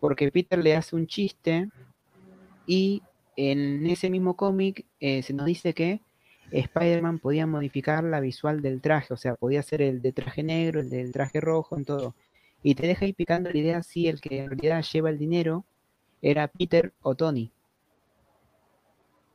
Porque 0.00 0.30
Peter 0.30 0.58
le 0.58 0.76
hace 0.76 0.96
un 0.96 1.06
chiste 1.06 1.68
y 2.66 3.02
en 3.36 3.86
ese 3.86 4.10
mismo 4.10 4.36
cómic 4.36 4.86
eh, 5.00 5.22
se 5.22 5.32
nos 5.32 5.46
dice 5.46 5.74
que 5.74 6.00
Spider-Man 6.50 7.18
podía 7.18 7.46
modificar 7.46 8.04
la 8.04 8.20
visual 8.20 8.62
del 8.62 8.80
traje, 8.80 9.12
o 9.14 9.16
sea, 9.16 9.34
podía 9.34 9.62
ser 9.62 9.82
el 9.82 10.02
de 10.02 10.12
traje 10.12 10.42
negro, 10.42 10.80
el 10.80 10.90
del 10.90 11.12
traje 11.12 11.40
rojo, 11.40 11.76
en 11.76 11.84
todo. 11.84 12.14
Y 12.62 12.74
te 12.74 12.86
deja 12.86 13.04
ahí 13.04 13.12
picando 13.12 13.50
la 13.50 13.58
idea 13.58 13.82
si 13.82 14.08
el 14.08 14.20
que 14.20 14.38
en 14.38 14.50
realidad 14.50 14.82
lleva 14.82 15.10
el 15.10 15.18
dinero 15.18 15.64
era 16.22 16.48
Peter 16.48 16.92
o 17.02 17.14
Tony. 17.14 17.50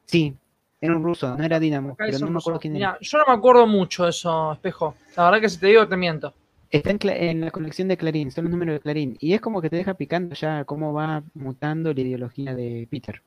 Sí, 0.06 0.36
era 0.82 0.96
un 0.96 1.04
ruso, 1.04 1.36
no 1.38 1.44
era 1.44 1.60
Dinamo, 1.60 1.96
pero 1.96 2.18
no 2.20 2.32
me 2.32 2.40
acuerdo 2.40 2.60
quién 2.60 2.78
era. 2.78 2.98
yo 3.00 3.18
no 3.20 3.26
me 3.28 3.34
acuerdo 3.34 3.68
mucho 3.68 4.06
de 4.06 4.12
eso, 4.12 4.54
espejo. 4.54 4.96
La 5.16 5.26
verdad 5.26 5.42
que 5.42 5.50
si 5.50 5.60
te 5.60 5.68
digo, 5.68 5.88
te 5.88 5.98
miento. 5.98 6.34
Está 6.70 6.92
en, 6.92 7.42
la 7.42 7.52
colección 7.52 7.88
de 7.88 7.98
Clarín, 7.98 8.32
son 8.32 8.46
los 8.46 8.52
números 8.52 8.76
de 8.76 8.80
Clarín. 8.82 9.18
Y 9.20 9.34
es 9.34 9.42
como 9.42 9.62
que 9.62 9.70
te 9.70 9.78
deja 9.78 9.96
picando 9.96 10.36
ya 10.36 10.66
cómo 10.66 10.94
va 10.94 11.24
mutando 11.34 11.94
la 11.94 12.02
ideología 12.02 12.54
de 12.54 12.88
Peter. 12.90 13.22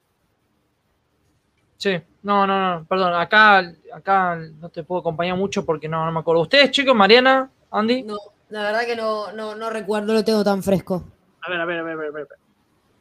Sí, 1.77 2.01
no, 2.23 2.47
no, 2.47 2.79
no, 2.79 2.85
perdón, 2.85 3.15
acá, 3.15 3.75
acá 3.93 4.37
no 4.37 4.69
te 4.69 4.85
puedo 4.85 5.01
acompañar 5.01 5.37
mucho 5.37 5.67
porque 5.67 5.89
no, 5.89 6.07
no 6.07 6.13
me 6.13 6.21
acuerdo. 6.21 6.43
¿Ustedes, 6.43 6.71
chicos, 6.71 6.95
Mariana, 6.95 7.51
Andy? 7.73 8.05
No, 8.05 8.17
la 8.51 8.63
verdad 8.63 8.87
que 8.87 8.95
no, 8.95 9.33
no, 9.33 9.57
no 9.57 9.71
recuerdo, 9.71 10.15
lo 10.15 10.23
tengo 10.23 10.45
tan 10.45 10.63
fresco. 10.63 11.05
A 11.41 11.51
ver, 11.51 11.61
a 11.61 11.65
ver, 11.65 11.79
a 11.81 11.83
ver, 11.83 11.95
a 11.95 12.11
ver. 12.11 12.29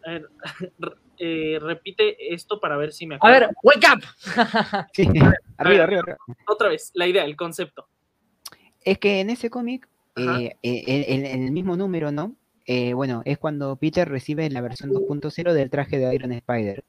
A 0.03 0.09
ver. 0.09 0.29
A 0.43 0.53
ver 0.59 1.01
Eh, 1.23 1.59
repite 1.61 2.33
esto 2.33 2.59
para 2.59 2.75
ver 2.77 2.91
si 2.91 3.05
me 3.05 3.13
acuerdo. 3.13 3.35
A 3.35 3.39
ver, 3.41 3.49
wake 3.61 3.85
up. 3.93 4.03
arriba, 5.57 5.83
arriba, 5.83 6.17
Otra 6.47 6.69
vez, 6.69 6.89
la 6.95 7.05
idea, 7.05 7.25
el 7.25 7.35
concepto. 7.35 7.87
Es 8.83 8.97
que 8.97 9.19
en 9.19 9.29
ese 9.29 9.51
cómic, 9.51 9.87
eh, 10.21 10.57
eh, 10.63 11.05
en, 11.07 11.43
el 11.43 11.51
mismo 11.51 11.75
número, 11.75 12.11
¿no? 12.11 12.35
bueno, 12.93 13.21
es 13.25 13.37
cuando 13.37 13.75
Peter 13.75 14.07
recibe 14.07 14.49
la 14.49 14.61
versión 14.61 14.91
2.0 14.91 15.51
del 15.51 15.69
traje 15.69 15.97
de 15.97 16.15
Iron 16.15 16.31
Spider. 16.31 16.85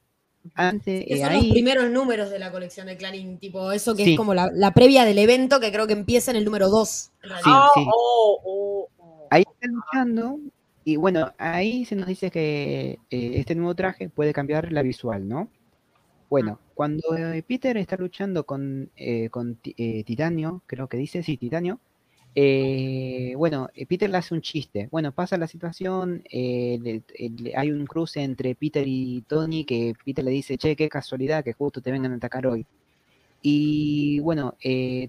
Antes, 0.55 1.07
son 1.20 1.33
los 1.33 1.47
primeros 1.47 1.91
números 1.91 2.30
de 2.30 2.39
la 2.39 2.53
colección 2.53 2.87
de 2.87 2.97
Clarín, 2.97 3.39
tipo 3.39 3.72
eso 3.72 3.97
que 3.97 4.12
es 4.12 4.16
como 4.16 4.33
la, 4.33 4.74
previa 4.74 5.05
del 5.05 5.18
evento 5.18 5.59
que 5.59 5.72
creo 5.72 5.89
que 5.89 5.93
empieza 5.93 6.30
en 6.30 6.37
el 6.37 6.45
número 6.45 6.68
2. 6.68 6.89
Sí, 6.89 7.28
sí. 7.45 7.51
Oh, 7.93 8.41
oh, 8.45 8.89
oh, 8.97 9.26
ahí 9.30 9.43
está 9.43 9.66
luchando 9.66 10.39
y 10.85 10.97
bueno, 10.97 11.33
ahí 11.39 11.85
se 11.85 11.95
nos 11.95 12.07
dice 12.07 12.30
que 12.30 12.99
eh, 13.11 13.33
este 13.37 13.55
nuevo 13.55 13.74
traje 13.74 14.09
puede 14.09 14.33
cambiar 14.33 14.72
la 14.72 14.83
visual, 14.83 15.28
¿no? 15.28 15.49
Bueno, 16.28 16.59
cuando 16.74 17.14
eh, 17.16 17.43
Peter 17.47 17.76
está 17.76 17.97
luchando 17.97 18.45
con, 18.45 18.91
eh, 18.97 19.28
con 19.30 19.57
Titanio, 19.57 20.62
creo 20.66 20.89
que 20.89 20.97
dice, 20.97 21.22
sí, 21.22 21.37
Titanio, 21.37 21.78
bueno, 22.35 23.68
Peter 23.89 24.09
le 24.11 24.16
hace 24.16 24.35
un 24.35 24.41
chiste. 24.41 24.89
Bueno, 24.91 25.12
pasa 25.12 25.37
la 25.37 25.47
situación, 25.47 26.22
hay 26.33 27.70
un 27.70 27.87
cruce 27.87 28.22
entre 28.22 28.55
Peter 28.55 28.85
y 28.87 29.22
Tony 29.28 29.64
que 29.64 29.95
Peter 30.05 30.24
le 30.24 30.30
dice, 30.30 30.57
che, 30.59 30.76
qué 30.76 30.89
casualidad 30.89 31.45
que 31.45 31.53
justo 31.53 31.80
te 31.80 31.93
vengan 31.93 32.12
a 32.12 32.16
atacar 32.16 32.47
hoy. 32.47 32.66
Y 33.43 34.20
bueno, 34.20 34.57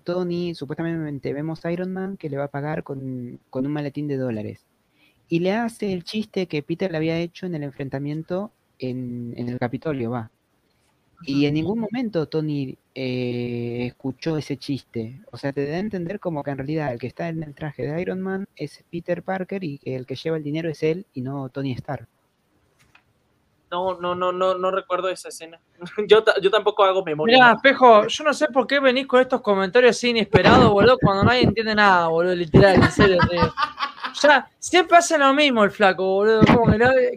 Tony, 0.04 0.56
supuestamente 0.56 1.34
vemos 1.34 1.66
a 1.66 1.72
Iron 1.72 1.94
Man 1.94 2.18
que 2.18 2.30
le 2.30 2.38
va 2.38 2.46
a 2.46 2.52
pagar 2.52 2.84
con, 2.84 3.40
con 3.50 3.66
un 3.66 3.72
maletín 3.72 4.08
de 4.08 4.18
dólares 4.18 4.66
y 5.34 5.40
le 5.40 5.52
hace 5.54 5.94
el 5.94 6.04
chiste 6.04 6.48
que 6.48 6.62
Peter 6.62 6.92
le 6.92 6.98
había 6.98 7.18
hecho 7.18 7.48
en 7.48 7.56
el 7.56 7.64
enfrentamiento 7.64 8.52
en, 8.78 9.34
el 9.36 9.58
Capitolio, 9.58 10.12
va. 10.12 10.30
Y 11.26 11.46
en 11.46 11.54
ningún 11.54 11.80
momento 11.80 12.28
Tony 12.28 12.78
eh, 12.96 13.86
escuchó 13.88 14.38
ese 14.38 14.58
chiste. 14.58 15.22
O 15.32 15.38
sea, 15.38 15.54
te 15.54 15.66
da 15.66 15.78
a 15.78 15.80
entender 15.80 16.20
como 16.20 16.44
que 16.44 16.52
en 16.52 16.58
realidad 16.58 16.94
el 16.94 17.00
que 17.00 17.08
está 17.08 17.30
en 17.30 17.44
el 17.44 17.56
traje 17.56 17.84
de 17.84 18.02
Iron 18.02 18.22
Man 18.22 18.48
es 18.56 18.84
Peter 18.92 19.24
Parker 19.24 19.64
y 19.64 19.80
el 19.84 20.06
que 20.06 20.16
lleva 20.16 20.38
el 20.38 20.44
dinero 20.44 20.70
es 20.70 20.84
él 20.84 21.06
y 21.14 21.22
no 21.22 21.50
Tony 21.50 21.72
Stark. 21.74 22.08
No, 23.74 24.00
no, 24.00 24.14
no, 24.14 24.32
no, 24.32 24.56
no 24.56 24.70
recuerdo 24.70 25.10
esa 25.10 25.30
escena. 25.30 25.60
Yo, 26.08 26.24
yo 26.40 26.52
tampoco 26.52 26.84
hago 26.84 27.04
memoria. 27.04 27.38
Mira, 27.38 27.54
espejo, 27.54 28.08
yo 28.08 28.24
no 28.24 28.32
sé 28.32 28.48
por 28.50 28.68
qué 28.68 28.80
venís 28.80 29.08
con 29.08 29.20
estos 29.20 29.42
comentarios 29.42 29.98
así 29.98 30.10
inesperados, 30.10 30.72
boludo, 30.72 31.00
cuando 31.02 31.24
nadie 31.24 31.42
entiende 31.42 31.74
nada, 31.74 32.08
boludo, 32.08 32.36
literal, 32.36 32.76
en 32.76 32.92
serio. 32.92 33.18
Ya, 34.22 34.48
siempre 34.60 34.98
hace 34.98 35.18
lo 35.18 35.34
mismo 35.34 35.64
el 35.64 35.72
flaco, 35.72 36.04
boludo. 36.04 36.42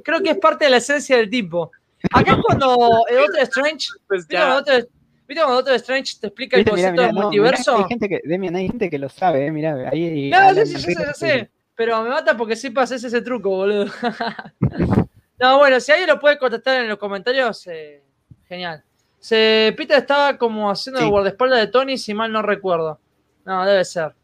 creo 0.02 0.22
que 0.22 0.30
es 0.30 0.38
parte 0.38 0.64
de 0.64 0.70
la 0.70 0.78
esencia 0.78 1.18
del 1.18 1.28
tipo. 1.28 1.72
Acá 2.12 2.32
es 2.32 2.38
cuando 2.44 3.04
el 3.08 3.18
otro 3.18 3.40
Strange. 3.42 3.88
Pues 4.06 4.26
¿viste, 4.26 4.36
cuando 5.34 5.56
otro, 5.56 5.74
Strange 5.74 6.14
te 6.20 6.28
explica 6.28 6.56
el 6.56 6.64
concepto 6.64 7.02
del 7.02 7.12
multiverso? 7.12 7.78
hay 7.78 7.84
gente 7.84 8.08
que, 8.08 8.20
Demian, 8.24 8.56
hay 8.56 8.68
gente 8.68 8.90
que 8.90 8.98
lo 8.98 9.08
sabe, 9.08 9.46
eh, 9.46 9.52
mirá. 9.52 9.90
Ahí, 9.90 10.30
no, 10.30 10.54
sí, 10.54 10.66
sí, 10.66 10.78
sí, 10.78 10.94
sé, 11.14 11.50
Pero 11.74 12.02
me 12.02 12.10
mata 12.10 12.36
porque 12.36 12.56
sí 12.56 12.72
haces 12.76 13.02
ese 13.02 13.22
truco, 13.22 13.50
boludo. 13.50 13.86
no, 15.40 15.58
bueno, 15.58 15.80
si 15.80 15.92
alguien 15.92 16.08
lo 16.08 16.20
puede 16.20 16.38
contestar 16.38 16.80
en 16.82 16.88
los 16.88 16.98
comentarios, 16.98 17.66
eh, 17.66 18.02
genial. 18.48 18.82
Se, 19.18 19.74
Peter 19.76 19.98
estaba 19.98 20.38
como 20.38 20.70
haciendo 20.70 21.00
el 21.00 21.08
guardaespaldas 21.08 21.58
de 21.60 21.66
Tony, 21.68 21.98
si 21.98 22.14
mal 22.14 22.30
no 22.30 22.42
recuerdo. 22.42 23.00
No, 23.44 23.64
debe 23.64 23.84
ser. 23.84 24.14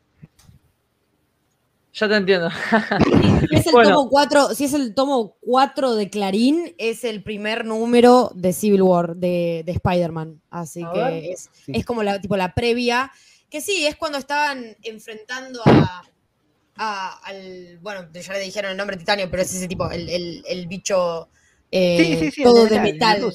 Ya 1.94 2.08
te 2.08 2.16
entiendo. 2.16 2.48
Si 3.48 3.56
es, 3.56 3.66
el 3.66 3.72
tomo 3.72 4.08
4, 4.08 4.54
si 4.54 4.64
es 4.64 4.74
el 4.74 4.94
tomo 4.94 5.36
4 5.40 5.94
de 5.94 6.10
Clarín, 6.10 6.74
es 6.78 7.04
el 7.04 7.22
primer 7.22 7.64
número 7.64 8.30
de 8.34 8.52
Civil 8.52 8.82
War 8.82 9.16
de, 9.16 9.64
Spider-Man. 9.66 10.40
Así 10.50 10.84
que 10.92 11.34
es, 11.66 11.84
como 11.84 12.02
la, 12.02 12.20
tipo, 12.20 12.36
la 12.36 12.54
previa. 12.54 13.10
Que 13.50 13.60
sí, 13.60 13.86
es 13.86 13.96
cuando 13.96 14.18
estaban 14.18 14.76
enfrentando 14.82 15.60
a, 15.64 17.20
al. 17.24 17.78
Bueno, 17.80 18.08
ya 18.12 18.32
le 18.32 18.40
dijeron 18.40 18.70
el 18.70 18.76
nombre 18.76 18.96
Titanio, 18.96 19.30
pero 19.30 19.42
es 19.42 19.54
ese 19.54 19.68
tipo, 19.68 19.90
el, 19.90 20.66
bicho 20.68 21.28
eh, 21.70 22.30
todo 22.42 22.66
de 22.66 22.80
metal. 22.80 23.32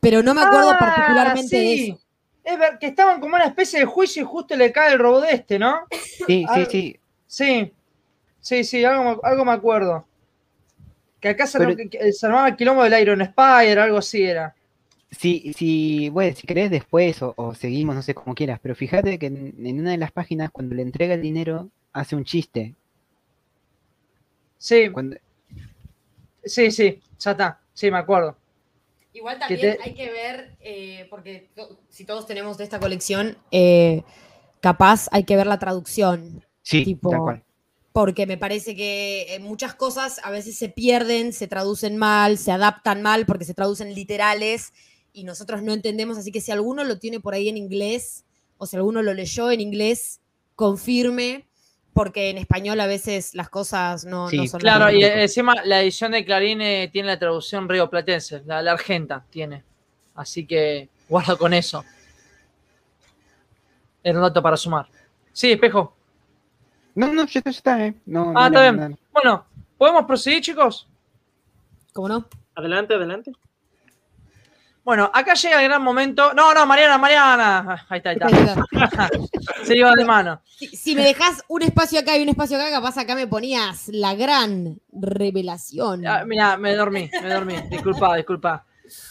Pero 0.00 0.22
no 0.22 0.34
me 0.34 0.42
acuerdo 0.42 0.70
ah, 0.70 0.78
particularmente 0.78 1.56
de 1.56 1.74
eso. 1.74 2.00
Es 2.44 2.58
ver 2.58 2.78
que 2.78 2.86
estaban 2.86 3.20
como 3.20 3.34
una 3.34 3.44
especie 3.44 3.80
de 3.80 3.84
juicio 3.84 4.22
y 4.22 4.26
justo 4.26 4.56
le 4.56 4.72
cae 4.72 4.92
el 4.92 4.98
robot 4.98 5.24
de 5.24 5.32
este, 5.32 5.58
¿no? 5.58 5.80
Sí, 6.26 6.46
sí, 6.54 6.66
sí. 6.70 7.00
Sí. 7.26 7.72
Sí, 8.40 8.64
sí, 8.64 8.84
algo, 8.84 9.24
algo 9.24 9.44
me 9.44 9.52
acuerdo. 9.52 10.06
Que 11.20 11.30
acá 11.30 11.46
se, 11.46 11.58
armaba 12.22 12.48
el 12.48 12.56
quilombo 12.56 12.84
del 12.84 13.00
Iron 13.00 13.20
Spider, 13.20 13.78
algo 13.78 13.98
así 13.98 14.22
era. 14.22 14.54
Si, 15.10 15.52
si, 15.54 16.10
bueno, 16.10 16.36
si 16.36 16.46
querés 16.46 16.70
después 16.70 17.18
o, 17.22 17.54
seguimos, 17.54 17.96
no 17.96 18.02
sé, 18.02 18.14
como 18.14 18.34
quieras, 18.34 18.60
pero 18.62 18.74
fíjate 18.74 19.18
que 19.18 19.26
en, 19.26 19.80
una 19.80 19.90
de 19.90 19.96
las 19.96 20.12
páginas, 20.12 20.50
cuando 20.50 20.74
le 20.74 20.82
entrega 20.82 21.14
el 21.14 21.22
dinero, 21.22 21.70
hace 21.92 22.14
un 22.14 22.24
chiste. 22.24 22.74
Sí. 24.58 24.90
Sí, 26.44 26.70
sí, 26.70 27.00
ya 27.18 27.30
está. 27.32 27.60
Sí, 27.72 27.90
me 27.90 27.98
acuerdo. 27.98 28.36
Igual 29.12 29.38
también 29.38 29.78
hay 29.82 29.94
que 29.94 30.10
ver, 30.12 30.56
eh, 30.60 31.06
porque 31.10 31.50
si 31.88 32.04
todos 32.04 32.26
tenemos 32.26 32.58
de 32.58 32.64
esta 32.64 32.78
colección, 32.78 33.36
eh, 33.50 34.04
capaz 34.60 35.08
hay 35.10 35.24
que 35.24 35.36
ver 35.36 35.46
la 35.46 35.58
traducción. 35.58 36.44
Sí, 36.62 36.84
tipo, 36.84 37.10
tal 37.10 37.20
cual. 37.20 37.44
Porque 37.92 38.26
me 38.26 38.36
parece 38.36 38.76
que 38.76 39.34
eh, 39.34 39.38
muchas 39.40 39.74
cosas 39.74 40.20
a 40.22 40.30
veces 40.30 40.56
se 40.56 40.68
pierden, 40.68 41.32
se 41.32 41.48
traducen 41.48 41.96
mal, 41.96 42.38
se 42.38 42.52
adaptan 42.52 43.02
mal 43.02 43.26
porque 43.26 43.44
se 43.44 43.54
traducen 43.54 43.94
literales 43.94 44.72
y 45.12 45.24
nosotros 45.24 45.62
no 45.62 45.72
entendemos. 45.72 46.18
Así 46.18 46.30
que 46.30 46.40
si 46.40 46.52
alguno 46.52 46.84
lo 46.84 46.98
tiene 46.98 47.20
por 47.20 47.34
ahí 47.34 47.48
en 47.48 47.56
inglés 47.56 48.24
o 48.58 48.66
si 48.66 48.76
alguno 48.76 49.02
lo 49.02 49.14
leyó 49.14 49.50
en 49.50 49.60
inglés, 49.60 50.20
confirme, 50.54 51.46
porque 51.92 52.30
en 52.30 52.38
español 52.38 52.78
a 52.80 52.86
veces 52.86 53.34
las 53.34 53.48
cosas 53.48 54.04
no, 54.04 54.30
son. 54.30 54.60
Claro, 54.60 54.90
y 54.90 55.02
encima 55.02 55.54
la 55.64 55.82
edición 55.82 56.12
de 56.12 56.24
Clarín 56.24 56.60
eh, 56.60 56.88
tiene 56.92 57.08
la 57.08 57.18
traducción 57.18 57.68
río 57.68 57.90
platense, 57.90 58.42
la, 58.46 58.58
argenta 58.58 59.24
tiene. 59.30 59.64
Así 60.14 60.46
que 60.46 60.88
guarda 61.08 61.36
con 61.36 61.52
eso. 61.54 61.84
Un 64.04 64.20
dato 64.20 64.42
para 64.42 64.56
sumar. 64.56 64.86
Sí, 65.32 65.52
espejo. 65.52 65.94
No, 66.98 67.12
no, 67.12 67.26
ya 67.26 67.38
está, 67.38 67.50
ya 67.52 67.56
está, 67.56 67.86
eh. 67.86 67.94
No, 68.06 68.32
ah, 68.34 68.48
está 68.48 68.60
bien. 68.72 68.98
Bueno, 69.12 69.46
¿podemos 69.76 70.04
proseguir, 70.04 70.40
chicos? 70.40 70.88
¿Cómo 71.92 72.08
no? 72.08 72.26
Adelante, 72.56 72.94
adelante. 72.94 73.32
Bueno, 74.82 75.08
acá 75.14 75.34
llega 75.34 75.62
el 75.62 75.68
gran 75.68 75.80
momento. 75.80 76.34
No, 76.34 76.52
no, 76.52 76.66
Mariana, 76.66 76.98
Mariana. 76.98 77.58
Ah, 77.68 77.86
ahí 77.88 77.98
está, 77.98 78.10
ahí 78.10 78.16
está. 78.16 79.10
Se 79.62 79.76
iba 79.76 79.92
de 79.94 80.04
mano. 80.04 80.42
Si, 80.56 80.96
me 80.96 81.04
dejas 81.04 81.44
un 81.46 81.62
espacio 81.62 82.00
acá 82.00 82.16
y 82.16 82.22
un 82.24 82.30
espacio 82.30 82.56
acá, 82.56 82.68
capaz 82.68 82.98
acá 82.98 83.14
me 83.14 83.28
ponías 83.28 83.86
la 83.92 84.16
gran 84.16 84.80
revelación. 84.90 86.04
Ah, 86.04 86.24
mira, 86.26 86.56
me 86.56 86.74
dormí, 86.74 87.08
me 87.22 87.32
dormí. 87.32 87.54
Disculpa, 87.70 88.16
disculpa. 88.16 88.64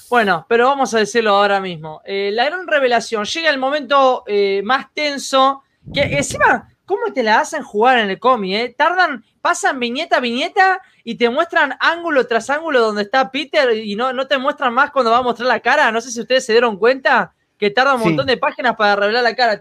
Bueno, 0.10 0.46
pero 0.50 0.68
vamos 0.68 0.94
a 0.94 1.00
decirlo 1.00 1.38
ahora 1.38 1.62
mismo. 1.62 2.02
Eh, 2.04 2.32
la 2.34 2.44
gran 2.44 2.68
revelación. 2.68 3.24
Llega 3.24 3.50
el 3.50 3.60
momento 3.60 4.26
eh, 4.28 4.62
más 4.66 4.94
tenso. 4.94 5.64
Que 5.94 6.02
encima, 6.02 6.68
¿cómo 6.88 7.12
te 7.14 7.22
la 7.22 7.42
hacen 7.42 7.62
jugar 7.62 8.00
en 8.00 8.10
el 8.10 8.18
cómic? 8.18 8.54
Eh? 8.56 8.76
Tardan, 8.76 9.24
pasan 9.42 9.80
viñeta 9.80 10.18
a 10.18 10.20
viñeta 10.22 10.82
y 11.04 11.16
te 11.16 11.30
muestran 11.30 11.76
ángulo 11.80 12.26
tras 12.26 12.50
ángulo 12.50 12.80
donde 12.80 13.04
está 13.04 13.30
Peter 13.30 13.78
y 13.78 13.96
no, 13.96 14.14
no 14.14 14.26
te 14.26 14.38
muestran 14.40 14.74
más 14.74 14.90
cuando 14.90 15.12
va 15.12 15.18
a 15.18 15.22
mostrar 15.22 15.48
la 15.48 15.60
cara. 15.60 15.92
No 15.92 16.02
sé 16.02 16.12
si 16.12 16.22
ustedes 16.22 16.46
se 16.46 16.54
dieron 16.54 16.78
cuenta 16.78 17.36
que 17.60 17.70
tarda 17.70 17.96
un 17.96 18.02
montón 18.02 18.26
de 18.26 18.38
páginas 18.38 18.76
para 18.76 18.96
revelar 18.96 19.22
la 19.22 19.36
cara. 19.36 19.60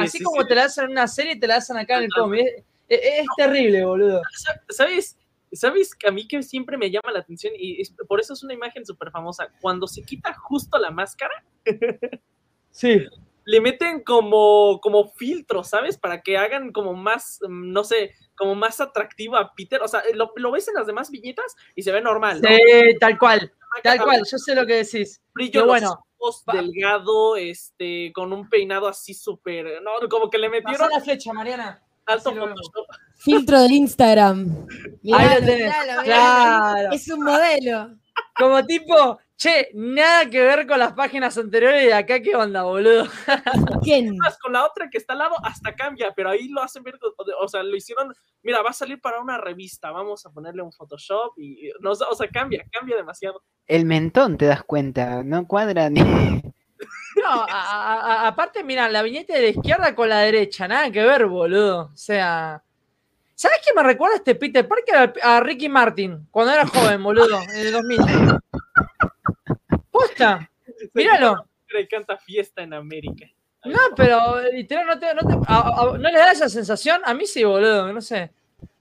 así 0.00 0.22
como 0.22 0.46
te 0.46 0.54
la 0.54 0.64
hacen 0.64 0.84
en 0.84 0.92
una 0.92 1.08
serie, 1.08 1.36
te 1.36 1.46
la 1.46 1.56
hacen 1.56 1.76
acá 1.76 1.98
en 1.98 2.04
el 2.04 2.10
cómic. 2.10 2.46
Es, 2.88 3.26
terrible, 3.36 3.84
boludo. 3.84 4.22
¿Sabes? 4.70 5.18
¿Sabes 5.50 5.94
que 5.94 6.08
a 6.08 6.12
mí 6.12 6.28
que 6.28 6.42
siempre 6.42 6.76
me 6.76 6.90
llama 6.90 7.10
la 7.10 7.20
atención 7.20 7.54
y 7.58 7.82
por 8.06 8.20
eso 8.20 8.34
es 8.34 8.42
una 8.42 8.54
imagen 8.54 8.86
súper 8.86 9.10
famosa? 9.10 9.48
Cuando 9.60 9.86
se 9.86 10.02
quita 10.02 10.32
justo 10.34 10.78
la 10.78 10.90
máscara. 10.90 11.42
sí 12.70 13.04
le 13.48 13.62
meten 13.62 14.02
como, 14.02 14.78
como 14.82 15.08
filtro, 15.12 15.64
¿sabes? 15.64 15.96
Para 15.96 16.20
que 16.20 16.36
hagan 16.36 16.70
como 16.70 16.92
más, 16.92 17.38
mm, 17.40 17.72
no 17.72 17.82
sé, 17.82 18.14
como 18.36 18.54
más 18.54 18.78
atractivo 18.78 19.38
a 19.38 19.54
Peter. 19.54 19.80
O 19.80 19.88
sea, 19.88 20.02
lo, 20.12 20.52
ves 20.52 20.68
en 20.68 20.74
las 20.74 20.86
demás 20.86 21.10
viñetas 21.10 21.56
y 21.74 21.82
se 21.82 21.90
ve 21.90 22.02
normal. 22.02 22.42
¿no? 22.42 22.48
Sí, 22.50 22.98
tal 23.00 23.18
cual. 23.18 23.50
Tal 23.82 24.02
cual, 24.02 24.22
yo 24.30 24.36
sé 24.36 24.54
lo 24.54 24.66
que 24.66 24.84
decís. 24.84 25.22
Brillo 25.32 25.64
bueno. 25.64 26.04
delgado, 26.52 27.36
este, 27.36 28.12
con 28.12 28.34
un 28.34 28.50
peinado 28.50 28.86
así 28.86 29.14
súper, 29.14 29.80
no, 29.82 29.92
como 30.10 30.28
que 30.28 30.36
le 30.36 30.50
metieron. 30.50 30.80
Pasó 30.80 30.98
la 30.98 31.00
flecha, 31.00 31.32
Mariana. 31.32 31.82
Alto 32.04 32.34
Filtro 33.16 33.62
de 33.62 33.72
Instagram. 33.72 34.66
claro. 36.04 36.92
Es 36.92 37.08
un 37.08 37.24
modelo. 37.24 37.96
Como 38.36 38.62
tipo, 38.66 39.18
Che, 39.38 39.70
nada 39.72 40.28
que 40.28 40.42
ver 40.42 40.66
con 40.66 40.80
las 40.80 40.94
páginas 40.94 41.38
anteriores 41.38 41.84
de 41.84 41.94
acá, 41.94 42.20
¿qué 42.20 42.34
onda, 42.34 42.64
boludo? 42.64 43.06
¿Quién? 43.84 44.18
Con 44.42 44.52
la 44.52 44.66
otra 44.66 44.90
que 44.90 44.98
está 44.98 45.12
al 45.12 45.20
lado 45.20 45.36
hasta 45.44 45.76
cambia, 45.76 46.12
pero 46.16 46.30
ahí 46.30 46.48
lo 46.48 46.60
hacen 46.60 46.82
ver, 46.82 46.98
o 47.40 47.46
sea, 47.46 47.62
lo 47.62 47.76
hicieron, 47.76 48.12
mira, 48.42 48.62
va 48.62 48.70
a 48.70 48.72
salir 48.72 49.00
para 49.00 49.20
una 49.20 49.38
revista, 49.38 49.92
vamos 49.92 50.26
a 50.26 50.30
ponerle 50.30 50.62
un 50.62 50.72
Photoshop 50.72 51.38
y, 51.38 51.70
no, 51.78 51.92
o 51.92 52.14
sea, 52.16 52.28
cambia, 52.28 52.64
cambia 52.72 52.96
demasiado. 52.96 53.44
El 53.68 53.84
mentón, 53.84 54.38
te 54.38 54.46
das 54.46 54.64
cuenta, 54.64 55.22
no 55.22 55.46
cuadra 55.46 55.88
ni... 55.88 56.00
No, 57.22 57.46
aparte, 57.48 58.62
mira, 58.62 58.88
la 58.88 59.02
viñeta 59.02 59.34
de 59.34 59.42
la 59.42 59.48
izquierda 59.48 59.94
con 59.94 60.08
la 60.08 60.20
derecha, 60.20 60.68
nada 60.68 60.90
que 60.90 61.02
ver, 61.02 61.26
boludo. 61.26 61.90
O 61.92 61.96
sea, 61.96 62.62
¿sabes 63.34 63.58
qué 63.64 63.72
me 63.74 63.82
recuerda 63.82 64.16
este 64.16 64.36
Peter 64.36 64.66
Parker 64.66 65.14
a, 65.22 65.40
Ricky 65.40 65.68
Martin 65.68 66.28
cuando 66.30 66.52
era 66.52 66.66
joven, 66.66 67.02
boludo, 67.02 67.40
en 67.40 67.66
el 67.66 67.72
2000? 67.72 67.98
Posta. 69.98 70.50
Míralo. 70.94 71.44
Le 71.70 71.86
canta 71.86 72.16
fiesta 72.16 72.62
en 72.62 72.72
América. 72.72 73.26
no, 73.64 73.78
pero 73.96 74.40
literal, 74.52 74.86
no, 74.86 74.98
te, 74.98 75.14
no, 75.14 75.20
te, 75.20 75.98
¿no 75.98 76.10
le 76.10 76.18
da 76.18 76.32
esa 76.32 76.48
sensación? 76.48 77.02
A 77.04 77.12
mí 77.12 77.26
sí, 77.26 77.44
boludo, 77.44 77.92
no 77.92 78.00
sé. 78.00 78.30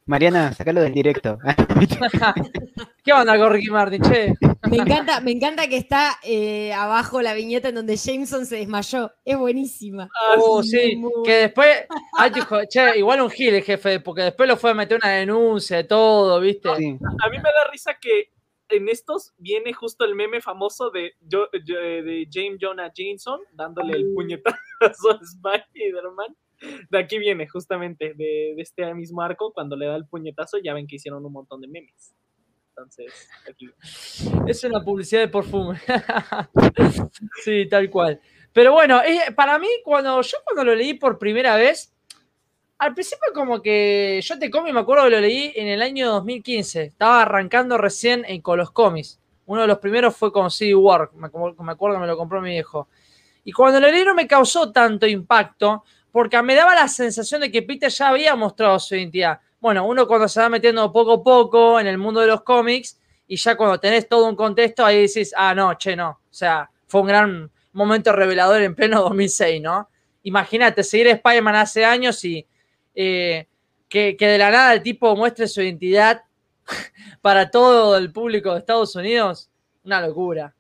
Mariana, 0.06 0.54
sacalo 0.54 0.82
del 0.82 0.94
directo. 0.94 1.38
¿Qué 3.04 3.12
onda 3.12 3.38
con 3.38 3.52
Ricky 3.52 3.70
Martin, 3.70 4.02
che? 4.02 4.34
Me 4.70 4.78
encanta, 4.78 5.20
me 5.20 5.32
encanta 5.32 5.68
que 5.68 5.76
está 5.76 6.18
eh, 6.24 6.72
abajo 6.72 7.22
la 7.22 7.34
viñeta 7.34 7.70
en 7.70 7.76
donde 7.76 7.98
Jameson 7.98 8.46
se 8.46 8.56
desmayó. 8.56 9.12
Es 9.26 9.38
buenísima. 9.38 10.04
Ah, 10.06 10.36
oh, 10.38 10.64
sí, 10.64 11.02
que 11.26 11.34
después, 11.34 11.86
che, 12.70 12.98
igual 12.98 13.20
un 13.22 13.30
gil 13.30 13.56
el 13.56 13.64
jefe, 13.64 14.00
porque 14.00 14.22
después 14.22 14.48
lo 14.48 14.56
fue 14.56 14.72
a 14.72 14.76
meter 14.76 14.98
una 15.04 15.12
denuncia 15.12 15.76
de 15.76 15.84
todo, 15.84 16.40
¿viste? 16.40 16.70
A 16.70 16.78
mí 16.78 16.98
me 17.00 17.44
da 17.44 17.70
risa 17.70 17.94
que 18.00 18.32
en 18.70 18.90
estos 18.90 19.34
viene 19.38 19.74
justo 19.74 20.06
el 20.06 20.16
meme 20.16 20.42
famoso 20.42 20.90
de, 20.92 21.14
de 21.22 22.28
James 22.32 22.58
Jonah 22.60 22.92
Jameson 22.94 23.40
dándole 23.54 23.98
el 23.98 24.14
puñetazo 24.14 24.58
a 25.12 25.20
Spider-Man. 25.22 26.36
De 26.90 26.98
aquí 26.98 27.20
viene 27.20 27.48
justamente 27.48 28.14
de, 28.16 28.56
este 28.58 28.92
mismo 28.96 29.22
arco, 29.22 29.54
cuando 29.54 29.76
le 29.76 29.86
da 29.86 29.96
el 29.96 30.08
puñetazo, 30.08 30.58
ya 30.64 30.74
ven 30.74 30.88
que 30.88 30.96
hicieron 30.96 31.26
un 31.26 31.32
montón 31.32 31.62
de 31.62 31.68
memes. 31.68 32.16
Entonces, 32.70 33.30
aquí. 33.50 33.70
Es 34.48 34.64
una 34.64 34.84
publicidad 34.84 35.22
de 35.22 35.28
perfume. 35.28 35.80
sí, 37.44 37.68
tal 37.70 37.90
cual. 37.90 38.20
Pero 38.54 38.72
bueno, 38.72 39.02
para 39.36 39.60
mí, 39.60 39.68
cuando 39.84 40.22
yo 40.22 40.38
cuando 40.44 40.64
lo 40.64 40.76
leí 40.76 40.96
por 40.96 41.20
primera 41.20 41.56
vez, 41.56 41.96
al 42.80 42.94
principio 42.94 43.34
como 43.34 43.62
que 43.62 44.20
yo 44.24 44.38
te 44.38 44.52
comí, 44.52 44.72
me 44.72 44.82
acuerdo 44.82 45.06
que 45.06 45.10
lo 45.10 45.20
leí 45.20 45.52
en 45.56 45.68
el 45.68 45.82
año 45.82 46.12
2015. 46.12 46.84
Estaba 46.84 47.24
arrancando 47.24 47.78
recién 47.78 48.26
con 48.42 48.58
los 48.58 48.72
cómics. 48.72 49.20
Uno 49.46 49.62
de 49.62 49.68
los 49.68 49.80
primeros 49.80 50.16
fue 50.16 50.32
con 50.32 50.52
City 50.52 50.74
War, 50.74 51.10
me, 51.14 51.30
me 51.30 51.72
acuerdo 51.72 51.96
que 51.96 52.02
me 52.02 52.08
lo 52.08 52.18
compró 52.18 52.42
mi 52.42 52.52
viejo. 52.52 52.88
Y 53.44 53.52
cuando 53.52 53.80
lo 53.80 53.90
leí 53.90 54.04
no 54.04 54.14
me 54.14 54.28
causó 54.28 54.72
tanto 54.72 55.08
impacto, 55.08 55.84
porque 56.12 56.42
me 56.42 56.54
daba 56.54 56.76
la 56.76 56.88
sensación 56.88 57.42
de 57.42 57.52
que 57.52 57.62
Peter 57.62 57.90
ya 57.90 58.10
había 58.10 58.36
mostrado 58.36 58.78
su 58.80 58.96
identidad. 58.96 59.40
Bueno, 59.60 59.88
uno 59.88 60.08
cuando 60.08 60.28
se 60.28 60.40
va 60.40 60.50
metiendo 60.50 60.92
poco 60.92 61.14
a 61.14 61.24
poco 61.24 61.80
en 61.80 61.88
el 61.88 61.98
mundo 61.98 62.20
de 62.20 62.28
los 62.28 62.42
cómics, 62.42 63.00
y 63.28 63.38
ya 63.38 63.56
cuando 63.56 63.80
tenés 63.80 64.08
todo 64.08 64.28
un 64.28 64.36
contexto, 64.36 64.86
ahí 64.86 65.02
decís, 65.02 65.34
ah, 65.36 65.56
no, 65.56 65.74
che, 65.76 65.96
no. 65.96 66.10
O 66.10 66.34
sea, 66.34 66.70
fue 66.88 67.02
un 67.02 67.08
gran 67.08 67.52
momento 67.74 68.14
revelador 68.14 68.62
en 68.62 68.76
pleno 68.76 69.02
2006, 69.02 69.62
¿no? 69.62 69.90
Imagínate, 70.24 70.84
seguir 70.84 71.08
Spider-Man 71.08 71.56
hace 71.56 71.86
años 71.86 72.24
y 72.26 72.46
eh, 73.00 73.48
que, 73.88 74.18
de 74.20 74.38
la 74.40 74.50
nada 74.50 74.74
el 74.74 74.82
tipo 74.82 75.16
muestre 75.16 75.48
su 75.48 75.62
identidad 75.62 76.24
para 77.22 77.52
todo 77.52 77.96
el 77.96 78.12
público 78.12 78.52
de 78.52 78.60
Estados 78.60 78.96
Unidos, 78.96 79.52
una 79.86 80.02
locura. 80.02 80.56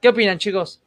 ¿Qué 0.00 0.08
opinan, 0.08 0.38
chicos? 0.38 0.80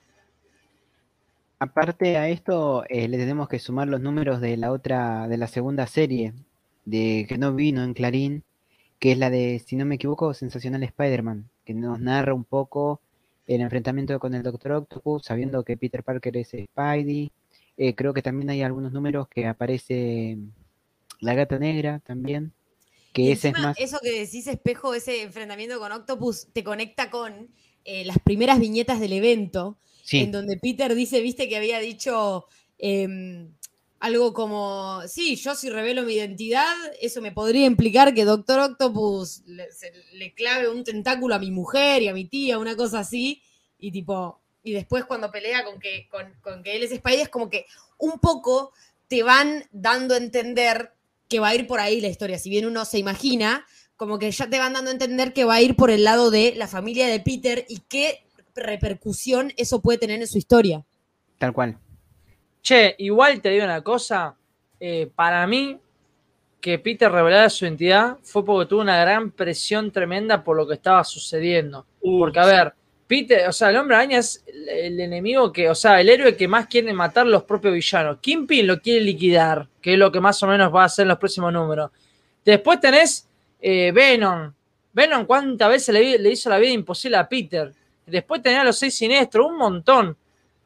Aparte 1.59 2.17
a 2.17 2.29
esto, 2.29 2.85
eh, 2.87 3.07
le 3.09 3.17
tenemos 3.17 3.49
que 3.49 3.59
sumar 3.59 3.89
los 3.89 3.99
números 3.99 4.39
de 4.39 4.55
la 4.55 4.71
otra, 4.71 5.27
de 5.27 5.37
la 5.37 5.47
segunda 5.47 5.87
serie, 5.87 6.33
de 6.85 7.25
que 7.27 7.37
no 7.37 7.53
vino 7.53 7.83
en 7.83 7.93
Clarín, 7.93 8.43
que 8.99 9.11
es 9.11 9.17
la 9.17 9.29
de, 9.29 9.59
si 9.59 9.75
no 9.75 9.85
me 9.85 9.95
equivoco, 9.95 10.33
Sensacional 10.33 10.83
Spider-Man, 10.83 11.49
que 11.65 11.73
nos 11.73 11.99
narra 11.99 12.33
un 12.33 12.45
poco 12.45 13.01
el 13.45 13.59
enfrentamiento 13.59 14.17
con 14.19 14.33
el 14.33 14.43
Doctor 14.43 14.71
Octopus, 14.71 15.25
sabiendo 15.25 15.63
que 15.63 15.75
Peter 15.75 16.01
Parker 16.01 16.37
es 16.37 16.49
Spidey, 16.49 17.31
eh, 17.77 17.95
creo 17.95 18.13
que 18.13 18.21
también 18.21 18.49
hay 18.49 18.61
algunos 18.61 18.91
números 18.91 19.27
que 19.27 19.47
aparece 19.47 20.37
la 21.19 21.33
gata 21.33 21.57
negra 21.57 21.99
también. 21.99 22.53
Que 23.13 23.31
ese 23.31 23.49
es 23.49 23.59
más. 23.59 23.77
Eso 23.79 23.99
que 24.01 24.11
decís, 24.11 24.47
espejo, 24.47 24.93
ese 24.93 25.23
enfrentamiento 25.23 25.79
con 25.79 25.91
Octopus, 25.91 26.47
te 26.51 26.63
conecta 26.63 27.09
con 27.09 27.49
eh, 27.85 28.05
las 28.05 28.19
primeras 28.19 28.59
viñetas 28.59 28.99
del 28.99 29.13
evento. 29.13 29.77
En 30.11 30.33
donde 30.33 30.57
Peter 30.57 30.93
dice, 30.95 31.21
viste, 31.21 31.47
que 31.47 31.55
había 31.55 31.79
dicho 31.79 32.45
em, 32.77 33.53
algo 33.99 34.33
como: 34.33 35.01
Sí, 35.07 35.37
yo 35.37 35.55
si 35.55 35.69
revelo 35.69 36.03
mi 36.03 36.15
identidad, 36.15 36.75
eso 37.01 37.21
me 37.21 37.31
podría 37.31 37.65
implicar 37.65 38.13
que 38.13 38.25
Doctor 38.25 38.59
Octopus 38.59 39.43
le, 39.45 39.69
le 40.13 40.33
clave 40.33 40.67
un 40.67 40.83
tentáculo 40.83 41.35
a 41.35 41.39
mi 41.39 41.51
mujer 41.51 42.01
y 42.01 42.09
a 42.09 42.13
mi 42.13 42.25
tía, 42.25 42.59
una 42.59 42.75
cosa 42.75 42.99
así. 42.99 43.41
y 43.79 43.91
tipo, 43.91 44.42
y 44.63 44.73
después 44.73 45.05
cuando 45.05 45.31
pelea 45.31 45.63
con 45.65 45.79
que, 45.79 46.07
con, 46.09 46.33
con 46.41 46.63
que 46.63 46.75
él 46.75 46.83
es 46.83 46.91
Spidey, 46.91 47.21
es 47.21 47.29
como 47.29 47.49
que 47.49 47.65
un 47.97 48.19
poco 48.19 48.71
te 49.07 49.23
van 49.23 49.65
dando 49.71 50.15
a 50.15 50.17
entender 50.17 50.93
que 51.27 51.39
va 51.39 51.49
a 51.49 51.55
ir 51.55 51.67
por 51.67 51.79
ahí 51.79 52.01
la 52.01 52.07
historia. 52.07 52.39
Si 52.39 52.49
bien 52.49 52.65
uno 52.65 52.85
se 52.85 52.97
imagina, 52.97 53.65
como 53.95 54.19
que 54.19 54.31
ya 54.31 54.49
te 54.49 54.59
van 54.59 54.73
dando 54.73 54.89
a 54.89 54.93
entender 54.93 55.33
que 55.33 55.45
va 55.45 55.55
a 55.55 55.61
ir 55.61 55.75
por 55.75 55.91
el 55.91 56.03
lado 56.03 56.31
de 56.31 56.53
la 56.55 56.67
familia 56.67 57.07
de 57.07 57.19
Peter 57.19 57.65
y 57.67 57.79
qué 57.89 58.23
repercusión 58.55 59.51
eso 59.57 59.81
puede 59.81 59.97
tener 59.97 60.21
en 60.21 60.27
su 60.27 60.37
historia. 60.37 60.83
Tal 61.37 61.53
cual. 61.53 61.77
Che, 62.61 62.95
igual 62.99 63.41
te 63.41 63.49
digo 63.49 63.65
una 63.65 63.81
cosa, 63.81 64.35
eh, 64.79 65.11
para 65.13 65.45
mí 65.47 65.79
que 66.61 66.79
Peter 66.79 67.11
revelara 67.11 67.49
su 67.49 67.65
identidad 67.65 68.17
fue 68.23 68.45
porque 68.45 68.69
tuvo 68.69 68.81
una 68.81 68.97
gran 69.01 69.31
presión 69.31 69.91
tremenda 69.91 70.43
por 70.43 70.55
lo 70.55 70.65
que 70.65 70.75
estaba 70.75 71.03
sucediendo. 71.03 71.85
porque, 72.01 72.39
a 72.39 72.45
ver, 72.45 72.73
Peter, 73.13 73.47
o 73.47 73.51
sea, 73.51 73.69
el 73.69 73.77
hombre 73.77 73.95
araña 73.95 74.17
es 74.17 74.43
el, 74.47 74.99
enemigo 74.99 75.53
que, 75.53 75.69
o 75.69 75.75
sea, 75.75 76.01
el 76.01 76.09
héroe 76.09 76.35
que 76.35 76.47
más 76.47 76.65
quiere 76.65 76.91
matar 76.93 77.27
los 77.27 77.43
propios 77.43 77.75
villanos. 77.75 78.17
Kingpin 78.19 78.65
lo 78.65 78.81
quiere 78.81 79.01
liquidar, 79.01 79.67
que 79.79 79.93
es 79.93 79.99
lo 79.99 80.11
que 80.11 80.19
más 80.19 80.41
o 80.41 80.47
menos 80.47 80.73
va 80.73 80.81
a 80.81 80.85
hacer 80.85 81.03
en 81.03 81.09
los 81.09 81.19
próximos 81.19 81.53
números. 81.53 81.91
Después 82.43 82.79
tenés 82.79 83.29
eh, 83.61 83.91
Venom. 83.93 84.51
Venom, 84.93 85.27
¿cuántas 85.27 85.69
veces 85.69 85.93
le, 85.93 86.31
hizo 86.31 86.49
la 86.49 86.57
vida 86.57 86.71
imposible 86.71 87.17
a 87.17 87.29
Peter? 87.29 87.71
Después 88.07 88.41
tenés 88.41 88.61
a 88.61 88.63
los 88.63 88.79
seis 88.79 88.95
siniestros, 88.95 89.45
un 89.45 89.57
montón. 89.57 90.17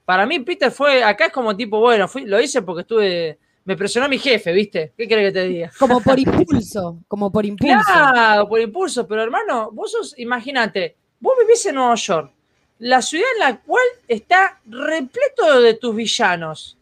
Para 0.06 0.26
mí, 0.26 0.40
Peter 0.40 0.72
fue, 0.72 1.04
acá 1.04 1.26
es 1.26 1.34
como 1.34 1.54
tipo, 1.54 1.82
bueno, 1.82 2.10
lo 2.24 2.40
hice 2.40 2.62
porque 2.62 2.84
estuve, 2.84 3.40
me 3.66 3.76
presionó 3.76 4.08
mi 4.08 4.20
jefe, 4.20 4.54
¿viste? 4.54 4.94
¿Qué 4.96 5.06
querés 5.06 5.34
que 5.34 5.40
te 5.40 5.48
diga? 5.50 5.72
Como 5.78 6.00
por 6.02 6.18
impulso, 6.18 7.00
como 7.10 7.30
por 7.30 7.46
impulso. 7.46 7.76
Claro, 7.86 8.48
por 8.48 8.62
impulso, 8.62 9.06
pero 9.06 9.22
hermano, 9.22 9.70
vos 9.74 9.92
sos, 9.92 10.18
imagínate, 10.18 10.96
vos 11.20 11.34
vivís 11.42 11.66
en 11.66 11.76
Nueva 11.76 11.96
York, 11.96 12.37
la 12.80 13.02
ciudad 13.02 13.26
en 13.36 13.40
la 13.40 13.62
cual 13.62 13.84
está 14.08 14.60
repleto 14.66 15.62
de 15.62 15.74
tus 15.74 15.96
villanos. 15.96 16.78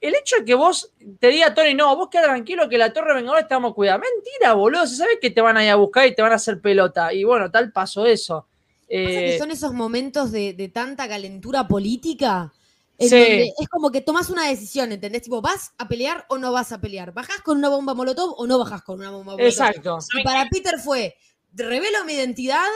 El 0.00 0.14
hecho 0.16 0.36
de 0.36 0.44
que 0.44 0.54
vos 0.54 0.90
te 1.20 1.28
diga 1.28 1.54
Tony, 1.54 1.74
no, 1.74 1.94
vos 1.94 2.08
queda 2.10 2.24
tranquilo 2.24 2.68
que 2.68 2.76
la 2.76 2.92
Torre 2.92 3.14
Vengadora 3.14 3.40
estamos 3.40 3.72
cuidada. 3.72 3.98
Mentira, 3.98 4.52
boludo. 4.54 4.84
Se 4.86 4.96
sabe 4.96 5.20
que 5.20 5.30
te 5.30 5.40
van 5.40 5.56
a 5.56 5.64
ir 5.64 5.70
a 5.70 5.76
buscar 5.76 6.06
y 6.08 6.14
te 6.14 6.22
van 6.22 6.32
a 6.32 6.36
hacer 6.36 6.60
pelota. 6.60 7.12
Y 7.12 7.22
bueno, 7.22 7.50
tal 7.52 7.70
pasó 7.70 8.04
eso. 8.04 8.46
Eh, 8.88 9.36
son 9.38 9.52
esos 9.52 9.72
momentos 9.72 10.32
de, 10.32 10.70
tanta 10.74 11.08
calentura 11.08 11.68
política. 11.68 12.52
es 12.98 13.68
como 13.70 13.92
que 13.92 14.00
tomas 14.00 14.28
una 14.28 14.48
decisión, 14.48 14.90
¿entendés? 14.90 15.22
Tipo, 15.22 15.40
¿vas 15.40 15.72
a 15.78 15.86
pelear 15.86 16.26
o 16.28 16.36
no 16.36 16.50
vas 16.50 16.72
a 16.72 16.80
pelear? 16.80 17.12
¿Bajás 17.12 17.40
con 17.42 17.58
una 17.58 17.68
bomba 17.68 17.94
molotov 17.94 18.34
o 18.36 18.46
no 18.48 18.58
bajás 18.58 18.82
con 18.82 18.98
una 18.98 19.10
bomba 19.10 19.32
molotov? 19.32 19.46
Exacto. 19.46 19.98
Y 20.18 20.24
para 20.24 20.48
Peter 20.50 20.80
fue, 20.80 21.16
revelo 21.54 22.04
mi 22.04 22.14
identidad 22.14 22.66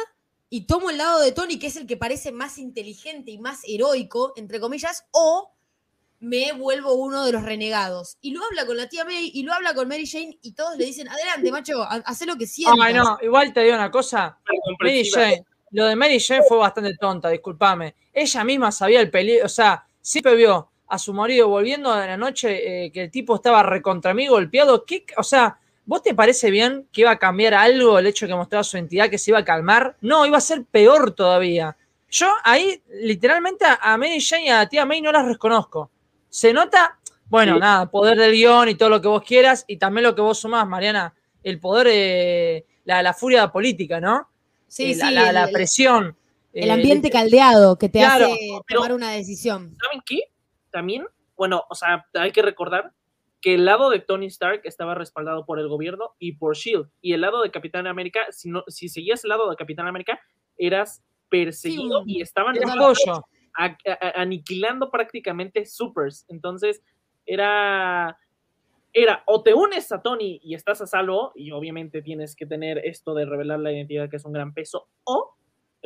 y 0.48 0.66
tomo 0.66 0.90
el 0.90 0.98
lado 0.98 1.20
de 1.20 1.32
Tony, 1.32 1.58
que 1.58 1.66
es 1.66 1.76
el 1.76 1.86
que 1.86 1.96
parece 1.96 2.32
más 2.32 2.58
inteligente 2.58 3.30
y 3.30 3.38
más 3.38 3.62
heroico, 3.66 4.32
entre 4.36 4.60
comillas, 4.60 5.06
o 5.10 5.52
me 6.20 6.52
vuelvo 6.52 6.94
uno 6.94 7.24
de 7.24 7.32
los 7.32 7.42
renegados. 7.42 8.18
Y 8.20 8.32
lo 8.32 8.42
habla 8.44 8.64
con 8.64 8.76
la 8.76 8.88
tía 8.88 9.04
May 9.04 9.30
y 9.34 9.42
lo 9.42 9.52
habla 9.52 9.74
con 9.74 9.88
Mary 9.88 10.06
Jane 10.06 10.38
y 10.42 10.52
todos 10.52 10.76
le 10.76 10.86
dicen, 10.86 11.08
adelante, 11.08 11.50
macho, 11.50 11.82
haz 11.82 12.26
lo 12.26 12.36
que 12.36 12.46
sientas. 12.46 12.78
Ay, 12.80 12.94
no, 12.94 13.18
igual 13.22 13.52
te 13.52 13.62
digo 13.62 13.74
una 13.74 13.90
cosa. 13.90 14.38
Mary 14.80 15.08
Jane, 15.08 15.44
lo 15.72 15.86
de 15.86 15.96
Mary 15.96 16.20
Jane 16.20 16.44
fue 16.48 16.58
bastante 16.58 16.94
tonta, 16.96 17.28
discúlpame. 17.28 17.94
Ella 18.12 18.44
misma 18.44 18.72
sabía 18.72 19.00
el 19.00 19.10
peligro, 19.10 19.46
o 19.46 19.48
sea, 19.48 19.86
siempre 20.00 20.34
vio 20.36 20.70
a 20.88 20.98
su 20.98 21.12
marido 21.12 21.48
volviendo 21.48 21.94
de 21.94 22.06
la 22.06 22.16
noche 22.16 22.84
eh, 22.84 22.92
que 22.92 23.02
el 23.02 23.10
tipo 23.10 23.34
estaba 23.34 23.62
recontra 23.62 24.14
mí 24.14 24.28
golpeado. 24.28 24.84
¿Qué? 24.84 25.04
O 25.16 25.22
sea, 25.22 25.58
¿Vos 25.86 26.02
te 26.02 26.14
parece 26.14 26.50
bien 26.50 26.88
que 26.92 27.02
iba 27.02 27.12
a 27.12 27.18
cambiar 27.18 27.54
algo 27.54 27.98
el 27.98 28.08
hecho 28.08 28.26
de 28.26 28.32
que 28.32 28.36
mostraba 28.36 28.64
su 28.64 28.76
entidad, 28.76 29.08
que 29.08 29.18
se 29.18 29.30
iba 29.30 29.38
a 29.38 29.44
calmar? 29.44 29.96
No, 30.00 30.26
iba 30.26 30.36
a 30.36 30.40
ser 30.40 30.64
peor 30.64 31.12
todavía. 31.12 31.76
Yo 32.10 32.26
ahí, 32.42 32.82
literalmente, 32.88 33.64
a 33.64 33.96
Mary 33.96 34.20
Jane 34.20 34.46
y 34.46 34.48
a 34.48 34.58
la 34.58 34.68
tía 34.68 34.84
May 34.84 35.00
no 35.00 35.12
las 35.12 35.24
reconozco. 35.24 35.90
Se 36.28 36.52
nota, 36.52 36.98
bueno, 37.28 37.58
nada, 37.58 37.88
poder 37.88 38.18
del 38.18 38.32
guion 38.32 38.68
y 38.68 38.74
todo 38.74 38.88
lo 38.88 39.00
que 39.00 39.08
vos 39.08 39.22
quieras, 39.22 39.64
y 39.68 39.76
también 39.76 40.04
lo 40.04 40.14
que 40.14 40.22
vos 40.22 40.38
sumás, 40.40 40.66
Mariana, 40.66 41.14
el 41.44 41.60
poder 41.60 41.86
de 41.86 42.66
la, 42.84 43.14
furia 43.14 43.52
política, 43.52 44.00
¿no? 44.00 44.28
Sí, 44.66 44.90
eh, 44.90 44.94
sí. 44.94 45.10
La, 45.12 45.48
presión. 45.52 46.16
El 46.52 46.70
ambiente 46.72 47.08
eh, 47.08 47.10
caldeado 47.12 47.78
que 47.78 47.88
te 47.88 48.02
hace 48.02 48.36
tomar 48.68 48.92
una 48.92 49.12
decisión. 49.12 49.76
¿Saben 49.80 50.02
qué? 50.04 50.20
También, 50.72 51.06
bueno, 51.36 51.64
o 51.68 51.74
sea, 51.76 52.04
hay 52.14 52.32
que 52.32 52.42
recordar 52.42 52.92
que 53.46 53.54
el 53.54 53.64
lado 53.64 53.90
de 53.90 54.00
Tony 54.00 54.26
Stark 54.26 54.62
estaba 54.64 54.96
respaldado 54.96 55.46
por 55.46 55.60
el 55.60 55.68
gobierno 55.68 56.16
y 56.18 56.32
por 56.32 56.56
Shield. 56.56 56.90
Y 57.00 57.12
el 57.12 57.20
lado 57.20 57.42
de 57.42 57.52
Capitán 57.52 57.86
América, 57.86 58.26
si, 58.30 58.50
no, 58.50 58.64
si 58.66 58.88
seguías 58.88 59.22
el 59.22 59.28
lado 59.28 59.48
de 59.48 59.54
Capitán 59.54 59.86
América, 59.86 60.20
eras 60.58 61.04
perseguido 61.28 62.02
y 62.04 62.22
estaban 62.22 62.56
aniquilando 64.16 64.90
prácticamente 64.90 65.64
supers. 65.64 66.24
Entonces, 66.26 66.82
era, 67.24 68.18
era 68.92 69.22
o 69.26 69.40
te 69.44 69.54
unes 69.54 69.92
a 69.92 70.02
Tony 70.02 70.40
y 70.42 70.54
estás 70.56 70.80
a 70.80 70.86
salvo, 70.88 71.30
y 71.36 71.52
obviamente 71.52 72.02
tienes 72.02 72.34
que 72.34 72.46
tener 72.46 72.78
esto 72.78 73.14
de 73.14 73.26
revelar 73.26 73.60
la 73.60 73.70
identidad, 73.70 74.10
que 74.10 74.16
es 74.16 74.24
un 74.24 74.32
gran 74.32 74.54
peso, 74.54 74.88
o 75.04 75.36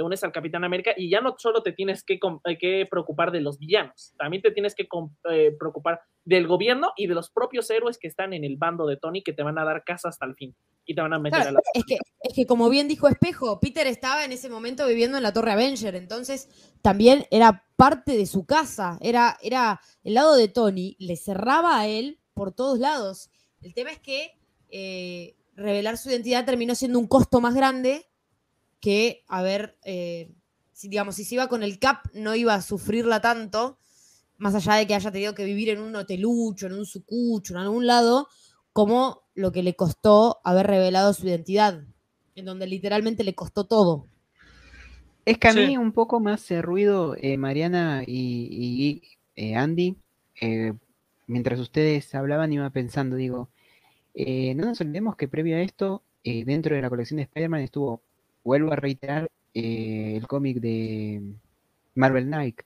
te 0.01 0.05
unes 0.05 0.25
al 0.25 0.33
Capitán 0.33 0.65
América 0.65 0.93
y 0.97 1.11
ya 1.11 1.21
no 1.21 1.35
solo 1.37 1.63
te 1.63 1.73
tienes 1.73 2.03
que, 2.03 2.15
eh, 2.15 2.59
que 2.59 2.87
preocupar 2.91 3.31
de 3.31 3.43
los 3.43 3.59
villanos, 3.59 4.15
también 4.17 4.43
te 4.43 4.51
tienes 4.51 4.75
que 4.75 4.89
eh, 5.31 5.55
preocupar 5.59 6.01
del 6.25 6.47
gobierno 6.47 6.93
y 6.97 7.07
de 7.07 7.13
los 7.13 7.31
propios 7.31 7.69
héroes 7.69 7.99
que 7.99 8.09
están 8.09 8.33
en 8.33 8.43
el 8.43 8.57
bando 8.57 8.87
de 8.87 8.97
Tony 8.97 9.23
que 9.23 9.35
te 9.35 9.43
van 9.43 9.59
a 9.59 9.65
dar 9.67 9.85
casa 9.85 10.09
hasta 10.09 10.25
el 10.25 10.37
fin 10.37 10.57
y 10.87 10.95
te 10.95 11.03
van 11.03 11.13
a 11.13 11.19
meter 11.19 11.43
a 11.43 11.53
la... 11.53 11.61
Es 11.75 11.85
que, 11.85 11.99
es 12.23 12.35
que 12.35 12.47
como 12.47 12.71
bien 12.71 12.89
dijo 12.89 13.09
Espejo, 13.09 13.61
Peter 13.61 13.87
estaba 13.87 14.25
en 14.25 14.33
ese 14.33 14.49
momento 14.49 14.87
viviendo 14.87 15.19
en 15.19 15.23
la 15.23 15.35
Torre 15.35 15.53
Avenger, 15.53 15.95
entonces 15.95 16.49
también 16.81 17.27
era 17.31 17.67
parte 17.77 18.17
de 18.17 18.25
su 18.25 18.47
casa, 18.47 18.97
era, 19.03 19.37
era 19.43 19.83
el 20.03 20.15
lado 20.15 20.35
de 20.35 20.49
Tony, 20.49 20.97
le 20.99 21.17
cerraba 21.17 21.79
a 21.79 21.89
él 21.89 22.21
por 22.33 22.53
todos 22.53 22.79
lados. 22.79 23.31
El 23.61 23.75
tema 23.75 23.91
es 23.91 23.99
que 23.99 24.33
eh, 24.71 25.37
revelar 25.57 25.99
su 25.99 26.09
identidad 26.09 26.47
terminó 26.47 26.75
siendo 26.75 26.99
un 26.99 27.07
costo 27.07 27.43
más 27.43 27.55
grande 27.55 28.10
que, 28.81 29.25
a 29.29 29.43
ver, 29.43 29.77
eh, 29.85 30.31
si, 30.73 30.89
digamos, 30.89 31.15
si 31.15 31.25
se 31.25 31.35
iba 31.37 31.49
con 31.49 31.63
el 31.63 31.79
CAP 31.79 32.07
no 32.15 32.35
iba 32.35 32.55
a 32.55 32.63
sufrirla 32.63 33.21
tanto, 33.21 33.79
más 34.39 34.55
allá 34.55 34.75
de 34.75 34.87
que 34.87 34.95
haya 34.95 35.13
tenido 35.13 35.35
que 35.35 35.45
vivir 35.45 35.69
en 35.69 35.81
un 35.81 35.95
hotelucho, 35.95 36.67
en 36.67 36.73
un 36.73 36.87
sucucho, 36.87 37.53
en 37.53 37.61
algún 37.61 37.87
lado, 37.87 38.29
como 38.73 39.23
lo 39.35 39.53
que 39.53 39.63
le 39.63 39.75
costó 39.75 40.41
haber 40.45 40.67
revelado 40.67 41.13
su 41.13 41.27
identidad, 41.27 41.85
en 42.35 42.45
donde 42.47 42.67
literalmente 42.67 43.23
le 43.23 43.35
costó 43.35 43.65
todo. 43.65 44.07
Es 45.27 45.37
que 45.37 45.49
a 45.49 45.53
mí 45.53 45.77
un 45.77 45.93
poco 45.93 46.19
más 46.19 46.41
hace 46.41 46.63
ruido, 46.63 47.15
eh, 47.21 47.37
Mariana 47.37 48.03
y, 48.07 49.03
eh, 49.37 49.55
Andy, 49.55 49.97
mientras 51.27 51.61
ustedes 51.61 52.15
hablaban 52.15 52.53
iba 52.53 52.71
pensando, 52.71 53.17
digo, 53.17 53.51
no 54.15 54.65
nos 54.65 54.81
olvidemos 54.81 55.17
que 55.17 55.29
previo 55.29 55.57
a 55.57 55.61
esto, 55.61 56.03
dentro 56.25 56.75
de 56.75 56.83
la 56.83 56.89
colección 56.89 57.19
de 57.19 57.25
Spider-Man 57.25 57.61
estuvo 57.61 58.03
vuelvo 58.45 58.73
a 58.73 58.77
reiterar 58.77 59.29
eh, 59.55 60.17
el 60.17 60.27
cómic 60.27 60.59
de 60.61 61.23
Marvel 61.95 62.27
Knight. 62.27 62.61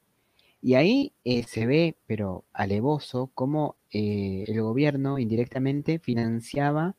Y 0.63 0.75
ahí 0.75 1.13
eh, 1.25 1.45
se 1.45 1.67
ve, 1.67 1.97
pero 2.07 2.45
alevoso, 2.53 3.31
cómo 3.35 3.77
eh, 3.93 4.45
el 4.49 4.63
gobierno 4.63 5.19
indirectamente 5.19 5.99
financiaba 5.99 6.97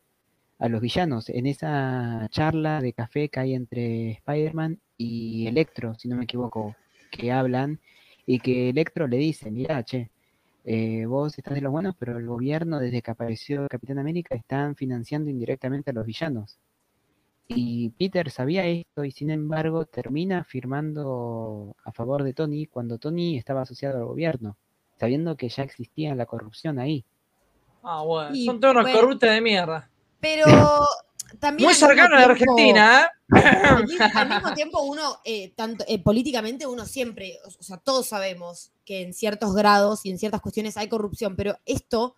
a 0.59 0.69
los 0.69 0.81
villanos. 0.81 1.29
En 1.29 1.47
esa 1.47 2.27
charla 2.31 2.81
de 2.81 2.93
café 2.93 3.29
que 3.29 3.39
hay 3.39 3.55
entre 3.55 4.11
Spider-Man 4.11 4.79
y 4.97 5.47
Electro, 5.47 5.95
si 5.95 6.07
no 6.07 6.15
me 6.17 6.25
equivoco, 6.25 6.75
que 7.11 7.31
hablan, 7.31 7.79
y 8.25 8.39
que 8.39 8.69
Electro 8.69 9.07
le 9.07 9.17
dice, 9.17 9.51
mira, 9.51 9.83
che, 9.83 10.09
vos 11.07 11.37
estás 11.37 11.55
de 11.55 11.61
los 11.61 11.71
buenos, 11.71 11.95
pero 11.97 12.17
el 12.17 12.25
gobierno 12.27 12.79
desde 12.79 13.01
que 13.01 13.11
apareció 13.11 13.67
Capitán 13.67 13.99
América 13.99 14.35
están 14.35 14.75
financiando 14.75 15.29
indirectamente 15.29 15.91
a 15.91 15.93
los 15.93 16.05
villanos. 16.05 16.59
Y 17.47 17.89
Peter 17.91 18.31
sabía 18.31 18.65
esto 18.65 19.03
y 19.03 19.11
sin 19.11 19.29
embargo 19.29 19.85
termina 19.85 20.43
firmando 20.43 21.75
a 21.83 21.91
favor 21.91 22.23
de 22.23 22.33
Tony 22.33 22.65
cuando 22.65 22.97
Tony 22.97 23.37
estaba 23.37 23.61
asociado 23.61 23.99
al 23.99 24.05
gobierno, 24.05 24.57
sabiendo 24.99 25.37
que 25.37 25.49
ya 25.49 25.63
existía 25.63 26.15
la 26.15 26.25
corrupción 26.25 26.79
ahí. 26.79 27.05
Ah, 27.83 28.01
bueno, 28.01 28.35
son 28.45 28.59
todos 28.59 28.75
unos 28.75 28.91
corruptos 28.91 29.29
de 29.29 29.41
mierda. 29.41 29.89
Pero 30.19 30.45
también... 31.39 31.67
Muy 31.67 31.75
cercano 31.75 32.15
a 32.15 32.19
la 32.19 32.25
Argentina, 32.25 33.03
¿eh? 33.03 33.15
Al 34.13 34.29
mismo, 34.29 34.53
tiempo 34.53 34.81
uno, 34.83 35.19
eh, 35.23 35.53
tanto, 35.55 35.83
eh, 35.87 36.01
políticamente 36.01 36.65
uno 36.67 36.85
siempre, 36.85 37.39
o 37.45 37.63
sea, 37.63 37.77
todos 37.77 38.07
sabemos 38.07 38.71
que 38.85 39.01
en 39.01 39.13
ciertos 39.13 39.55
grados 39.55 40.05
y 40.05 40.11
en 40.11 40.19
ciertas 40.19 40.41
cuestiones 40.41 40.77
hay 40.77 40.87
corrupción, 40.87 41.35
pero 41.35 41.57
esto 41.65 42.15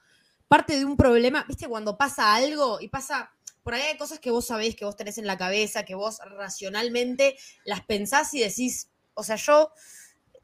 parte 0.48 0.78
de 0.78 0.86
un 0.86 0.98
problema, 0.98 1.46
viste, 1.48 1.68
cuando 1.68 1.98
pasa 1.98 2.36
algo 2.36 2.80
y 2.82 2.90
pasa 2.90 3.32
por 3.68 3.74
ahí 3.74 3.82
hay 3.82 3.98
cosas 3.98 4.20
que 4.20 4.32
vos 4.32 4.46
sabés, 4.46 4.78
que 4.78 4.86
vos 4.86 4.96
tenés 4.96 5.18
en 5.18 5.28
la 5.28 5.38
cabeza, 5.38 5.84
que 5.84 5.94
vos 5.94 6.20
racionalmente 6.38 7.38
las 7.66 7.84
pensás 7.84 8.34
y 8.34 8.40
decís, 8.40 8.88
o 9.14 9.26
sea, 9.26 9.36
yo 9.36 9.72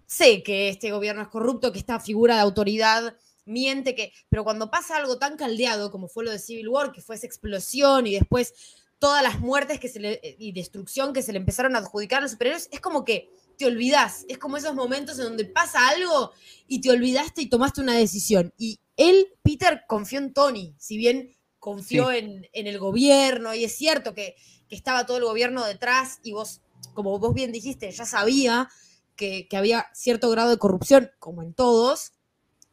sé 0.05 0.43
que 0.43 0.67
este 0.67 0.91
gobierno 0.91 1.21
es 1.21 1.29
corrupto, 1.29 1.71
que 1.71 1.79
esta 1.79 2.01
figura 2.01 2.35
de 2.35 2.41
autoridad 2.41 3.15
miente, 3.45 3.95
que, 3.95 4.11
pero 4.27 4.43
cuando 4.43 4.69
pasa 4.69 4.97
algo 4.97 5.19
tan 5.19 5.37
caldeado 5.37 5.89
como 5.89 6.09
fue 6.09 6.25
lo 6.25 6.31
de 6.31 6.39
Civil 6.39 6.67
War, 6.67 6.91
que 6.91 7.01
fue 7.01 7.15
esa 7.15 7.25
explosión 7.25 8.07
y 8.07 8.15
después 8.15 8.53
todas 8.99 9.23
las 9.23 9.39
muertes 9.39 9.79
que 9.79 9.87
se 9.87 10.01
le, 10.01 10.19
y 10.37 10.51
destrucción 10.51 11.13
que 11.13 11.21
se 11.21 11.31
le 11.31 11.37
empezaron 11.37 11.77
a 11.77 11.79
adjudicar 11.79 12.17
a 12.17 12.23
los 12.23 12.31
superhéroes, 12.31 12.67
es 12.73 12.81
como 12.81 13.05
que 13.05 13.29
te 13.57 13.65
olvidas. 13.65 14.25
Es 14.27 14.37
como 14.37 14.57
esos 14.57 14.75
momentos 14.75 15.17
en 15.19 15.23
donde 15.23 15.45
pasa 15.45 15.87
algo 15.87 16.33
y 16.67 16.81
te 16.81 16.91
olvidaste 16.91 17.43
y 17.43 17.47
tomaste 17.47 17.79
una 17.79 17.95
decisión. 17.95 18.53
Y 18.57 18.81
él, 18.97 19.27
Peter, 19.43 19.85
confió 19.87 20.19
en 20.19 20.33
Tony, 20.33 20.75
si 20.77 20.97
bien 20.97 21.33
confió 21.63 22.11
en, 22.11 22.45
el 22.51 22.77
gobierno, 22.77 23.53
y 23.53 23.63
es 23.63 23.77
cierto 23.77 24.13
que, 24.13 24.35
estaba 24.69 25.05
todo 25.05 25.17
el 25.17 25.23
gobierno 25.23 25.63
detrás 25.63 26.19
y 26.23 26.33
vos, 26.33 26.61
como 26.95 27.19
vos 27.19 27.33
bien 27.35 27.51
dijiste, 27.51 27.91
ya 27.91 28.05
sabía 28.05 28.69
que, 29.15 29.47
que 29.47 29.55
había 29.55 29.85
cierto 29.93 30.31
grado 30.31 30.49
de 30.49 30.57
corrupción, 30.57 31.11
como 31.19 31.43
en 31.43 31.53
todos, 31.53 32.13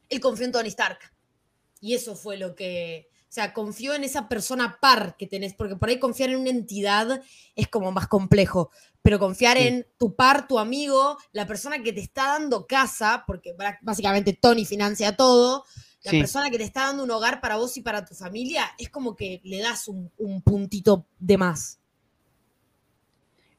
él 0.09 0.19
confió 0.19 0.47
en 0.47 0.53
Tony 0.53 0.69
Stark. 0.71 0.99
Y 1.79 1.95
eso 1.95 2.17
fue 2.17 2.39
lo 2.39 2.55
que, 2.55 3.11
o 3.25 3.33
sea, 3.33 3.53
confió 3.53 3.93
en 3.93 4.03
esa 4.03 4.31
persona 4.31 4.79
par 4.81 5.15
que 5.19 5.27
tenés, 5.27 5.53
porque 5.53 5.77
por 5.77 5.91
ahí 5.91 5.99
confiar 5.99 6.31
en 6.31 6.41
una 6.41 6.51
entidad 6.51 7.23
es 7.55 7.69
como 7.69 7.93
más 7.93 8.09
complejo, 8.09 8.71
pero 9.03 9.19
confiar 9.19 9.59
en 9.59 9.87
tu 9.99 10.17
par, 10.17 10.49
tu 10.49 10.59
amigo, 10.59 11.19
la 11.33 11.47
persona 11.47 11.83
que 11.83 11.93
te 11.93 12.01
está 12.01 12.39
dando 12.39 12.67
casa, 12.67 13.25
porque 13.27 13.55
básicamente 13.83 14.33
Tony 14.33 14.65
financia 14.65 15.17
todo, 15.17 15.67
la 16.05 16.13
persona 16.13 16.51
que 16.51 16.59
te 16.59 16.65
está 16.65 16.87
dando 16.87 17.05
un 17.05 17.11
hogar 17.11 17.41
para 17.41 17.57
vos 17.57 17.77
y 17.77 17.83
para 17.83 18.05
tu 18.05 18.15
familia, 18.15 18.65
es 18.79 18.89
como 18.89 19.15
que 19.15 19.41
le 19.45 19.61
das 19.61 19.89
un, 19.89 20.11
puntito 20.43 21.07
de 21.19 21.37
más. 21.37 21.79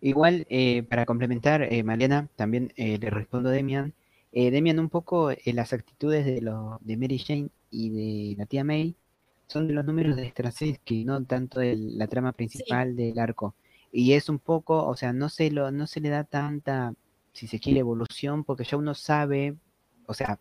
Igual, 0.02 0.48
eh, 0.50 0.84
para 0.84 1.06
complementar, 1.06 1.62
eh, 1.62 1.84
Mariana, 1.84 2.28
también 2.36 2.74
eh, 2.76 2.98
le 2.98 3.10
respondo 3.10 3.50
a 3.50 3.52
Demian. 3.52 3.94
Demian, 4.34 4.80
un 4.80 4.90
poco 4.90 5.30
las 5.46 5.74
actitudes 5.74 6.26
de, 6.26 6.40
lo, 6.40 6.80
de 6.82 6.96
Mary 6.96 7.20
Jane 7.20 7.50
y 7.70 7.90
de 7.90 8.38
la 8.38 8.46
tía 8.46 8.64
May 8.64 8.96
son 9.52 9.68
de 9.68 9.74
los 9.74 9.86
números 9.86 10.16
de 10.16 10.32
que 10.86 11.04
no 11.04 11.22
tanto 11.26 11.60
de 11.60 11.76
la 11.76 12.08
trama 12.08 12.32
principal 12.32 12.96
del 12.96 13.20
arco. 13.20 13.54
Y 13.92 14.14
es 14.14 14.30
un 14.30 14.40
poco, 14.40 14.88
o 14.88 14.96
sea, 14.96 15.12
no 15.12 15.28
se, 15.28 15.52
lo, 15.52 15.70
no 15.72 15.86
se 15.86 16.00
le 16.00 16.08
da 16.08 16.24
tanta, 16.24 16.94
si 17.34 17.48
se 17.48 17.60
quiere, 17.60 17.82
evolución, 17.82 18.46
porque 18.46 18.64
ya 18.64 18.78
uno 18.78 18.96
sabe, 18.96 19.58
o 20.06 20.14
sea, 20.14 20.40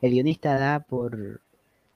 el 0.00 0.12
guionista 0.12 0.58
da 0.58 0.80
por 0.80 1.40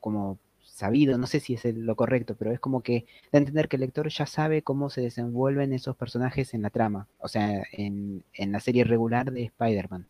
como 0.01 0.39
sabido, 0.73 1.19
no 1.19 1.27
sé 1.27 1.39
si 1.41 1.55
es 1.55 1.65
lo 1.65 1.95
correcto, 1.97 2.35
pero 2.37 2.51
es 2.51 2.59
como 2.59 2.83
que 2.83 3.07
da 3.31 3.39
a 3.39 3.39
entender 3.39 3.69
que 3.69 3.77
el 3.77 3.81
lector 3.83 4.09
ya 4.09 4.27
sabe 4.27 4.63
cómo 4.63 4.91
se 4.91 5.03
desenvuelven 5.03 5.73
esos 5.73 5.97
personajes 5.97 6.55
en 6.55 6.63
la 6.63 6.71
trama, 6.71 7.09
o 7.19 7.29
sea, 7.29 7.63
en, 7.73 8.25
la 8.37 8.61
serie 8.61 8.85
regular 8.85 9.31
de 9.33 9.45
Spider-Man. 9.45 10.09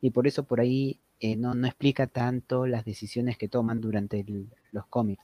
Y 0.00 0.10
por 0.10 0.26
eso 0.26 0.44
por 0.44 0.60
ahí 0.60 1.00
eh, 1.20 1.36
no, 1.36 1.52
explica 1.66 2.06
tanto 2.06 2.66
las 2.66 2.84
decisiones 2.84 3.36
que 3.36 3.48
toman 3.48 3.80
durante 3.80 4.24
los 4.72 4.86
cómics. 4.86 5.22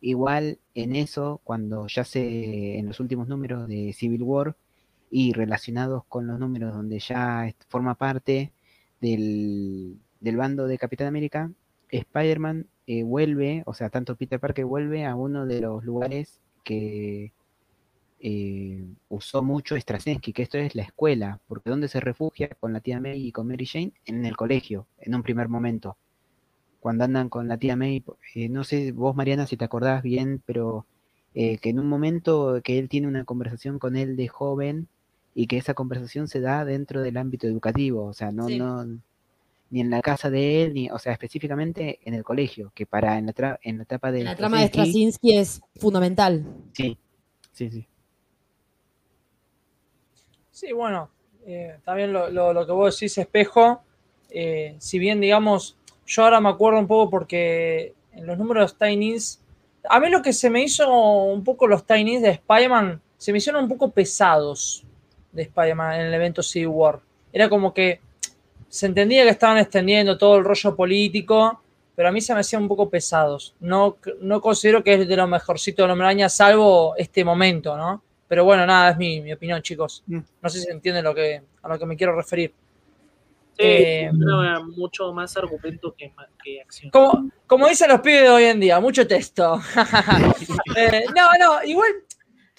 Igual 0.00 0.58
en 0.74 0.96
eso, 0.96 1.40
cuando 1.44 1.86
ya 1.86 2.04
se, 2.04 2.78
en 2.78 2.86
los 2.86 3.00
últimos 3.00 3.28
números 3.28 3.68
de 3.68 3.92
Civil 3.94 4.22
War 4.22 4.56
y 5.10 5.32
relacionados 5.32 6.04
con 6.06 6.26
los 6.26 6.38
números 6.38 6.74
donde 6.74 6.98
ya 6.98 7.54
forma 7.68 7.94
parte 7.94 8.52
del, 9.00 9.98
bando 10.36 10.66
de 10.66 10.78
Capitán 10.78 11.08
América, 11.08 11.50
Spider-Man 11.90 12.66
eh, 12.86 13.02
vuelve, 13.02 13.62
o 13.66 13.74
sea, 13.74 13.90
tanto 13.90 14.16
Peter 14.16 14.40
Parker 14.40 14.64
vuelve 14.64 15.04
a 15.04 15.14
uno 15.14 15.46
de 15.46 15.60
los 15.60 15.84
lugares 15.84 16.40
que 16.64 17.32
eh, 18.24 18.84
usó 19.08 19.42
mucho 19.42 19.76
Straczynski, 19.76 20.32
que 20.32 20.42
esto 20.42 20.56
es 20.56 20.76
la 20.76 20.82
escuela, 20.82 21.40
porque 21.48 21.70
donde 21.70 21.88
se 21.88 21.98
refugia 21.98 22.48
con 22.60 22.72
la 22.72 22.80
tía 22.80 23.00
May 23.00 23.26
y 23.26 23.32
con 23.32 23.48
Mary 23.48 23.66
Jane, 23.66 23.92
en 24.04 24.24
el 24.24 24.36
colegio, 24.36 24.86
en 24.98 25.16
un 25.16 25.24
primer 25.24 25.48
momento. 25.48 25.96
Cuando 26.78 27.02
andan 27.02 27.28
con 27.28 27.48
la 27.48 27.58
tía 27.58 27.74
May, 27.74 28.04
eh, 28.36 28.48
no 28.48 28.62
sé 28.62 28.92
vos 28.92 29.16
Mariana 29.16 29.48
si 29.48 29.56
te 29.56 29.64
acordás 29.64 30.04
bien, 30.04 30.40
pero 30.46 30.86
eh, 31.34 31.58
que 31.58 31.70
en 31.70 31.80
un 31.80 31.88
momento 31.88 32.60
que 32.62 32.78
él 32.78 32.88
tiene 32.88 33.08
una 33.08 33.24
conversación 33.24 33.80
con 33.80 33.96
él 33.96 34.16
de 34.16 34.28
joven 34.28 34.86
y 35.34 35.48
que 35.48 35.56
esa 35.56 35.74
conversación 35.74 36.28
se 36.28 36.40
da 36.40 36.64
dentro 36.64 37.02
del 37.02 37.16
ámbito 37.16 37.48
educativo, 37.48 38.04
o 38.04 38.12
sea, 38.12 38.30
no, 38.30 38.48
no, 38.48 38.86
ni 39.72 39.80
en 39.80 39.88
la 39.88 40.02
casa 40.02 40.28
de 40.28 40.62
él, 40.62 40.74
ni, 40.74 40.90
o 40.90 40.98
sea, 40.98 41.12
específicamente 41.12 41.98
en 42.04 42.12
el 42.12 42.22
colegio, 42.22 42.70
que 42.74 42.84
para 42.84 43.16
en 43.16 43.26
la, 43.26 43.58
en 43.62 43.78
la 43.78 43.82
etapa 43.84 44.12
de... 44.12 44.22
La 44.22 44.36
trama 44.36 44.60
de 44.60 44.68
Straczynski 44.68 45.38
es 45.38 45.62
fundamental. 45.76 46.44
Sí, 46.74 46.98
sí, 47.52 47.70
sí. 47.70 47.88
Sí, 50.50 50.72
bueno, 50.72 51.10
eh, 51.46 51.78
también 51.84 52.12
lo, 52.12 52.30
lo, 52.30 52.66
que 52.66 52.72
vos 52.72 52.94
decís, 52.94 53.16
espejo, 53.16 53.82
si 54.78 54.98
bien, 54.98 55.22
digamos, 55.22 55.78
yo 56.04 56.24
ahora 56.24 56.42
me 56.42 56.50
acuerdo 56.50 56.78
un 56.78 56.86
poco 56.86 57.08
porque 57.08 57.94
en 58.12 58.26
los 58.26 58.36
números 58.36 58.76
Tinys, 58.76 59.42
a 59.88 60.00
mí 60.00 60.10
lo 60.10 60.20
que 60.20 60.34
se 60.34 60.50
me 60.50 60.62
hizo 60.62 60.86
un 61.24 61.42
poco 61.42 61.66
los 61.66 61.86
Tinys 61.86 62.20
de 62.20 62.28
Spider-Man, 62.28 63.00
se 63.16 63.32
me 63.32 63.38
hicieron 63.38 63.64
un 63.64 63.70
poco 63.70 63.90
pesados 63.90 64.84
de 65.32 65.42
Spider-Man 65.42 65.94
en 65.98 66.06
el 66.08 66.14
evento 66.14 66.42
Civil 66.42 66.68
War. 66.68 67.00
Era 67.32 67.48
como 67.48 67.72
que 67.72 68.00
se 68.72 68.86
entendía 68.86 69.22
que 69.24 69.28
estaban 69.28 69.58
extendiendo 69.58 70.16
todo 70.16 70.38
el 70.38 70.44
rollo 70.44 70.74
político, 70.74 71.60
pero 71.94 72.08
a 72.08 72.10
mí 72.10 72.22
se 72.22 72.32
me 72.32 72.40
hacían 72.40 72.62
un 72.62 72.68
poco 72.68 72.88
pesados. 72.88 73.54
No, 73.60 73.98
no 74.22 74.40
considero 74.40 74.82
que 74.82 74.94
es 74.94 75.06
de 75.06 75.14
lo 75.14 75.26
mejorcito 75.26 75.82
de 75.82 75.88
la 75.88 75.94
Araña, 75.94 76.30
salvo 76.30 76.94
este 76.96 77.22
momento, 77.22 77.76
¿no? 77.76 78.02
Pero 78.26 78.46
bueno, 78.46 78.64
nada, 78.64 78.92
es 78.92 78.96
mi, 78.96 79.20
mi 79.20 79.30
opinión, 79.30 79.60
chicos. 79.60 80.02
Mm. 80.06 80.20
No 80.40 80.48
sé 80.48 80.60
si 80.60 80.64
se 80.64 80.72
entiende 80.72 81.02
lo 81.02 81.14
que, 81.14 81.42
a 81.60 81.68
lo 81.68 81.78
que 81.78 81.84
me 81.84 81.98
quiero 81.98 82.16
referir. 82.16 82.54
Eh, 83.58 84.10
mucho 84.74 85.12
más 85.12 85.36
argumento 85.36 85.94
que, 85.94 86.10
acción. 86.62 86.90
Como, 86.90 87.30
como, 87.46 87.68
dicen 87.68 87.90
los 87.90 88.00
pibes 88.00 88.22
de 88.22 88.30
hoy 88.30 88.44
en 88.44 88.58
día, 88.58 88.80
mucho 88.80 89.06
texto. 89.06 89.60
Eh, 90.74 91.04
no, 91.14 91.28
no, 91.38 91.62
igual. 91.64 91.90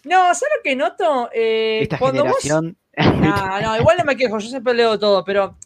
No, 0.04 0.18
¿sabes 0.36 0.54
lo 0.58 0.64
que 0.64 0.76
noto? 0.76 1.32
Eh, 1.34 1.80
Esta 1.82 1.98
generación. 1.98 2.78
no, 2.96 3.62
no, 3.62 3.80
igual 3.80 3.98
no 3.98 4.04
me 4.04 4.16
quejo, 4.16 4.38
yo 4.38 4.48
siempre 4.48 4.76
leo 4.76 5.00
todo, 5.00 5.26
pero 5.26 5.58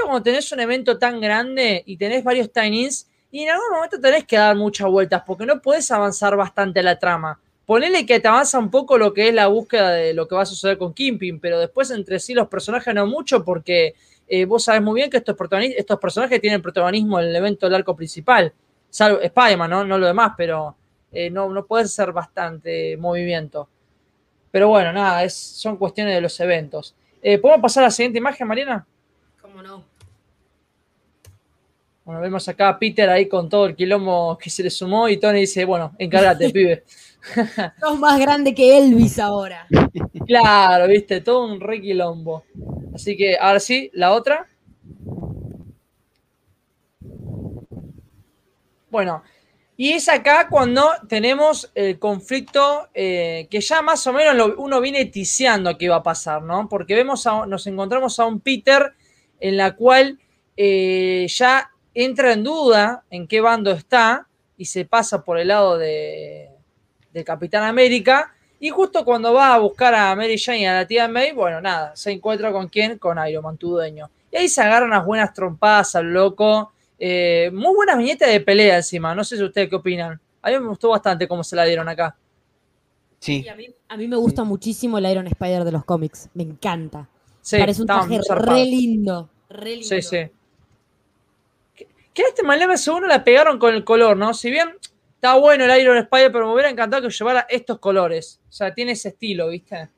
cuando 0.00 0.22
tenés 0.22 0.50
un 0.52 0.60
evento 0.60 0.98
tan 0.98 1.20
grande 1.20 1.82
y 1.86 1.96
tenés 1.96 2.24
varios 2.24 2.50
tiny-ins 2.52 3.06
y 3.30 3.42
en 3.42 3.50
algún 3.50 3.70
momento 3.72 4.00
tenés 4.00 4.24
que 4.24 4.36
dar 4.36 4.56
muchas 4.56 4.88
vueltas 4.88 5.22
porque 5.26 5.46
no 5.46 5.60
puedes 5.60 5.90
avanzar 5.90 6.36
bastante 6.36 6.82
la 6.82 6.98
trama. 6.98 7.38
Ponele 7.66 8.04
que 8.04 8.20
te 8.20 8.28
avanza 8.28 8.58
un 8.58 8.70
poco 8.70 8.98
lo 8.98 9.14
que 9.14 9.28
es 9.28 9.34
la 9.34 9.46
búsqueda 9.46 9.92
de 9.92 10.14
lo 10.14 10.26
que 10.26 10.34
va 10.34 10.42
a 10.42 10.46
suceder 10.46 10.78
con 10.78 10.92
Kimping, 10.92 11.40
pero 11.40 11.58
después 11.58 11.90
entre 11.90 12.18
sí 12.18 12.34
los 12.34 12.48
personajes 12.48 12.94
no 12.94 13.06
mucho 13.06 13.44
porque 13.44 13.94
eh, 14.28 14.44
vos 14.44 14.64
sabés 14.64 14.82
muy 14.82 14.96
bien 14.96 15.10
que 15.10 15.18
estos, 15.18 15.36
personajes 15.98 16.40
tienen 16.40 16.62
protagonismo 16.62 17.20
en 17.20 17.28
el 17.28 17.36
evento 17.36 17.66
del 17.66 17.76
arco 17.76 17.94
principal, 17.94 18.52
salvo 18.90 19.20
Spider-Man, 19.20 19.70
¿no? 19.70 19.84
no 19.84 19.98
lo 19.98 20.06
demás, 20.06 20.32
pero 20.36 20.76
eh, 21.12 21.30
no, 21.30 21.48
no 21.48 21.66
puede 21.66 21.86
ser 21.86 22.12
bastante 22.12 22.96
movimiento. 22.96 23.68
Pero 24.50 24.68
bueno, 24.68 24.92
nada, 24.92 25.24
es, 25.24 25.34
son 25.34 25.76
cuestiones 25.76 26.14
de 26.14 26.20
los 26.20 26.38
eventos. 26.40 26.94
Eh, 27.22 27.38
¿Podemos 27.38 27.62
pasar 27.62 27.84
a 27.84 27.86
la 27.86 27.90
siguiente 27.90 28.18
imagen, 28.18 28.46
Mariana? 28.46 28.86
¿Cómo 29.62 29.76
no? 29.76 29.84
Bueno, 32.04 32.20
vemos 32.20 32.48
acá 32.48 32.70
a 32.70 32.78
Peter 32.78 33.08
ahí 33.08 33.28
con 33.28 33.48
todo 33.48 33.66
el 33.66 33.76
quilombo 33.76 34.36
que 34.36 34.50
se 34.50 34.64
le 34.64 34.70
sumó 34.70 35.08
y 35.08 35.18
Tony 35.18 35.40
dice, 35.40 35.64
bueno, 35.64 35.94
encárgate, 35.98 36.50
pibe. 36.52 36.84
Sos 37.78 37.98
más 38.00 38.18
grande 38.18 38.54
que 38.54 38.78
Elvis 38.78 39.18
ahora. 39.18 39.66
Claro, 40.26 40.88
viste, 40.88 41.20
todo 41.20 41.44
un 41.44 41.60
re 41.60 41.80
quilombo. 41.80 42.44
Así 42.94 43.16
que 43.16 43.36
ahora 43.36 43.60
sí, 43.60 43.90
la 43.92 44.12
otra. 44.12 44.46
Bueno, 48.90 49.22
y 49.76 49.92
es 49.92 50.08
acá 50.08 50.48
cuando 50.48 50.90
tenemos 51.08 51.70
el 51.74 51.98
conflicto 51.98 52.88
eh, 52.94 53.46
que 53.50 53.60
ya 53.60 53.82
más 53.82 54.06
o 54.06 54.12
menos 54.12 54.54
uno 54.56 54.80
viene 54.80 55.04
ticiando 55.06 55.76
que 55.78 55.88
va 55.88 55.96
a 55.96 56.02
pasar, 56.02 56.42
¿no? 56.42 56.68
Porque 56.68 56.94
vemos 56.94 57.26
nos 57.46 57.66
encontramos 57.66 58.18
a 58.18 58.26
un 58.26 58.40
Peter 58.40 58.94
en 59.42 59.56
la 59.56 59.76
cual 59.76 60.18
eh, 60.56 61.26
ya 61.28 61.70
entra 61.94 62.32
en 62.32 62.44
duda 62.44 63.04
en 63.10 63.26
qué 63.26 63.40
bando 63.40 63.72
está 63.72 64.28
y 64.56 64.64
se 64.64 64.84
pasa 64.84 65.22
por 65.24 65.38
el 65.38 65.48
lado 65.48 65.76
de, 65.76 66.48
de 67.12 67.24
Capitán 67.24 67.64
América 67.64 68.32
y 68.62 68.70
justo 68.70 69.04
cuando 69.04 69.34
va 69.34 69.54
a 69.54 69.58
buscar 69.58 69.92
a 69.92 70.14
Mary 70.14 70.38
Jane 70.38 70.60
y 70.60 70.66
a 70.66 70.74
la 70.74 70.86
tía 70.86 71.08
May, 71.08 71.32
bueno, 71.32 71.60
nada, 71.60 71.96
se 71.96 72.12
encuentra 72.12 72.52
con 72.52 72.68
quién? 72.68 72.96
Con 72.96 73.18
Iron 73.26 73.42
Man, 73.42 73.56
tu 73.56 73.70
dueño. 73.70 74.08
Y 74.30 74.36
ahí 74.36 74.48
se 74.48 74.62
agarran 74.62 74.90
unas 74.90 75.04
buenas 75.04 75.34
trompadas 75.34 75.96
al 75.96 76.12
loco. 76.12 76.72
Eh, 76.96 77.50
muy 77.52 77.74
buenas 77.74 77.98
viñetas 77.98 78.30
de 78.30 78.40
pelea 78.40 78.76
encima. 78.76 79.16
No 79.16 79.24
sé 79.24 79.36
si 79.36 79.42
ustedes 79.42 79.68
qué 79.68 79.74
opinan. 79.74 80.20
A 80.40 80.48
mí 80.48 80.60
me 80.60 80.68
gustó 80.68 80.90
bastante 80.90 81.26
cómo 81.26 81.42
se 81.42 81.56
la 81.56 81.64
dieron 81.64 81.88
acá. 81.88 82.14
Sí. 83.18 83.44
a, 83.48 83.96
mí, 83.96 84.06
me 84.06 84.16
gusta 84.16 84.44
muchísimo 84.44 84.96
el 84.98 85.06
Iron 85.06 85.26
Spider 85.26 85.64
de 85.64 85.72
los 85.72 85.84
cómics. 85.84 86.28
Me 86.32 86.44
encanta. 86.44 87.08
Sí, 87.42 87.58
Parece 87.58 87.82
un 87.82 87.86
traje 87.86 88.20
re 88.30 88.64
lindo. 88.64 89.28
Re 89.50 89.76
lindo. 89.76 89.88
Sí, 89.88 90.00
sí. 90.00 90.30
Que, 91.74 91.86
este 92.14 92.42
Maleme 92.42 92.78
seguro 92.78 93.06
la 93.06 93.22
pegaron 93.22 93.58
con 93.58 93.74
el 93.74 93.84
color, 93.84 94.16
¿no? 94.16 94.32
Si 94.32 94.50
bien 94.50 94.78
Está 95.22 95.36
bueno 95.36 95.64
el 95.64 95.80
Iron 95.80 95.98
Spider, 95.98 96.32
pero 96.32 96.48
me 96.48 96.52
hubiera 96.54 96.68
encantado 96.68 97.00
que 97.00 97.14
llevara 97.14 97.46
estos 97.48 97.78
colores. 97.78 98.40
O 98.48 98.52
sea, 98.52 98.74
tiene 98.74 98.90
ese 98.90 99.10
estilo, 99.10 99.50
¿viste? 99.50 99.88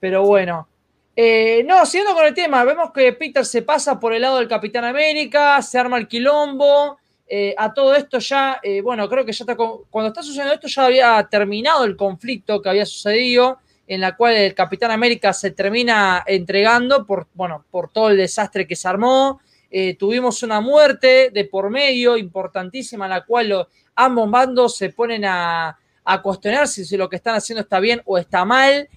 Pero 0.00 0.22
bueno. 0.22 0.66
Eh, 1.14 1.62
no, 1.66 1.84
siguiendo 1.84 2.14
con 2.14 2.24
el 2.24 2.32
tema, 2.32 2.64
vemos 2.64 2.92
que 2.92 3.12
Peter 3.12 3.44
se 3.44 3.60
pasa 3.60 4.00
por 4.00 4.14
el 4.14 4.22
lado 4.22 4.38
del 4.38 4.48
Capitán 4.48 4.86
América, 4.86 5.60
se 5.60 5.78
arma 5.78 5.98
el 5.98 6.08
quilombo. 6.08 6.96
Eh, 7.28 7.54
a 7.58 7.74
todo 7.74 7.94
esto 7.94 8.20
ya, 8.20 8.58
eh, 8.62 8.80
bueno, 8.80 9.06
creo 9.06 9.26
que 9.26 9.32
ya 9.32 9.42
está, 9.42 9.54
cuando 9.54 10.08
está 10.08 10.22
sucediendo 10.22 10.54
esto 10.54 10.68
ya 10.68 10.86
había 10.86 11.28
terminado 11.30 11.84
el 11.84 11.94
conflicto 11.94 12.62
que 12.62 12.70
había 12.70 12.86
sucedido, 12.86 13.58
en 13.86 14.00
la 14.00 14.16
cual 14.16 14.34
el 14.34 14.54
Capitán 14.54 14.90
América 14.90 15.32
se 15.32 15.50
termina 15.50 16.24
entregando 16.26 17.06
por, 17.06 17.28
bueno, 17.34 17.64
por 17.70 17.90
todo 17.90 18.10
el 18.10 18.16
desastre 18.16 18.66
que 18.66 18.76
se 18.76 18.88
armó. 18.88 19.40
Eh, 19.70 19.94
tuvimos 19.94 20.42
una 20.42 20.60
muerte 20.60 21.30
de 21.32 21.44
por 21.44 21.70
medio 21.70 22.16
importantísima 22.16 23.06
en 23.06 23.10
la 23.10 23.24
cual 23.24 23.66
ambos 23.94 24.30
bandos 24.30 24.76
se 24.76 24.90
ponen 24.90 25.24
a, 25.24 25.78
a 26.04 26.22
cuestionar 26.22 26.68
si, 26.68 26.96
lo 26.96 27.08
que 27.08 27.16
están 27.16 27.34
haciendo 27.34 27.62
está 27.62 27.80
bien 27.80 28.00
o 28.04 28.18
está 28.18 28.44
mal. 28.44 28.88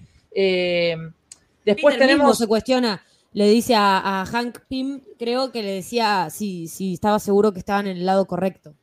después 1.64 1.98
tenemos... 1.98 2.38
se 2.38 2.46
cuestiona 2.46 3.02
le 3.32 3.48
dice 3.48 3.74
a, 3.76 4.24
Hank 4.30 4.60
Pym, 4.68 5.02
creo 5.18 5.52
que 5.52 5.62
le 5.62 5.74
decía 5.74 6.28
si, 6.30 6.66
si 6.66 6.94
estaba 6.94 7.18
seguro 7.18 7.52
que 7.52 7.60
estaban 7.60 7.86
en 7.86 7.96
el 7.96 8.06
lado 8.06 8.26
correcto. 8.26 8.74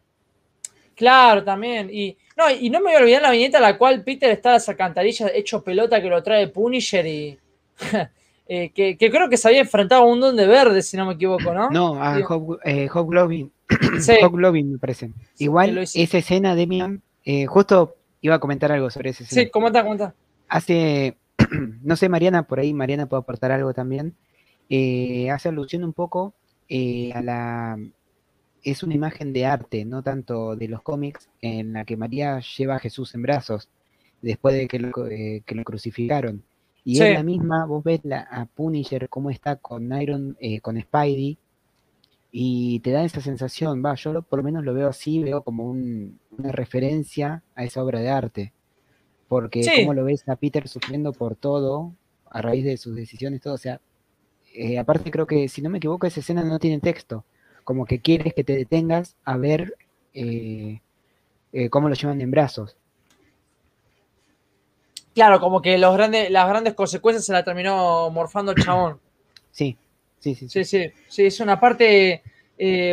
Claro, 0.96 1.44
también. 1.44 1.90
Y 1.92 2.18
no, 2.38 2.50
y 2.52 2.70
no 2.70 2.80
me 2.80 2.86
voy 2.86 2.96
a 2.96 3.00
olvidar 3.00 3.22
la 3.24 3.32
viñeta 3.32 3.58
en 3.58 3.64
la 3.64 3.78
cual 3.78 4.04
Peter 4.04 4.30
está 4.32 4.54
a 4.54 4.58
esa 4.58 4.76
cantarilla 4.76 5.30
hecho 5.34 5.64
pelota 5.64 6.02
que 6.02 6.10
lo 6.10 6.22
trae 6.24 6.48
Punisher 6.48 7.06
y. 7.06 7.40
Eh, 8.50 8.72
que, 8.74 8.96
creo 8.98 9.28
que 9.28 9.36
se 9.36 9.50
había 9.50 9.60
enfrentado 9.60 10.04
a 10.04 10.06
un 10.06 10.22
don 10.22 10.38
de 10.38 10.48
verde, 10.48 10.82
si 10.82 10.96
no 10.96 11.06
me 11.06 11.16
equivoco, 11.16 11.54
¿no? 11.54 11.70
No, 11.70 12.02
a 12.02 12.18
Hog, 12.18 12.60
eh, 12.64 12.88
me 14.64 14.78
parece. 14.80 15.12
Igual, 15.38 15.78
esa 15.80 16.18
escena, 16.18 16.56
Demian, 16.56 17.02
eh, 17.26 17.46
justo 17.46 17.98
iba 18.22 18.36
a 18.36 18.40
comentar 18.40 18.72
algo 18.72 18.90
sobre 18.90 19.10
esa 19.10 19.26
escena. 19.26 19.42
Sí, 19.42 19.50
comenta, 19.50 19.84
comenta. 19.84 20.14
Hace. 20.48 21.18
no 21.84 21.98
sé, 21.98 22.08
Mariana, 22.08 22.44
por 22.44 22.62
ahí 22.62 22.74
Mariana 22.74 23.08
puede 23.08 23.20
aportar 23.20 23.52
algo 23.52 23.74
también. 23.74 24.16
Eh, 24.70 25.30
hace 25.32 25.50
alusión 25.50 25.84
un 25.84 25.94
poco 25.94 26.34
eh, 26.70 27.12
a 27.14 27.22
la... 27.22 27.80
Es 28.64 28.84
una 28.84 28.96
imagen 28.96 29.34
de 29.34 29.46
arte, 29.46 29.86
no 29.86 30.04
tanto 30.04 30.56
de 30.56 30.68
los 30.68 30.82
cómics, 30.82 31.30
en 31.42 31.74
la 31.74 31.86
que 31.86 31.98
María 31.98 32.40
lleva 32.40 32.76
a 32.76 32.80
Jesús 32.80 33.16
en 33.16 33.22
brazos 33.22 33.70
después 34.22 34.56
de 34.56 34.68
que 34.68 34.80
lo, 34.80 35.08
eh, 35.08 35.44
que 35.46 35.56
lo 35.56 35.64
crucificaron. 35.64 36.44
Y 36.84 37.02
es 37.02 37.14
la 37.14 37.24
misma, 37.24 37.66
vos 37.66 37.84
ves 37.84 38.00
la, 38.04 38.22
a 38.22 38.46
Punisher 38.46 39.10
cómo 39.10 39.30
está 39.30 39.58
con 39.58 39.92
Iron, 40.02 40.38
con 40.62 40.80
Spidey, 40.80 41.38
y 42.32 42.80
te 42.82 42.92
da 42.92 43.04
esa 43.04 43.22
sensación, 43.22 43.84
va, 43.84 43.96
yo 43.96 44.22
por 44.22 44.40
lo 44.40 44.44
menos 44.44 44.64
lo 44.64 44.74
veo 44.74 44.90
así, 44.90 45.24
veo 45.24 45.42
como 45.44 45.70
una 45.72 46.52
referencia 46.52 47.44
a 47.56 47.64
esa 47.64 47.84
obra 47.84 48.00
de 48.00 48.10
arte. 48.10 48.54
Porque 49.28 49.62
como 49.80 49.94
lo 49.94 50.06
ves 50.06 50.28
a 50.30 50.36
Peter 50.36 50.68
sufriendo 50.68 51.14
por 51.14 51.36
todo, 51.36 51.94
a 52.30 52.42
raíz 52.42 52.64
de 52.64 52.78
sus 52.78 52.96
decisiones, 52.96 53.42
todo, 53.42 53.56
o 53.56 53.58
sea, 53.58 53.82
eh, 54.54 54.78
aparte 54.78 55.12
creo 55.12 55.28
que, 55.28 55.50
si 55.50 55.62
no 55.62 55.70
me 55.70 55.80
equivoco, 55.80 56.08
esa 56.08 56.20
escena 56.20 56.44
no 56.44 56.60
tiene 56.60 56.80
texto. 56.80 57.26
Como 57.68 57.86
que 57.86 58.00
quieres 58.00 58.34
que 58.34 58.46
te 58.46 58.56
detengas 58.56 59.18
a 59.26 59.36
ver 59.36 59.76
eh, 60.14 60.80
eh, 61.52 61.70
cómo 61.70 61.90
lo 61.90 61.96
llevan 61.96 62.22
en 62.22 62.32
brazos. 62.32 62.78
Claro, 65.14 65.42
como 65.42 65.62
que 65.62 65.78
los 65.78 65.94
grandes, 65.94 66.32
las 66.32 66.48
grandes 66.48 66.76
consecuencias 66.76 67.26
se 67.26 67.34
la 67.34 67.44
terminó 67.44 68.10
morfando 68.10 68.54
el 68.54 68.64
chabón. 68.64 69.00
Sí, 69.52 69.76
sí, 70.20 70.36
sí. 70.36 70.48
Sí, 70.48 70.64
sí, 70.64 70.92
sí, 71.08 71.26
es 71.26 71.40
una 71.40 71.60
parte 71.60 72.22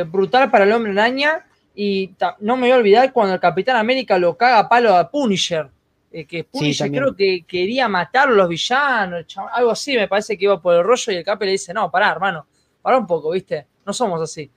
brutal 0.06 0.50
para 0.50 0.64
el 0.64 0.72
hombre 0.72 0.92
araña. 0.92 1.44
Y 1.74 2.14
no 2.40 2.56
me 2.56 2.62
voy 2.62 2.70
a 2.70 2.76
olvidar 2.76 3.12
cuando 3.12 3.34
el 3.34 3.40
Capitán 3.40 3.76
América 3.76 4.18
lo 4.18 4.34
caga 4.34 4.60
a 4.60 4.68
palo 4.68 4.96
a 4.96 5.10
Punisher. 5.10 5.68
Eh, 6.10 6.24
que 6.24 6.42
Punisher 6.42 6.90
creo 6.90 7.14
que 7.14 7.44
quería 7.46 7.86
matar 7.86 8.28
a 8.28 8.32
los 8.32 8.48
villanos, 8.48 9.26
algo 9.52 9.70
así, 9.70 9.94
me 9.94 10.08
parece 10.08 10.38
que 10.38 10.46
iba 10.46 10.58
por 10.60 10.74
el 10.74 10.82
rollo 10.82 11.12
y 11.12 11.16
el 11.16 11.24
Cape 11.24 11.44
le 11.44 11.52
dice, 11.52 11.74
no, 11.74 11.90
pará, 11.90 12.10
hermano, 12.10 12.46
pará 12.80 12.98
un 12.98 13.06
poco, 13.06 13.30
¿viste? 13.30 13.66
No 13.84 13.92
somos 13.92 14.22
así. 14.22 14.50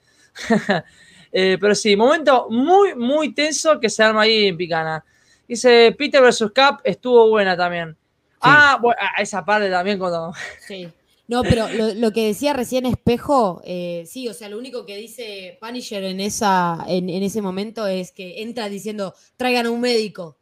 Eh, 1.30 1.58
pero 1.60 1.74
sí, 1.74 1.94
momento 1.94 2.46
muy, 2.48 2.94
muy 2.94 3.34
tenso 3.34 3.78
que 3.78 3.90
se 3.90 4.02
arma 4.02 4.22
ahí 4.22 4.46
en 4.46 4.56
Picana. 4.56 5.04
Dice, 5.46 5.94
Peter 5.98 6.22
vs. 6.22 6.50
Cap 6.54 6.80
estuvo 6.84 7.28
buena 7.28 7.54
también. 7.54 7.94
Ah, 8.40 8.78
bueno, 8.80 8.98
esa 9.18 9.44
parte 9.44 9.68
también 9.68 9.98
cuando... 9.98 10.32
Sí. 10.66 10.88
No, 11.26 11.42
pero 11.42 11.68
lo, 11.68 12.10
que 12.12 12.28
decía 12.28 12.54
recién 12.54 12.86
Espejo, 12.86 13.60
eh, 13.66 14.04
sí, 14.06 14.26
o 14.28 14.32
sea, 14.32 14.48
lo 14.48 14.56
único 14.56 14.86
que 14.86 14.96
dice 14.96 15.58
Punisher 15.60 16.02
en, 16.04 16.20
esa, 16.20 16.82
en, 16.88 17.10
en, 17.10 17.22
ese 17.22 17.42
momento 17.42 17.86
es 17.86 18.12
que 18.12 18.40
entra 18.40 18.70
diciendo, 18.70 19.14
traigan 19.36 19.66
a 19.66 19.70
un 19.70 19.82
médico. 19.82 20.38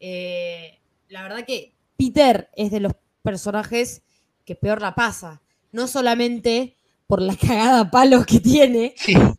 Eh, 0.00 0.80
la 1.10 1.22
verdad 1.22 1.44
que 1.46 1.74
Peter 1.96 2.50
es 2.56 2.72
de 2.72 2.80
los 2.80 2.94
personajes 3.22 4.02
que 4.44 4.56
peor 4.56 4.82
la 4.82 4.96
pasa. 4.96 5.42
No 5.70 5.86
solamente 5.86 6.76
por 7.06 7.22
la 7.22 7.36
cagada 7.40 7.80
a 7.80 7.90
palos 7.90 8.26
que 8.26 8.40
tiene, 8.40 8.94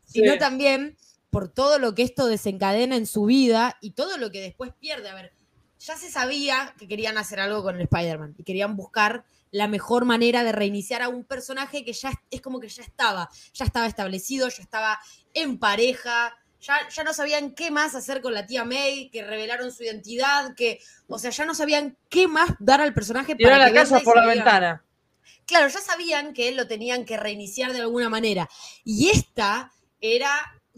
sino 0.06 0.38
también 0.38 0.98
por 1.30 1.50
todo 1.50 1.80
lo 1.80 1.94
que 1.94 2.04
esto 2.04 2.28
desencadena 2.28 2.96
en 2.96 3.06
su 3.06 3.26
vida 3.26 3.78
y 3.82 3.92
todo 3.92 4.18
lo 4.18 4.32
que 4.32 4.42
después 4.42 4.72
pierde. 4.80 5.10
A 5.10 5.16
ver, 5.16 5.34
ya 5.80 5.96
se 5.96 6.10
sabía 6.10 6.74
que 6.78 6.88
querían 6.88 7.18
hacer 7.18 7.40
algo 7.40 7.64
con 7.64 7.76
el 7.76 7.82
Spider-Man 7.82 8.36
y 8.38 8.44
querían 8.44 8.76
buscar 8.76 9.26
la 9.52 9.68
mejor 9.68 10.06
manera 10.06 10.44
de 10.44 10.52
reiniciar 10.52 11.02
a 11.02 11.10
un 11.10 11.24
personaje 11.24 11.86
que 11.86 11.94
ya 11.94 12.12
es 12.32 12.42
como 12.42 12.60
que 12.60 12.70
ya 12.70 12.84
estaba, 12.84 13.30
ya 13.54 13.66
estaba 13.66 13.88
establecido, 13.88 14.50
ya 14.50 14.62
estaba 14.62 15.00
en 15.34 15.58
pareja, 15.58 16.38
ya, 16.60 17.04
no 17.04 17.14
sabían 17.14 17.52
qué 17.52 17.72
más 17.72 17.96
hacer 17.96 18.22
con 18.22 18.34
la 18.34 18.46
tía 18.46 18.66
May, 18.66 19.10
que 19.10 19.24
revelaron 19.24 19.72
su 19.72 19.84
identidad, 19.84 20.54
que, 20.56 20.80
o 21.08 21.20
sea, 21.20 21.32
ya 21.32 21.46
no 21.46 21.54
sabían 21.54 21.98
qué 22.10 22.28
más 22.28 22.52
dar 22.60 22.82
al 22.82 22.94
personaje 22.94 23.36
para 23.36 23.58
la 23.58 23.72
casa 23.72 24.00
por 24.02 24.18
la 24.18 24.26
ventana. 24.26 24.84
Claro, 25.46 25.68
ya 25.68 25.80
sabían 25.80 26.34
que 26.34 26.50
él 26.50 26.58
lo 26.58 26.68
tenían 26.68 27.06
que 27.06 27.18
reiniciar 27.18 27.74
de 27.74 27.82
alguna 27.82 28.10
manera. 28.10 28.50
Y 28.84 29.10
esta 29.10 29.72
era 30.00 30.30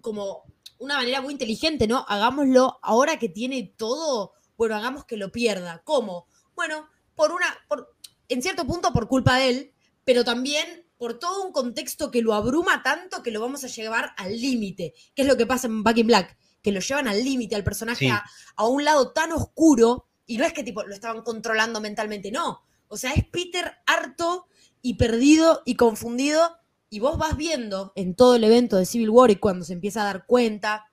como 0.02 0.44
una 0.80 0.98
manera 0.98 1.22
muy 1.22 1.34
inteligente, 1.34 1.88
¿no? 1.88 2.06
Hagámoslo 2.08 2.80
ahora 2.82 3.20
que 3.20 3.30
tiene 3.30 3.74
todo, 3.78 4.34
bueno, 4.58 4.76
hagamos 4.76 5.06
que 5.06 5.18
lo 5.18 5.32
pierda. 5.32 5.82
¿Cómo? 5.84 6.28
Bueno, 6.56 6.88
por 7.16 7.32
una, 7.32 7.48
por, 7.68 7.96
en 8.28 8.42
cierto 8.42 8.66
punto 8.66 8.94
por 8.94 9.08
culpa 9.08 9.38
de 9.38 9.50
él, 9.50 9.74
pero 10.06 10.24
también 10.24 10.86
por 10.98 11.18
todo 11.18 11.44
un 11.46 11.52
contexto 11.52 12.12
que 12.12 12.22
lo 12.22 12.34
abruma 12.34 12.84
tanto 12.84 13.24
que 13.24 13.32
lo 13.32 13.40
vamos 13.40 13.64
a 13.64 13.68
llevar 13.68 14.14
al 14.18 14.40
límite, 14.40 14.94
que 15.16 15.22
es 15.22 15.28
lo 15.28 15.38
que 15.38 15.46
pasa 15.46 15.68
en 15.68 15.82
Back 15.82 15.98
in 15.98 16.08
Black, 16.08 16.38
que 16.62 16.72
lo 16.72 16.82
llevan 16.82 17.08
al 17.08 17.24
límite 17.24 17.56
al 17.56 17.64
personaje 17.64 18.10
a, 18.12 18.68
un 18.68 18.84
lado 18.84 19.12
tan 19.12 19.32
oscuro, 19.32 20.08
y 20.26 20.38
no 20.38 20.46
es 20.46 20.54
que 20.54 20.64
tipo 20.64 20.84
lo 20.84 20.94
estaban 20.94 21.24
controlando 21.24 21.80
mentalmente, 21.80 22.32
no. 22.32 22.64
O 22.90 22.98
sea, 22.98 23.14
es 23.14 23.26
Peter 23.26 23.78
harto 23.86 24.48
y 24.82 24.96
perdido 24.96 25.62
y 25.66 25.76
confundido, 25.76 26.58
y 26.90 27.00
vos 27.00 27.18
vas 27.18 27.38
viendo 27.38 27.94
en 27.96 28.16
todo 28.16 28.36
el 28.36 28.44
evento 28.44 28.76
de 28.76 28.86
Civil 28.86 29.12
War 29.12 29.32
y 29.32 29.38
cuando 29.38 29.64
se 29.64 29.74
empieza 29.74 30.02
a 30.02 30.06
dar 30.06 30.26
cuenta, 30.26 30.92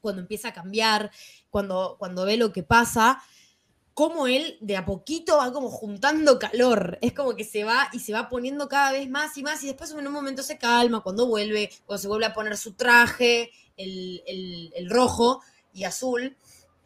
cuando 0.00 0.22
empieza 0.22 0.48
a 0.48 0.52
cambiar, 0.52 1.10
cuando, 1.50 1.96
cuando 1.98 2.24
ve 2.24 2.36
lo 2.36 2.52
que 2.52 2.62
pasa, 2.62 3.22
cómo 3.98 4.28
él 4.28 4.58
de 4.60 4.76
a 4.76 4.84
poquito 4.84 5.38
va 5.38 5.52
como 5.52 5.70
juntando 5.70 6.38
calor. 6.38 6.98
Es 7.00 7.12
como 7.14 7.34
que 7.34 7.42
se 7.42 7.64
va 7.64 7.88
y 7.92 7.98
se 7.98 8.12
va 8.12 8.28
poniendo 8.28 8.68
cada 8.68 8.92
vez 8.92 9.10
más 9.10 9.36
y 9.36 9.42
más 9.42 9.64
y 9.64 9.66
después 9.66 9.90
en 9.90 10.06
un 10.06 10.12
momento 10.12 10.42
se 10.44 10.56
calma 10.56 11.02
cuando 11.02 11.26
vuelve, 11.26 11.70
cuando 11.84 12.00
se 12.00 12.06
vuelve 12.06 12.26
a 12.26 12.32
poner 12.32 12.56
su 12.56 12.74
traje, 12.74 13.50
el, 13.76 14.88
rojo 14.88 15.42
y 15.72 15.82
azul. 15.82 16.36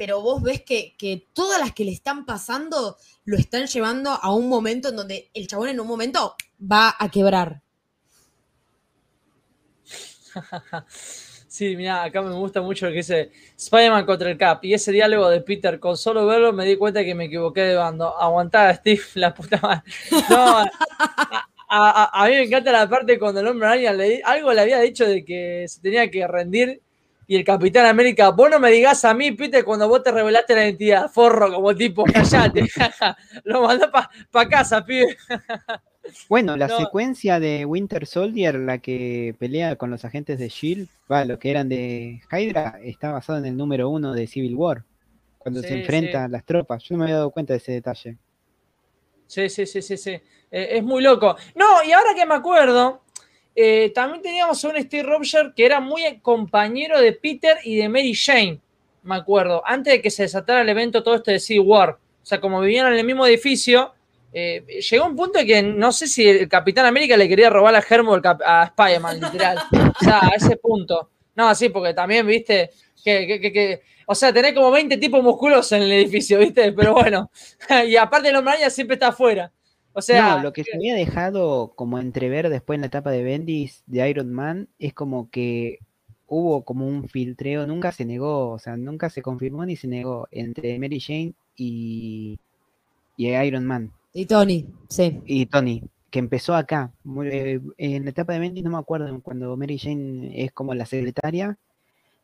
Pero 0.03 0.21
vos 0.21 0.43
ves 0.43 0.63
que, 0.63 1.29
todas 1.33 1.61
las 1.61 1.73
que 1.73 1.85
le 1.85 1.93
están 1.93 2.27
pasando 2.27 2.97
lo 3.25 3.37
están 3.37 3.69
llevando 3.69 4.11
a 4.11 4.35
un 4.35 4.49
momento 4.49 4.89
en 4.89 4.97
donde 4.97 5.31
el 5.33 5.47
chabón 5.47 5.69
en 5.69 5.79
un 5.79 5.87
momento 5.87 6.35
va 6.61 6.97
a 6.99 7.09
quebrar. 7.09 7.63
Sí, 11.47 11.77
mira, 11.77 12.03
acá 12.03 12.21
me 12.23 12.33
gusta 12.33 12.63
mucho 12.63 12.87
lo 12.87 12.91
que 12.93 12.97
dice 12.97 13.31
Spider-Man 13.57 14.07
contra 14.07 14.29
el 14.29 14.39
Cap. 14.39 14.65
Y 14.65 14.75
ese 14.75 14.91
diálogo 14.91 15.29
de 15.29 15.43
Peter, 15.43 15.79
con 15.79 15.97
solo 15.97 16.27
verlo 16.27 16.53
me 16.53 16.65
di 16.65 16.77
cuenta 16.77 17.05
que 17.05 17.15
me 17.15 17.27
equivoqué 17.27 17.61
de 17.61 17.75
bando. 17.77 18.19
Aguantaba, 18.19 18.75
Steve, 18.75 19.03
la 19.15 19.33
puta 19.33 19.61
madre. 19.63 19.83
No, 20.29 20.65
a, 21.69 22.25
mí 22.27 22.31
me 22.33 22.43
encanta 22.43 22.73
la 22.73 22.89
parte 22.89 23.21
cuando 23.21 23.41
el 23.41 23.47
hombre 23.47 23.69
araña 23.69 23.93
le, 23.93 24.21
algo 24.25 24.53
le 24.53 24.63
había 24.63 24.81
dicho 24.81 25.07
de 25.07 25.25
que 25.25 25.67
se 25.69 25.81
tenía 25.81 26.11
que 26.11 26.27
rendir. 26.27 26.83
Y 27.33 27.37
el 27.37 27.45
Capitán 27.45 27.87
América, 27.87 28.29
vos 28.29 28.51
no 28.51 28.61
me 28.61 28.71
digas 28.71 29.07
a 29.07 29.15
mí, 29.15 29.33
Peter, 29.33 29.65
cuando 29.65 29.89
vos 29.89 30.03
te 30.03 30.13
revelaste 30.13 30.55
la 30.55 30.65
identidad, 30.65 31.11
forro, 31.11 31.51
como 31.51 31.75
tipo, 31.75 32.05
callate. 32.13 32.69
lo 33.45 33.63
mandó 33.63 33.91
para 33.91 34.11
pa 34.31 34.47
casa, 34.47 34.85
pibe. 34.85 35.17
Bueno, 36.29 36.59
la 36.59 36.69
secuencia 36.69 37.41
de 37.41 37.65
Winter 37.65 38.07
Soldier, 38.07 38.57
la 38.57 38.77
que 38.79 39.35
pelea 39.39 39.77
con 39.77 39.91
los 39.91 40.05
agentes 40.05 40.39
de 40.39 40.51
Shield, 40.51 40.89
va, 41.11 41.25
lo 41.25 41.39
que 41.39 41.51
eran 41.51 41.71
de 41.71 42.21
Hydra, 42.31 42.81
está 42.83 43.13
basado 43.13 43.39
en 43.39 43.47
el 43.47 43.57
número 43.57 43.89
uno 43.89 44.13
de 44.13 44.27
Civil 44.27 44.55
War, 44.55 44.85
cuando 45.39 45.63
se 45.63 45.81
enfrentan 45.81 46.31
las 46.33 46.45
tropas. 46.45 46.83
Yo 46.83 46.97
no 46.97 46.99
me 46.99 47.05
había 47.05 47.17
dado 47.17 47.31
cuenta 47.31 47.55
de 47.55 47.59
ese 47.59 47.73
detalle. 47.73 48.19
Sí, 49.27 49.49
sí, 49.49 49.65
sí, 49.65 49.81
sí, 49.81 49.97
sí. 49.97 50.11
Eh, 50.11 50.23
es 50.51 50.83
muy 50.83 51.03
loco. 51.03 51.35
No, 51.55 51.83
y 51.83 51.93
ahora 51.93 52.15
que 52.15 52.27
me 52.27 52.35
acuerdo, 52.35 53.02
eh, 53.55 53.93
también 53.95 54.23
teníamos 54.23 54.65
a 54.65 54.69
un 54.69 54.83
Steve 54.83 55.03
Rogers 55.03 55.53
que 55.55 55.67
era 55.67 55.81
muy 55.81 56.03
compañero 56.21 57.01
de 57.01 57.13
Peter 57.13 57.59
y 57.65 57.77
de 57.77 57.89
Mary 57.89 58.15
Jane, 58.15 58.61
me 59.03 59.17
acuerdo, 59.17 59.63
antes 59.67 59.95
de 59.95 60.03
que 60.03 60.11
se 60.11 60.23
desatara 60.23 60.63
el 60.63 60.69
evento 60.69 61.03
todo 61.03 61.17
este 61.17 61.33
de 61.33 61.41
Civil 61.41 61.67
War. 61.67 61.91
O 61.91 62.27
sea, 62.27 62.41
como 62.41 62.61
vivían 62.61 62.87
en 62.93 62.99
el 62.99 63.05
mismo 63.05 63.27
edificio, 63.27 63.93
eh, 64.33 64.65
llegó 64.91 65.07
un 65.07 65.17
punto 65.17 65.41
que 65.45 65.63
no 65.63 65.93
sé 65.93 66.07
si 66.07 66.27
el 66.27 66.49
Capitán 66.49 66.87
América 66.87 67.17
le 67.17 67.29
quería 67.29 67.51
robar 67.51 67.75
a 67.75 67.83
Germo 67.83 68.19
a 68.25 68.65
Spider-Man, 68.65 69.21
literal. 69.21 69.59
o 70.01 70.05
sea, 70.05 70.21
a 70.21 70.29
ese 70.37 70.57
punto. 70.57 71.11
No, 71.35 71.55
sí, 71.55 71.69
porque 71.69 71.95
también, 71.95 72.27
viste, 72.27 72.71
que, 73.05 73.27
que, 73.27 73.53
que, 73.53 73.83
o 74.07 74.15
sea, 74.15 74.33
tenés 74.33 74.55
como 74.55 74.71
20 74.71 74.97
tipos 74.99 75.23
musculosos 75.23 75.73
en 75.73 75.83
el 75.83 75.93
edificio, 75.93 76.39
viste, 76.39 76.73
pero 76.73 76.95
bueno, 76.95 77.31
y 77.87 77.97
aparte 77.97 78.29
el 78.29 78.37
hombre 78.37 78.71
siempre 78.71 78.95
está 78.95 79.09
afuera. 79.09 79.53
O 79.95 80.03
sea, 80.03 80.37
no, 80.37 80.43
lo 80.43 80.53
que 80.53 80.65
se 80.65 80.77
había 80.77 80.95
dejado 80.95 81.73
como 81.75 81.99
entrever 81.99 82.49
después 82.49 82.77
en 82.77 82.83
la 82.83 82.87
etapa 82.87 83.11
de 83.11 83.23
Bendis 83.23 83.83
de 83.87 84.09
Iron 84.09 84.33
Man 84.33 84.69
es 84.79 84.95
como 84.95 85.31
que 85.31 85.81
hubo 86.27 86.65
como 86.65 86.87
un 86.87 87.09
filtreo, 87.09 87.67
nunca 87.67 87.93
se 87.93 88.07
negó, 88.07 88.51
o 88.51 88.59
sea, 88.59 88.77
nunca 88.77 89.11
se 89.11 89.21
confirmó 89.21 89.67
ni 89.67 89.77
se 89.77 89.89
negó 89.89 90.29
entre 90.31 90.79
Mary 90.79 90.99
Jane 90.99 91.35
y, 91.57 92.39
y 93.19 93.29
Iron 93.29 93.67
Man. 93.67 93.93
Y 94.15 94.25
Tony, 94.27 94.67
sí. 94.89 95.21
Y 95.27 95.47
Tony, 95.47 95.83
que 96.11 96.19
empezó 96.19 96.55
acá. 96.55 96.93
Eh, 97.25 97.61
en 97.77 98.05
la 98.05 98.11
etapa 98.11 98.33
de 98.33 98.39
Bendis 98.39 98.65
no 98.65 98.71
me 98.71 98.79
acuerdo, 98.79 99.21
cuando 99.21 99.57
Mary 99.59 99.79
Jane 99.79 100.43
es 100.43 100.53
como 100.53 100.75
la 100.75 100.87
secretaria, 100.87 101.59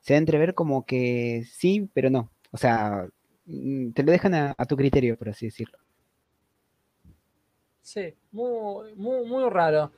se 0.00 0.14
da 0.14 0.18
a 0.18 0.20
entrever 0.20 0.54
como 0.54 0.86
que 0.86 1.44
sí, 1.50 1.90
pero 1.92 2.08
no. 2.08 2.30
O 2.50 2.56
sea, 2.56 3.06
mm, 3.46 3.90
te 3.90 4.02
lo 4.02 4.12
dejan 4.12 4.34
a 4.34 4.54
tu 4.66 4.76
criterio, 4.76 5.18
por 5.18 5.28
así 5.28 5.46
decirlo. 5.46 5.78
Sí, 7.88 8.14
muy, 8.32 8.94
muy, 8.96 9.24
muy 9.24 9.48
raro. 9.48 9.90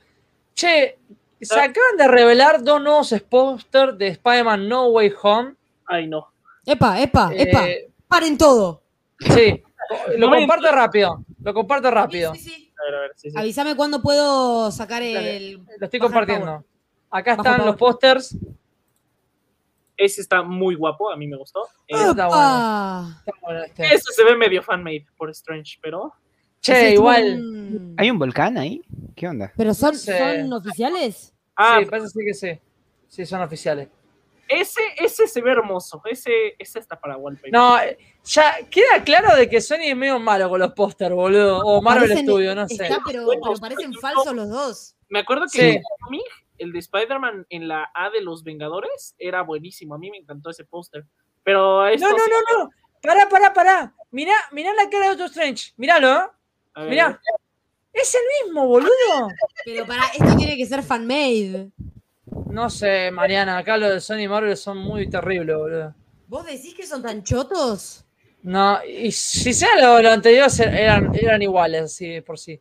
Che, 0.54 0.96
se 1.40 1.58
ah. 1.58 1.64
acaban 1.64 1.96
de 1.98 2.06
revelar 2.06 2.62
dos 2.62 2.80
nuevos 2.80 3.12
posters 3.28 3.98
de 3.98 4.06
Spider-Man 4.06 4.68
No 4.68 4.90
Way 4.90 5.12
Home. 5.20 5.56
Ay, 5.86 6.06
no. 6.06 6.32
Epa, 6.64 7.00
epa, 7.00 7.32
epa. 7.34 7.68
Eh, 7.68 7.90
Paren 8.06 8.38
todo. 8.38 8.84
Sí, 9.18 9.60
lo 10.18 10.30
comparto 10.30 10.70
rápido. 10.70 11.24
Lo 11.42 11.52
comparto 11.52 11.90
rápido. 11.90 12.32
Sí, 12.36 12.40
sí, 12.40 12.72
A 12.78 12.84
ver, 12.84 12.94
a 12.94 13.00
ver, 13.00 13.12
sí, 13.16 13.28
Avísame 13.34 13.74
cuándo 13.74 14.00
puedo 14.00 14.70
sacar 14.70 15.02
el. 15.02 15.56
Lo 15.56 15.86
estoy 15.86 15.98
compartiendo. 15.98 16.64
Acá 17.10 17.32
están 17.32 17.66
los 17.66 17.74
pósters. 17.74 18.36
Ese 19.96 20.20
está 20.20 20.44
muy 20.44 20.76
guapo, 20.76 21.10
a 21.10 21.16
mí 21.16 21.26
me 21.26 21.36
gustó. 21.36 21.66
está 21.88 22.28
bueno. 22.28 23.16
Está 23.18 23.32
bueno 23.42 23.64
este. 23.64 23.84
Ese 23.86 24.12
se 24.12 24.22
ve 24.22 24.36
medio 24.36 24.62
fanmade 24.62 25.06
por 25.16 25.28
Strange, 25.30 25.76
pero. 25.82 26.14
Che, 26.60 26.92
igual. 26.92 27.94
¿Hay 27.96 28.10
un 28.10 28.18
volcán 28.18 28.58
ahí? 28.58 28.82
¿Qué 29.16 29.28
onda? 29.28 29.52
¿Pero 29.56 29.74
son, 29.74 29.96
son 29.96 30.52
oficiales? 30.52 31.34
Ah, 31.56 31.78
sí, 31.80 31.86
parece 31.86 32.20
que 32.24 32.34
sí. 32.34 32.60
Sí, 33.08 33.26
son 33.26 33.42
oficiales. 33.42 33.88
Ese, 34.48 34.80
ese 34.96 35.28
se 35.28 35.40
ve 35.40 35.52
hermoso. 35.52 36.02
Ese, 36.04 36.56
ese 36.58 36.80
está 36.80 36.98
para 36.98 37.16
Wallpaper. 37.16 37.52
No, 37.52 37.76
ya 38.24 38.56
queda 38.68 39.02
claro 39.04 39.36
de 39.36 39.48
que 39.48 39.60
Sony 39.60 39.84
es 39.84 39.96
medio 39.96 40.18
malo 40.18 40.48
con 40.48 40.58
los 40.58 40.72
pósters, 40.72 41.14
boludo. 41.14 41.60
O 41.60 41.80
Marvel 41.80 42.18
Studios, 42.18 42.56
no 42.56 42.66
sé. 42.66 42.88
pero, 43.06 43.28
parecen 43.60 43.94
falsos 43.94 44.34
los 44.34 44.48
dos. 44.48 44.96
Me 45.08 45.20
acuerdo 45.20 45.44
que 45.52 45.80
el 46.58 46.72
de 46.72 46.78
Spider-Man 46.78 47.46
en 47.48 47.68
la 47.68 47.90
A 47.94 48.10
de 48.10 48.20
los 48.22 48.42
Vengadores 48.42 49.14
era 49.18 49.42
buenísimo. 49.42 49.94
A 49.94 49.98
mí 49.98 50.10
me 50.10 50.18
encantó 50.18 50.50
ese 50.50 50.64
póster. 50.64 51.06
Pero 51.42 51.84
No, 51.96 52.10
no, 52.10 52.16
no, 52.16 52.58
no. 52.58 52.70
Pará, 53.02 53.28
pará, 53.28 53.52
pará. 53.54 53.94
Mirá, 54.10 54.34
mirá 54.52 54.74
la 54.74 54.90
cara 54.90 55.06
de 55.06 55.12
otro 55.12 55.26
Strange. 55.26 55.72
Míralo, 55.76 56.12
¿eh? 56.12 56.24
Mirá, 56.88 57.20
es 57.92 58.14
el 58.14 58.46
mismo, 58.46 58.66
boludo. 58.66 59.28
Pero 59.64 59.86
para, 59.86 60.04
esto 60.06 60.36
tiene 60.36 60.56
que 60.56 60.66
ser 60.66 60.82
fanmade. 60.82 61.70
No 62.46 62.70
sé, 62.70 63.10
Mariana, 63.10 63.58
acá 63.58 63.76
los 63.76 63.90
de 63.90 64.00
Sony 64.00 64.20
y 64.20 64.28
Marvel 64.28 64.56
son 64.56 64.78
muy 64.78 65.08
terribles, 65.08 65.56
boludo. 65.56 65.94
¿Vos 66.26 66.46
decís 66.46 66.74
que 66.74 66.86
son 66.86 67.02
tan 67.02 67.24
chotos? 67.24 68.04
No, 68.42 68.78
y 68.84 69.12
si 69.12 69.52
sea 69.52 69.76
lo, 69.80 70.00
lo 70.00 70.10
anterior, 70.10 70.48
eran, 70.60 71.14
eran 71.14 71.42
iguales, 71.42 71.92
sí, 71.92 72.20
por 72.20 72.38
sí. 72.38 72.60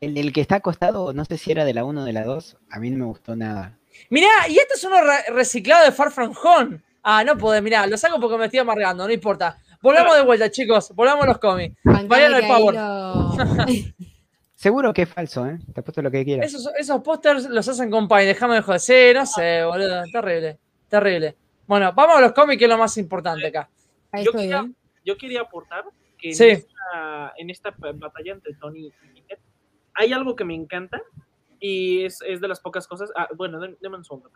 El, 0.00 0.16
el, 0.18 0.32
que 0.32 0.40
está 0.40 0.56
acostado, 0.56 1.12
no 1.12 1.24
sé 1.24 1.38
si 1.38 1.50
era 1.50 1.64
de 1.64 1.74
la 1.74 1.84
1 1.84 2.02
o 2.02 2.04
de 2.04 2.12
la 2.12 2.24
2, 2.24 2.58
a 2.70 2.78
mí 2.78 2.90
no 2.90 2.98
me 2.98 3.04
gustó 3.06 3.34
nada. 3.34 3.78
Mirá, 4.10 4.28
y 4.48 4.58
este 4.58 4.74
es 4.74 4.84
uno 4.84 4.96
reciclado 5.32 5.84
de 5.84 5.92
Far 5.92 6.10
From 6.10 6.34
Home. 6.42 6.82
Ah, 7.02 7.24
no 7.24 7.36
puedo, 7.36 7.60
mirá, 7.62 7.86
lo 7.86 7.96
saco 7.96 8.20
porque 8.20 8.36
me 8.36 8.44
estoy 8.46 8.60
amargando, 8.60 9.06
no 9.06 9.12
importa. 9.12 9.58
Volvamos 9.82 10.16
de 10.16 10.22
vuelta, 10.22 10.50
chicos. 10.50 10.92
Volvamos 10.94 11.24
a 11.24 11.26
los 11.26 11.38
cómics. 11.38 11.76
Vayan 11.84 12.34
al 12.34 12.46
Power. 12.46 13.94
Seguro 14.54 14.92
que 14.92 15.02
es 15.02 15.08
falso, 15.08 15.44
¿eh? 15.44 15.58
Te 15.74 15.80
apuesto 15.80 16.00
lo 16.02 16.10
que 16.10 16.24
quieras. 16.24 16.46
Esos, 16.46 16.72
esos 16.78 17.02
pósters 17.02 17.50
los 17.50 17.66
hacen 17.68 17.90
con 17.90 18.06
Pine. 18.06 18.26
Déjame 18.26 18.54
de 18.54 18.62
joder. 18.62 18.80
Sí, 18.80 19.10
no 19.12 19.26
sé, 19.26 19.64
boludo. 19.64 20.04
Terrible. 20.12 20.58
Terrible. 20.88 21.36
Bueno, 21.66 21.92
vamos 21.94 22.16
a 22.16 22.20
los 22.20 22.32
cómics, 22.32 22.58
que 22.60 22.66
es 22.66 22.70
lo 22.70 22.78
más 22.78 22.96
importante 22.96 23.44
acá. 23.48 23.68
Yo 24.22 24.30
quería, 24.30 24.70
yo 25.04 25.16
quería, 25.16 25.40
aportar 25.40 25.84
que 26.16 26.30
en, 27.36 27.50
esta, 27.50 27.74
batalla 27.76 28.34
entre 28.34 28.54
Tony 28.54 28.86
y 28.86 28.90
Peter 28.90 29.38
hay 29.94 30.12
algo 30.12 30.36
que 30.36 30.44
me 30.44 30.54
encanta 30.54 31.02
y 31.58 32.04
es, 32.04 32.20
es 32.24 32.40
de 32.40 32.46
las 32.46 32.60
pocas 32.60 32.86
cosas. 32.86 33.10
Ah, 33.16 33.28
bueno, 33.34 33.58
déme 33.58 33.96
un 33.96 34.04
segundo, 34.04 34.30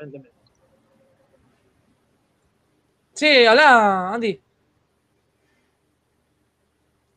Sí, 3.13 3.47
hola, 3.47 4.13
Andy. 4.13 4.41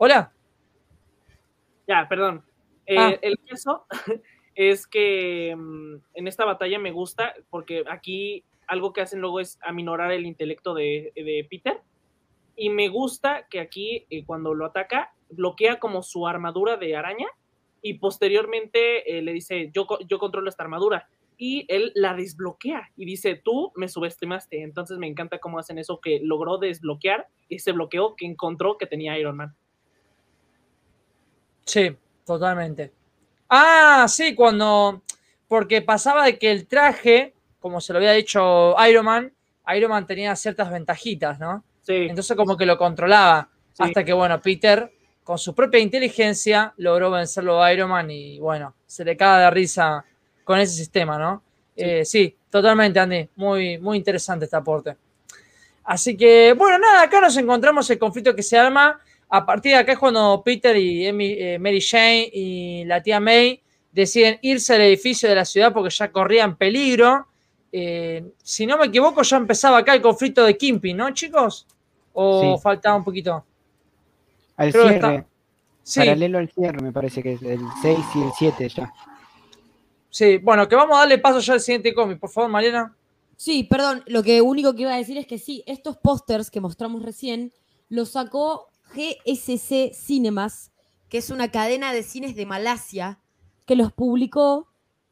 Hola. 0.02 0.32
Ya, 1.86 2.08
perdón. 2.08 2.41
Eh, 2.86 2.95
ah. 2.97 3.14
El 3.22 3.38
caso 3.39 3.86
es 4.56 4.88
que 4.88 5.54
mm, 5.54 5.95
en 6.14 6.28
esta 6.30 6.45
batalla 6.45 6.80
me 6.80 6.93
gusta 6.93 7.36
porque 7.50 7.84
aquí 7.91 8.45
algo 8.66 8.93
que 8.93 9.02
hacen 9.02 9.20
luego 9.20 9.41
es 9.41 9.60
aminorar 9.62 10.14
el 10.14 10.26
intelecto 10.26 10.74
de, 10.74 11.12
Peter. 11.50 11.82
Y 12.56 12.70
me 12.70 12.88
gusta 12.88 13.45
que 13.50 13.60
aquí, 13.60 14.06
eh, 14.10 14.24
cuando 14.24 14.54
lo 14.54 14.68
ataca, 14.68 15.14
bloquea 15.32 15.80
como 15.80 16.02
su 16.02 16.26
armadura 16.28 16.78
de 16.78 16.95
araña 16.95 17.28
y 17.82 17.95
posteriormente 17.95 19.18
eh, 19.18 19.22
le 19.22 19.34
dice, 19.34 19.70
yo, 19.74 19.86
yo 20.08 20.18
controlo 20.18 20.47
esta 20.47 20.64
armadura. 20.64 21.10
Y 21.38 21.66
él 21.68 21.91
la 21.93 22.14
desbloquea 22.14 22.89
y 22.95 23.04
dice, 23.04 23.36
tú 23.36 23.74
me 23.76 23.89
subestimaste. 23.89 24.64
Entonces 24.64 24.97
me 24.97 25.08
encanta 25.08 25.39
cómo 25.39 25.60
hacen 25.60 25.78
eso, 25.78 26.00
que 26.00 26.22
logró 26.24 26.58
desbloquear 26.58 27.28
ese 27.50 27.74
bloqueo 27.74 28.16
que 28.16 28.26
encontró 28.26 28.78
que 28.78 28.86
tenía 28.86 29.20
Iron 29.20 29.36
Man. 29.36 29.56
Sí, 31.70 31.95
totalmente. 32.26 32.91
Ah, 33.47 34.07
sí, 34.09 34.34
cuando. 34.34 35.03
Porque 35.47 35.82
pasaba 35.82 36.26
de 36.26 36.38
que 36.38 36.51
el 36.51 36.67
traje, 36.67 37.34
como 37.59 37.80
se 37.80 37.93
lo 37.93 37.97
había 37.97 38.11
dicho 38.13 38.76
Iron 38.88 39.05
Man, 39.05 39.32
Iron 39.76 39.91
Man 39.91 40.05
tenía 40.05 40.36
ciertas 40.36 40.72
ventajitas, 40.72 41.39
¿no? 41.39 41.63
Sí. 41.82 42.07
Entonces, 42.09 42.36
como 42.36 42.57
que 42.57 42.65
lo 42.65 42.78
controlaba. 42.78 43.49
Hasta 43.78 44.03
que, 44.03 44.13
bueno, 44.13 44.41
Peter, 44.41 44.91
con 45.24 45.38
su 45.38 45.55
propia 45.55 45.80
inteligencia, 45.80 46.74
logró 46.78 47.09
vencerlo 47.11 47.63
a 47.63 47.72
Iron 47.72 47.89
Man 47.89 48.11
y, 48.11 48.39
bueno, 48.39 48.76
se 48.86 49.05
le 49.05 49.15
caga 49.15 49.45
de 49.45 49.51
risa 49.51 50.03
con 50.43 50.59
ese 50.59 50.74
sistema, 50.74 51.17
¿no? 51.17 51.43
Sí, 51.76 51.84
eh, 51.84 52.05
sí 52.05 52.36
totalmente, 52.49 52.99
Andy. 52.99 53.30
Muy, 53.36 53.78
muy 53.78 53.97
interesante 53.97 54.45
este 54.45 54.57
aporte. 54.57 54.97
Así 55.84 56.17
que, 56.17 56.53
bueno, 56.53 56.78
nada, 56.80 57.03
acá 57.03 57.22
nos 57.22 57.38
encontramos 57.38 57.89
el 57.89 57.97
conflicto 57.97 58.36
que 58.36 58.43
se 58.43 58.57
arma 58.57 58.99
a 59.30 59.46
partir 59.46 59.74
de 59.74 59.78
acá 59.78 59.94
es 59.94 60.00
cuando 60.00 60.42
Peter 60.44 60.76
y 60.76 61.06
eh, 61.06 61.60
Mary 61.60 61.82
Jane 61.82 62.30
y 62.34 62.84
la 62.86 63.02
tía 63.02 63.20
May 63.20 63.62
deciden 63.92 64.39
irse 64.42 64.74
al 64.74 64.82
edificio 64.82 65.30
de 65.30 65.36
la 65.36 65.46
ciudad 65.46 65.72
porque 65.72 65.92
ya 65.92 66.12
corrían 66.12 66.58
peligro. 66.58 67.28
Eh, 67.72 68.26
si 68.42 68.66
no 68.66 68.78
me 68.78 68.88
equivoco, 68.88 69.22
ya 69.22 69.38
empezaba 69.38 69.78
acá 69.78 69.93
el 69.93 70.01
conflicto 70.01 70.43
de 70.43 70.58
Kimping, 70.58 70.97
¿no, 70.97 71.12
chicos? 71.12 71.68
¿O 72.14 72.58
faltaba 72.58 72.96
un 72.96 73.04
poquito? 73.04 73.46
Al 74.58 74.72
cierre. 74.72 75.26
Paralelo 75.96 76.38
al 76.39 76.50
cierre, 76.50 76.82
me 76.82 76.92
parece 76.92 77.24
que 77.24 77.34
es 77.34 77.42
el 77.42 77.62
6 77.82 78.00
y 78.16 78.22
el 78.22 78.32
7 78.38 78.70
ya. 78.70 78.93
Sí, 80.10 80.38
bueno, 80.38 80.68
que 80.68 80.76
vamos 80.76 80.97
a 80.97 81.01
darle 81.01 81.20
paso 81.20 81.39
ya 81.39 81.54
al 81.54 81.60
siguiente 81.62 81.93
cómic, 81.93 82.20
por 82.20 82.30
favor, 82.30 82.50
Mariana. 82.50 82.96
Sí, 83.36 83.64
perdón, 83.64 84.04
lo 84.08 84.22
que 84.22 84.42
único 84.42 84.74
que 84.76 84.82
iba 84.82 84.93
a 84.93 84.97
decir 84.97 85.18
es 85.18 85.28
que 85.28 85.38
sí, 85.38 85.64
estos 85.66 85.97
pósters 85.97 86.50
que 86.51 86.60
mostramos 86.60 87.04
recién 87.04 87.54
los 87.89 88.10
sacó 88.10 88.68
GSC 88.93 89.93
Cinemas, 89.93 90.71
que 91.09 91.17
es 91.17 91.29
una 91.29 91.51
cadena 91.51 91.93
de 91.93 92.03
cines 92.03 92.36
de 92.36 92.45
Malasia, 92.45 93.20
que 93.66 93.75
los 93.75 93.91
publicó 93.91 94.67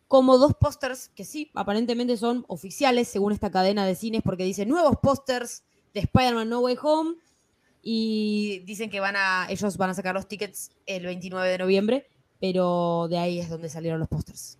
como 0.07 0.37
dos 0.37 0.53
pósters 0.55 1.09
que 1.09 1.25
sí, 1.25 1.51
aparentemente 1.53 2.15
son 2.17 2.45
oficiales 2.47 3.07
según 3.07 3.33
esta 3.33 3.51
cadena 3.51 3.85
de 3.85 3.95
cines, 3.95 4.21
porque 4.23 4.45
dice 4.45 4.65
nuevos 4.65 4.97
pósters 5.01 5.63
de 5.93 6.01
Spider-Man 6.01 6.49
No 6.49 6.59
Way 6.61 6.77
Home 6.81 7.15
y 7.81 8.59
dicen 8.65 8.89
que 8.89 8.99
van 8.99 9.15
a, 9.17 9.47
ellos 9.49 9.77
van 9.77 9.89
a 9.89 9.93
sacar 9.93 10.15
los 10.15 10.27
tickets 10.27 10.71
el 10.85 11.05
29 11.05 11.49
de 11.49 11.57
noviembre, 11.57 12.07
pero 12.39 13.07
de 13.09 13.17
ahí 13.17 13.39
es 13.39 13.49
donde 13.49 13.69
salieron 13.69 13.99
los 13.99 14.07
pósters. 14.07 14.57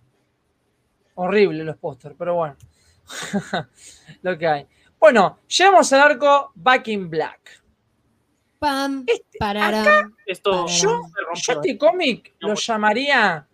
Horrible 1.14 1.64
los 1.64 1.76
pósters, 1.76 2.14
pero 2.18 2.34
bueno, 2.34 2.56
lo 4.22 4.38
que 4.38 4.46
hay. 4.46 4.66
Bueno, 5.00 5.38
llegamos 5.48 5.92
al 5.92 6.00
arco 6.00 6.52
Back 6.54 6.88
in 6.88 7.08
Black. 7.08 7.62
Pam, 8.58 9.04
este, 9.06 9.38
esto, 10.26 10.66
yo, 10.66 11.02
este 11.34 11.78
cómic 11.78 12.34
lo 12.40 12.54
llamaría 12.54 13.46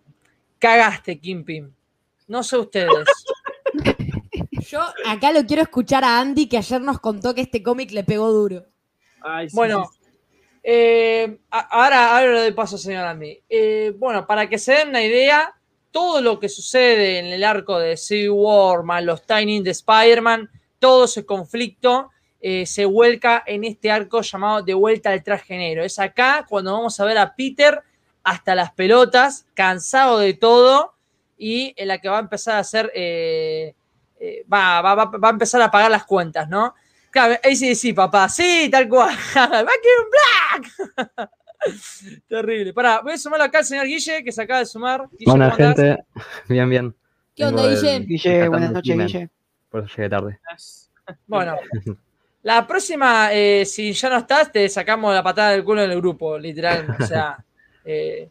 Cagaste, 0.57 1.19
Kimpim. 1.19 1.71
No 2.27 2.41
sé 2.41 2.57
ustedes. 2.57 3.07
Yo 4.67 4.81
acá 5.05 5.31
lo 5.31 5.45
quiero 5.45 5.61
escuchar 5.61 6.03
a 6.03 6.19
Andy, 6.19 6.47
que 6.47 6.57
ayer 6.57 6.81
nos 6.81 6.99
contó 6.99 7.35
que 7.35 7.41
este 7.41 7.61
cómic 7.61 7.91
le 7.91 8.03
pegó 8.03 8.31
duro. 8.31 8.65
bueno, 9.53 9.91
eh, 10.63 11.37
ahora, 11.51 12.17
ahora 12.17 12.33
le 12.33 12.39
doy 12.39 12.51
paso, 12.51 12.77
señor 12.77 13.05
Andy. 13.05 13.43
Eh, 13.47 13.93
bueno, 13.97 14.25
para 14.25 14.49
que 14.49 14.57
se 14.57 14.73
den 14.73 14.89
una 14.89 15.03
idea, 15.03 15.53
todo 15.91 16.19
lo 16.19 16.39
que 16.39 16.49
sucede 16.49 17.19
en 17.19 17.27
el 17.27 17.43
arco 17.43 17.77
de 17.77 17.95
Civil 17.95 18.31
War, 18.31 18.83
más 18.83 19.03
los 19.03 19.23
Tiny 19.23 19.61
de 19.61 19.71
Spider-Man, 19.71 20.49
todo 20.79 21.05
ese 21.05 21.25
conflicto 21.25 22.09
eh, 22.41 22.65
se 22.65 22.85
vuelca 22.85 23.43
en 23.45 23.63
este 23.63 23.89
arco 23.89 24.21
llamado 24.21 24.61
De 24.61 24.73
vuelta 24.73 25.11
al 25.11 25.23
traje 25.23 25.57
negro. 25.57 25.83
Es 25.83 25.99
acá 25.99 26.45
cuando 26.47 26.73
vamos 26.73 26.99
a 26.99 27.05
ver 27.05 27.17
a 27.17 27.35
Peter 27.35 27.81
hasta 28.23 28.55
las 28.55 28.71
pelotas, 28.71 29.45
cansado 29.53 30.19
de 30.19 30.33
todo, 30.33 30.95
y 31.37 31.73
en 31.77 31.87
la 31.87 31.99
que 31.99 32.09
va 32.09 32.17
a 32.17 32.21
empezar 32.21 32.55
a 32.55 32.59
hacer, 32.59 32.91
eh, 32.95 33.75
eh, 34.19 34.45
va, 34.51 34.81
va, 34.81 34.95
va, 34.95 35.05
va, 35.05 35.27
a 35.27 35.31
empezar 35.31 35.61
a 35.61 35.69
pagar 35.69 35.91
las 35.91 36.05
cuentas, 36.05 36.49
¿no? 36.49 36.73
Claro, 37.11 37.35
ahí 37.43 37.55
sí, 37.55 37.75
sí, 37.75 37.93
papá, 37.93 38.27
sí, 38.27 38.67
tal 38.71 38.89
cual. 38.89 39.15
Back 39.35 39.81
in 39.85 40.09
Black. 40.11 41.29
Terrible. 42.27 42.73
Pará, 42.73 43.01
voy 43.01 43.13
a 43.13 43.17
sumarlo 43.17 43.45
acá 43.45 43.59
al 43.59 43.65
señor 43.65 43.85
Guille, 43.85 44.23
que 44.23 44.31
se 44.31 44.41
acaba 44.41 44.59
de 44.59 44.65
sumar. 44.65 45.07
Guille, 45.11 45.25
Buena 45.25 45.51
gente, 45.51 45.97
bien, 46.49 46.69
bien. 46.69 46.95
¿Qué 47.35 47.45
onda, 47.45 47.67
Guille? 47.67 47.99
Guille, 47.99 48.49
buenas 48.49 48.71
noches, 48.71 48.97
Guille. 48.97 49.29
Por 49.69 49.83
eso 49.83 49.95
llegué 49.95 50.09
tarde. 50.09 50.39
Bueno, 51.27 51.55
la 52.45 52.67
próxima, 52.67 53.33
eh, 53.33 53.65
si 53.65 53.91
ya 53.91 54.07
no 54.07 54.17
estás, 54.17 54.51
te 54.51 54.69
sacamos 54.69 55.15
la 55.15 55.23
patada 55.23 55.49
del 55.49 55.63
culo 55.63 55.81
en 55.81 55.89
el 55.89 55.97
grupo, 55.97 56.37
literal. 56.37 56.95
O 56.99 57.03
sea, 57.03 57.43
eh, 57.85 58.29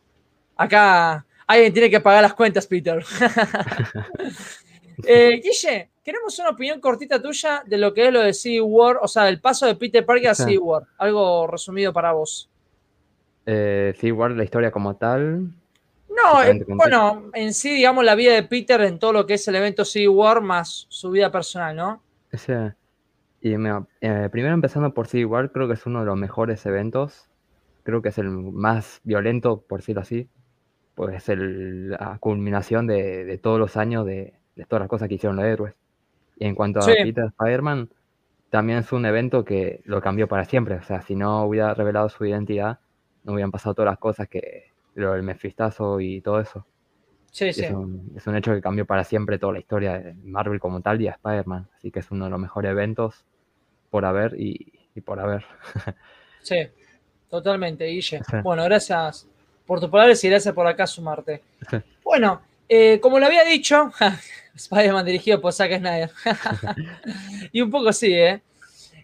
acá 0.57 1.27
alguien 1.49 1.73
tiene 1.73 1.91
que 1.91 1.99
pagar 1.99 2.23
las 2.23 2.35
cuentas, 2.35 2.65
Peter. 2.65 3.05
eh, 5.05 5.41
Guille, 5.43 5.91
queremos 6.05 6.39
una 6.39 6.51
opinión 6.51 6.81
cortita 6.81 7.21
tuya 7.21 7.65
de 7.67 7.77
lo 7.77 7.93
que 7.93 8.07
es 8.07 8.13
lo 8.13 8.21
de 8.21 8.33
Civil 8.33 8.63
War, 8.63 8.99
o 9.03 9.09
sea, 9.09 9.29
el 9.29 9.41
paso 9.41 9.67
de 9.67 9.75
Peter 9.75 10.07
Parker 10.07 10.29
a 10.29 10.35
Civil 10.37 10.61
War. 10.61 10.85
Algo 10.97 11.49
resumido 11.49 11.93
para 11.93 12.13
vos. 12.13 12.49
Eh, 13.47 13.95
Civil 13.99 14.13
War, 14.13 14.31
la 14.31 14.45
historia 14.45 14.71
como 14.71 14.95
tal. 14.95 15.51
No, 16.09 16.41
eh, 16.41 16.65
bueno, 16.69 17.31
en 17.33 17.53
sí, 17.53 17.75
digamos, 17.75 18.05
la 18.05 18.15
vida 18.15 18.33
de 18.33 18.45
Peter 18.45 18.81
en 18.83 19.01
todo 19.01 19.13
lo 19.13 19.27
que 19.27 19.35
es 19.35 19.49
el 19.49 19.57
evento 19.57 19.85
Civil 19.85 20.11
War 20.11 20.41
más 20.41 20.87
su 20.89 21.11
vida 21.11 21.33
personal, 21.33 21.75
¿no? 21.75 22.01
Sí. 22.33 22.53
Y 23.45 23.59
mira, 23.59 23.87
eh, 24.01 24.31
primero 24.33 24.55
empezando 24.55 24.95
por 24.95 25.07
Civil 25.07 25.27
War, 25.27 25.53
creo 25.53 25.69
que 25.69 25.75
es 25.75 25.85
uno 25.85 26.01
de 26.01 26.07
los 26.07 26.17
mejores 26.17 26.65
eventos. 26.65 27.29
Creo 27.83 28.01
que 28.01 28.09
es 28.09 28.17
el 28.17 28.31
más 28.31 29.03
violento, 29.05 29.61
por 29.61 29.81
decirlo 29.81 30.01
así. 30.01 30.31
Pues 30.95 31.15
es 31.17 31.29
el, 31.29 31.91
la 31.91 32.17
culminación 32.21 32.87
de, 32.87 33.27
de 33.27 33.37
todos 33.37 33.59
los 33.59 33.77
años 33.77 34.07
de, 34.07 34.33
de, 34.57 34.65
todas 34.65 34.81
las 34.81 34.89
cosas 34.89 35.11
que 35.11 35.17
hicieron 35.17 35.37
los 35.37 35.45
héroes. 35.45 35.75
Y 36.39 36.47
en 36.47 36.55
cuanto 36.55 36.79
a 36.79 36.85
sí. 36.85 36.95
Peter 37.03 37.27
Spider-Man, 37.39 37.91
también 38.49 38.79
es 38.79 38.91
un 38.93 39.05
evento 39.05 39.45
que 39.45 39.83
lo 39.85 40.01
cambió 40.01 40.27
para 40.27 40.47
siempre. 40.47 40.77
O 40.77 40.83
sea, 40.83 41.03
si 41.03 41.15
no 41.15 41.45
hubiera 41.45 41.75
revelado 41.75 42.09
su 42.09 42.25
identidad, 42.25 42.79
no 43.25 43.35
hubieran 43.35 43.51
pasado 43.51 43.75
todas 43.75 43.93
las 43.93 43.99
cosas 43.99 44.27
que 44.27 44.71
lo 44.95 45.13
del 45.13 45.23
mefistazo 45.23 46.01
y 46.01 46.23
todo 46.23 46.41
eso. 46.41 46.65
Sí, 47.31 47.53
sí. 47.53 47.67
Es 47.67 47.73
un, 47.73 48.11
es 48.17 48.27
un, 48.27 48.37
hecho 48.37 48.55
que 48.55 48.63
cambió 48.63 48.87
para 48.87 49.05
siempre 49.05 49.39
toda 49.39 49.53
la 49.53 49.59
historia 49.59 49.99
de 49.99 50.15
Marvel 50.15 50.61
como 50.61 50.81
tal 50.81 51.03
y 51.03 51.09
a 51.09 51.11
Spider-Man. 51.11 51.69
Así 51.77 51.91
que 51.91 51.99
es 51.99 52.11
uno 52.11 52.25
de 52.25 52.31
los 52.31 52.41
mejores 52.41 52.71
eventos 52.71 53.27
por 53.95 54.05
haber 54.05 54.35
y, 54.41 54.73
y 54.97 55.01
por 55.03 55.21
haber. 55.21 55.45
sí, 56.43 56.67
totalmente, 57.31 57.85
Guille. 57.85 58.19
Sí. 58.29 58.37
Bueno, 58.43 58.65
gracias 58.65 59.29
por 59.65 59.79
tus 59.79 59.89
palabras 59.89 60.25
y 60.25 60.29
gracias 60.29 60.53
por 60.53 60.67
acá 60.67 60.85
sumarte. 60.85 61.43
Sí. 61.71 61.77
Bueno, 62.03 62.43
eh, 62.69 62.99
como 63.01 63.21
lo 63.21 63.27
había 63.27 63.45
dicho, 63.45 63.93
Spider-Man 64.57 65.07
dirigido 65.07 65.41
por 65.41 65.53
Zack 65.53 65.79
Snyder. 65.79 66.11
y 67.53 67.61
un 67.61 67.71
poco 67.71 67.93
sí, 67.93 68.13
¿eh? 68.13 68.43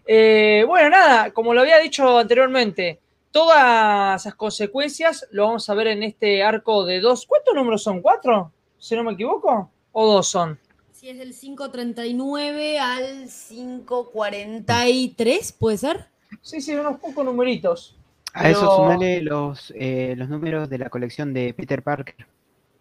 ¿eh? 0.05 0.65
Bueno, 0.67 0.89
nada, 0.89 1.31
como 1.31 1.53
lo 1.53 1.61
había 1.61 1.79
dicho 1.79 2.19
anteriormente, 2.19 2.99
todas 3.31 4.21
esas 4.21 4.35
consecuencias 4.35 5.25
lo 5.31 5.45
vamos 5.45 5.69
a 5.69 5.73
ver 5.73 5.87
en 5.87 6.03
este 6.03 6.43
arco 6.43 6.83
de 6.83 6.99
dos. 6.99 7.25
¿Cuántos 7.25 7.55
números 7.55 7.81
son? 7.81 8.01
¿Cuatro? 8.01 8.51
Si 8.77 8.93
no 8.93 9.05
me 9.05 9.13
equivoco. 9.13 9.71
¿O 9.93 10.13
dos 10.13 10.27
son? 10.27 10.59
Sí, 11.01 11.09
es 11.09 11.17
del 11.17 11.33
539 11.33 12.77
al 12.77 13.27
543, 13.27 15.53
¿puede 15.53 15.77
ser? 15.77 16.05
Sí, 16.43 16.61
sí, 16.61 16.75
unos 16.75 16.99
pocos 16.99 17.25
numeritos. 17.25 17.97
A 18.33 18.43
Pero... 18.43 18.51
eso 18.51 18.75
sumale 18.75 19.23
los, 19.23 19.73
eh, 19.75 20.13
los 20.15 20.29
números 20.29 20.69
de 20.69 20.77
la 20.77 20.91
colección 20.91 21.33
de 21.33 21.55
Peter 21.55 21.81
Parker. 21.81 22.27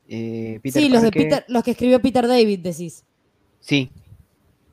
Eh, 0.06 0.60
Peter 0.62 0.82
sí, 0.82 0.90
los, 0.90 1.00
de 1.00 1.10
Peter, 1.10 1.46
los 1.48 1.64
que 1.64 1.70
escribió 1.70 1.98
Peter 2.02 2.28
David, 2.28 2.58
decís. 2.58 3.06
Sí. 3.58 3.90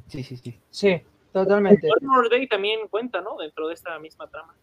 Sí, 0.10 0.24
sí, 0.24 0.36
sí. 0.36 0.60
Sí, 0.70 1.02
totalmente. 1.32 1.88
One 1.90 2.06
More 2.06 2.28
Day 2.28 2.50
también 2.50 2.82
cuenta, 2.90 3.22
¿no? 3.22 3.38
Dentro 3.38 3.70
de 3.70 3.76
esta 3.76 3.98
misma 3.98 4.28
trama. 4.28 4.54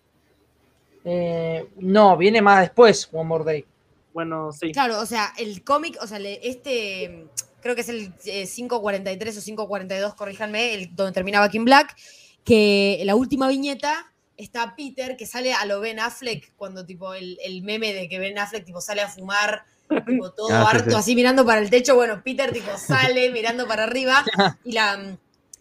Eh, 1.06 1.70
no, 1.76 2.18
viene 2.18 2.42
más 2.42 2.60
después, 2.60 3.08
One 3.10 3.24
More 3.24 3.44
Day. 3.44 3.64
Bueno, 4.12 4.52
sí. 4.52 4.72
Claro, 4.72 5.00
o 5.00 5.06
sea, 5.06 5.32
el 5.38 5.64
cómic, 5.64 5.96
o 6.02 6.06
sea, 6.06 6.18
este, 6.18 7.28
creo 7.64 7.74
que 7.74 7.80
es 7.80 7.88
el 7.88 8.12
eh, 8.26 8.46
543 8.46 9.38
o 9.38 9.42
542, 9.42 10.14
corríjanme, 10.14 10.74
el, 10.74 10.94
donde 10.94 11.12
termina 11.12 11.40
Back 11.40 11.54
in 11.54 11.64
Black, 11.64 11.96
que 12.44 13.00
la 13.06 13.16
última 13.16 13.48
viñeta 13.48 14.12
está 14.36 14.76
Peter, 14.76 15.16
que 15.16 15.24
sale 15.24 15.54
a 15.54 15.64
lo 15.64 15.80
Ben 15.80 15.98
Affleck, 15.98 16.52
cuando 16.56 16.84
tipo 16.84 17.14
el, 17.14 17.38
el 17.42 17.62
meme 17.62 17.94
de 17.94 18.06
que 18.06 18.18
Ben 18.18 18.38
Affleck 18.38 18.66
tipo 18.66 18.82
sale 18.82 19.00
a 19.00 19.08
fumar, 19.08 19.64
tipo 20.06 20.30
todo 20.32 20.48
ah, 20.52 20.68
harto, 20.68 20.84
sí, 20.84 20.90
sí. 20.90 20.96
así 20.96 21.14
mirando 21.16 21.46
para 21.46 21.62
el 21.62 21.70
techo, 21.70 21.94
bueno, 21.94 22.20
Peter 22.22 22.52
tipo 22.52 22.76
sale 22.76 23.30
mirando 23.32 23.66
para 23.66 23.84
arriba, 23.84 24.22
y 24.62 24.72
la, 24.72 25.16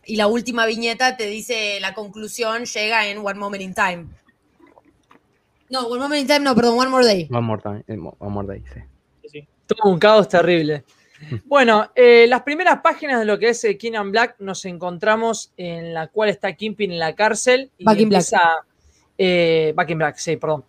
y 0.05 0.17
la 0.17 0.27
última 0.27 0.65
viñeta 0.65 1.15
te 1.15 1.27
dice 1.27 1.79
la 1.79 1.93
conclusión, 1.93 2.65
llega 2.65 3.07
en 3.07 3.19
One 3.19 3.39
Moment 3.39 3.63
in 3.63 3.73
Time. 3.73 4.07
No, 5.69 5.87
One 5.87 6.01
Moment 6.01 6.21
in 6.21 6.27
Time, 6.27 6.39
no, 6.41 6.53
perdón, 6.53 6.77
One 6.77 6.89
More 6.89 7.05
Day. 7.05 7.29
One 7.31 7.47
More 7.47 7.61
Time, 7.61 7.85
eh, 7.87 7.97
One 7.97 8.33
More 8.33 8.45
Day, 8.45 8.61
sí. 8.73 8.81
sí. 9.31 9.47
Todo 9.67 9.89
un 9.89 9.99
caos 9.99 10.27
terrible. 10.27 10.83
Bueno, 11.45 11.91
eh, 11.95 12.25
las 12.27 12.43
primeras 12.43 12.81
páginas 12.81 13.19
de 13.19 13.25
lo 13.25 13.37
que 13.37 13.49
es 13.49 13.63
eh, 13.63 13.77
King 13.77 13.93
Black 14.05 14.35
nos 14.39 14.65
encontramos 14.65 15.51
en 15.57 15.93
la 15.93 16.07
cual 16.07 16.29
está 16.29 16.53
Kingpin 16.53 16.91
en 16.91 16.99
la 16.99 17.13
cárcel. 17.15 17.71
Y 17.77 17.83
Back 17.83 17.99
in 17.99 18.09
Black. 18.09 18.25
Eh, 19.17 19.73
Back 19.75 19.89
in 19.89 19.97
Black, 19.97 20.17
sí, 20.17 20.37
perdón. 20.37 20.65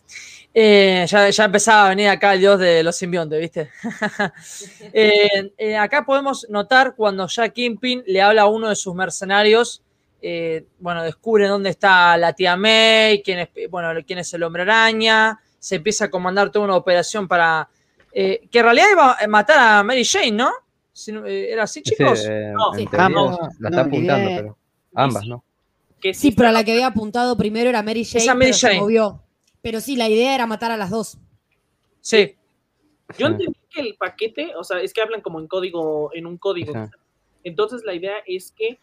Eh, 0.52 1.04
ya, 1.08 1.30
ya, 1.30 1.44
empezaba 1.46 1.86
a 1.86 1.88
venir 1.88 2.08
acá 2.08 2.34
el 2.34 2.40
dios 2.40 2.60
de 2.60 2.84
los 2.84 2.94
simbiontes, 2.94 3.40
¿viste? 3.40 3.70
acá 5.78 6.04
podemos 6.04 6.46
notar 6.48 6.94
cuando 6.94 7.26
ya 7.26 7.48
Kingpin 7.48 8.04
le 8.06 8.22
habla 8.22 8.42
a 8.42 8.46
uno 8.46 8.68
de 8.68 8.76
sus 8.76 8.94
mercenarios 8.94 9.82
bueno, 10.78 11.02
descubren 11.02 11.48
dónde 11.48 11.68
está 11.68 12.16
la 12.16 12.32
tía 12.32 12.56
May, 12.56 13.22
quién 13.22 13.40
es, 13.40 13.48
bueno, 13.68 13.90
quién 14.06 14.20
es 14.20 14.32
el 14.32 14.42
hombre 14.42 14.62
araña, 14.62 15.38
se 15.58 15.76
empieza 15.76 16.06
a 16.06 16.10
comandar 16.10 16.50
toda 16.50 16.64
una 16.64 16.76
operación 16.76 17.28
para... 17.28 17.68
Eh, 18.16 18.48
que 18.48 18.60
en 18.60 18.64
realidad 18.64 18.86
iba 18.92 19.16
a 19.20 19.26
matar 19.26 19.58
a 19.58 19.82
Mary 19.82 20.04
Jane, 20.04 20.30
¿no? 20.30 20.52
Si, 20.92 21.10
eh, 21.10 21.52
¿Era 21.52 21.64
así, 21.64 21.82
chicos? 21.82 22.22
Sí, 22.22 22.28
no, 22.28 22.72
sí. 22.72 22.88
Ambas, 22.96 23.38
la 23.58 23.68
está 23.70 23.80
apuntando, 23.80 24.30
pero 24.36 24.58
ambas, 24.94 25.26
¿no? 25.26 25.44
Que 26.00 26.14
sí, 26.14 26.30
pero 26.30 26.52
la 26.52 26.62
que 26.62 26.72
había 26.72 26.86
apuntado 26.86 27.36
primero 27.36 27.70
era 27.70 27.82
Mary 27.82 28.04
Jane, 28.04 28.22
Esa 28.22 28.34
Mary 28.34 28.52
pero 28.52 28.58
Jane. 28.58 28.74
se 28.74 28.80
movió. 28.80 29.20
Pero 29.62 29.80
sí, 29.80 29.96
la 29.96 30.08
idea 30.08 30.32
era 30.32 30.46
matar 30.46 30.70
a 30.70 30.76
las 30.76 30.90
dos. 30.90 31.18
Sí. 32.00 32.36
Yo 33.18 33.26
entendí 33.26 33.58
que 33.68 33.80
el 33.80 33.96
paquete, 33.96 34.54
o 34.54 34.62
sea, 34.62 34.80
es 34.80 34.92
que 34.92 35.02
hablan 35.02 35.20
como 35.20 35.40
en 35.40 35.48
código, 35.48 36.10
en 36.14 36.26
un 36.26 36.38
código. 36.38 36.72
Sí. 36.72 36.90
Entonces 37.42 37.82
la 37.84 37.94
idea 37.94 38.18
es 38.26 38.52
que 38.52 38.78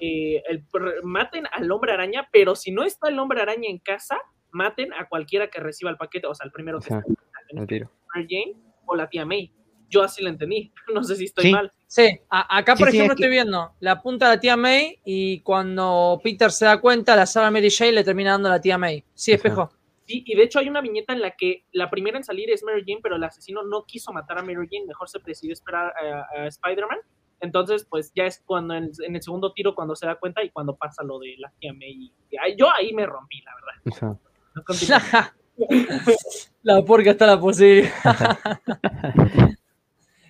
eh, 0.00 0.42
el, 0.48 0.64
maten 1.04 1.44
al 1.52 1.70
hombre 1.70 1.92
araña, 1.92 2.28
pero 2.32 2.56
si 2.56 2.72
no 2.72 2.82
está 2.82 3.08
el 3.08 3.18
hombre 3.20 3.42
araña 3.42 3.68
en 3.68 3.78
casa, 3.78 4.18
maten 4.50 4.92
a 4.94 5.08
cualquiera 5.08 5.48
que 5.48 5.60
reciba 5.60 5.90
el 5.90 5.96
paquete, 5.96 6.26
o 6.26 6.34
sea, 6.34 6.46
el 6.46 6.52
primero 6.52 6.80
que 6.80 6.92
Ajá, 6.92 7.04
el 7.50 7.66
tiro. 7.68 7.88
Jane 8.12 8.56
o 8.92 8.96
la 8.96 9.08
tía 9.08 9.24
May. 9.26 9.52
Yo 9.88 10.02
así 10.02 10.22
lo 10.22 10.30
entendí, 10.30 10.72
no 10.94 11.02
sé 11.04 11.16
si 11.16 11.24
estoy 11.24 11.44
sí. 11.46 11.50
mal. 11.52 11.70
Sí, 11.86 12.18
a, 12.30 12.56
acá 12.58 12.74
por 12.76 12.86
Sí, 12.88 12.92
sí, 12.92 12.96
ejemplo 12.98 13.12
es 13.14 13.18
que- 13.18 13.24
estoy 13.24 13.30
viendo, 13.30 13.72
la 13.80 13.92
apunta 13.92 14.26
a 14.26 14.30
la 14.30 14.40
tía 14.40 14.56
May 14.56 14.98
y 15.04 15.40
cuando 15.40 16.20
Peter 16.24 16.50
se 16.50 16.64
da 16.64 16.80
cuenta, 16.80 17.14
la 17.16 17.26
salva 17.26 17.50
Mary 17.50 17.70
Jane 17.70 17.90
y 17.90 17.94
le 17.96 18.04
termina 18.04 18.30
dando 18.32 18.48
a 18.48 18.52
la 18.52 18.60
tía 18.60 18.78
May. 18.78 19.04
Sí, 19.14 19.32
Ajá. 19.32 19.36
espejo. 19.36 19.70
Sí, 20.06 20.24
y 20.26 20.34
de 20.34 20.42
hecho 20.42 20.58
hay 20.58 20.68
una 20.68 20.80
viñeta 20.80 21.12
en 21.12 21.20
la 21.20 21.30
que 21.32 21.64
la 21.72 21.88
primera 21.90 22.16
en 22.16 22.24
salir 22.24 22.50
es 22.50 22.64
Mary 22.64 22.82
Jane, 22.86 23.00
pero 23.02 23.16
el 23.16 23.24
asesino 23.24 23.62
no 23.62 23.84
quiso 23.84 24.12
matar 24.12 24.38
a 24.38 24.42
Mary 24.42 24.66
Jane, 24.70 24.86
mejor 24.86 25.08
se 25.08 25.18
decidió 25.24 25.52
esperar 25.52 25.92
a, 25.96 26.42
a 26.42 26.46
Spider-Man. 26.48 26.98
Entonces, 27.40 27.84
pues 27.88 28.12
ya 28.14 28.24
es 28.24 28.40
cuando 28.46 28.74
en, 28.74 28.90
en, 29.04 29.16
el 29.16 29.22
segundo 29.22 29.52
tiro 29.52 29.74
cuando 29.74 29.94
se 29.96 30.06
da 30.06 30.14
cuenta 30.14 30.42
y 30.44 30.50
cuando 30.50 30.76
pasa 30.76 31.02
lo 31.02 31.18
de 31.18 31.34
la 31.38 31.52
tía 31.58 31.72
May. 31.72 31.90
Y, 31.90 32.12
y, 32.30 32.56
yo 32.56 32.70
ahí 32.72 32.92
me 32.94 33.04
rompí, 33.04 33.42
la 33.42 33.52
verdad. 33.54 34.18
No 34.54 34.62
la 36.62 36.84
porca 36.84 37.10
está 37.10 37.26
la 37.26 37.40
posibilidad. 37.40 37.90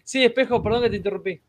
sí, 0.05 0.25
espejo, 0.25 0.63
perdón 0.63 0.83
que 0.83 0.91
te 0.91 0.97
interrumpí. 0.97 1.41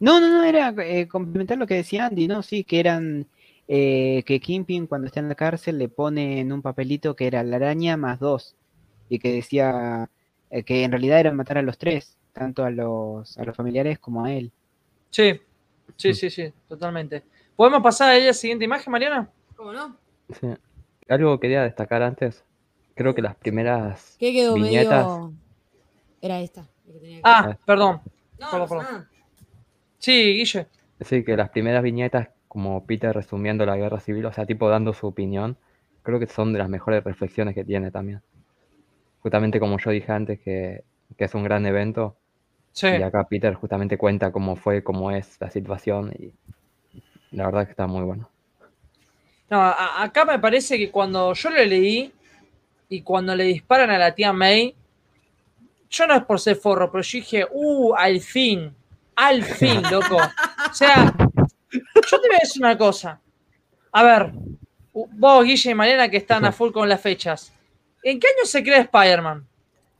No, 0.00 0.20
no, 0.20 0.28
no, 0.28 0.42
era 0.42 0.74
eh, 0.78 1.06
complementar 1.06 1.58
lo 1.58 1.66
que 1.66 1.74
decía 1.74 2.06
Andy, 2.06 2.26
¿no? 2.26 2.42
Sí, 2.42 2.64
que 2.64 2.80
eran 2.80 3.26
eh, 3.68 4.24
que 4.26 4.40
Kingpin 4.40 4.86
cuando 4.86 5.06
está 5.06 5.20
en 5.20 5.28
la 5.28 5.36
cárcel 5.36 5.78
le 5.78 5.88
pone 5.88 6.40
en 6.40 6.52
un 6.52 6.60
papelito 6.60 7.14
que 7.14 7.26
era 7.26 7.44
la 7.44 7.56
araña 7.56 7.96
más 7.96 8.18
dos 8.18 8.56
y 9.08 9.18
que 9.18 9.32
decía 9.32 10.10
eh, 10.50 10.64
que 10.64 10.82
en 10.82 10.90
realidad 10.90 11.20
era 11.20 11.32
matar 11.32 11.58
a 11.58 11.62
los 11.62 11.78
tres, 11.78 12.18
tanto 12.32 12.64
a 12.64 12.70
los, 12.70 13.38
a 13.38 13.44
los 13.44 13.56
familiares 13.56 13.98
como 13.98 14.24
a 14.24 14.32
él. 14.32 14.50
Sí, 15.10 15.40
sí, 15.96 16.14
sí, 16.14 16.30
sí, 16.30 16.52
totalmente. 16.68 17.22
¿Podemos 17.54 17.82
pasar 17.82 18.10
a 18.10 18.18
la 18.18 18.32
siguiente 18.32 18.64
imagen, 18.64 18.90
Mariana? 18.90 19.30
¿Cómo 19.54 19.72
no? 19.72 19.96
Sí. 20.40 20.48
Algo 21.08 21.38
quería 21.38 21.62
destacar 21.62 22.02
antes. 22.02 22.44
Creo 22.94 23.14
que 23.14 23.22
las 23.22 23.34
primeras 23.36 24.16
¿Qué 24.18 24.32
quedó 24.32 24.54
viñetas. 24.54 25.06
medio. 25.06 25.32
Era 26.20 26.40
esta. 26.40 26.62
la 26.86 26.92
que 26.92 26.98
tenía 27.00 27.16
que- 27.16 27.22
Ah, 27.24 27.56
perdón. 27.64 28.00
No, 28.38 28.50
Perdón, 28.50 28.68
perdón. 28.68 29.08
Sí, 29.98 30.34
Guille. 30.34 30.66
Sí, 31.00 31.24
que 31.24 31.36
las 31.36 31.50
primeras 31.50 31.82
viñetas, 31.82 32.28
como 32.48 32.84
Peter 32.86 33.14
resumiendo 33.14 33.64
la 33.66 33.76
guerra 33.76 33.98
civil, 34.00 34.26
o 34.26 34.32
sea, 34.32 34.44
tipo 34.46 34.68
dando 34.68 34.92
su 34.92 35.06
opinión, 35.06 35.56
creo 36.02 36.18
que 36.20 36.26
son 36.26 36.52
de 36.52 36.58
las 36.58 36.68
mejores 36.68 37.02
reflexiones 37.04 37.54
que 37.54 37.64
tiene 37.64 37.90
también. 37.90 38.20
Justamente 39.20 39.58
como 39.60 39.78
yo 39.78 39.90
dije 39.90 40.10
antes, 40.12 40.40
que, 40.40 40.84
que 41.16 41.24
es 41.24 41.34
un 41.34 41.44
gran 41.44 41.64
evento, 41.66 42.16
Sí. 42.72 42.88
y 42.88 43.02
acá 43.02 43.24
Peter 43.28 43.54
justamente 43.54 43.96
cuenta 43.96 44.32
cómo 44.32 44.56
fue, 44.56 44.82
cómo 44.82 45.10
es 45.12 45.36
la 45.40 45.50
situación, 45.50 46.12
y 46.18 46.32
la 47.30 47.46
verdad 47.46 47.64
que 47.64 47.70
está 47.72 47.86
muy 47.86 48.02
bueno. 48.04 48.28
No, 49.50 49.60
a- 49.60 50.02
acá 50.02 50.24
me 50.24 50.38
parece 50.38 50.78
que 50.78 50.90
cuando 50.90 51.32
yo 51.34 51.50
lo 51.50 51.64
leí 51.64 52.12
y 52.92 53.00
cuando 53.00 53.34
le 53.34 53.44
disparan 53.44 53.90
a 53.90 53.96
la 53.96 54.14
tía 54.14 54.34
May, 54.34 54.74
yo 55.88 56.06
no 56.06 56.14
es 56.14 56.24
por 56.24 56.38
ser 56.38 56.56
forro, 56.56 56.92
pero 56.92 57.02
yo 57.02 57.18
dije, 57.18 57.46
uh, 57.50 57.94
al 57.94 58.20
fin, 58.20 58.74
al 59.16 59.42
fin, 59.42 59.82
loco. 59.90 60.16
O 60.16 60.74
sea, 60.74 61.14
yo 61.70 62.20
te 62.20 62.28
voy 62.28 62.36
a 62.36 62.40
decir 62.40 62.62
una 62.62 62.76
cosa. 62.76 63.18
A 63.92 64.02
ver, 64.02 64.32
vos, 64.92 65.42
Guille 65.42 65.70
y 65.70 65.74
Mariana, 65.74 66.10
que 66.10 66.18
están 66.18 66.44
a 66.44 66.52
full 66.52 66.70
con 66.70 66.86
las 66.86 67.00
fechas. 67.00 67.50
¿En 68.02 68.20
qué 68.20 68.26
año 68.26 68.44
se 68.44 68.62
crea 68.62 68.80
Spider-Man? 68.80 69.46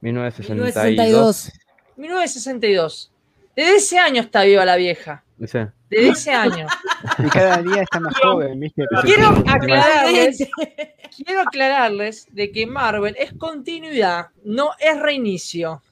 1962. 0.02 1.50
1962. 1.96 3.06
1962. 3.06 3.10
Desde 3.56 3.76
ese 3.76 3.98
año 3.98 4.20
está 4.20 4.42
viva 4.42 4.66
la 4.66 4.76
vieja. 4.76 5.24
Sí. 5.46 5.60
Desde 5.92 6.08
ese 6.08 6.30
año. 6.32 6.66
Y 7.18 7.28
cada 7.28 7.62
día 7.62 7.82
está 7.82 8.00
más 8.00 8.14
joven, 8.20 8.58
¿viste? 8.60 8.84
Quiero 9.04 9.28
aclararles 9.46 10.48
quiero 11.16 11.42
aclararles 11.42 12.26
de 12.32 12.50
que 12.50 12.66
Marvel 12.66 13.14
es 13.18 13.32
continuidad, 13.34 14.28
no 14.44 14.70
es 14.78 14.98
reinicio. 14.98 15.82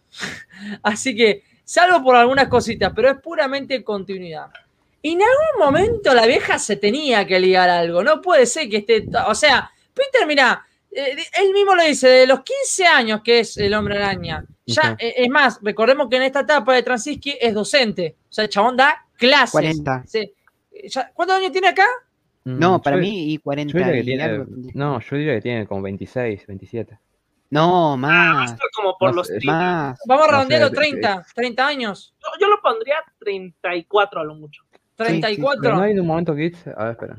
Así 0.83 1.15
que, 1.15 1.45
salvo 1.65 2.03
por 2.03 2.17
algunas 2.17 2.49
cositas, 2.49 2.93
pero 2.95 3.11
es 3.11 3.19
puramente 3.21 3.85
continuidad. 3.85 4.47
Y 5.03 5.13
en 5.13 5.23
algún 5.23 5.67
momento 5.67 6.15
la 6.15 6.27
vieja 6.27 6.59
se 6.59 6.77
tenía 6.77 7.27
que 7.27 7.41
ligar 7.41 7.71
algo. 7.71 8.03
No 8.03 8.21
puede 8.21 8.47
ser 8.47 8.69
que 8.69 8.79
esté. 8.79 9.07
O 9.27 9.35
sea, 9.35 9.71
Peter, 9.95 10.27
mira, 10.27 10.67
eh, 10.91 11.17
él 11.39 11.53
mismo 11.53 11.75
lo 11.75 11.83
dice, 11.83 12.09
de 12.09 12.27
los 12.27 12.41
15 12.41 12.87
años 12.87 13.21
que 13.23 13.41
es 13.41 13.57
el 13.57 13.73
hombre 13.75 13.97
araña. 13.97 14.45
Ya, 14.67 14.97
eh, 14.99 15.15
es 15.17 15.29
más, 15.31 15.59
recordemos 15.63 16.09
que 16.09 16.17
en 16.17 16.23
esta 16.23 16.41
etapa 16.41 16.75
de 16.75 16.83
Transiski 16.83 17.37
es 17.41 17.55
docente. 17.55 18.17
O 18.29 18.33
sea, 18.33 18.45
el 18.45 18.51
chabón 18.51 18.77
da 18.77 19.07
clases. 19.21 19.53
40. 19.53 20.05
Sí. 20.07 20.33
Ya- 20.89 21.11
¿Cuántos 21.15 21.37
años 21.37 21.53
tiene 21.53 21.69
acá? 21.69 21.87
No, 22.45 22.79
Mm, 22.79 22.83
para 22.83 22.97
yo- 22.97 23.03
mí 23.03 23.33
y 23.35 23.39
40 23.39 23.73
yo 23.73 23.79
diría 23.79 23.93
que 23.93 24.01
y 24.01 24.05
tiene, 24.05 24.23
algo. 24.25 24.47
no, 24.75 24.99
yo 25.01 25.17
diría 25.17 25.35
que 25.35 25.41
tiene 25.43 25.67
como 25.67 25.83
26, 25.83 26.47
27. 26.47 26.99
No, 27.51 27.97
más, 27.97 28.53
Esto 28.53 28.65
como 28.75 28.97
por 28.97 29.11
No 29.11 29.17
los 29.17 29.27
sé, 29.27 29.35
30. 29.39 29.53
más. 29.53 29.99
Vamos 30.07 30.27
No 30.27 30.33
redondeando 30.33 30.71
de- 30.71 30.77
30, 30.77 31.27
30 31.35 31.67
años. 31.67 32.15
Yo, 32.23 32.29
yo 32.41 32.49
lo 32.49 32.61
pondría 32.63 32.97
34 33.19 34.21
a 34.21 34.25
lo 34.25 34.35
mucho. 34.37 34.63
34. 34.97 35.61
Pero 35.63 35.77
no 35.77 35.83
hay 35.83 35.99
un 35.99 36.07
momento 36.07 36.35
que 36.35 36.53
A 36.77 36.85
ver, 36.85 36.93
espera. 36.93 37.17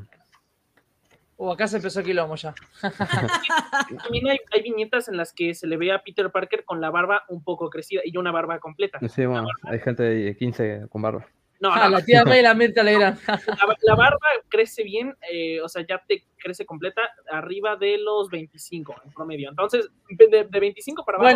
Uh, 1.36 1.50
acá 1.52 1.66
se 1.66 1.76
empezó 1.76 2.00
el 2.00 2.06
quilombo 2.06 2.36
ya. 2.36 2.54
También 4.04 4.28
hay, 4.28 4.38
hay 4.52 4.62
viñetas 4.62 5.08
en 5.08 5.16
las 5.16 5.32
que 5.32 5.54
se 5.54 5.66
le 5.66 5.76
ve 5.76 5.92
a 5.92 6.02
Peter 6.02 6.30
Parker 6.30 6.64
con 6.64 6.80
la 6.80 6.90
barba 6.90 7.22
un 7.28 7.42
poco 7.42 7.68
crecida 7.68 8.00
y 8.04 8.16
una 8.16 8.30
barba 8.30 8.58
completa. 8.60 8.98
Sí, 9.08 9.26
bueno, 9.26 9.48
hay 9.64 9.80
gente 9.80 10.02
de 10.02 10.36
15 10.36 10.86
con 10.88 11.02
barba. 11.02 11.26
No, 11.62 11.70
Ah, 11.72 11.84
no, 11.84 11.90
la 11.90 12.04
tía 12.04 12.24
May 12.24 12.42
la 12.42 12.54
Mirta 12.54 12.82
Legrand. 12.82 13.18
la, 13.26 13.76
la 13.82 13.94
barba 13.94 14.18
crece 14.48 14.82
bien, 14.82 15.14
eh, 15.30 15.60
o 15.60 15.68
sea, 15.68 15.84
ya 15.88 16.02
te 16.06 16.24
crece 16.36 16.66
completa 16.66 17.02
arriba 17.30 17.76
de 17.76 17.98
los 17.98 18.28
25 18.30 18.96
en 19.04 19.12
promedio. 19.12 19.48
Entonces, 19.50 19.88
de, 20.10 20.44
de 20.50 20.60
25 20.60 21.04
para 21.04 21.18
abajo. 21.18 21.32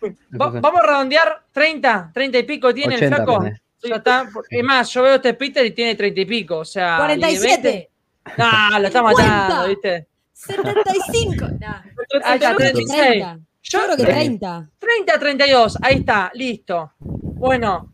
Bueno, 0.00 0.14
va- 0.40 0.58
vamos 0.58 0.80
a 0.80 0.86
redondear 0.86 1.42
30, 1.52 2.10
30 2.14 2.38
y 2.38 2.42
pico 2.44 2.72
tiene 2.72 2.94
80 2.96 3.04
el 3.06 3.14
flaco. 3.14 3.36
poné. 3.38 3.62
Ya 3.84 3.96
está. 3.96 4.28
Es 4.48 4.64
más, 4.64 4.90
yo 4.94 5.02
veo 5.02 5.16
este 5.16 5.34
Peter 5.34 5.66
y 5.66 5.72
tiene 5.72 5.96
30 5.96 6.20
y 6.20 6.24
pico. 6.24 6.58
O 6.58 6.64
sea. 6.64 6.96
y 6.96 7.00
de 7.00 7.18
47. 7.18 7.90
20. 8.24 8.42
No, 8.72 8.78
lo 8.78 8.86
está 8.86 9.02
matando, 9.02 9.68
¿viste? 9.68 10.06
75. 10.32 11.46
Nah, 11.60 11.82
Ah, 12.24 12.36
ya, 12.36 12.50
yo 12.52 12.56
creo 12.56 12.68
que 12.72 12.84
36. 12.84 12.98
30. 13.00 13.38
Yo 13.62 13.78
creo 13.84 13.96
que 13.96 14.02
Sí. 14.02 14.08
30. 14.08 14.68
30, 14.78 15.18
32. 15.18 15.78
Ahí 15.82 15.96
está, 15.96 16.30
listo. 16.34 16.92
Bueno, 16.98 17.91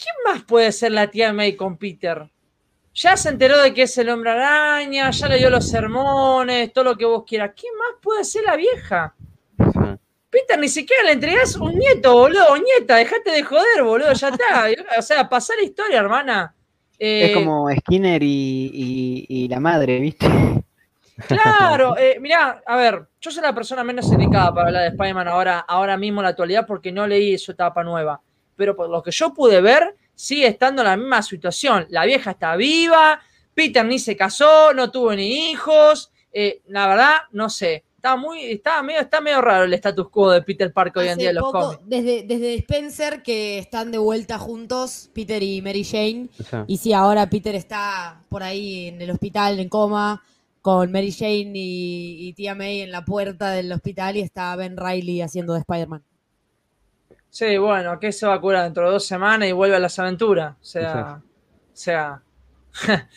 ¿quién 0.00 0.14
más 0.24 0.42
puede 0.44 0.72
ser 0.72 0.92
la 0.92 1.08
tía 1.08 1.32
May 1.32 1.56
con 1.56 1.76
Peter? 1.76 2.28
Ya 2.94 3.16
se 3.16 3.28
enteró 3.28 3.60
de 3.62 3.72
que 3.72 3.82
es 3.82 3.98
el 3.98 4.08
hombre 4.10 4.30
araña, 4.30 5.10
ya 5.10 5.28
le 5.28 5.38
dio 5.38 5.48
los 5.50 5.68
sermones, 5.68 6.72
todo 6.72 6.84
lo 6.84 6.96
que 6.96 7.04
vos 7.04 7.24
quieras. 7.26 7.52
¿Quién 7.58 7.72
más 7.76 8.00
puede 8.02 8.24
ser 8.24 8.42
la 8.44 8.56
vieja? 8.56 9.14
Peter, 10.28 10.58
ni 10.58 10.68
siquiera 10.68 11.02
le 11.04 11.12
entregás 11.12 11.56
un 11.56 11.74
nieto, 11.76 12.12
boludo, 12.14 12.46
o 12.52 12.56
nieta, 12.56 12.96
dejate 12.96 13.30
de 13.32 13.42
joder, 13.42 13.82
boludo, 13.82 14.12
ya 14.12 14.28
está. 14.28 14.66
O 14.98 15.02
sea, 15.02 15.28
pasá 15.28 15.54
la 15.56 15.62
historia, 15.62 15.98
hermana. 15.98 16.54
Eh, 16.98 17.26
Es 17.30 17.34
como 17.36 17.68
Skinner 17.70 18.22
y, 18.22 18.70
y- 18.72 19.26
y 19.28 19.48
la 19.48 19.58
madre, 19.60 19.98
¿viste? 20.00 20.26
Claro, 21.26 21.96
eh, 21.98 22.18
mirá, 22.20 22.62
a 22.66 22.76
ver, 22.76 23.06
yo 23.20 23.30
soy 23.30 23.42
la 23.42 23.54
persona 23.54 23.82
menos 23.84 24.10
indicada 24.12 24.52
para 24.54 24.66
hablar 24.68 24.82
de 24.82 24.88
Spider-Man 24.90 25.28
ahora, 25.28 25.58
ahora 25.60 25.96
mismo 25.96 26.20
en 26.20 26.24
la 26.24 26.30
actualidad 26.30 26.66
porque 26.66 26.92
no 26.92 27.06
leí 27.06 27.36
su 27.38 27.52
etapa 27.52 27.82
nueva. 27.82 28.20
Pero 28.56 28.76
por 28.76 28.88
lo 28.90 29.02
que 29.02 29.10
yo 29.10 29.32
pude 29.32 29.60
ver, 29.60 29.94
sigue 30.14 30.46
estando 30.46 30.82
en 30.82 30.88
la 30.88 30.96
misma 30.96 31.22
situación. 31.22 31.86
La 31.90 32.04
vieja 32.04 32.32
está 32.32 32.56
viva, 32.56 33.20
Peter 33.54 33.84
ni 33.84 33.98
se 33.98 34.16
casó, 34.16 34.72
no 34.74 34.90
tuvo 34.90 35.14
ni 35.14 35.50
hijos. 35.50 36.10
eh, 36.32 36.60
la 36.68 36.86
verdad, 36.86 37.16
no 37.32 37.48
sé. 37.50 37.84
Está 37.96 38.16
muy, 38.16 38.42
está 38.44 38.82
medio, 38.82 39.00
está 39.00 39.20
medio 39.20 39.42
raro 39.42 39.64
el 39.64 39.74
status 39.74 40.08
quo 40.08 40.30
de 40.30 40.40
Peter 40.40 40.72
Parker 40.72 41.02
hoy 41.02 41.08
en 41.08 41.18
día 41.18 41.28
en 41.30 41.34
los 41.36 41.50
cómics. 41.52 41.82
desde, 41.84 42.22
desde 42.22 42.54
Spencer 42.54 43.22
que 43.22 43.58
están 43.58 43.90
de 43.92 43.98
vuelta 43.98 44.38
juntos, 44.38 45.10
Peter 45.12 45.42
y 45.42 45.60
Mary 45.60 45.84
Jane. 45.84 46.28
Sí. 46.38 46.56
Y 46.66 46.76
sí, 46.78 46.92
ahora 46.94 47.28
Peter 47.28 47.54
está 47.54 48.22
por 48.30 48.42
ahí 48.42 48.86
en 48.88 49.02
el 49.02 49.10
hospital 49.10 49.60
en 49.60 49.68
coma 49.68 50.22
con 50.62 50.90
Mary 50.92 51.12
Jane 51.12 51.52
y, 51.54 52.28
y 52.28 52.32
tía 52.32 52.54
May 52.54 52.80
en 52.80 52.90
la 52.90 53.04
puerta 53.04 53.50
del 53.50 53.70
hospital 53.70 54.16
y 54.16 54.20
está 54.20 54.56
Ben 54.56 54.78
Riley 54.78 55.20
haciendo 55.20 55.52
de 55.52 55.60
Spider-Man. 55.60 56.02
Sí, 57.30 57.56
bueno, 57.58 57.98
que 58.00 58.10
se 58.12 58.26
va 58.26 58.34
a 58.34 58.40
curar 58.40 58.64
dentro 58.64 58.84
de 58.86 58.90
dos 58.92 59.06
semanas 59.06 59.48
y 59.48 59.52
vuelve 59.52 59.76
a 59.76 59.78
las 59.80 59.98
aventuras. 59.98 60.56
O 60.60 60.64
sea, 60.64 61.20
o 61.72 61.76
sea, 61.76 62.22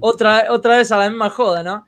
otra, 0.00 0.46
otra 0.50 0.76
vez 0.76 0.92
a 0.92 0.98
la 0.98 1.08
misma 1.08 1.30
joda, 1.30 1.62
¿no? 1.62 1.86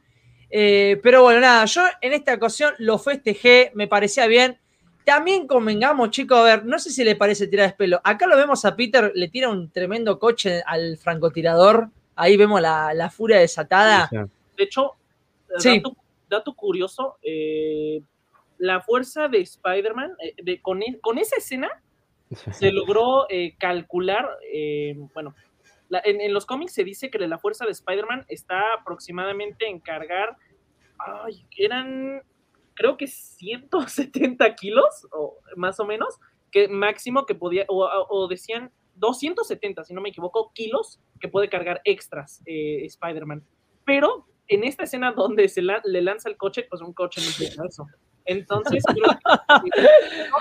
Eh, 0.51 0.99
pero 1.03 1.23
bueno, 1.23 1.41
nada, 1.41 1.65
yo 1.67 1.83
en 2.01 2.13
esta 2.13 2.35
ocasión 2.35 2.75
lo 2.79 2.99
festejé, 2.99 3.71
me 3.75 3.87
parecía 3.87 4.27
bien. 4.27 4.59
También 5.05 5.47
convengamos, 5.47 6.11
chicos, 6.11 6.39
a 6.39 6.43
ver, 6.43 6.65
no 6.67 6.79
sé 6.79 6.91
si 6.91 7.05
le 7.05 7.17
parece 7.17 7.47
tirar 7.47 7.69
de 7.71 7.77
pelo. 7.77 8.01
Acá 8.05 8.27
lo 8.27 8.37
vemos 8.37 8.65
a 8.65 8.77
Peter, 8.77 9.13
le 9.15 9.29
tira 9.29 9.49
un 9.49 9.71
tremendo 9.71 10.19
coche 10.19 10.63
al 10.67 10.97
francotirador. 10.99 11.89
Ahí 12.17 12.37
vemos 12.37 12.61
la, 12.61 12.93
la 12.95 13.11
furia 13.11 13.39
desatada. 13.39 14.09
De 14.11 14.65
hecho, 14.65 14.97
Sí. 15.59 15.79
dato, 15.79 15.97
dato 16.29 16.55
curioso, 16.55 17.17
eh, 17.23 18.01
la 18.61 18.81
fuerza 18.83 19.27
de 19.29 19.41
Spider-Man, 19.41 20.13
eh, 20.23 20.35
de- 20.43 20.61
con, 20.63 20.83
e- 20.83 20.99
con 21.01 21.19
esa 21.19 21.37
escena, 21.37 21.69
se 22.53 22.71
logró 22.71 23.27
eh, 23.29 23.57
calcular, 23.59 24.29
eh, 24.53 24.95
bueno, 25.15 25.35
la- 25.89 26.03
en, 26.05 26.21
en 26.21 26.33
los 26.33 26.47
cómics 26.47 26.73
se 26.75 26.85
dice 26.85 27.11
que 27.11 27.19
la 27.19 27.39
fuerza 27.39 27.65
de 27.65 27.73
Spider-Man 27.73 28.25
está 28.29 28.75
aproximadamente 28.75 29.67
en 29.67 29.81
cargar, 29.81 30.37
ay, 30.99 31.45
eran, 31.57 32.23
creo 32.75 32.97
que 32.97 33.07
170 33.09 34.55
kilos, 34.55 35.07
o 35.13 35.37
más 35.57 35.81
o 35.81 35.85
menos, 35.87 36.19
que 36.53 36.69
máximo 36.69 37.27
que 37.27 37.35
podía, 37.35 37.65
o, 37.69 37.85
o 38.09 38.29
decían 38.29 38.71
270, 38.97 39.85
si 39.85 39.95
no 39.95 40.01
me 40.01 40.11
equivoco, 40.11 40.53
kilos 40.55 41.01
que 41.21 41.29
puede 41.29 41.49
cargar 41.49 41.81
extras 41.85 42.43
eh, 42.47 42.85
Spider-Man. 42.85 43.43
Pero 43.85 44.27
en 44.49 44.65
esta 44.65 44.85
escena 44.85 45.13
donde 45.13 45.49
se 45.49 45.63
la- 45.63 45.81
le 45.85 46.03
lanza 46.03 46.29
el 46.29 46.37
coche, 46.37 46.67
pues 46.69 46.83
un 46.83 46.93
coche 46.93 47.21
no 47.57 47.65
eso. 47.67 47.87
Entonces, 48.33 48.85
creo 48.87 49.11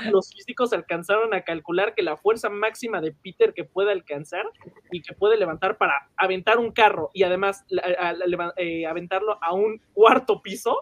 que 0.04 0.12
los 0.12 0.32
físicos 0.32 0.74
alcanzaron 0.74 1.34
a 1.34 1.42
calcular 1.42 1.96
que 1.96 2.04
la 2.04 2.18
fuerza 2.18 2.50
máxima 2.50 3.02
de 3.02 3.12
Peter 3.14 3.54
que 3.54 3.64
puede 3.64 3.92
alcanzar 3.92 4.46
y 4.92 5.02
que 5.02 5.14
puede 5.16 5.38
levantar 5.38 5.78
para 5.78 6.10
aventar 6.16 6.60
un 6.60 6.72
carro 6.72 7.10
y 7.14 7.24
además 7.24 7.66
a- 8.00 8.10
a- 8.10 8.54
eh, 8.58 8.86
aventarlo 8.86 9.38
a 9.42 9.54
un 9.54 9.82
cuarto 9.94 10.42
piso, 10.42 10.76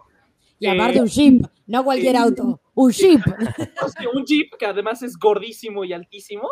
Y 0.59 0.65
Eh, 0.65 0.71
aparte 0.71 0.99
un 1.01 1.07
jeep, 1.07 1.45
no 1.67 1.83
cualquier 1.83 2.15
sí. 2.15 2.21
auto, 2.23 2.59
un 2.73 2.91
jeep. 2.91 3.21
un 4.15 4.25
jeep 4.25 4.49
que 4.57 4.65
además 4.65 5.03
es 5.03 5.15
gordísimo 5.15 5.85
y 5.85 5.93
altísimo, 5.93 6.49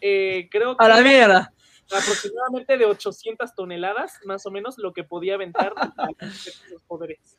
eh, 0.00 0.48
creo 0.50 0.76
que 0.76 0.82
A 0.84 0.88
la 0.88 1.02
mierda. 1.02 1.52
aproximadamente 1.92 2.78
de 2.78 2.86
800 2.86 3.54
toneladas, 3.54 4.18
más 4.24 4.46
o 4.46 4.50
menos, 4.50 4.78
lo 4.78 4.92
que 4.94 5.04
podía 5.04 5.34
aventar 5.34 5.74
esos 6.20 6.82
poderes. 6.88 7.36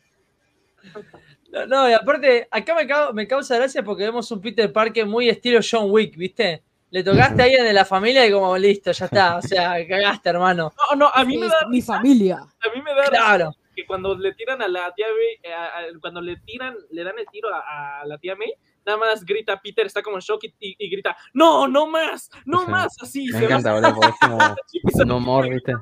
No, 1.52 1.66
no, 1.68 1.90
y 1.90 1.94
aparte, 1.94 2.48
acá 2.52 2.76
me, 2.76 2.88
cau- 2.88 3.14
me 3.14 3.28
causa 3.28 3.56
gracia 3.56 3.84
porque 3.84 4.04
vemos 4.04 4.30
un 4.32 4.42
Peter 4.42 4.72
Parker 4.74 5.06
muy 5.06 5.30
estilo 5.30 5.60
John 5.70 5.90
Wick, 5.90 6.18
¿viste? 6.18 6.64
Le 6.92 7.04
tocaste 7.04 7.42
a 7.42 7.46
alguien 7.46 7.64
de 7.66 7.74
la 7.74 7.86
familia 7.86 8.26
y 8.26 8.32
como 8.32 8.58
listo, 8.58 8.92
ya 8.92 9.06
está. 9.06 9.38
O 9.38 9.42
sea, 9.42 9.76
cagaste, 9.88 10.30
hermano. 10.30 10.74
No, 10.92 10.96
no, 10.98 11.12
a 11.14 11.24
mí 11.24 11.38
me 11.38 11.48
da, 11.48 11.68
mi 11.70 11.82
familia. 11.82 12.38
a 12.38 12.76
mí 12.76 12.82
me 12.82 12.94
da 12.94 13.06
Claro. 13.06 13.52
que 13.76 13.86
cuando 13.86 14.16
le 14.16 14.34
tiran 14.34 14.62
a 14.62 14.68
la 14.68 14.94
tía 14.94 15.08
May, 15.08 15.52
eh, 15.52 15.54
a- 15.54 15.66
a- 15.80 16.00
cuando 16.02 16.22
le 16.22 16.38
tiran, 16.38 16.76
le 16.92 17.04
dan 17.04 17.18
el 17.20 17.26
tiro 17.28 17.50
a, 17.54 18.02
a 18.02 18.06
la 18.06 18.18
tía 18.18 18.36
May, 18.36 18.54
nada 18.86 18.98
más 18.98 19.26
grita 19.26 19.60
Peter, 19.62 19.86
está 19.86 20.02
como 20.02 20.18
en 20.18 20.22
shock 20.22 20.44
y, 20.60 20.90
grita, 20.90 21.16
no, 21.34 21.68
no 21.68 21.88
más, 21.88 22.30
no 22.46 22.66
más, 22.68 22.96
así. 23.02 23.28
Me 23.32 23.46
encanta, 23.46 23.74
boludo, 23.74 23.96
porque 23.96 24.10
es 24.10 24.18
como 24.20 24.38
un 25.04 25.12
humor, 25.12 25.50
¿viste? 25.50 25.74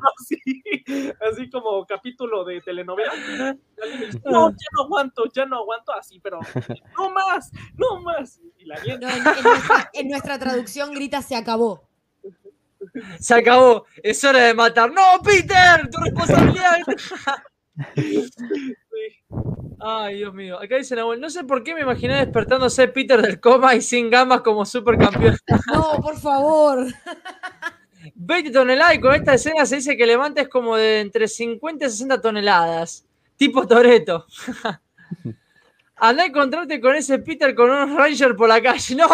Así, 1.29 1.49
como 1.49 1.85
capítulo 1.85 2.43
de 2.43 2.61
telenovela. 2.61 3.11
No, 4.23 4.49
ya 4.49 4.67
no 4.77 4.83
aguanto, 4.83 5.23
ya 5.33 5.45
no 5.45 5.57
aguanto, 5.57 5.91
así, 5.91 6.17
pero 6.19 6.39
no 6.97 7.09
más, 7.09 7.51
no 7.75 7.99
más. 8.01 8.39
Y 8.57 8.65
la 8.65 8.77
en, 8.77 8.99
nuestra, 9.01 9.89
en 9.91 10.07
nuestra 10.07 10.39
traducción 10.39 10.93
grita, 10.93 11.21
se 11.21 11.35
acabó. 11.35 11.89
Se 13.19 13.33
acabó, 13.35 13.85
es 14.01 14.23
hora 14.23 14.39
de 14.39 14.53
matar. 14.53 14.91
¡No, 14.91 15.01
Peter! 15.23 15.89
¡Tu 15.89 16.01
responsabilidad! 16.01 16.79
Ay, 19.79 20.17
Dios 20.17 20.33
mío. 20.33 20.59
Acá 20.59 20.77
dice 20.77 20.95
Nahuel, 20.95 21.19
no 21.19 21.29
sé 21.29 21.43
por 21.43 21.63
qué 21.63 21.73
me 21.73 21.81
imaginé 21.81 22.15
despertándose 22.15 22.87
Peter 22.87 23.21
del 23.21 23.39
coma 23.39 23.75
y 23.75 23.81
sin 23.81 24.09
gamas 24.09 24.41
como 24.41 24.65
supercampeón. 24.65 25.37
No, 25.73 25.99
por 26.01 26.17
favor. 26.17 26.87
20 28.15 28.51
toneladas 28.51 28.95
y 28.95 28.99
con 28.99 29.13
esta 29.13 29.33
escena 29.33 29.65
se 29.65 29.77
dice 29.77 29.97
que 29.97 30.05
levantes 30.05 30.47
como 30.47 30.75
de 30.75 31.01
entre 31.01 31.27
50 31.27 31.85
y 31.85 31.89
60 31.89 32.21
toneladas. 32.21 33.05
Tipo 33.35 33.67
Toreto. 33.67 34.25
Andá 35.95 36.23
a 36.23 36.25
encontrarte 36.27 36.81
con 36.81 36.95
ese 36.95 37.19
Peter 37.19 37.53
con 37.55 37.69
unos 37.69 37.95
Rangers 37.95 38.35
por 38.35 38.49
la 38.49 38.61
calle. 38.61 38.95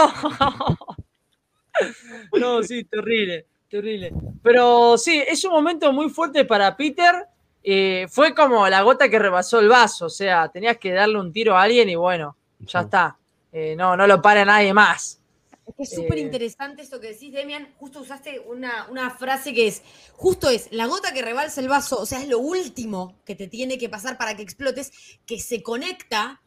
No. 2.31 2.37
No, 2.37 2.63
sí, 2.63 2.83
terrible, 2.83 3.45
terrible. 3.69 4.11
Pero 4.43 4.97
sí, 4.97 5.23
es 5.25 5.45
un 5.45 5.51
momento 5.51 5.93
muy 5.93 6.09
fuerte 6.09 6.43
para 6.43 6.75
Peter 6.75 7.25
eh, 7.71 8.07
fue 8.09 8.33
como 8.33 8.67
la 8.67 8.81
gota 8.81 9.09
que 9.09 9.19
rebasó 9.19 9.59
el 9.59 9.69
vaso, 9.69 10.07
o 10.07 10.09
sea, 10.09 10.49
tenías 10.49 10.77
que 10.77 10.91
darle 10.91 11.19
un 11.19 11.31
tiro 11.31 11.55
a 11.55 11.63
alguien 11.63 11.89
y 11.89 11.95
bueno, 11.95 12.35
ya 12.59 12.81
está. 12.81 13.17
Eh, 13.51 13.75
no, 13.75 13.95
no 13.97 14.07
lo 14.07 14.21
para 14.21 14.45
nadie 14.45 14.73
más. 14.73 15.19
Es 15.65 15.75
que 15.75 15.83
es 15.83 15.93
súper 15.93 16.17
eh, 16.17 16.21
interesante 16.21 16.81
esto 16.81 16.99
que 16.99 17.09
decís, 17.09 17.31
Demian. 17.31 17.73
Justo 17.77 18.01
usaste 18.01 18.39
una, 18.39 18.87
una, 18.89 19.11
frase 19.11 19.53
que 19.53 19.67
es, 19.67 19.83
justo 20.13 20.49
es, 20.49 20.67
la 20.71 20.87
gota 20.87 21.13
que 21.13 21.21
rebalsa 21.21 21.61
el 21.61 21.67
vaso, 21.67 21.99
o 21.99 22.05
sea, 22.05 22.21
es 22.21 22.27
lo 22.27 22.39
último 22.39 23.15
que 23.23 23.35
te 23.35 23.47
tiene 23.47 23.77
que 23.77 23.87
pasar 23.87 24.17
para 24.17 24.35
que 24.35 24.41
explotes, 24.41 24.91
que 25.27 25.39
se 25.39 25.61
conecta 25.61 26.41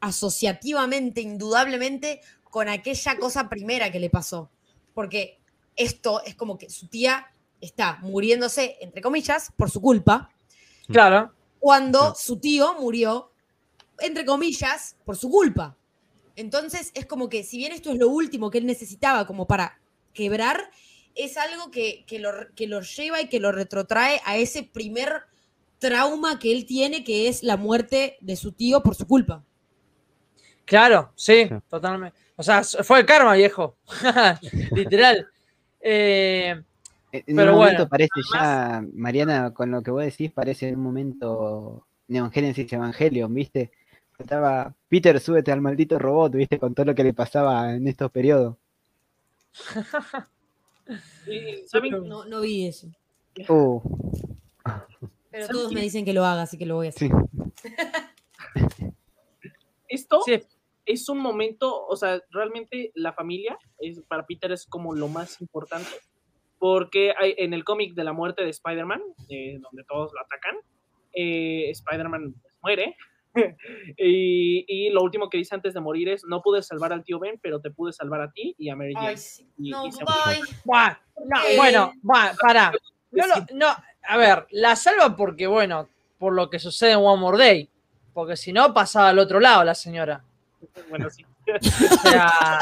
asociativamente, 0.00 1.20
indudablemente, 1.20 2.20
con 2.42 2.68
aquella 2.68 3.16
cosa 3.16 3.48
primera 3.48 3.92
que 3.92 4.00
le 4.00 4.10
pasó. 4.10 4.50
Porque 4.92 5.38
esto 5.76 6.22
es 6.24 6.34
como 6.34 6.58
que 6.58 6.68
su 6.68 6.88
tía 6.88 7.26
está 7.60 7.98
muriéndose, 8.02 8.76
entre 8.80 9.02
comillas, 9.02 9.52
por 9.56 9.70
su 9.70 9.80
culpa, 9.80 10.30
Claro. 10.88 11.32
Cuando 11.58 12.14
su 12.14 12.38
tío 12.38 12.74
murió, 12.78 13.32
entre 13.98 14.24
comillas, 14.24 14.96
por 15.04 15.16
su 15.16 15.30
culpa. 15.30 15.76
Entonces 16.36 16.90
es 16.94 17.06
como 17.06 17.28
que 17.28 17.44
si 17.44 17.58
bien 17.58 17.72
esto 17.72 17.90
es 17.90 17.98
lo 17.98 18.08
último 18.08 18.50
que 18.50 18.58
él 18.58 18.66
necesitaba 18.66 19.26
como 19.26 19.46
para 19.46 19.80
quebrar, 20.12 20.70
es 21.14 21.36
algo 21.36 21.70
que, 21.70 22.04
lo, 22.18 22.30
que 22.54 22.66
lo 22.66 22.80
lleva 22.80 23.20
y 23.20 23.28
que 23.28 23.40
lo 23.40 23.52
retrotrae 23.52 24.20
a 24.24 24.36
ese 24.36 24.64
primer 24.64 25.22
trauma 25.78 26.38
que 26.38 26.52
él 26.52 26.66
tiene, 26.66 27.04
que 27.04 27.28
es 27.28 27.42
la 27.42 27.56
muerte 27.56 28.16
de 28.20 28.36
su 28.36 28.52
tío 28.52 28.82
por 28.82 28.94
su 28.94 29.06
culpa. 29.06 29.44
Claro, 30.64 31.12
sí, 31.14 31.48
totalmente. 31.68 32.18
O 32.36 32.42
sea, 32.42 32.64
fue 32.64 33.00
el 33.00 33.06
karma, 33.06 33.34
viejo. 33.34 33.76
Literal. 34.72 35.28
Eh, 35.80 36.62
en 37.14 37.38
un 37.38 37.54
momento 37.54 37.88
parece 37.88 38.20
ya, 38.32 38.84
Mariana, 38.92 39.52
con 39.54 39.70
lo 39.70 39.82
que 39.82 39.92
vos 39.92 40.02
decís, 40.02 40.32
parece 40.32 40.68
en 40.68 40.76
un 40.76 40.82
momento 40.82 41.86
Neon 42.08 42.32
Genesis 42.32 42.72
Evangelion, 42.72 43.32
¿viste? 43.32 43.70
Estaba, 44.18 44.74
Peter, 44.88 45.20
súbete 45.20 45.52
al 45.52 45.60
maldito 45.60 45.98
robot, 45.98 46.32
¿viste? 46.32 46.58
Con 46.58 46.74
todo 46.74 46.86
lo 46.86 46.94
que 46.94 47.04
le 47.04 47.14
pasaba 47.14 47.72
en 47.72 47.86
estos 47.86 48.10
periodos. 48.10 48.56
no, 52.04 52.24
no 52.24 52.40
vi 52.40 52.66
eso. 52.66 52.88
Uh. 53.48 53.80
Pero 55.30 55.48
todos 55.48 55.72
me 55.72 55.82
dicen 55.82 56.04
que 56.04 56.12
lo 56.12 56.24
haga, 56.24 56.42
así 56.42 56.58
que 56.58 56.66
lo 56.66 56.76
voy 56.76 56.86
a 56.86 56.90
hacer. 56.90 57.10
Esto 59.88 60.20
es 60.86 61.08
un 61.08 61.18
momento, 61.18 61.86
o 61.86 61.96
sea, 61.96 62.20
realmente 62.30 62.90
la 62.94 63.12
familia 63.12 63.56
es, 63.78 64.00
para 64.08 64.26
Peter 64.26 64.50
es 64.50 64.66
como 64.66 64.94
lo 64.94 65.06
más 65.08 65.40
importante 65.40 65.88
porque 66.64 67.12
hay, 67.20 67.34
en 67.36 67.52
el 67.52 67.62
cómic 67.62 67.92
de 67.92 68.04
la 68.04 68.14
muerte 68.14 68.42
de 68.42 68.48
Spider-Man, 68.48 69.02
eh, 69.28 69.58
donde 69.60 69.84
todos 69.84 70.14
lo 70.14 70.20
atacan, 70.22 70.56
eh, 71.12 71.68
Spider-Man 71.68 72.34
muere. 72.62 72.96
y, 73.98 74.88
lo 74.88 75.02
último 75.02 75.28
que 75.28 75.36
dice 75.36 75.54
antes 75.54 75.74
de 75.74 75.80
morir 75.80 76.08
es, 76.08 76.24
no 76.24 76.40
pude 76.40 76.62
salvar 76.62 76.94
al 76.94 77.04
tío 77.04 77.18
Ben, 77.18 77.38
pero 77.42 77.60
te 77.60 77.70
pude 77.70 77.92
salvar 77.92 78.22
a 78.22 78.32
ti 78.32 78.54
y 78.56 78.70
a 78.70 78.76
Mary 78.76 78.94
Jane. 78.94 79.14
no, 79.58 79.90
bueno, 81.58 81.92
va, 82.02 82.32
para. 82.40 82.72
No, 83.52 83.66
a 84.08 84.16
ver, 84.16 84.46
la 84.50 84.74
salva 84.74 85.14
porque, 85.14 85.46
bueno, 85.46 85.90
por 86.18 86.32
lo 86.32 86.48
que 86.48 86.58
sucede 86.58 86.92
en 86.92 87.00
One 87.00 87.20
More 87.20 87.36
Day. 87.36 87.68
Porque 88.14 88.38
si 88.38 88.54
no, 88.54 88.72
pasaba 88.72 89.10
al 89.10 89.18
otro 89.18 89.38
lado 89.38 89.64
la 89.64 89.74
señora. 89.74 90.24
Bueno, 90.88 91.10
sí. 91.10 91.26
O 91.46 92.08
sea, 92.08 92.58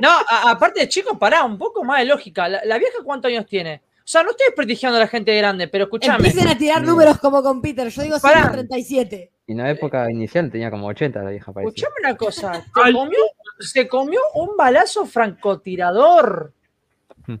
no, 0.00 0.10
aparte, 0.28 0.88
chicos, 0.88 1.16
pará, 1.18 1.44
un 1.44 1.58
poco 1.58 1.84
más 1.84 2.00
de 2.00 2.06
lógica. 2.06 2.48
La, 2.48 2.78
vieja 2.78 2.98
cuántos 3.04 3.30
años 3.30 3.46
tiene? 3.46 3.82
O 3.98 4.08
sea, 4.10 4.22
no 4.22 4.30
estoy 4.30 4.46
desprestigiando 4.46 4.96
a 4.96 5.00
la 5.00 5.06
gente 5.06 5.36
grande, 5.36 5.68
pero 5.68 5.84
escúchame. 5.84 6.16
Empiecen 6.16 6.48
a 6.48 6.58
tirar 6.58 6.82
números 6.82 7.18
como 7.18 7.42
con 7.42 7.60
Peter. 7.60 7.88
Yo 7.88 8.02
digo 8.02 8.18
137. 8.18 9.32
Y 9.46 9.52
en 9.52 9.58
la 9.58 9.70
época 9.70 10.10
inicial 10.10 10.50
tenía 10.50 10.70
como 10.70 10.86
80 10.86 11.22
la 11.22 11.30
vieja 11.30 11.52
parecía. 11.52 11.70
Escuchame 11.70 11.94
una 12.00 12.16
cosa. 12.16 12.64
Se 13.60 13.86
comió, 13.86 14.20
un 14.34 14.56
balazo 14.56 15.06
francotirador. 15.06 16.52
Hmm. 17.26 17.34
O 17.34 17.38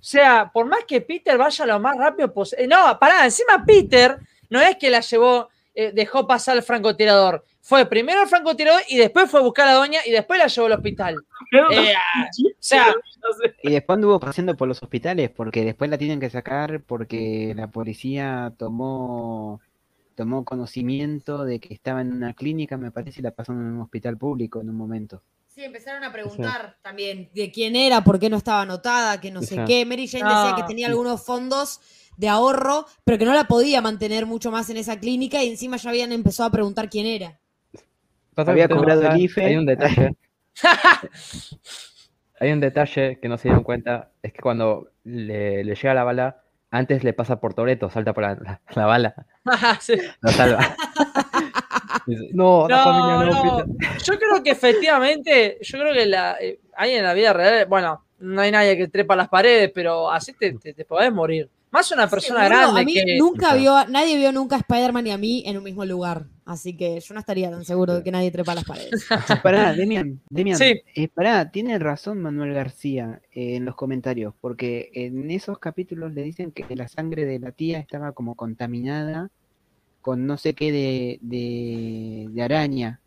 sea, 0.00 0.50
por 0.52 0.66
más 0.66 0.84
que 0.86 1.00
Peter 1.00 1.38
vaya 1.38 1.66
lo 1.66 1.80
más 1.80 1.96
rápido 1.96 2.32
posible. 2.32 2.66
No, 2.66 2.98
pará, 2.98 3.24
encima 3.24 3.64
Peter 3.64 4.18
no 4.50 4.60
es 4.60 4.76
que 4.76 4.90
la 4.90 5.00
llevó, 5.00 5.48
eh, 5.74 5.92
dejó 5.94 6.26
pasar 6.26 6.56
el 6.56 6.62
francotirador 6.62 7.44
fue 7.64 7.86
primero 7.86 8.20
al 8.20 8.28
francotirador 8.28 8.82
y 8.90 8.98
después 8.98 9.30
fue 9.30 9.40
a 9.40 9.42
buscar 9.42 9.66
a 9.66 9.72
la 9.72 9.78
doña 9.78 10.00
y 10.04 10.10
después 10.10 10.38
la 10.38 10.48
llevó 10.48 10.66
al 10.66 10.74
hospital. 10.74 11.16
Eh, 11.72 11.94
y 13.62 13.70
después 13.70 13.94
anduvo 13.96 14.20
pasando 14.20 14.54
por 14.54 14.68
los 14.68 14.82
hospitales 14.82 15.30
porque 15.30 15.64
después 15.64 15.88
la 15.88 15.96
tienen 15.96 16.20
que 16.20 16.28
sacar 16.28 16.82
porque 16.82 17.54
la 17.56 17.68
policía 17.68 18.52
tomó 18.58 19.62
tomó 20.14 20.44
conocimiento 20.44 21.44
de 21.44 21.58
que 21.58 21.72
estaba 21.72 22.02
en 22.02 22.12
una 22.12 22.34
clínica, 22.34 22.76
me 22.76 22.90
parece, 22.90 23.20
y 23.20 23.22
la 23.22 23.30
pasó 23.30 23.52
en 23.52 23.58
un 23.58 23.80
hospital 23.80 24.18
público 24.18 24.60
en 24.60 24.68
un 24.68 24.76
momento. 24.76 25.22
Sí, 25.48 25.64
empezaron 25.64 26.04
a 26.04 26.12
preguntar 26.12 26.76
también 26.82 27.30
de 27.32 27.50
quién 27.50 27.76
era, 27.76 28.04
por 28.04 28.18
qué 28.18 28.28
no 28.28 28.36
estaba 28.36 28.62
anotada, 28.62 29.20
que 29.20 29.30
no 29.30 29.40
sé 29.40 29.64
qué. 29.66 29.86
Mary 29.86 30.06
Jane 30.06 30.24
decía 30.24 30.54
que 30.56 30.62
ah, 30.62 30.66
tenía 30.66 30.88
algunos 30.88 31.24
fondos 31.24 31.80
de 32.16 32.28
ahorro, 32.28 32.86
pero 33.04 33.18
que 33.18 33.24
no 33.24 33.34
la 33.34 33.44
podía 33.44 33.80
mantener 33.80 34.26
mucho 34.26 34.50
más 34.50 34.70
en 34.70 34.76
esa 34.76 34.98
clínica 34.98 35.42
y 35.42 35.48
encima 35.50 35.76
ya 35.76 35.90
habían 35.90 36.12
empezado 36.12 36.48
a 36.48 36.52
preguntar 36.52 36.88
quién 36.88 37.06
era. 37.06 37.38
Había 38.36 38.68
cobrado 38.68 39.02
el 39.02 39.20
IFE. 39.20 39.44
Hay 39.44 39.56
un 39.56 39.66
detalle. 39.66 40.16
hay 42.40 42.52
un 42.52 42.60
detalle 42.60 43.18
que 43.20 43.28
no 43.28 43.38
se 43.38 43.48
dieron 43.48 43.64
cuenta, 43.64 44.10
es 44.22 44.32
que 44.32 44.40
cuando 44.40 44.90
le, 45.04 45.64
llega 45.64 45.94
la 45.94 46.04
bala, 46.04 46.42
antes 46.70 47.04
le 47.04 47.12
pasa 47.12 47.40
por 47.40 47.54
Toreto, 47.54 47.90
salta 47.90 48.12
por 48.12 48.24
la, 48.24 48.86
bala. 48.86 49.14
sí. 49.80 49.94
Lo 50.20 50.30
salva. 50.30 50.76
no, 52.32 52.66
no, 52.68 52.84
familia 52.84 53.30
no, 53.30 53.64
Yo 54.02 54.18
creo 54.18 54.42
que 54.42 54.50
efectivamente, 54.50 55.58
yo 55.60 55.78
creo 55.78 55.92
que 55.92 56.06
la, 56.06 56.36
eh, 56.40 56.60
hay 56.76 56.92
en 56.92 57.04
la 57.04 57.14
vida 57.14 57.32
real, 57.32 57.66
bueno, 57.66 58.04
no 58.18 58.40
hay 58.40 58.50
nadie 58.50 58.76
que 58.76 58.88
trepa 58.88 59.14
las 59.14 59.28
paredes, 59.28 59.70
pero 59.74 60.10
así 60.10 60.32
te, 60.32 60.52
te 60.52 60.84
podés 60.84 61.12
morir. 61.12 61.48
Más 61.74 61.90
una 61.90 62.08
persona 62.08 62.44
grande 62.44 62.80
a 62.82 62.84
mí 62.84 62.94
Nunca 63.18 63.52
vio, 63.56 63.84
nadie 63.88 64.16
vio 64.16 64.30
nunca 64.30 64.54
a 64.54 64.58
Spider-Man 64.60 65.08
y 65.08 65.10
a 65.10 65.18
mí 65.18 65.42
en 65.44 65.58
un 65.58 65.64
mismo 65.64 65.84
lugar. 65.84 66.26
Así 66.44 66.76
que 66.76 67.00
yo 67.00 67.14
no 67.14 67.18
estaría 67.18 67.50
tan 67.50 67.64
seguro 67.64 67.96
de 67.96 68.04
que 68.04 68.12
nadie 68.12 68.30
trepa 68.30 68.54
las 68.54 68.62
paredes. 68.62 69.08
pará, 69.42 69.74
Demian, 69.74 70.20
Demian 70.30 70.56
eh, 70.62 71.08
pará, 71.12 71.50
tiene 71.50 71.76
razón 71.80 72.22
Manuel 72.22 72.54
García 72.54 73.20
eh, 73.32 73.56
en 73.56 73.64
los 73.64 73.74
comentarios, 73.74 74.34
porque 74.40 74.92
en 74.94 75.28
esos 75.32 75.58
capítulos 75.58 76.14
le 76.14 76.22
dicen 76.22 76.52
que 76.52 76.64
la 76.76 76.86
sangre 76.86 77.24
de 77.24 77.40
la 77.40 77.50
tía 77.50 77.80
estaba 77.80 78.12
como 78.12 78.36
contaminada 78.36 79.30
con 80.00 80.28
no 80.28 80.36
sé 80.36 80.54
qué 80.54 80.70
de, 80.70 81.18
de, 81.22 82.28
de 82.30 82.42
araña 82.42 83.00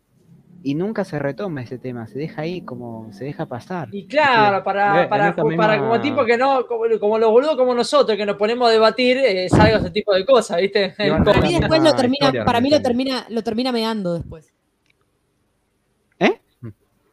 y 0.62 0.74
nunca 0.74 1.04
se 1.04 1.18
retoma 1.18 1.62
ese 1.62 1.78
tema, 1.78 2.06
se 2.06 2.18
deja 2.18 2.42
ahí 2.42 2.62
como 2.62 3.12
se 3.12 3.24
deja 3.24 3.46
pasar. 3.46 3.88
Y 3.92 4.06
claro, 4.06 4.62
para, 4.64 5.08
para, 5.08 5.34
para, 5.36 5.78
como 5.78 6.00
tipo 6.00 6.24
que 6.24 6.36
no, 6.36 6.66
como, 6.66 6.86
los 6.86 7.30
boludos 7.30 7.56
como 7.56 7.74
nosotros 7.74 8.16
que 8.16 8.26
nos 8.26 8.36
ponemos 8.36 8.68
a 8.68 8.72
debatir, 8.72 9.18
eh, 9.18 9.48
salga 9.48 9.78
ese 9.78 9.90
tipo 9.90 10.14
de 10.14 10.24
cosas, 10.24 10.60
¿viste? 10.60 10.94
para 11.24 11.40
mí 11.40 11.58
después 11.58 11.82
lo 11.82 11.94
termina, 11.94 12.44
para 12.44 12.60
mí 12.60 12.70
lo 12.70 12.82
termina, 12.82 13.26
lo 13.28 13.42
termina 13.42 13.72
meando 13.72 14.14
después. 14.14 14.52
¿Eh? 16.18 16.40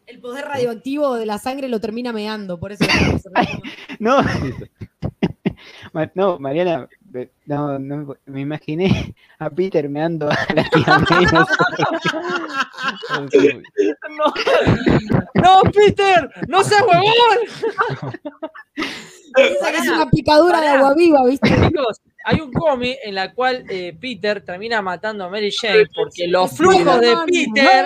El 0.08 0.20
poder 0.20 0.46
radioactivo 0.46 1.16
de 1.16 1.26
la 1.26 1.38
sangre 1.38 1.70
lo 1.70 1.80
termina 1.80 2.12
meando, 2.12 2.60
por 2.60 2.72
eso. 2.72 2.86
no. 4.00 4.22
no, 6.16 6.40
Mariana, 6.40 6.88
No, 7.46 7.80
no, 7.80 8.16
me 8.26 8.42
imaginé 8.42 9.16
a 9.40 9.50
Peter 9.50 9.88
meando 9.90 10.30
a 10.30 10.38
la 10.54 10.70
tía 10.70 11.00
May. 11.10 11.26
no. 14.18 14.34
no, 15.36 15.62
Peter, 15.72 16.30
no 16.48 16.64
seas 16.64 16.82
huevón. 16.82 17.40
Esa 19.38 19.72
que 19.72 19.78
es 19.78 19.90
una 19.90 20.10
picadura 20.10 20.62
de 20.62 20.68
agua 20.68 20.94
viva, 20.96 21.26
¿viste? 21.26 21.50
Chicos, 21.50 22.02
hay 22.26 22.42
un 22.42 22.54
cómic 22.54 22.98
en 23.04 23.16
la 23.16 23.34
cual 23.34 23.66
eh, 23.70 23.98
Peter 24.00 24.44
termina 24.44 24.82
matando 24.82 25.26
a 25.26 25.30
Mary 25.30 25.52
Jane 25.52 25.88
porque 25.94 26.28
los 26.28 26.56
flujos 26.56 27.02
de 27.02 27.16
Peter 27.28 27.86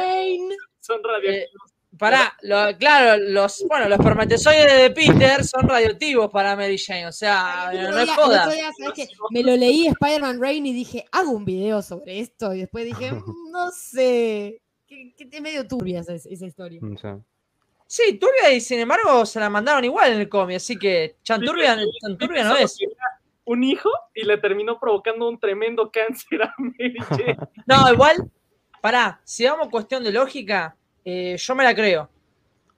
son 0.80 1.02
radioactivos. 1.04 1.74
Pará, 2.00 2.34
lo, 2.44 2.78
claro, 2.78 3.22
los, 3.22 3.66
bueno, 3.68 3.90
los 3.90 4.00
espermatozoides 4.00 4.82
de 4.84 4.92
Peter 4.92 5.44
son 5.44 5.68
radioactivos 5.68 6.32
para 6.32 6.56
Mary 6.56 6.78
Jane, 6.78 7.08
o 7.08 7.12
sea, 7.12 7.72
no 7.74 8.00
es 8.00 8.10
joda. 8.12 8.50
Me 9.32 9.44
lo 9.44 9.58
leí 9.58 9.88
Spider-Man 9.88 10.42
Rain 10.42 10.66
y 10.66 10.72
dije, 10.72 11.04
hago 11.12 11.32
un 11.32 11.44
video 11.44 11.82
sobre 11.82 12.22
esto, 12.22 12.54
y 12.54 12.60
después 12.60 12.86
dije, 12.86 13.12
mm, 13.12 13.24
no 13.52 13.70
sé, 13.72 14.62
que, 14.88 15.14
es 15.18 15.42
medio 15.42 15.68
turbia 15.68 16.00
esa, 16.00 16.14
historia. 16.46 16.80
Mm, 16.82 16.96
sí, 17.86 18.14
turbia 18.14 18.54
y 18.54 18.62
sin 18.62 18.80
embargo 18.80 19.26
se 19.26 19.42
la 19.42 19.50
mandaron 19.50 19.84
igual 19.84 20.14
en 20.14 20.22
el 20.22 20.30
cómic, 20.30 20.56
así 20.56 20.80
que 20.80 21.18
Chanturbia, 21.22 21.78
turbia 22.18 22.46
no 22.46 22.56
es. 22.56 22.78
Un 23.44 23.64
hijo 23.64 23.90
y 24.14 24.24
le 24.24 24.38
terminó 24.38 24.80
provocando 24.80 25.28
un 25.28 25.38
tremendo 25.38 25.92
cáncer 25.92 26.44
a 26.44 26.54
Mary 26.60 26.96
Jane. 27.10 27.38
No, 27.66 27.92
igual, 27.92 28.32
pará, 28.82 29.20
si 29.26 29.44
vamos 29.44 29.68
cuestión 29.68 30.02
de 30.02 30.14
lógica, 30.14 30.78
eh, 31.06 31.36
yo 31.38 31.56
me 31.56 31.64
la 31.64 31.74
creo. 31.74 32.10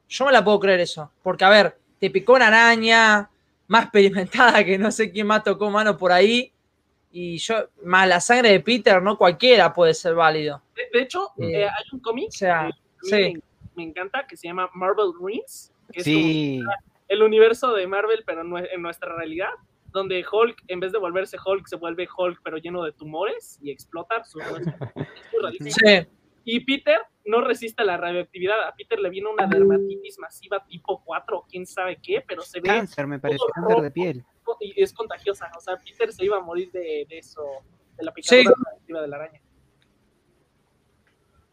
Yo 0.08 0.26
me 0.26 0.32
la 0.32 0.44
puedo 0.44 0.60
creer 0.60 0.80
eso. 0.82 1.12
Porque, 1.24 1.46
a 1.46 1.50
ver, 1.50 1.78
te 2.00 2.10
picó 2.10 2.34
una 2.34 2.48
araña 2.48 3.30
más 3.68 3.84
experimentada 3.84 4.64
que 4.64 4.78
no 4.78 4.92
sé 4.92 5.12
quién 5.12 5.28
más 5.28 5.44
tocó 5.44 5.70
mano 5.70 5.98
por 5.98 6.12
ahí. 6.12 6.52
Y 7.12 7.38
yo, 7.38 7.70
más 7.84 8.08
la 8.08 8.22
sangre 8.22 8.52
de 8.52 8.60
Peter, 8.62 9.02
no 9.02 9.18
cualquiera 9.18 9.74
puede 9.74 9.94
ser 9.94 10.16
válido. 10.16 10.62
De, 10.94 11.02
hecho, 11.02 11.30
eh, 11.38 11.62
eh, 11.62 11.66
hay 11.66 11.84
un 11.92 12.00
cómic 12.00 12.30
que 13.02 13.42
me, 13.76 13.84
encanta 13.84 14.26
que 14.26 14.38
se 14.38 14.48
llama 14.48 14.70
Marvel 14.74 15.12
Dreams, 15.20 15.74
que 15.92 16.02
es 16.02 16.08
el 17.10 17.24
universo 17.24 17.74
de 17.74 17.86
Marvel, 17.88 18.24
pero 18.26 18.42
en 18.42 18.82
nuestra 18.82 19.14
realidad, 19.14 19.50
donde 19.92 20.24
Hulk, 20.30 20.64
en 20.68 20.80
vez 20.80 20.94
de 20.94 21.00
volverse 21.00 21.38
Hulk, 21.44 21.68
se 21.68 21.76
vuelve 21.76 22.08
Hulk, 22.18 22.40
pero 22.44 22.58
lleno 22.58 22.84
de 22.84 22.94
tumores 22.94 23.60
y 23.62 23.72
explota. 23.72 24.24
Su, 24.24 24.40
sí. 25.60 26.08
Y 26.44 26.62
Peter 26.62 27.00
no 27.26 27.42
resiste 27.42 27.84
la 27.84 27.98
radioactividad. 27.98 28.68
A 28.68 28.74
Peter 28.76 29.00
le 29.00 29.10
viene 29.10 29.30
una 29.30 29.48
dermatitis 29.48 30.18
masiva 30.20 30.64
tipo 30.66 31.04
4 31.04 31.38
o 31.38 31.46
quién 31.48 31.66
sabe 31.66 32.00
qué, 32.02 32.24
pero 32.28 32.42
se 32.42 32.60
ve. 32.60 32.68
Cáncer, 32.68 33.08
me 33.08 33.20
parece, 33.20 33.44
cáncer 33.54 33.82
de 33.82 33.92
piel. 33.92 34.26
Y 34.60 34.82
es 34.82 34.94
contagiosa. 34.94 35.52
O 35.56 35.62
sea, 35.62 35.78
Peter 35.78 36.12
se 36.12 36.26
iba 36.26 36.38
a 36.38 36.42
morir 36.42 36.72
de, 36.72 37.06
eso, 37.10 37.42
de 37.98 38.04
la 38.04 38.12
picadura 38.12 38.54
radioactiva 38.66 39.02
de 39.02 39.08
la 39.08 39.16
araña. 39.18 39.42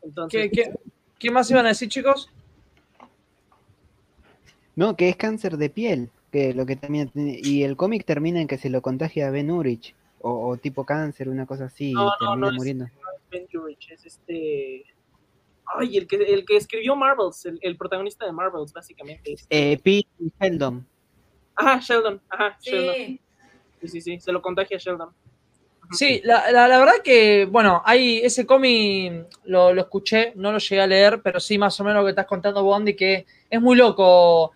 Entonces, 0.02 0.50
¿Qué, 0.52 0.72
qué, 1.18 1.30
más 1.30 1.50
iban 1.50 1.66
a 1.66 1.70
decir, 1.70 1.88
chicos? 1.88 2.30
No, 4.74 4.96
que 4.96 5.08
es 5.08 5.16
cáncer 5.16 5.56
de 5.58 5.70
piel. 5.70 6.10
Que 6.32 6.52
lo 6.52 6.66
que 6.66 6.76
también 6.76 7.10
y 7.14 7.62
el 7.62 7.76
cómic 7.76 8.04
termina 8.04 8.40
en 8.40 8.48
que 8.48 8.58
se 8.58 8.68
lo 8.68 8.82
contagia 8.82 9.28
a 9.28 9.30
Ben 9.30 9.50
Urich. 9.50 9.94
O, 10.20 10.56
tipo 10.56 10.84
cáncer, 10.84 11.28
una 11.28 11.46
cosa 11.46 11.66
así, 11.66 11.92
no, 11.92 12.08
y 12.08 12.10
termina 12.18 12.50
muriendo. 12.50 12.84
Es, 12.86 12.92
Ben 13.30 13.46
Urich, 13.54 13.90
es 13.90 14.06
este 14.06 14.84
Ay, 15.76 15.98
el 15.98 16.06
que, 16.06 16.16
el 16.16 16.44
que 16.44 16.56
escribió 16.56 16.96
Marvels, 16.96 17.46
el, 17.60 17.76
protagonista 17.76 18.24
de 18.24 18.32
Marvels, 18.32 18.72
básicamente. 18.72 19.36
Eh, 19.50 19.78
Pete 19.82 20.08
Sheldon. 20.40 20.86
Ajá, 21.54 21.80
Sheldon. 21.80 22.20
Ajá, 22.28 22.56
sí. 22.58 22.70
Sheldon. 22.70 22.94
Sí, 23.80 23.88
sí, 23.88 24.00
sí, 24.00 24.20
se 24.20 24.32
lo 24.32 24.40
contagia 24.40 24.76
a 24.76 24.80
Sheldon. 24.80 25.10
Sí, 25.90 26.20
la, 26.24 26.50
la, 26.50 26.78
verdad 26.78 27.00
que, 27.02 27.46
bueno, 27.46 27.82
hay 27.84 28.18
ese 28.18 28.44
cómic, 28.44 29.26
lo, 29.44 29.72
lo, 29.72 29.80
escuché, 29.80 30.32
no 30.36 30.52
lo 30.52 30.58
llegué 30.58 30.82
a 30.82 30.86
leer, 30.86 31.22
pero 31.22 31.40
sí 31.40 31.56
más 31.56 31.78
o 31.80 31.84
menos 31.84 32.00
lo 32.00 32.04
que 32.04 32.10
estás 32.10 32.26
contando, 32.26 32.62
Bondi, 32.62 32.94
que 32.94 33.24
es 33.48 33.60
muy 33.60 33.74
loco 33.74 34.52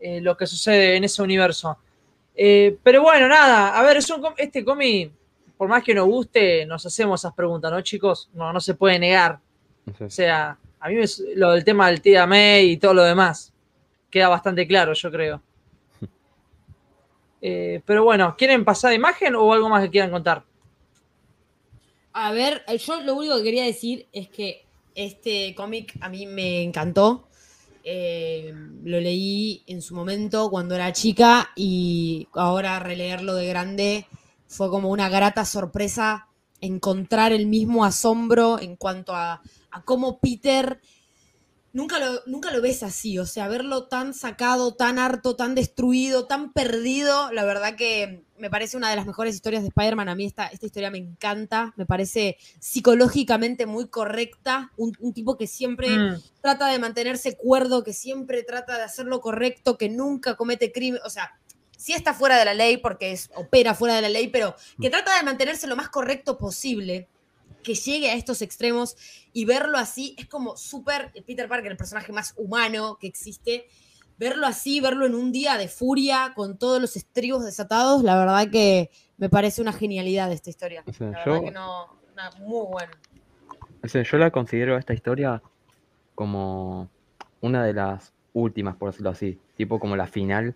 eh, 0.00 0.20
lo 0.22 0.34
que 0.36 0.46
sucede 0.46 0.96
en 0.96 1.04
ese 1.04 1.22
universo. 1.22 1.76
Eh, 2.34 2.78
pero 2.82 3.02
bueno, 3.02 3.28
nada, 3.28 3.78
a 3.78 3.82
ver, 3.82 3.98
es 3.98 4.08
un, 4.08 4.24
este 4.38 4.64
cómic, 4.64 5.12
por 5.62 5.68
más 5.68 5.84
que 5.84 5.94
nos 5.94 6.08
guste, 6.08 6.66
nos 6.66 6.84
hacemos 6.84 7.20
esas 7.20 7.34
preguntas, 7.34 7.70
¿no, 7.70 7.80
chicos? 7.82 8.28
No, 8.34 8.52
no 8.52 8.60
se 8.60 8.74
puede 8.74 8.98
negar. 8.98 9.38
O 10.00 10.10
sea, 10.10 10.58
a 10.80 10.88
mí 10.88 10.96
lo 11.36 11.52
del 11.52 11.62
tema 11.62 11.88
del 11.88 12.00
tía 12.00 12.26
May 12.26 12.72
y 12.72 12.76
todo 12.78 12.94
lo 12.94 13.04
demás 13.04 13.52
queda 14.10 14.26
bastante 14.26 14.66
claro, 14.66 14.92
yo 14.92 15.08
creo. 15.12 15.40
Eh, 17.40 17.80
pero 17.86 18.02
bueno, 18.02 18.34
¿quieren 18.36 18.64
pasar 18.64 18.92
imagen 18.92 19.36
o 19.36 19.52
algo 19.52 19.68
más 19.68 19.84
que 19.84 19.90
quieran 19.90 20.10
contar? 20.10 20.42
A 22.12 22.32
ver, 22.32 22.64
yo 22.78 23.00
lo 23.00 23.14
único 23.14 23.36
que 23.36 23.44
quería 23.44 23.64
decir 23.64 24.08
es 24.12 24.28
que 24.28 24.66
este 24.96 25.54
cómic 25.54 25.94
a 26.00 26.08
mí 26.08 26.26
me 26.26 26.62
encantó. 26.62 27.28
Eh, 27.84 28.52
lo 28.82 29.00
leí 29.00 29.62
en 29.68 29.80
su 29.80 29.94
momento 29.94 30.50
cuando 30.50 30.74
era 30.74 30.92
chica 30.92 31.50
y 31.54 32.26
ahora 32.32 32.80
releerlo 32.80 33.34
de 33.34 33.46
grande 33.46 34.06
fue 34.52 34.70
como 34.70 34.90
una 34.90 35.08
grata 35.08 35.44
sorpresa 35.44 36.28
encontrar 36.60 37.32
el 37.32 37.46
mismo 37.46 37.84
asombro 37.84 38.60
en 38.60 38.76
cuanto 38.76 39.16
a 39.16 39.42
a 39.72 39.82
cómo 39.82 40.20
Peter 40.20 40.80
nunca 41.72 41.98
lo, 41.98 42.20
nunca 42.26 42.52
lo 42.52 42.60
ves 42.60 42.82
así, 42.82 43.18
o 43.18 43.24
sea, 43.24 43.48
verlo 43.48 43.88
tan 43.88 44.12
sacado, 44.12 44.74
tan 44.74 44.98
harto, 44.98 45.34
tan 45.34 45.54
destruido, 45.54 46.26
tan 46.26 46.52
perdido, 46.52 47.32
la 47.32 47.44
verdad 47.44 47.74
que 47.76 48.24
me 48.36 48.50
parece 48.50 48.76
una 48.76 48.90
de 48.90 48.96
las 48.96 49.06
mejores 49.06 49.34
historias 49.34 49.62
de 49.62 49.68
Spider-Man. 49.68 50.08
A 50.08 50.14
mí 50.14 50.26
esta, 50.26 50.48
esta 50.48 50.66
historia 50.66 50.90
me 50.90 50.98
encanta, 50.98 51.72
me 51.76 51.86
parece 51.86 52.36
psicológicamente 52.58 53.66
muy 53.66 53.88
correcta, 53.88 54.72
un, 54.76 54.92
tipo 55.14 55.38
que 55.38 55.46
siempre 55.46 55.88
mm. 55.96 56.22
trata 56.42 56.66
de 56.66 56.78
mantenerse 56.78 57.36
cuerdo, 57.36 57.84
que 57.84 57.92
siempre 57.92 58.42
trata 58.42 58.76
de 58.76 58.82
hacer 58.82 59.06
lo 59.06 59.20
correcto, 59.20 59.78
que 59.78 59.88
nunca 59.88 60.36
comete 60.36 60.72
crimen, 60.72 61.00
o 61.06 61.10
sea, 61.10 61.30
sí 61.82 61.94
está 61.94 62.14
fuera 62.14 62.38
de 62.38 62.44
la 62.44 62.54
ley 62.54 62.76
porque 62.76 63.10
es, 63.10 63.28
opera 63.34 63.74
fuera 63.74 63.96
de 63.96 64.02
la 64.02 64.08
ley, 64.08 64.28
pero 64.28 64.54
que 64.80 64.88
trata 64.88 65.16
de 65.16 65.24
mantenerse 65.24 65.66
lo 65.66 65.74
más 65.74 65.88
correcto 65.88 66.38
posible 66.38 67.08
que 67.64 67.74
llegue 67.74 68.08
a 68.08 68.14
estos 68.14 68.40
extremos 68.40 68.96
y 69.32 69.44
verlo 69.46 69.78
así 69.78 70.14
es 70.16 70.28
como 70.28 70.56
súper 70.56 71.12
Peter 71.26 71.48
Parker, 71.48 71.72
el 71.72 71.76
personaje 71.76 72.12
más 72.12 72.34
humano 72.36 72.98
que 73.00 73.08
existe. 73.08 73.66
Verlo 74.16 74.46
así, 74.46 74.80
verlo 74.80 75.06
en 75.06 75.16
un 75.16 75.32
día 75.32 75.56
de 75.56 75.66
furia 75.66 76.32
con 76.36 76.56
todos 76.56 76.80
los 76.80 76.94
estribos 76.96 77.44
desatados, 77.44 78.04
la 78.04 78.16
verdad 78.16 78.48
que 78.48 78.90
me 79.16 79.28
parece 79.28 79.60
una 79.60 79.72
genialidad 79.72 80.30
esta 80.30 80.50
historia. 80.50 80.84
la 81.00 81.08
verdad 81.08 81.40
que 81.42 81.50
no, 81.50 81.98
muy 82.38 82.66
bueno. 82.66 82.92
yo 83.82 84.18
la 84.18 84.30
considero 84.30 84.78
esta 84.78 84.94
historia 84.94 85.42
como 86.14 86.88
una 87.40 87.64
de 87.64 87.72
las 87.72 88.12
últimas, 88.34 88.76
por 88.76 88.90
decirlo 88.90 89.10
así, 89.10 89.40
tipo 89.56 89.80
como 89.80 89.96
la 89.96 90.06
final, 90.06 90.54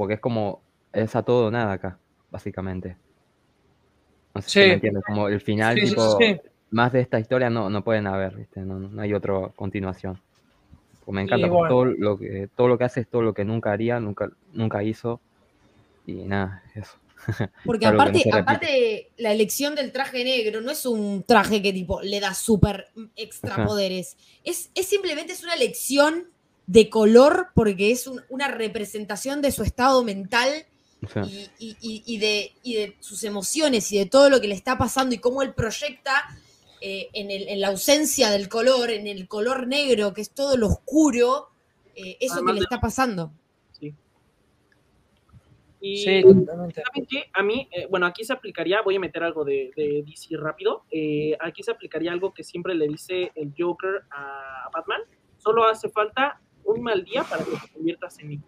porque 0.00 0.14
es 0.14 0.20
como 0.20 0.62
es 0.94 1.14
a 1.14 1.22
todo 1.22 1.48
o 1.48 1.50
nada 1.50 1.74
acá, 1.74 1.98
básicamente. 2.30 2.96
No 4.34 4.40
sé 4.40 4.48
si 4.48 4.58
me 4.60 4.72
entiendes, 4.72 5.04
como 5.06 5.28
el 5.28 5.42
final, 5.42 5.74
tipo, 5.74 6.18
más 6.70 6.90
de 6.94 7.02
esta 7.02 7.20
historia 7.20 7.50
no, 7.50 7.68
no 7.68 7.84
pueden 7.84 8.06
haber, 8.06 8.34
¿viste? 8.34 8.60
No, 8.60 8.78
no 8.78 9.02
hay 9.02 9.12
otra 9.12 9.50
continuación. 9.54 10.18
Pues 11.04 11.14
me 11.14 11.20
encanta, 11.20 11.48
todo, 11.48 11.84
lo 11.84 12.18
que, 12.18 12.48
todo 12.56 12.66
lo 12.66 12.78
que 12.78 12.84
hace 12.84 13.00
es 13.00 13.08
todo 13.08 13.20
lo 13.20 13.34
que 13.34 13.44
nunca 13.44 13.72
haría, 13.72 14.00
nunca, 14.00 14.30
nunca 14.54 14.82
hizo, 14.82 15.20
y 16.06 16.14
nada, 16.14 16.62
eso. 16.74 16.96
Porque 17.66 17.84
aparte, 17.84 18.22
aparte, 18.32 19.10
la 19.18 19.32
elección 19.32 19.74
del 19.74 19.92
traje 19.92 20.24
negro 20.24 20.62
no 20.62 20.70
es 20.70 20.86
un 20.86 21.24
traje 21.24 21.60
que 21.60 21.74
tipo 21.74 22.00
le 22.00 22.20
da 22.20 22.32
súper 22.32 22.86
extra 23.16 23.66
poderes. 23.66 24.16
Es, 24.44 24.70
es, 24.74 24.86
simplemente 24.86 25.34
es 25.34 25.42
una 25.42 25.52
elección 25.52 26.30
de 26.70 26.88
color 26.88 27.48
porque 27.52 27.90
es 27.90 28.08
una 28.28 28.46
representación 28.46 29.42
de 29.42 29.50
su 29.50 29.64
estado 29.64 30.04
mental 30.04 30.66
y, 31.58 32.18
de, 32.18 32.96
sus 33.00 33.24
emociones 33.24 33.90
y 33.90 33.98
de 33.98 34.06
todo 34.06 34.30
lo 34.30 34.40
que 34.40 34.46
le 34.46 34.54
está 34.54 34.78
pasando 34.78 35.12
y 35.12 35.18
cómo 35.18 35.42
él 35.42 35.52
proyecta 35.52 36.12
eh, 36.80 37.08
en, 37.12 37.60
la 37.60 37.68
ausencia 37.68 38.30
del 38.30 38.48
color, 38.48 38.90
en 38.90 39.08
el 39.08 39.26
color 39.26 39.66
negro, 39.66 40.14
que 40.14 40.20
es 40.20 40.30
todo 40.30 40.56
lo 40.56 40.68
oscuro, 40.68 41.48
eh, 41.96 42.16
eso 42.20 42.44
que 42.44 42.52
le 42.52 42.60
está 42.60 42.80
pasando. 42.80 43.32
Sí. 43.72 43.92
Y, 45.80 46.22
totalmente. 46.22 46.82
¿Saben 46.86 47.06
qué? 47.06 47.24
A 47.32 47.42
mí, 47.42 47.68
eh, 47.72 47.88
bueno, 47.90 48.06
aquí 48.06 48.22
se 48.22 48.32
aplicaría, 48.32 48.80
voy 48.82 48.94
a 48.94 49.00
meter 49.00 49.24
algo 49.24 49.44
de, 49.44 49.72
DC 49.76 50.36
rápido, 50.36 50.84
aquí 51.40 51.64
se 51.64 51.72
aplicaría 51.72 52.12
algo 52.12 52.32
que 52.32 52.44
siempre 52.44 52.76
le 52.76 52.86
dice 52.86 53.32
el 53.34 53.52
Joker 53.58 54.04
a 54.12 54.70
Batman, 54.72 55.00
solo 55.36 55.64
hace 55.64 55.88
falta 55.88 56.40
un 56.70 56.82
mal 56.82 57.04
día 57.04 57.24
para 57.24 57.44
que 57.44 57.50
te 57.50 57.72
conviertas 57.72 58.18
en 58.20 58.28
mí. 58.28 58.40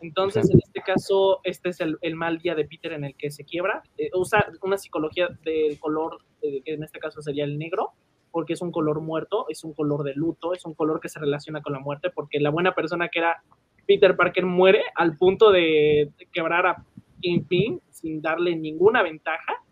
Entonces, 0.00 0.50
en 0.50 0.58
este 0.58 0.82
caso, 0.82 1.40
este 1.42 1.70
es 1.70 1.80
el, 1.80 2.16
mal 2.16 2.38
día 2.38 2.54
de 2.54 2.64
Peter 2.64 2.92
en 2.92 3.04
el 3.04 3.14
que 3.14 3.30
se 3.30 3.44
quiebra. 3.44 3.82
Eh, 3.96 4.10
usa 4.14 4.46
una 4.62 4.76
psicología 4.76 5.28
del 5.42 5.78
color, 5.80 6.18
eh, 6.42 6.60
que 6.64 6.74
en 6.74 6.82
este 6.82 6.98
caso 6.98 7.22
sería 7.22 7.44
el 7.44 7.58
negro, 7.58 7.92
porque 8.30 8.52
es 8.52 8.60
un 8.60 8.70
color 8.70 9.00
muerto, 9.00 9.46
es 9.48 9.64
un 9.64 9.72
color 9.72 10.02
de 10.02 10.14
luto, 10.14 10.52
es 10.52 10.64
un 10.66 10.74
color 10.74 11.00
que 11.00 11.08
se 11.08 11.18
relaciona 11.18 11.62
con 11.62 11.72
la 11.72 11.80
muerte, 11.80 12.10
porque 12.10 12.40
la 12.40 12.50
buena 12.50 12.74
persona 12.74 13.08
que 13.08 13.20
era 13.20 13.42
Peter 13.86 14.14
Parker 14.16 14.44
muere 14.44 14.82
al 14.94 15.16
punto 15.16 15.50
de 15.50 16.10
quebrar 16.32 16.66
a 16.66 16.84
Kingpin 17.20 17.80
sin 17.90 18.20
darle 18.20 18.54
ninguna 18.54 19.02
ventaja. 19.02 19.62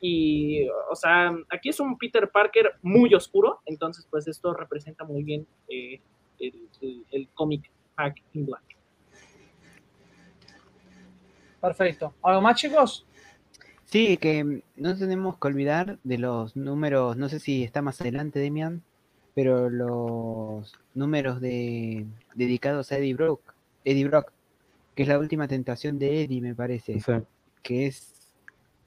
Y, 0.00 0.66
o 0.90 0.94
sea, 0.94 1.34
aquí 1.50 1.70
es 1.70 1.80
un 1.80 1.98
Peter 1.98 2.30
Parker 2.30 2.74
muy 2.82 3.14
oscuro, 3.14 3.60
entonces 3.66 4.06
pues 4.10 4.28
esto 4.28 4.54
representa 4.54 5.04
muy 5.04 5.22
bien 5.22 5.46
eh, 5.68 6.00
el, 6.38 7.04
el, 7.10 7.28
cómic 7.34 7.70
Back 7.96 8.22
in 8.34 8.46
Black. 8.46 8.62
Perfecto. 11.60 12.14
¿Algo 12.22 12.40
más, 12.40 12.56
chicos? 12.56 13.06
Sí, 13.84 14.16
que 14.16 14.62
no 14.76 14.96
tenemos 14.96 15.38
que 15.38 15.48
olvidar 15.48 15.98
de 16.02 16.18
los 16.18 16.56
números, 16.56 17.16
no 17.16 17.28
sé 17.28 17.38
si 17.38 17.62
está 17.62 17.82
más 17.82 18.00
adelante, 18.00 18.40
Demian, 18.40 18.82
pero 19.34 19.70
los 19.70 20.74
números 20.94 21.40
de 21.40 22.06
dedicados 22.34 22.90
a 22.90 22.98
Eddie 22.98 23.14
Brock, 23.14 23.54
Eddie 23.84 24.08
Brock, 24.08 24.32
que 24.94 25.02
es 25.02 25.08
la 25.08 25.18
última 25.18 25.46
tentación 25.46 25.98
de 25.98 26.24
Eddie, 26.24 26.40
me 26.40 26.54
parece, 26.54 27.00
que 27.62 27.86
es 27.86 28.16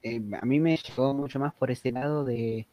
eh, 0.02 0.20
a 0.40 0.46
mí 0.46 0.60
me 0.60 0.76
llegó 0.76 1.12
mucho 1.14 1.38
más 1.38 1.52
por 1.54 1.70
ese 1.70 1.92
lado 1.92 2.24
de 2.24 2.66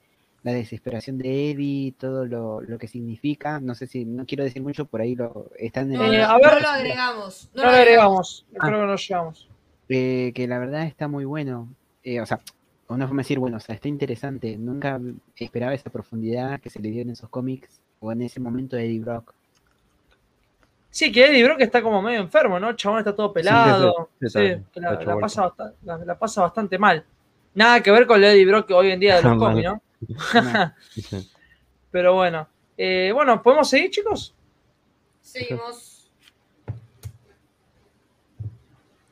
la 0.48 0.54
desesperación 0.54 1.18
de 1.18 1.52
Eddie, 1.52 1.94
todo 2.00 2.26
lo, 2.26 2.78
que 2.78 2.88
significa. 2.88 3.60
No 3.60 3.76
sé 3.76 3.86
si, 3.86 4.06
no 4.06 4.26
quiero 4.26 4.46
decir 4.46 4.62
mucho, 4.62 4.86
por 4.86 5.02
ahí 5.02 5.14
lo 5.14 5.52
están 5.58 5.94
en 5.94 6.02
el... 6.02 6.22
a 6.22 6.38
ver, 6.38 6.62
lo 6.62 6.70
agregamos. 6.70 7.50
No, 7.54 7.64
lo 7.64 7.70
agregamos, 7.70 8.46
creo 8.58 8.80
que 8.80 8.88
no 8.88 8.96
llegamos. 8.96 9.50
Eh, 9.90 10.32
que 10.34 10.48
la 10.48 10.60
verdad 10.60 10.84
está 10.84 11.10
muy 11.10 11.26
bueno. 11.26 11.68
Eh, 12.02 12.22
o 12.22 12.26
sea, 12.26 12.40
una 12.88 13.08
forma 13.08 13.20
de 13.20 13.26
decir, 13.26 13.40
bueno, 13.40 13.58
o 13.58 13.60
sea, 13.60 13.76
está 13.76 13.90
interesante. 13.90 14.58
Nunca 14.58 15.02
esperaba 15.36 15.74
esa 15.74 15.90
profundidad 15.90 16.62
que 16.62 16.70
se 16.70 16.80
le 16.80 16.92
dio 16.92 17.02
en 17.02 17.10
esos 17.10 17.30
cómics 17.30 17.82
o 18.00 18.14
en 18.14 18.22
ese 18.22 18.40
momento 18.40 18.78
de 18.78 18.86
Eddie 18.86 19.02
Brock. 19.02 19.34
Sí, 20.90 21.12
que 21.12 21.26
Eddie 21.26 21.44
Brock 21.44 21.60
está 21.60 21.82
como 21.82 22.02
medio 22.02 22.22
enfermo, 22.22 22.58
¿no? 22.58 22.70
El 22.70 22.78
chabón 22.78 23.00
está 23.00 23.14
todo 23.14 23.34
pelado. 23.34 24.12
Sí, 24.22 24.56
la, 24.76 25.20
pasa 25.20 25.54
la, 25.84 26.18
pasa 26.18 26.42
bastante 26.44 26.78
mal. 26.78 27.04
Nada 27.54 27.84
que 27.84 27.92
ver 27.92 28.08
con 28.08 28.22
Lady 28.22 28.46
Brock 28.46 28.72
hoy 28.72 28.92
en 28.92 29.00
día 29.02 29.18
de 29.18 29.24
los 29.24 29.38
cómics, 29.40 29.66
¿no? 29.66 29.82
Pero 31.92 32.16
bueno. 32.16 32.48
Eh, 32.78 33.12
bueno, 33.14 33.42
¿podemos 33.42 33.70
seguir, 33.70 33.90
chicos? 33.90 34.36
Seguimos. 35.22 36.12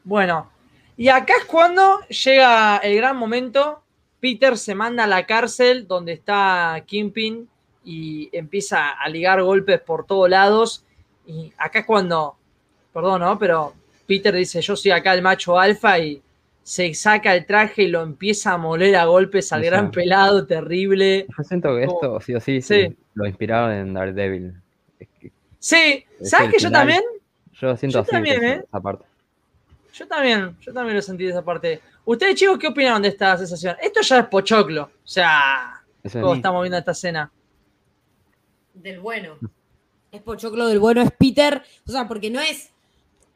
Bueno, 0.03 0.51
y 0.97 1.09
acá 1.09 1.33
es 1.39 1.45
cuando 1.45 1.99
llega 2.07 2.77
el 2.77 2.95
gran 2.97 3.17
momento. 3.17 3.81
Peter 4.19 4.57
se 4.57 4.75
manda 4.75 5.03
a 5.03 5.07
la 5.07 5.25
cárcel 5.25 5.87
donde 5.87 6.13
está 6.13 6.81
Kingpin 6.85 7.49
y 7.83 8.29
empieza 8.31 8.91
a 8.91 9.09
ligar 9.09 9.41
golpes 9.41 9.81
por 9.81 10.05
todos 10.05 10.29
lados. 10.29 10.85
Y 11.25 11.51
acá 11.57 11.79
es 11.79 11.85
cuando, 11.85 12.37
perdón, 12.93 13.21
¿no? 13.21 13.37
Pero 13.39 13.73
Peter 14.07 14.33
dice, 14.33 14.61
yo 14.61 14.75
soy 14.75 14.91
acá 14.91 15.13
el 15.13 15.21
macho 15.21 15.59
alfa 15.59 15.99
y 15.99 16.21
se 16.65 16.95
saca 16.95 17.35
el 17.35 17.45
traje 17.45 17.83
y 17.83 17.87
lo 17.89 18.01
empieza 18.01 18.53
a 18.53 18.57
moler 18.57 18.95
a 18.95 19.05
golpes 19.05 19.53
al 19.53 19.63
gran 19.63 19.91
pelado 19.91 20.47
terrible. 20.47 21.27
Yo 21.37 21.43
siento 21.43 21.75
que 21.75 21.83
esto, 21.83 22.19
sí 22.19 22.33
o 22.33 22.41
sí, 22.41 22.59
sí. 22.59 22.97
lo 23.13 23.27
inspiraron 23.27 23.71
en 23.71 23.93
Daredevil. 23.93 24.55
sí, 25.59 26.03
¿sabes 26.23 26.51
que 26.51 26.57
yo 26.57 26.71
también? 26.71 27.03
Yo 27.53 27.77
siento 27.77 27.99
así 27.99 28.09
también, 28.09 28.43
¿eh? 28.43 28.63
esa 28.67 28.81
parte. 28.81 29.05
Yo 29.93 30.07
también, 30.07 30.57
yo 30.59 30.73
también 30.73 30.95
lo 30.95 31.03
sentí 31.03 31.25
de 31.25 31.29
esa 31.29 31.45
parte. 31.45 31.81
¿Ustedes, 32.03 32.33
chicos, 32.33 32.57
qué 32.57 32.67
opinaron 32.67 33.03
de 33.03 33.09
esta 33.09 33.37
sensación? 33.37 33.75
Esto 33.79 34.01
ya 34.01 34.19
es 34.21 34.25
pochoclo. 34.25 34.85
O 34.85 35.07
sea, 35.07 35.83
¿cómo 36.13 36.33
estamos 36.33 36.63
viendo 36.63 36.79
esta 36.79 36.93
escena? 36.93 37.31
Del 38.73 38.99
bueno. 38.99 39.37
Es 40.11 40.21
pochoclo 40.23 40.65
del 40.65 40.79
bueno, 40.79 41.03
es 41.03 41.11
Peter. 41.11 41.61
O 41.87 41.91
sea, 41.91 42.07
porque 42.07 42.31
no 42.31 42.41
es 42.41 42.71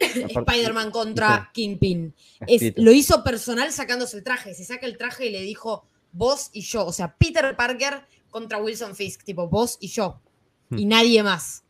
Spider-Man 0.00 0.90
contra 0.90 1.50
Kingpin. 1.52 2.14
Es, 2.46 2.72
lo 2.76 2.92
hizo 2.92 3.22
personal 3.22 3.70
sacándose 3.72 4.16
el 4.16 4.24
traje. 4.24 4.54
Se 4.54 4.64
saca 4.64 4.86
el 4.86 4.96
traje 4.96 5.26
y 5.26 5.30
le 5.30 5.42
dijo 5.42 5.86
vos 6.12 6.50
y 6.52 6.62
yo. 6.62 6.86
O 6.86 6.92
sea, 6.92 7.14
Peter 7.16 7.54
Parker 7.56 8.04
contra 8.30 8.58
Wilson 8.58 8.96
Fisk. 8.96 9.24
Tipo, 9.24 9.48
vos 9.48 9.76
y 9.80 9.88
yo. 9.88 10.20
Hmm. 10.70 10.78
Y 10.78 10.86
nadie 10.86 11.22
más. 11.22 11.64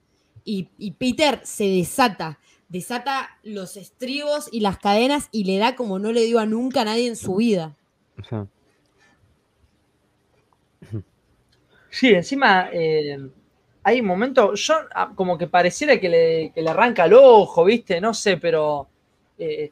Y, 0.45 0.65
Peter 0.93 1.41
se 1.45 1.65
desata. 1.65 2.39
Desata 2.69 3.39
los 3.43 3.77
estribos 3.77 4.49
y 4.53 4.61
las 4.61 4.79
cadenas 4.79 5.29
y 5.33 5.45
le 5.45 5.59
da 5.59 5.75
como 5.75 5.99
no 5.99 6.13
le 6.13 6.25
dio 6.25 6.39
a 6.39 6.47
nunca 6.47 6.83
a 6.83 6.85
nadie 6.85 7.09
en 7.09 7.17
su 7.17 7.37
vida. 7.37 7.77
Sí, 11.91 12.09
encima 12.09 12.71
eh, 12.73 13.19
hay 13.83 14.01
un 14.01 14.07
momento, 14.07 14.55
yo 14.55 14.75
ah, 14.95 15.13
como 15.15 15.39
que 15.39 15.47
pareciera 15.47 15.99
que 15.99 16.09
le, 16.09 16.53
que 16.55 16.63
le 16.63 16.71
arranca 16.71 17.07
el 17.07 17.15
ojo, 17.15 17.65
¿viste? 17.65 18.01
No 18.01 18.13
sé, 18.13 18.37
pero 18.37 18.89
eh, 19.39 19.71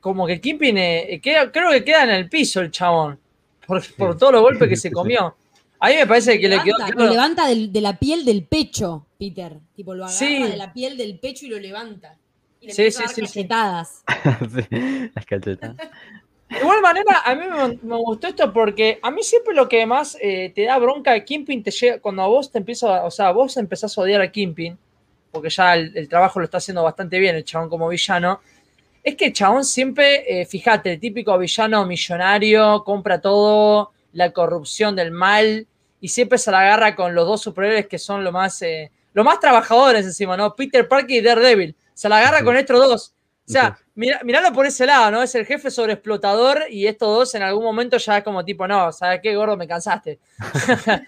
como 0.00 0.26
que 0.26 0.40
Kimpin 0.40 0.78
eh, 0.78 1.20
creo 1.22 1.70
que 1.70 1.84
queda 1.84 2.04
en 2.04 2.10
el 2.10 2.28
piso 2.28 2.60
el 2.60 2.70
chabón, 2.70 3.18
por, 3.66 3.82
por 3.94 4.18
todos 4.18 4.32
los 4.32 4.42
golpes 4.42 4.68
que 4.68 4.76
se 4.76 4.90
comió. 4.90 5.34
A 5.82 5.88
mí 5.88 5.94
me 5.96 6.06
parece 6.06 6.38
que 6.38 6.48
le 6.48 6.62
quedó. 6.62 6.76
Lo 6.94 7.08
levanta 7.08 7.48
de 7.48 7.80
la 7.80 7.98
piel 7.98 8.24
del 8.26 8.44
pecho, 8.44 9.06
Peter. 9.18 9.56
Tipo, 9.74 9.94
lo 9.94 10.04
agarra 10.04 10.48
de 10.48 10.56
la 10.56 10.72
piel 10.74 10.98
del 10.98 11.18
pecho 11.18 11.46
y 11.46 11.48
lo 11.48 11.58
levanta. 11.58 12.18
Y 12.60 12.66
le 12.66 12.74
sí, 12.74 12.90
sí, 12.90 13.02
sí, 13.08 13.22
cachetadas. 13.22 14.04
las 15.14 15.24
cachetadas. 15.24 15.76
De 16.50 16.58
igual 16.58 16.82
manera, 16.82 17.22
a 17.24 17.34
mí 17.36 17.44
me, 17.80 17.96
gustó 17.96 18.26
esto 18.26 18.52
porque 18.52 18.98
a 19.02 19.12
mí 19.12 19.22
siempre 19.22 19.54
lo 19.54 19.68
que 19.68 19.86
más 19.86 20.16
eh, 20.20 20.50
te 20.52 20.64
da 20.64 20.78
bronca 20.78 21.12
de 21.12 21.24
Kimpin 21.24 21.62
te 21.62 21.70
llega 21.70 22.00
cuando 22.00 22.22
a 22.22 22.26
vos 22.26 22.50
te 22.50 22.58
empieza, 22.58 23.04
o 23.04 23.10
sea, 23.10 23.30
vos 23.30 23.56
empezás 23.56 23.96
a 23.96 24.00
odiar 24.00 24.20
a 24.20 24.32
Kimpin, 24.32 24.76
porque 25.30 25.48
ya 25.48 25.76
el, 25.76 26.08
trabajo 26.08 26.40
lo 26.40 26.46
está 26.46 26.58
haciendo 26.58 26.82
bastante 26.82 27.20
bien 27.20 27.36
el 27.36 27.44
chabón 27.44 27.68
como 27.68 27.88
villano, 27.88 28.40
es 29.04 29.14
que 29.14 29.26
el 29.26 29.32
chabón 29.32 29.64
siempre, 29.64 30.40
eh, 30.40 30.44
fíjate, 30.44 30.94
el 30.94 31.00
típico 31.00 31.38
villano 31.38 31.86
millonario, 31.86 32.82
compra 32.82 33.20
todo, 33.20 33.92
la 34.12 34.32
corrupción 34.32 34.96
del 34.96 35.12
mal, 35.12 35.68
y 36.00 36.08
siempre 36.08 36.36
se 36.36 36.50
la 36.50 36.62
agarra 36.62 36.96
con 36.96 37.14
los 37.14 37.28
dos 37.28 37.42
superhéroes 37.42 37.86
que 37.86 37.98
son 37.98 38.24
lo 38.24 38.32
más, 38.32 38.60
eh, 38.62 38.90
lo 39.12 39.22
más 39.22 39.38
trabajadores 39.38 40.04
encima, 40.04 40.36
¿no? 40.36 40.56
Peter 40.56 40.88
Parker 40.88 41.16
y 41.16 41.20
Daredevil. 41.20 41.76
Se 41.94 42.08
la 42.08 42.18
agarra 42.18 42.42
con 42.42 42.56
estos 42.56 42.78
dos. 42.78 43.14
O 43.50 43.52
sea, 43.52 43.76
mira, 43.96 44.20
miralo 44.22 44.52
por 44.52 44.64
ese 44.64 44.86
lado, 44.86 45.10
¿no? 45.10 45.24
Es 45.24 45.34
el 45.34 45.44
jefe 45.44 45.72
sobreexplotador 45.72 46.66
y 46.70 46.86
estos 46.86 47.08
dos 47.08 47.34
en 47.34 47.42
algún 47.42 47.64
momento 47.64 47.96
ya 47.96 48.18
es 48.18 48.22
como 48.22 48.44
tipo, 48.44 48.68
no, 48.68 48.92
¿sabes 48.92 49.18
qué, 49.20 49.34
gordo? 49.34 49.56
Me 49.56 49.66
cansaste. 49.66 50.20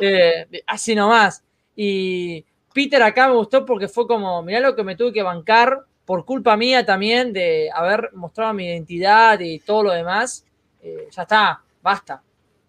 Eh, 0.00 0.62
así 0.66 0.94
nomás. 0.94 1.44
Y 1.76 2.44
Peter 2.72 3.02
acá 3.02 3.28
me 3.28 3.34
gustó 3.34 3.64
porque 3.64 3.86
fue 3.86 4.06
como, 4.08 4.42
mirá 4.42 4.60
lo 4.60 4.74
que 4.74 4.82
me 4.82 4.96
tuve 4.96 5.12
que 5.12 5.22
bancar 5.22 5.84
por 6.04 6.24
culpa 6.24 6.56
mía 6.56 6.84
también 6.84 7.32
de 7.32 7.70
haber 7.72 8.10
mostrado 8.14 8.54
mi 8.54 8.66
identidad 8.66 9.38
y 9.38 9.60
todo 9.60 9.84
lo 9.84 9.92
demás. 9.92 10.44
Eh, 10.82 11.08
ya 11.10 11.22
está, 11.22 11.62
basta. 11.80 12.22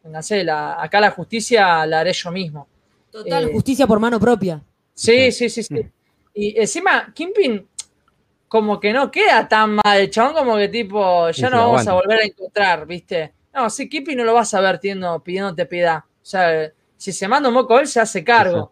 Vénganse, 0.03 0.45
acá 0.49 0.99
la 0.99 1.09
justicia 1.09 1.85
la 1.85 2.01
haré 2.01 2.13
yo 2.13 2.31
mismo. 2.31 2.67
Total, 3.09 3.49
eh, 3.49 3.51
justicia 3.51 3.87
por 3.87 3.99
mano 3.99 4.19
propia. 4.19 4.61
Sí, 4.93 5.31
sí, 5.31 5.49
sí, 5.49 5.63
sí. 5.63 5.81
Y 6.33 6.59
encima, 6.59 7.11
Kimpin 7.13 7.67
como 8.47 8.79
que 8.79 8.93
no 8.93 9.11
queda 9.11 9.47
tan 9.47 9.75
mal. 9.75 9.99
El 9.99 10.09
chabón 10.09 10.33
como 10.33 10.57
que 10.57 10.69
tipo, 10.69 11.29
ya 11.31 11.49
no 11.49 11.57
vamos 11.57 11.87
a 11.87 11.93
volver 11.93 12.19
a 12.19 12.25
encontrar, 12.25 12.85
¿viste? 12.85 13.33
No, 13.53 13.69
sí, 13.69 13.87
Kipi 13.89 14.15
no 14.15 14.23
lo 14.23 14.33
vas 14.33 14.53
a 14.53 14.61
ver 14.61 14.79
pidiéndote 14.79 15.65
piedad. 15.65 15.99
O 15.99 16.25
sea, 16.25 16.71
si 16.97 17.11
se 17.11 17.27
manda 17.27 17.49
un 17.49 17.55
moco 17.55 17.79
él, 17.79 17.87
se 17.87 17.99
hace 17.99 18.23
cargo. 18.23 18.71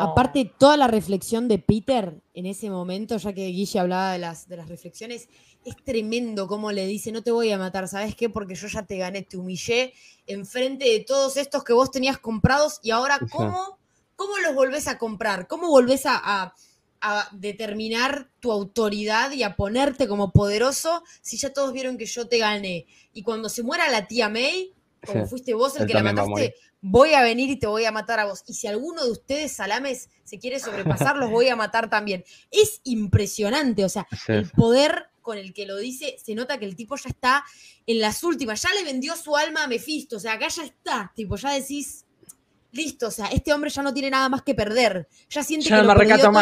Aparte, 0.00 0.52
toda 0.58 0.76
la 0.76 0.86
reflexión 0.86 1.48
de 1.48 1.58
Peter 1.58 2.14
en 2.34 2.46
ese 2.46 2.70
momento, 2.70 3.16
ya 3.16 3.32
que 3.32 3.46
Guille 3.46 3.80
hablaba 3.80 4.12
de 4.12 4.18
las, 4.18 4.48
de 4.48 4.56
las 4.56 4.68
reflexiones, 4.68 5.28
es 5.64 5.76
tremendo 5.84 6.46
como 6.46 6.70
le 6.70 6.86
dice, 6.86 7.10
no 7.10 7.22
te 7.22 7.32
voy 7.32 7.50
a 7.50 7.58
matar, 7.58 7.88
¿sabes 7.88 8.14
qué? 8.14 8.28
Porque 8.28 8.54
yo 8.54 8.68
ya 8.68 8.84
te 8.84 8.96
gané, 8.96 9.22
te 9.22 9.36
humillé 9.36 9.92
enfrente 10.26 10.84
de 10.84 11.00
todos 11.00 11.36
estos 11.36 11.64
que 11.64 11.72
vos 11.72 11.90
tenías 11.90 12.18
comprados 12.18 12.78
y 12.82 12.92
ahora, 12.92 13.18
¿cómo, 13.30 13.78
cómo 14.14 14.38
los 14.38 14.54
volvés 14.54 14.86
a 14.86 14.98
comprar? 14.98 15.48
¿Cómo 15.48 15.68
volvés 15.68 16.06
a 16.06 16.20
a 16.22 16.54
determinar 17.32 18.30
tu 18.40 18.52
autoridad 18.52 19.32
y 19.32 19.42
a 19.42 19.56
ponerte 19.56 20.06
como 20.08 20.32
poderoso 20.32 21.02
si 21.20 21.36
ya 21.36 21.52
todos 21.52 21.72
vieron 21.72 21.98
que 21.98 22.06
yo 22.06 22.28
te 22.28 22.38
gané. 22.38 22.86
Y 23.12 23.22
cuando 23.22 23.48
se 23.48 23.62
muera 23.62 23.88
la 23.90 24.06
tía 24.06 24.28
May, 24.28 24.72
como 25.04 25.26
fuiste 25.26 25.54
vos 25.54 25.76
el 25.76 25.86
que 25.86 25.94
la 25.94 26.02
mataste, 26.02 26.54
voy 26.80 27.14
a 27.14 27.22
venir 27.22 27.50
y 27.50 27.58
te 27.58 27.66
voy 27.66 27.84
a 27.84 27.92
matar 27.92 28.20
a 28.20 28.26
vos. 28.26 28.44
Y 28.46 28.54
si 28.54 28.66
alguno 28.66 29.04
de 29.04 29.10
ustedes, 29.10 29.52
salames, 29.52 30.10
se 30.24 30.38
quiere 30.38 30.60
sobrepasar, 30.60 31.16
los 31.16 31.30
voy 31.30 31.48
a 31.48 31.56
matar 31.56 31.90
también. 31.90 32.24
Es 32.50 32.80
impresionante, 32.84 33.84
o 33.84 33.88
sea, 33.88 34.06
el 34.28 34.50
poder 34.50 35.08
con 35.22 35.38
el 35.38 35.54
que 35.54 35.66
lo 35.66 35.76
dice, 35.76 36.16
se 36.22 36.34
nota 36.34 36.58
que 36.58 36.64
el 36.64 36.76
tipo 36.76 36.96
ya 36.96 37.08
está 37.08 37.44
en 37.86 38.00
las 38.00 38.22
últimas, 38.24 38.60
ya 38.60 38.72
le 38.74 38.84
vendió 38.84 39.16
su 39.16 39.36
alma 39.36 39.64
a 39.64 39.66
Mephisto, 39.68 40.16
o 40.16 40.20
sea, 40.20 40.32
acá 40.32 40.48
ya 40.48 40.64
está, 40.64 41.12
tipo, 41.14 41.36
ya 41.36 41.52
decís, 41.52 42.04
listo, 42.72 43.06
o 43.06 43.10
sea, 43.10 43.26
este 43.26 43.52
hombre 43.52 43.70
ya 43.70 43.82
no 43.82 43.94
tiene 43.94 44.10
nada 44.10 44.28
más 44.28 44.42
que 44.42 44.54
perder, 44.54 45.08
ya 45.30 45.44
siente 45.44 45.68
que 45.68 45.76
lo 45.76 45.94
perdió 45.94 46.18
todo, 46.18 46.32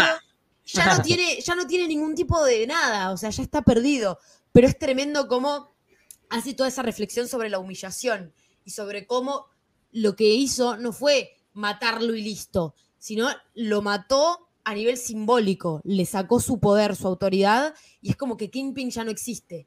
ya 0.73 0.97
no 0.97 1.03
tiene, 1.03 1.41
ya 1.41 1.55
no 1.55 1.67
tiene 1.67 1.87
ningún 1.87 2.15
tipo 2.15 2.43
de 2.45 2.67
nada, 2.67 3.13
o 3.13 3.17
sea, 3.17 3.31
ya 3.31 3.43
está 3.43 3.63
perdido. 3.63 4.19
Pero 4.53 4.67
es 4.67 4.79
tremendo 4.79 5.29
cómo 5.29 5.75
hace 6.29 6.55
toda 6.55 6.69
esa 6.69 6.83
reflexión 6.83 7.29
sobre 7.29 7.49
la 7.49 7.59
humillación 7.59 8.33
y 8.65 8.71
sobre 8.71 9.07
cómo 9.07 9.47
lo 9.93 10.17
que 10.17 10.25
hizo 10.25 10.77
no 10.77 10.93
fue 10.93 11.33
matarlo 11.53 12.15
y 12.15 12.23
listo, 12.23 12.75
sino 12.99 13.29
lo 13.55 13.83
mató 13.83 14.49
a 14.65 14.75
nivel 14.75 14.97
simbólico, 14.97 15.81
le 15.85 16.05
sacó 16.05 16.39
su 16.39 16.61
poder, 16.61 16.95
su 16.95 17.09
autoridad, 17.09 17.75
y 18.01 18.11
es 18.11 18.17
como 18.17 18.37
que 18.37 18.51
Kingpin 18.51 18.91
ya 18.91 19.05
no 19.05 19.11
existe. 19.11 19.67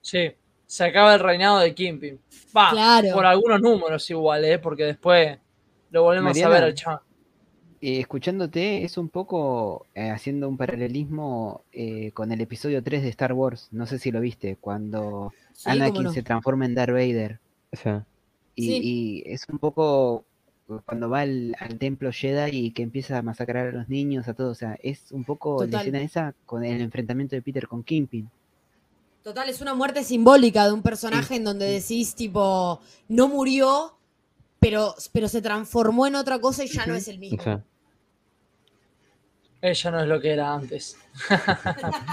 Sí, 0.00 0.32
se 0.66 0.84
acaba 0.84 1.14
el 1.14 1.20
reinado 1.20 1.58
de 1.58 1.74
Kimping. 1.74 2.20
Va, 2.56 3.02
por 3.12 3.24
algunos 3.24 3.60
números 3.60 4.08
igual, 4.10 4.44
¿eh? 4.44 4.58
porque 4.58 4.84
después 4.84 5.38
lo 5.90 6.02
volvemos 6.02 6.40
a 6.40 6.48
ver 6.48 6.64
al 6.64 6.74
chaval. 6.74 7.00
Eh, 7.82 8.00
escuchándote, 8.00 8.84
es 8.84 8.96
un 8.96 9.08
poco 9.08 9.86
eh, 9.94 10.10
haciendo 10.10 10.48
un 10.48 10.56
paralelismo 10.56 11.62
eh, 11.72 12.10
con 12.12 12.32
el 12.32 12.40
episodio 12.40 12.82
3 12.82 13.02
de 13.02 13.08
Star 13.10 13.32
Wars. 13.34 13.68
No 13.70 13.86
sé 13.86 13.98
si 13.98 14.10
lo 14.10 14.20
viste, 14.20 14.56
cuando 14.56 15.32
Anakin 15.64 16.10
se 16.10 16.22
transforma 16.22 16.64
en 16.64 16.74
Darth 16.74 16.92
Vader. 16.92 17.38
Y, 18.54 19.22
es 19.26 19.46
un 19.50 19.58
poco 19.58 20.24
cuando 20.86 21.10
va 21.10 21.20
al, 21.20 21.54
templo 21.78 22.10
Jedi 22.10 22.56
y 22.56 22.70
que 22.70 22.82
empieza 22.82 23.18
a 23.18 23.22
masacrar 23.22 23.68
a 23.68 23.72
los 23.72 23.88
niños, 23.90 24.26
a 24.26 24.34
todos. 24.34 24.52
O 24.52 24.58
sea, 24.58 24.78
es 24.82 25.12
un 25.12 25.24
poco 25.24 25.66
la 25.66 25.80
escena 25.80 26.00
esa 26.00 26.34
con 26.46 26.64
el 26.64 26.80
enfrentamiento 26.80 27.36
de 27.36 27.42
Peter 27.42 27.68
con 27.68 27.82
Kimping. 27.82 28.28
Total, 29.22 29.48
es 29.48 29.60
una 29.60 29.74
muerte 29.74 30.04
simbólica 30.04 30.66
de 30.66 30.72
un 30.72 30.82
personaje 30.82 31.34
en 31.34 31.44
donde 31.44 31.66
decís, 31.66 32.14
tipo, 32.14 32.80
no 33.08 33.28
murió, 33.28 33.95
pero, 34.66 34.96
pero 35.12 35.28
se 35.28 35.40
transformó 35.40 36.08
en 36.08 36.16
otra 36.16 36.40
cosa 36.40 36.64
y 36.64 36.66
ya 36.66 36.86
no 36.86 36.96
es 36.96 37.06
el 37.06 37.20
mismo. 37.20 37.62
Ella 39.62 39.90
no 39.92 40.00
es 40.00 40.08
lo 40.08 40.20
que 40.20 40.32
era 40.32 40.52
antes. 40.52 40.98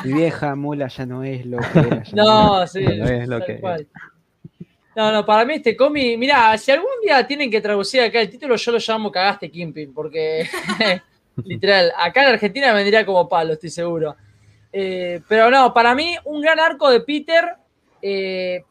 Mi 0.06 0.14
vieja 0.14 0.56
mula 0.56 0.88
ya 0.88 1.06
no 1.08 1.24
es 1.24 1.48
lo 1.48 1.58
que 1.58 1.80
era. 1.80 2.04
No, 2.14 2.68
sí, 2.68 2.86
no 2.86 3.06
es 3.06 3.28
lo 3.28 3.44
que 3.44 3.60
No, 4.96 5.12
no, 5.12 5.26
para 5.26 5.46
mí 5.46 5.56
este 5.56 5.76
cómic, 5.76 6.16
mira, 6.20 6.56
si 6.60 6.72
algún 6.72 7.02
día 7.02 7.26
tienen 7.26 7.50
que 7.50 7.60
traducir 7.60 8.02
acá 8.02 8.22
el 8.22 8.30
título, 8.30 8.56
yo 8.56 8.72
lo 8.72 8.78
llamo 8.78 9.12
Cagaste 9.12 9.50
Kimping, 9.50 9.92
porque 9.92 10.48
literal, 11.44 11.92
acá 11.98 12.22
en 12.22 12.34
Argentina 12.34 12.72
vendría 12.72 13.04
como 13.04 13.28
palo, 13.28 13.54
estoy 13.54 13.72
seguro. 13.72 14.16
Eh, 14.72 15.22
pero 15.28 15.50
no, 15.50 15.74
para 15.74 15.96
mí, 15.96 16.16
un 16.26 16.40
gran 16.40 16.60
arco 16.60 16.92
de 16.92 17.02
Peter, 17.02 17.56
eh, 18.00 18.64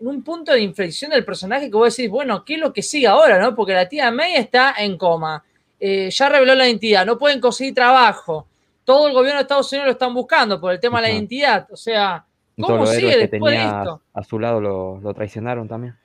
en 0.00 0.06
un 0.06 0.22
punto 0.22 0.52
de 0.52 0.60
inflexión 0.60 1.10
del 1.10 1.24
personaje 1.24 1.70
que 1.70 1.76
vos 1.76 1.94
decís, 1.94 2.10
bueno, 2.10 2.44
¿qué 2.44 2.54
es 2.54 2.60
lo 2.60 2.72
que 2.72 2.82
sigue 2.82 3.06
ahora, 3.06 3.38
no? 3.38 3.54
Porque 3.54 3.74
la 3.74 3.88
tía 3.88 4.10
May 4.10 4.34
está 4.34 4.74
en 4.78 4.96
coma. 4.96 5.44
Eh, 5.78 6.10
ya 6.10 6.28
reveló 6.28 6.54
la 6.54 6.66
identidad, 6.66 7.04
no 7.04 7.18
pueden 7.18 7.40
conseguir 7.40 7.74
trabajo. 7.74 8.46
Todo 8.84 9.08
el 9.08 9.14
gobierno 9.14 9.38
de 9.38 9.42
Estados 9.42 9.70
Unidos 9.72 9.86
lo 9.86 9.92
están 9.92 10.14
buscando 10.14 10.60
por 10.60 10.72
el 10.72 10.80
tema 10.80 11.00
de 11.00 11.08
la 11.08 11.14
identidad. 11.14 11.66
O 11.70 11.76
sea, 11.76 12.24
¿cómo 12.58 12.86
sigue 12.86 13.28
después 13.28 13.54
de 13.54 13.64
esto? 13.64 14.02
A 14.12 14.24
su 14.24 14.38
lado 14.38 14.60
lo, 14.60 15.14
traicionaron 15.14 15.68
también. 15.68 15.96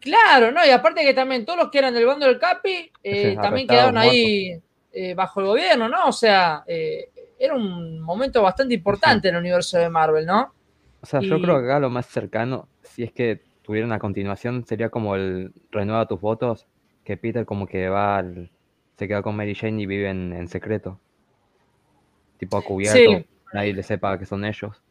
Claro, 0.00 0.50
no, 0.50 0.64
y 0.64 0.70
aparte 0.70 1.02
que 1.02 1.14
también 1.14 1.44
todos 1.44 1.58
los 1.58 1.70
que 1.70 1.78
eran 1.78 1.94
del 1.94 2.06
bando 2.06 2.26
del 2.26 2.38
Capi 2.38 2.90
eh, 3.04 3.36
también 3.40 3.68
quedaron 3.68 3.96
ahí 3.96 4.60
eh, 4.92 5.14
bajo 5.14 5.40
el 5.40 5.46
gobierno, 5.46 5.88
¿no? 5.88 6.06
O 6.06 6.12
sea, 6.12 6.64
era 6.66 7.54
un 7.54 8.00
momento 8.00 8.42
bastante 8.42 8.74
importante 8.74 9.28
en 9.28 9.34
el 9.34 9.40
universo 9.40 9.78
de 9.78 9.88
Marvel, 9.88 10.26
¿no? 10.26 10.52
O 11.00 11.06
sea, 11.06 11.20
yo 11.20 11.40
creo 11.40 11.58
que 11.58 11.66
acá 11.66 11.80
lo 11.80 11.90
más 11.90 12.06
cercano, 12.06 12.68
si 12.92 13.02
es 13.02 13.12
que 13.12 13.42
tuvieran 13.62 13.92
a 13.92 13.98
continuación, 13.98 14.66
sería 14.66 14.90
como 14.90 15.16
el 15.16 15.52
renueva 15.70 16.06
tus 16.06 16.20
votos, 16.20 16.66
que 17.04 17.16
Peter 17.16 17.44
como 17.46 17.66
que 17.66 17.88
va 17.88 18.18
al, 18.18 18.50
se 18.98 19.08
queda 19.08 19.22
con 19.22 19.36
Mary 19.36 19.54
Jane 19.54 19.82
y 19.82 19.86
viven 19.86 20.32
en 20.32 20.48
secreto. 20.48 20.98
Tipo 22.38 22.56
a 22.56 22.62
cubierto, 22.62 23.24
nadie 23.52 23.72
le 23.72 23.82
sepa 23.82 24.18
que 24.18 24.26
son 24.26 24.44
ellos. 24.44 24.82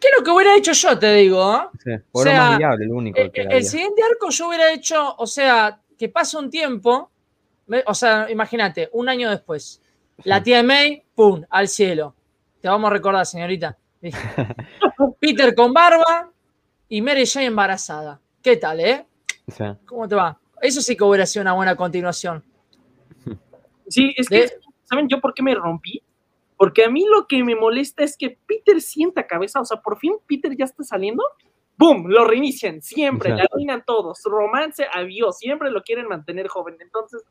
¿Qué 0.00 0.08
es 0.08 0.18
lo 0.18 0.24
que 0.24 0.30
hubiera 0.30 0.56
hecho 0.56 0.72
yo, 0.72 0.98
te 0.98 1.14
digo? 1.14 1.54
¿eh? 1.54 1.78
Sí, 1.82 1.90
o 2.12 2.22
sea, 2.22 2.50
más 2.50 2.58
viable, 2.58 2.84
el 2.84 2.90
único. 2.90 3.18
El, 3.18 3.30
el 3.34 3.64
siguiente 3.64 4.02
arco 4.02 4.30
yo 4.30 4.48
hubiera 4.48 4.72
hecho, 4.72 5.14
o 5.16 5.26
sea, 5.26 5.80
que 5.96 6.08
pase 6.08 6.36
un 6.36 6.50
tiempo, 6.50 7.10
o 7.86 7.94
sea, 7.94 8.30
imagínate, 8.30 8.90
un 8.92 9.08
año 9.08 9.30
después, 9.30 9.80
la 10.24 10.42
tía 10.42 10.62
May, 10.62 11.02
¡pum!, 11.14 11.44
al 11.48 11.68
cielo. 11.68 12.14
Te 12.60 12.68
vamos 12.68 12.90
a 12.90 12.92
recordar, 12.92 13.24
señorita. 13.24 13.78
Peter 15.20 15.54
con 15.54 15.72
barba 15.72 16.33
y 16.94 17.02
Mary 17.02 17.26
Jane 17.26 17.46
embarazada. 17.46 18.20
¿Qué 18.40 18.56
tal, 18.56 18.78
eh? 18.78 19.04
¿Cómo 19.84 20.06
te 20.06 20.14
va? 20.14 20.38
Eso 20.62 20.80
sí 20.80 20.96
que 20.96 21.02
hubiera 21.02 21.26
sido 21.26 21.42
una 21.42 21.52
buena 21.52 21.74
continuación. 21.74 22.44
Sí, 23.86 24.14
es 24.16 24.30
que, 24.30 24.48
¿saben 24.84 25.08
yo 25.08 25.20
por 25.20 25.34
qué 25.34 25.42
me 25.42 25.54
rompí? 25.54 26.02
Porque 26.56 26.84
a 26.84 26.88
mí 26.88 27.04
lo 27.04 27.26
que 27.26 27.44
me 27.44 27.54
molesta 27.54 28.02
es 28.02 28.16
que 28.16 28.38
Peter 28.46 28.80
sienta 28.80 29.26
cabeza, 29.26 29.60
o 29.60 29.64
sea, 29.66 29.82
por 29.82 29.98
fin 29.98 30.14
Peter 30.26 30.56
ya 30.56 30.64
está 30.64 30.82
saliendo, 30.82 31.22
¡boom! 31.76 32.06
Lo 32.08 32.24
reinician, 32.24 32.80
siempre, 32.80 33.34
le 33.34 33.42
arruinan 33.42 33.84
todos, 33.84 34.22
romance, 34.24 34.86
adiós, 34.90 35.36
siempre 35.36 35.70
lo 35.70 35.82
quieren 35.82 36.08
mantener 36.08 36.48
joven. 36.48 36.78
Entonces, 36.80 37.22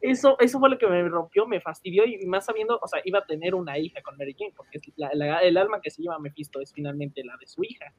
eso, 0.00 0.36
eso 0.38 0.60
fue 0.60 0.70
lo 0.70 0.78
que 0.78 0.86
me 0.86 1.02
rompió, 1.08 1.44
me 1.44 1.60
fastidió 1.60 2.04
y 2.04 2.24
más 2.26 2.44
sabiendo, 2.44 2.78
o 2.80 2.86
sea, 2.86 3.00
iba 3.04 3.18
a 3.18 3.26
tener 3.26 3.56
una 3.56 3.78
hija 3.78 4.00
con 4.02 4.16
Mary 4.16 4.36
Jane, 4.38 4.54
porque 4.56 4.78
el 5.42 5.56
alma 5.56 5.80
que 5.80 5.90
se 5.90 6.02
lleva 6.02 6.20
Mephisto 6.20 6.60
es 6.60 6.72
finalmente 6.72 7.24
la 7.24 7.36
de 7.40 7.48
su 7.48 7.64
hija. 7.64 7.92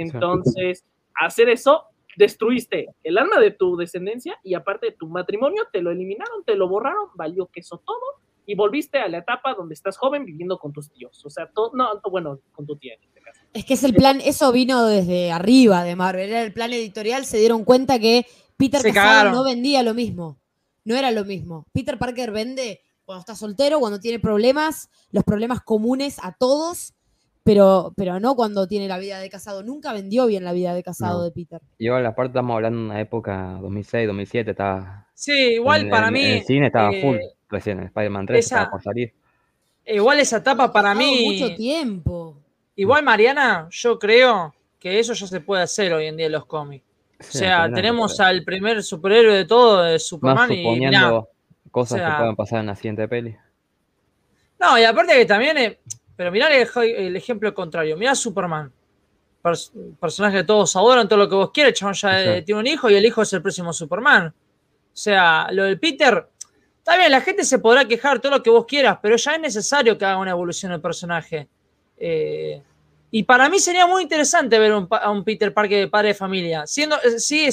Entonces, 0.00 0.84
hacer 1.14 1.48
eso 1.48 1.84
destruiste 2.16 2.88
el 3.02 3.18
alma 3.18 3.38
de 3.38 3.50
tu 3.50 3.76
descendencia 3.76 4.38
y 4.42 4.54
aparte 4.54 4.86
de 4.86 4.92
tu 4.92 5.08
matrimonio, 5.08 5.64
te 5.72 5.80
lo 5.80 5.90
eliminaron, 5.90 6.44
te 6.44 6.56
lo 6.56 6.68
borraron, 6.68 7.08
valió 7.14 7.46
queso 7.46 7.78
todo 7.84 8.20
y 8.46 8.54
volviste 8.54 8.98
a 8.98 9.08
la 9.08 9.18
etapa 9.18 9.54
donde 9.54 9.74
estás 9.74 9.96
joven 9.96 10.24
viviendo 10.24 10.58
con 10.58 10.72
tus 10.72 10.90
tíos. 10.90 11.24
O 11.24 11.30
sea, 11.30 11.48
todo, 11.50 11.70
no, 11.74 12.00
bueno, 12.10 12.40
con 12.52 12.66
tu 12.66 12.76
tía 12.76 12.94
en 12.94 13.02
este 13.02 13.20
caso. 13.20 13.40
Es 13.52 13.64
que 13.64 13.74
es 13.74 13.84
el 13.84 13.94
plan, 13.94 14.20
eso 14.24 14.50
vino 14.52 14.86
desde 14.86 15.30
arriba 15.30 15.84
de 15.84 15.96
Marvel, 15.96 16.30
era 16.30 16.42
el 16.42 16.52
plan 16.52 16.72
editorial, 16.72 17.24
se 17.26 17.38
dieron 17.38 17.64
cuenta 17.64 17.98
que 17.98 18.26
Peter 18.56 18.82
Casado 18.82 19.30
no 19.30 19.44
vendía 19.44 19.82
lo 19.82 19.94
mismo, 19.94 20.40
no 20.84 20.96
era 20.96 21.10
lo 21.10 21.24
mismo. 21.24 21.66
Peter 21.72 21.98
Parker 21.98 22.32
vende 22.32 22.80
cuando 23.04 23.20
está 23.20 23.34
soltero, 23.34 23.80
cuando 23.80 24.00
tiene 24.00 24.18
problemas, 24.18 24.88
los 25.10 25.24
problemas 25.24 25.60
comunes 25.62 26.18
a 26.22 26.32
todos 26.36 26.94
pero, 27.50 27.92
pero 27.96 28.20
no 28.20 28.36
cuando 28.36 28.68
tiene 28.68 28.86
la 28.86 28.96
vida 28.98 29.18
de 29.18 29.28
casado. 29.28 29.64
Nunca 29.64 29.92
vendió 29.92 30.26
bien 30.26 30.44
la 30.44 30.52
vida 30.52 30.72
de 30.72 30.84
casado 30.84 31.24
de 31.24 31.32
Peter. 31.32 31.60
Y 31.78 31.88
ahora, 31.88 32.10
aparte, 32.10 32.28
estamos 32.28 32.54
hablando 32.54 32.78
de 32.78 32.84
una 32.84 33.00
época 33.00 33.58
2006, 33.60 34.06
2007, 34.06 34.50
estaba. 34.52 35.08
Sí, 35.14 35.54
igual 35.54 35.88
para 35.88 36.12
mí. 36.12 36.22
el 36.22 36.44
cine 36.44 36.66
estaba 36.68 36.92
full 36.92 37.16
eh, 37.16 37.34
recién, 37.48 37.80
Spider-Man 37.80 38.26
3 38.26 38.44
estaba 38.44 38.70
por 38.70 38.80
salir. 38.80 39.12
Igual 39.84 40.20
esa 40.20 40.36
etapa 40.36 40.72
para 40.72 40.94
mí. 40.94 41.40
mucho 41.40 41.56
tiempo. 41.56 42.36
Igual, 42.76 43.02
Mariana, 43.02 43.66
yo 43.72 43.98
creo 43.98 44.54
que 44.78 45.00
eso 45.00 45.12
ya 45.14 45.26
se 45.26 45.40
puede 45.40 45.64
hacer 45.64 45.92
hoy 45.92 46.06
en 46.06 46.16
día 46.16 46.26
en 46.26 46.32
los 46.32 46.46
cómics. 46.46 46.84
o 47.18 47.24
sea, 47.24 47.68
tenemos 47.68 48.20
al 48.20 48.44
primer 48.44 48.80
superhéroe 48.84 49.34
de 49.34 49.44
todo, 49.44 49.82
de 49.82 49.98
Superman, 49.98 50.52
y 50.52 50.62
cosas 51.72 52.00
que 52.00 52.16
puedan 52.16 52.36
pasar 52.36 52.60
en 52.60 52.66
la 52.66 52.76
siguiente 52.76 53.08
peli. 53.08 53.36
No, 54.60 54.78
y 54.78 54.84
aparte 54.84 55.14
que 55.14 55.26
también 55.26 55.58
eh, 55.58 55.80
pero 56.20 56.30
mirá 56.30 56.48
el, 56.54 57.16
ejemplo 57.16 57.54
contrario. 57.54 57.96
Mirá 57.96 58.14
Superman. 58.14 58.70
personaje 59.98 60.36
de 60.36 60.44
todos 60.44 60.76
adoran, 60.76 61.08
todo 61.08 61.18
lo 61.18 61.26
que 61.30 61.34
vos 61.34 61.50
quieras. 61.50 61.72
Chabón 61.72 61.94
ya 61.94 62.22
eh, 62.22 62.42
tiene 62.42 62.60
un 62.60 62.66
hijo 62.66 62.90
y 62.90 62.94
el 62.94 63.06
hijo 63.06 63.22
es 63.22 63.32
el 63.32 63.40
próximo 63.40 63.72
Superman. 63.72 64.26
O 64.26 64.34
sea, 64.92 65.48
lo 65.50 65.64
del 65.64 65.80
Peter. 65.80 66.28
Está 66.76 66.98
bien, 66.98 67.10
la 67.10 67.22
gente 67.22 67.42
se 67.42 67.58
podrá 67.58 67.86
quejar 67.86 68.20
todo 68.20 68.32
lo 68.32 68.42
que 68.42 68.50
vos 68.50 68.66
quieras, 68.66 68.98
pero 69.00 69.16
ya 69.16 69.36
es 69.36 69.40
necesario 69.40 69.96
que 69.96 70.04
haga 70.04 70.18
una 70.18 70.32
evolución 70.32 70.72
del 70.72 70.82
personaje. 70.82 71.48
Eh, 71.96 72.60
y 73.10 73.22
para 73.22 73.48
mí 73.48 73.58
sería 73.58 73.86
muy 73.86 74.02
interesante 74.02 74.58
ver 74.58 74.72
a 74.90 75.10
un 75.10 75.24
Peter 75.24 75.54
Parker 75.54 75.80
de 75.80 75.88
padre 75.88 76.08
de 76.08 76.14
familia. 76.14 76.66
Siendo, 76.66 76.96
eh, 76.96 77.18
sí, 77.18 77.48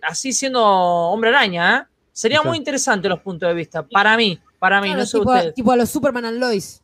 así 0.00 0.32
siendo 0.32 0.64
hombre 0.64 1.28
araña, 1.28 1.86
Sería 2.10 2.42
muy 2.42 2.56
interesante 2.56 3.06
los 3.06 3.20
puntos 3.20 3.48
de 3.50 3.54
vista. 3.54 3.86
Para 3.86 4.16
mí, 4.16 4.40
para 4.58 4.80
mí, 4.80 4.92
no 4.92 5.04
sé 5.04 5.18
tipo, 5.18 5.52
tipo 5.54 5.72
a 5.72 5.76
los 5.76 5.90
Superman 5.90 6.24
and 6.24 6.38
Lois. 6.38 6.82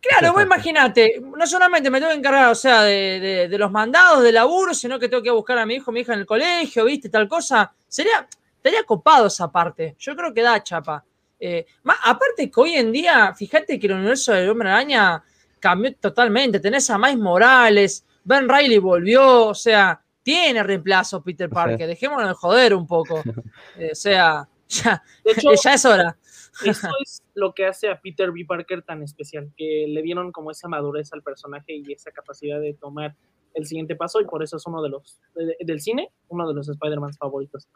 Claro, 0.00 0.32
vos 0.32 0.42
imagínate, 0.42 1.20
no 1.20 1.46
solamente 1.46 1.90
me 1.90 1.98
tengo 1.98 2.12
que 2.12 2.18
encargar, 2.18 2.50
o 2.50 2.54
sea, 2.54 2.82
de, 2.82 3.48
los 3.58 3.70
mandados 3.70 4.22
de 4.22 4.30
laburo, 4.30 4.72
sino 4.72 4.98
que 4.98 5.08
tengo 5.08 5.22
que 5.22 5.30
buscar 5.30 5.58
a 5.58 5.66
mi 5.66 5.74
hijo, 5.74 5.90
mi 5.90 6.00
hija 6.00 6.12
en 6.14 6.20
el 6.20 6.26
colegio, 6.26 6.84
viste, 6.84 7.08
tal 7.08 7.26
cosa. 7.28 7.72
Sería, 7.86 8.28
estaría 8.56 8.84
copado 8.84 9.26
esa 9.26 9.50
parte. 9.50 9.96
Yo 9.98 10.14
creo 10.14 10.32
que 10.32 10.42
da 10.42 10.62
chapa. 10.62 11.04
Eh, 11.40 11.66
aparte 12.04 12.50
que 12.50 12.60
hoy 12.60 12.74
en 12.74 12.92
día, 12.92 13.34
fíjate 13.34 13.78
que 13.78 13.86
el 13.86 13.94
universo 13.94 14.32
del 14.32 14.50
Hombre 14.50 14.70
Araña 14.70 15.22
cambió 15.58 15.94
totalmente. 15.96 16.60
Tenés 16.60 16.88
a 16.90 16.98
Mais 16.98 17.18
Morales, 17.18 18.04
Ben 18.24 18.48
Riley 18.48 18.78
volvió, 18.78 19.46
o 19.46 19.54
sea, 19.54 20.00
tiene 20.22 20.62
reemplazo 20.62 21.22
Peter 21.22 21.48
Parker. 21.48 21.86
Dejémonos 21.86 22.28
de 22.28 22.34
joder 22.34 22.74
un 22.74 22.86
poco. 22.86 23.22
Eh, 23.78 23.90
o 23.92 23.94
sea, 23.94 24.48
ya, 24.68 25.02
ya 25.62 25.72
es 25.72 25.84
hora. 25.84 26.16
Eso 26.64 26.88
es 27.00 27.22
lo 27.38 27.54
que 27.54 27.66
hace 27.66 27.88
a 27.88 28.00
Peter 28.00 28.32
B. 28.32 28.44
Parker 28.44 28.82
tan 28.82 29.02
especial, 29.02 29.52
que 29.56 29.86
le 29.88 30.02
dieron 30.02 30.32
como 30.32 30.50
esa 30.50 30.66
madurez 30.66 31.12
al 31.12 31.22
personaje 31.22 31.76
y 31.76 31.92
esa 31.92 32.10
capacidad 32.10 32.60
de 32.60 32.74
tomar 32.74 33.14
el 33.54 33.64
siguiente 33.64 33.94
paso 33.94 34.20
y 34.20 34.24
por 34.24 34.42
eso 34.42 34.56
es 34.56 34.66
uno 34.66 34.82
de 34.82 34.88
los, 34.88 35.20
del 35.60 35.80
cine, 35.80 36.10
uno 36.28 36.48
de 36.48 36.54
los 36.54 36.68
Spider-Man 36.68 37.14
favoritos 37.14 37.68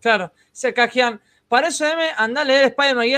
Claro, 0.00 0.32
se 0.52 0.72
cajean. 0.74 1.20
Para 1.48 1.68
eso, 1.68 1.86
M, 1.86 2.02
anda 2.16 2.42
a 2.42 2.44
leer 2.44 2.66
Spider-Man. 2.66 3.08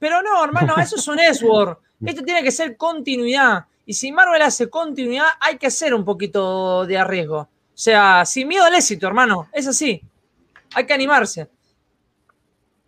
Pero 0.00 0.22
no, 0.22 0.44
hermano, 0.44 0.74
eso 0.76 0.96
es 0.96 1.06
un 1.06 1.20
S-Word. 1.20 1.78
Esto 2.04 2.22
tiene 2.22 2.42
que 2.42 2.50
ser 2.50 2.76
continuidad. 2.76 3.66
Y 3.86 3.94
si 3.94 4.10
Marvel 4.10 4.42
hace 4.42 4.68
continuidad, 4.68 5.28
hay 5.40 5.56
que 5.56 5.68
hacer 5.68 5.94
un 5.94 6.04
poquito 6.04 6.84
de 6.84 6.98
arriesgo. 6.98 7.38
O 7.38 7.48
sea, 7.78 8.24
sin 8.26 8.48
miedo 8.48 8.64
al 8.64 8.74
éxito, 8.74 9.06
hermano. 9.06 9.48
Es 9.52 9.68
así. 9.68 10.02
Hay 10.74 10.84
que 10.84 10.92
animarse 10.92 11.48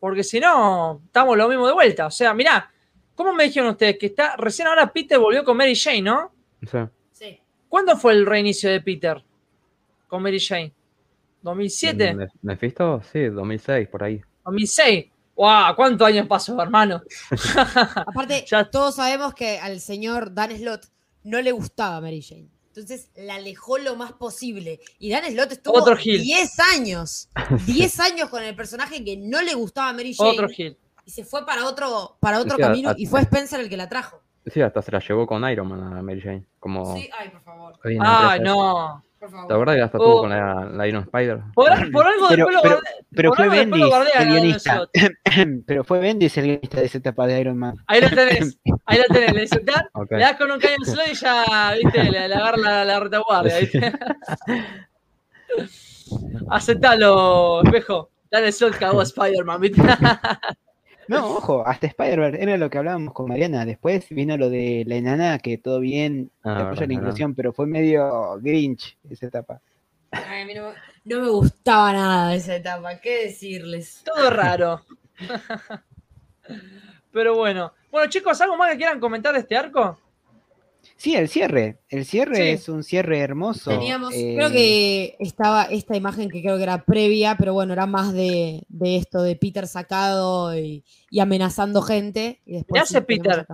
porque 0.01 0.23
si 0.23 0.41
no, 0.41 1.03
estamos 1.05 1.37
lo 1.37 1.49
mismo 1.49 1.67
de 1.67 1.73
vuelta. 1.73 2.07
O 2.07 2.11
sea, 2.11 2.35
mirá, 2.35 2.71
¿cómo 3.15 3.33
me 3.33 3.45
dijeron 3.45 3.71
ustedes? 3.71 3.99
Que 3.99 4.07
está, 4.07 4.37
recién 4.37 4.69
ahora 4.69 4.93
Peter 4.93 5.19
volvió 5.19 5.45
con 5.45 5.57
Mary 5.57 5.75
Jane, 5.75 6.03
¿no? 6.03 6.33
Sí. 6.63 6.79
sí. 7.13 7.41
¿Cuándo 7.69 7.97
fue 7.97 8.13
el 8.13 8.27
reinicio 8.27 8.71
de 8.71 8.81
Peter 8.81 9.23
con 10.07 10.23
Mary 10.23 10.41
Jane? 10.41 10.73
¿2007? 11.43 12.31
¿Mephisto? 12.43 13.03
Sí, 13.13 13.25
2006, 13.27 13.89
por 13.89 14.05
ahí. 14.05 14.21
2006. 14.45 15.07
¡Wow! 15.37 15.77
¿Cuántos 15.77 16.09
años 16.09 16.27
pasó, 16.27 16.61
hermano? 16.61 17.01
Aparte, 17.95 18.45
todos 18.73 18.97
sabemos 18.97 19.35
que 19.35 19.59
al 19.59 19.79
señor 19.81 20.35
Dan 20.35 20.57
Slott 20.57 20.87
no 21.23 21.41
le 21.41 21.53
gustaba 21.53 22.01
Mary 22.01 22.23
Jane. 22.23 22.49
Entonces 22.79 23.11
la 23.17 23.37
alejó 23.37 23.79
lo 23.79 23.97
más 23.97 24.13
posible. 24.13 24.81
Y 24.99 25.11
Dan 25.11 25.25
Slott 25.25 25.53
estuvo 25.53 25.85
10 25.95 26.61
años. 26.75 27.29
10 27.67 28.01
años 28.01 28.29
con 28.29 28.43
el 28.43 28.55
personaje 28.55 29.05
que 29.05 29.17
no 29.17 29.43
le 29.43 29.55
gustaba 29.55 29.91
a 29.91 29.93
Mary 29.93 30.15
Jane. 30.15 30.31
Otro. 30.31 30.49
Y 30.49 31.11
se 31.11 31.25
fue 31.25 31.45
para 31.47 31.67
otro, 31.67 32.17
para 32.21 32.39
otro 32.39 32.57
camino 32.59 32.95
y 32.97 33.07
fue 33.07 33.21
Spencer 33.23 33.61
el 33.61 33.69
que 33.69 33.77
la 33.77 33.89
trajo. 33.89 34.23
Sí, 34.47 34.61
hasta 34.61 34.81
se 34.81 34.93
la 34.93 35.01
llevó 35.01 35.27
con 35.27 35.49
Iron 35.51 35.69
Man 35.69 35.97
a 35.97 36.03
Mary 36.03 36.21
Jane. 36.21 36.45
Como... 36.59 36.97
Sí, 36.97 37.09
ay, 37.19 37.31
por 37.31 37.43
favor. 37.43 37.79
Ay, 37.85 38.41
no. 38.41 39.05
La 39.49 39.57
verdad 39.57 39.75
que 39.75 39.83
hasta 39.83 39.99
oh. 39.99 40.21
con 40.21 40.31
la, 40.31 40.87
Iron 40.87 41.03
Spider. 41.05 41.41
Por, 41.55 41.73
algo 41.73 42.03
pero, 42.29 42.47
pero, 42.63 42.81
pero 43.15 43.35
fue 43.35 43.49
Bendis 43.49 43.85
el 44.15 44.29
guionista. 44.29 44.89
pero 45.67 45.85
fue 45.85 45.99
Bendis 45.99 46.37
el 46.39 46.45
guionista 46.45 46.81
de 46.81 46.87
esa 46.87 46.99
etapa 46.99 47.27
de 47.27 47.41
Iron 47.41 47.59
Man. 47.59 47.75
Ahí 47.87 48.01
lo 48.01 48.09
tenés, 48.11 48.59
ahí 48.87 48.99
lo 48.99 49.15
tenés. 49.15 49.33
Le 49.33 49.43
insultás, 49.43 49.85
okay. 49.93 50.19
le 50.19 50.25
das 50.25 50.37
con 50.37 50.51
un 50.51 50.61
cañón 50.61 50.85
solo 50.85 51.03
y 51.11 51.15
ya, 51.15 51.75
viste, 51.83 52.05
le, 52.05 52.29
le 52.29 52.35
agarra 52.35 52.59
la, 52.59 52.85
la 52.85 53.01
retaguardia, 53.01 53.59
¿viste? 53.59 53.93
Aceptalo, 56.51 57.63
espejo. 57.63 58.11
Dale 58.31 58.53
slot 58.53 58.77
cagó 58.77 59.01
a 59.01 59.05
Spider-Man, 59.05 59.61
¿viste? 59.61 59.83
No, 61.09 61.27
ojo, 61.27 61.67
hasta 61.67 61.87
Spider-Man 61.87 62.35
era 62.35 62.59
lo 62.59 62.69
que 62.69 62.79
hablábamos 62.79 63.15
con 63.15 63.29
Mariana. 63.29 63.65
Después 63.65 64.07
vino 64.11 64.37
lo 64.37 64.51
de 64.51 64.85
la 64.87 64.97
enana, 64.97 65.39
que 65.39 65.57
todo 65.57 65.81
bien, 65.81 66.31
ah, 66.45 66.75
la 66.77 66.93
inclusión, 66.93 67.35
pero 67.35 67.53
fue 67.55 67.67
medio 67.67 68.39
Grinch 68.41 68.99
esa 69.09 69.27
etapa. 69.27 69.63
a 70.13 70.45
mí 70.45 70.55
no, 70.55 70.73
no, 71.05 71.23
me 71.23 71.31
gustaba 71.31 71.95
nada 71.95 72.35
esa 72.35 72.57
etapa, 72.57 73.01
¿qué 73.01 73.25
decirles? 73.25 74.03
Todo 74.05 74.31
raro. 74.31 74.83
pero 77.13 77.35
bueno. 77.35 77.73
Bueno, 77.91 78.11
chicos, 78.11 78.39
¿algo 78.43 78.59
más 78.59 78.71
que 78.73 78.77
quieran 78.77 79.01
comentar 79.01 79.33
de 79.33 79.41
este 79.41 79.57
arco? 79.57 79.99
Sí, 80.99 81.15
el 81.15 81.29
cierre. 81.29 81.79
El 81.89 82.05
cierre 82.05 82.51
es 82.51 82.69
un 82.69 82.83
cierre 82.83 83.21
hermoso. 83.21 83.71
Teníamos, 83.71 84.13
eh, 84.15 84.35
creo 84.37 84.51
que 84.51 85.15
estaba 85.21 85.63
esta 85.63 85.97
imagen 85.97 86.29
que 86.29 86.43
creo 86.43 86.57
que 86.57 86.65
era 86.65 86.85
previa, 86.85 87.37
pero 87.39 87.55
bueno, 87.55 87.73
era 87.73 87.87
más 87.87 88.13
de, 88.13 88.67
esto 88.81 89.23
de 89.23 89.37
Peter 89.37 89.69
sacado 89.69 90.59
y, 90.59 90.85
amenazando 91.21 91.83
gente. 91.83 92.41
Y 92.45 92.55
después 92.55 92.83
hace 92.83 93.01
Peter? 93.03 93.47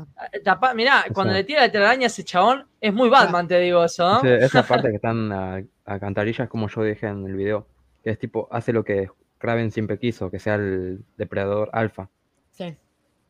mirá, 0.75 1.05
cuando 1.13 1.35
le 1.35 1.45
tira 1.45 1.61
la 1.61 1.71
telaraña 1.71 2.05
a 2.05 2.07
ese 2.07 2.25
chabón, 2.25 2.67
es 2.81 2.95
muy 2.95 3.11
Batman, 3.11 3.47
te 3.47 3.61
digo 3.61 3.85
eso. 3.85 4.25
esa 4.25 4.63
parte 4.67 4.89
que 4.89 4.97
están 4.97 5.31
a, 5.31 5.63
a, 5.85 6.01
cantarillas, 6.01 6.49
como 6.49 6.69
yo 6.71 6.83
dije 6.83 7.09
en 7.09 7.27
el 7.27 7.37
video, 7.37 7.69
que 8.03 8.09
es 8.09 8.19
tipo, 8.19 8.49
hace 8.53 8.73
lo 8.73 8.87
que 8.87 9.11
Kraven 9.37 9.71
siempre 9.71 9.99
quiso, 9.99 10.31
que 10.31 10.39
sea 10.39 10.55
el 10.55 11.05
depredador 11.19 11.69
alfa. 11.75 12.09
Sí. 12.53 12.75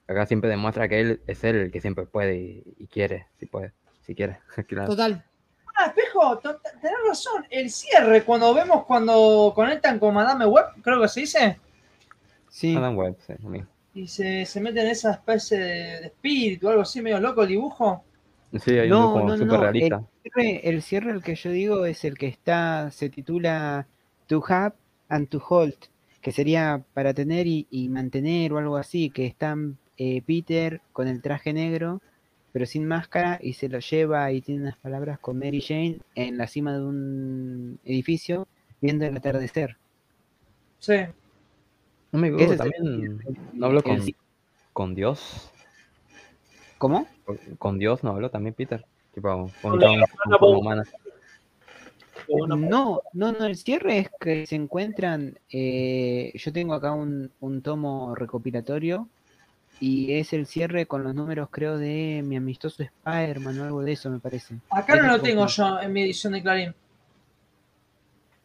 Acá 0.06 0.24
siempre 0.26 0.50
demuestra 0.50 0.86
que 0.88 1.00
él 1.00 1.20
es 1.26 1.42
él 1.42 1.56
el 1.56 1.72
que 1.72 1.80
siempre 1.80 2.06
puede 2.06 2.36
y, 2.36 2.62
y 2.78 2.86
quiere, 2.86 3.26
si 3.40 3.46
puede 3.46 3.72
si 4.04 4.14
quieres. 4.14 4.38
Total. 4.86 5.24
Ah, 5.76 5.86
espejo, 5.86 6.38
tenés 6.38 6.96
razón. 7.08 7.44
El 7.50 7.70
cierre, 7.70 8.22
cuando 8.22 8.54
vemos 8.54 8.84
cuando 8.84 9.52
conectan 9.54 9.98
con 9.98 10.14
Madame 10.14 10.46
Web, 10.46 10.66
creo 10.82 11.00
que 11.00 11.08
se 11.08 11.20
dice. 11.20 11.58
Sí. 12.48 12.74
Madame 12.74 12.96
Web, 12.96 13.16
sí. 13.26 13.34
Y 13.94 14.06
se, 14.06 14.46
se 14.46 14.60
mete 14.60 14.80
en 14.80 14.88
esa 14.88 15.12
especie 15.12 15.58
de, 15.58 16.06
espíritu, 16.06 16.68
algo 16.68 16.82
así 16.82 17.00
medio 17.00 17.20
loco 17.20 17.42
el 17.42 17.48
dibujo. 17.48 18.04
Sí, 18.60 18.78
hay 18.78 18.88
no, 18.88 19.14
un 19.14 19.46
no, 19.46 19.60
realista. 19.60 20.04
El 20.22 20.32
cierre, 20.32 20.68
el 20.68 20.82
cierre, 20.82 21.10
el 21.10 21.22
que 21.22 21.34
yo 21.34 21.50
digo, 21.50 21.86
es 21.86 22.04
el 22.04 22.16
que 22.16 22.28
está, 22.28 22.90
se 22.92 23.08
titula 23.08 23.88
To 24.28 24.42
Have 24.46 24.74
and 25.08 25.28
To 25.28 25.42
Hold, 25.48 25.74
que 26.20 26.30
sería 26.30 26.84
para 26.94 27.14
tener 27.14 27.46
y, 27.48 27.88
mantener 27.90 28.52
o 28.52 28.58
algo 28.58 28.76
así, 28.76 29.10
que 29.10 29.26
están 29.26 29.78
eh, 29.96 30.22
Peter 30.22 30.80
con 30.92 31.08
el 31.08 31.20
traje 31.20 31.52
negro 31.52 32.00
pero 32.54 32.66
sin 32.66 32.86
máscara 32.86 33.40
y 33.42 33.54
se 33.54 33.68
lo 33.68 33.80
lleva 33.80 34.30
y 34.30 34.40
tiene 34.40 34.60
unas 34.60 34.76
palabras 34.76 35.18
con 35.18 35.40
Mary 35.40 35.60
Jane 35.60 35.98
en 36.14 36.38
la 36.38 36.46
cima 36.46 36.72
de 36.72 36.84
un 36.84 37.80
edificio 37.84 38.46
viendo 38.80 39.04
el 39.04 39.16
atardecer. 39.16 39.76
Sí. 40.78 40.98
No 42.12 42.20
me 42.20 42.28
acuerdo 42.28 42.56
también. 42.56 43.18
¿No 43.54 43.66
habló 43.66 43.82
con, 43.82 44.00
con 44.72 44.94
Dios? 44.94 45.50
¿Cómo? 46.78 47.08
Con 47.58 47.80
Dios 47.80 48.04
no 48.04 48.10
habló 48.10 48.30
también 48.30 48.54
Peter. 48.54 48.86
Tipo, 49.12 49.50
con, 49.60 49.80
No, 52.46 53.00
no, 53.12 53.32
no, 53.32 53.46
el 53.46 53.56
cierre 53.56 53.98
es 53.98 54.10
que 54.20 54.46
se 54.46 54.54
encuentran, 54.54 55.40
eh, 55.50 56.30
yo 56.36 56.52
tengo 56.52 56.74
acá 56.74 56.92
un, 56.92 57.32
un 57.40 57.62
tomo 57.62 58.14
recopilatorio 58.14 59.08
y 59.80 60.14
es 60.14 60.32
el 60.32 60.46
cierre 60.46 60.86
con 60.86 61.02
los 61.02 61.14
números, 61.14 61.48
creo, 61.50 61.78
de 61.78 62.22
mi 62.24 62.36
amistoso 62.36 62.82
Spider-Man 62.82 63.60
o 63.60 63.64
algo 63.64 63.82
de 63.82 63.92
eso, 63.92 64.10
me 64.10 64.18
parece. 64.18 64.56
Acá 64.70 64.96
no 64.96 65.08
lo 65.08 65.20
tengo 65.20 65.46
yo 65.46 65.80
en 65.80 65.92
mi 65.92 66.02
edición 66.02 66.32
de 66.32 66.42
Clarín. 66.42 66.74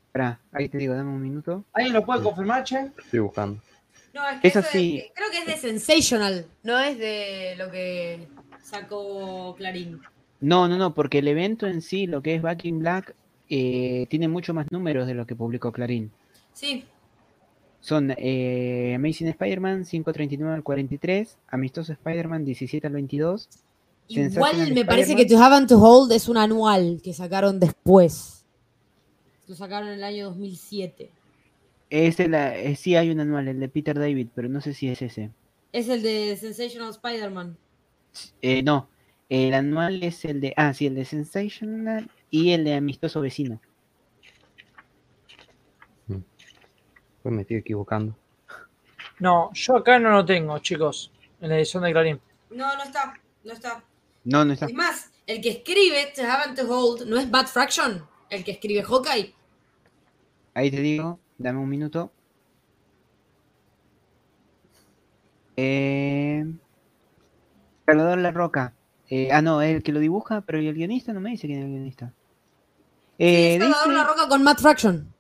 Espera, 0.08 0.40
ahí 0.52 0.70
te 0.70 0.78
digo, 0.78 0.96
dame 0.96 1.12
un 1.12 1.22
minuto. 1.22 1.64
¿Alguien 1.74 1.94
lo 1.94 2.06
puede 2.06 2.24
confirmar, 2.24 2.64
Che? 2.64 2.92
Estoy 2.98 3.20
buscando. 3.20 3.62
No, 4.14 4.28
es 4.28 4.42
que 4.42 4.48
es 4.48 4.56
así. 4.56 5.04
creo 5.14 5.30
que 5.30 5.38
es 5.40 5.46
de 5.46 5.58
Sensational, 5.58 6.46
no 6.64 6.80
es 6.80 6.98
de 6.98 7.56
lo 7.58 7.70
que 7.70 8.28
sacó 8.62 9.56
Clarín. 9.56 10.02
No, 10.42 10.68
no, 10.68 10.78
no, 10.78 10.94
porque 10.94 11.20
el 11.20 11.28
evento 11.28 11.68
en 11.68 11.82
sí, 11.82 12.08
lo 12.08 12.22
que 12.22 12.36
es 12.36 12.42
Back 12.42 12.66
in 12.66 12.80
Black, 12.80 13.14
eh, 13.50 14.08
tiene 14.10 14.28
mucho 14.28 14.54
más 14.54 14.72
números 14.72 15.06
de 15.06 15.14
lo 15.14 15.28
que 15.28 15.36
publicó 15.36 15.72
Clarín. 15.72 16.12
Sí, 16.54 16.86
son 17.80 18.14
eh, 18.18 18.94
Amazing 18.96 19.28
Spider-Man 19.28 19.86
539 19.86 20.56
al 20.56 20.64
43, 20.64 21.38
Amistoso 21.48 21.94
Spider-Man 21.94 22.46
17 22.46 22.88
al 22.88 22.94
22. 22.94 23.50
Igual 24.10 24.74
me 24.74 24.86
parece 24.86 25.16
que 25.16 25.26
To 25.26 25.38
Have 25.38 25.68
to 25.68 25.78
Hold 25.80 26.12
es 26.12 26.28
un 26.28 26.38
anual 26.38 27.00
que 27.04 27.14
sacaron 27.14 27.60
después. 27.60 28.44
Lo 29.48 29.56
sacaron 29.56 29.90
en 29.90 29.96
el 29.96 30.04
año 30.04 30.26
2007. 30.26 31.12
Es 31.90 32.20
el, 32.20 32.34
eh, 32.34 32.76
sí 32.76 32.96
hay 32.96 33.10
un 33.10 33.20
anual, 33.20 33.48
el 33.48 33.60
de 33.60 33.70
Peter 33.70 33.98
David, 33.98 34.28
pero 34.36 34.50
no 34.50 34.62
sé 34.62 34.74
si 34.74 34.90
es 34.90 35.02
ese. 35.02 35.32
Es 35.72 35.90
el 35.90 36.02
de 36.02 36.36
Sensational 36.38 36.90
Spider-Man. 36.90 37.58
Eh, 38.42 38.64
no, 38.64 38.90
el 39.30 39.54
anual 39.54 40.02
es 40.04 40.26
el 40.26 40.42
de... 40.42 40.54
Ah, 40.58 40.74
sí, 40.74 40.88
el 40.88 40.96
de 40.96 41.06
Sensational 41.06 42.10
y 42.32 42.52
el 42.52 42.64
de 42.64 42.74
Amistoso 42.74 43.22
Vecino. 43.22 43.62
Pues 47.30 47.36
me 47.36 47.42
estoy 47.44 47.58
equivocando. 47.58 48.18
No, 49.20 49.52
yo 49.54 49.78
acá 49.78 50.00
no 50.00 50.10
lo 50.10 50.26
tengo, 50.26 50.58
chicos, 50.58 51.12
en 51.40 51.50
la 51.50 51.58
edición 51.58 51.84
de 51.84 51.92
Clarín. 51.92 52.20
No, 52.50 52.76
no 52.76 52.82
está, 52.82 53.14
no 53.44 53.54
está. 53.54 53.84
No, 54.24 54.44
no 54.44 54.54
está. 54.54 54.66
Es 54.66 54.74
más, 54.74 55.12
el 55.28 55.40
que 55.40 55.50
escribe 55.52 56.12
To 56.16 56.24
Have 56.24 56.56
to 56.56 56.68
Hold 56.68 57.08
no 57.08 57.20
es 57.20 57.30
Bad 57.30 57.46
Fraction, 57.46 58.04
el 58.32 58.44
que 58.44 58.54
escribe 58.54 58.82
Hawkeye. 58.82 59.36
Ahí 60.56 60.72
te 60.72 60.82
digo, 60.82 61.20
dame 61.38 61.60
un 61.60 61.70
minuto. 61.70 62.12
Eh, 65.56 66.52
Salvador 67.86 68.18
La 68.18 68.32
Roca. 68.32 68.74
Eh, 69.08 69.30
ah, 69.32 69.44
no, 69.44 69.62
el 69.62 69.84
que 69.84 69.92
lo 69.92 70.00
dibuja, 70.00 70.42
pero 70.42 70.58
el 70.58 70.74
guionista 70.74 71.14
no 71.14 71.22
me 71.22 71.30
dice 71.30 71.46
quién 71.46 71.60
es 71.60 71.66
el 71.66 71.72
guionista. 71.74 72.12
Eh, 73.20 73.60
sí, 73.62 73.62
Salvador 73.62 73.94
La 73.94 74.04
Roca 74.04 74.28
con 74.28 74.42
Matt 74.42 74.62
Fraction. 74.62 75.14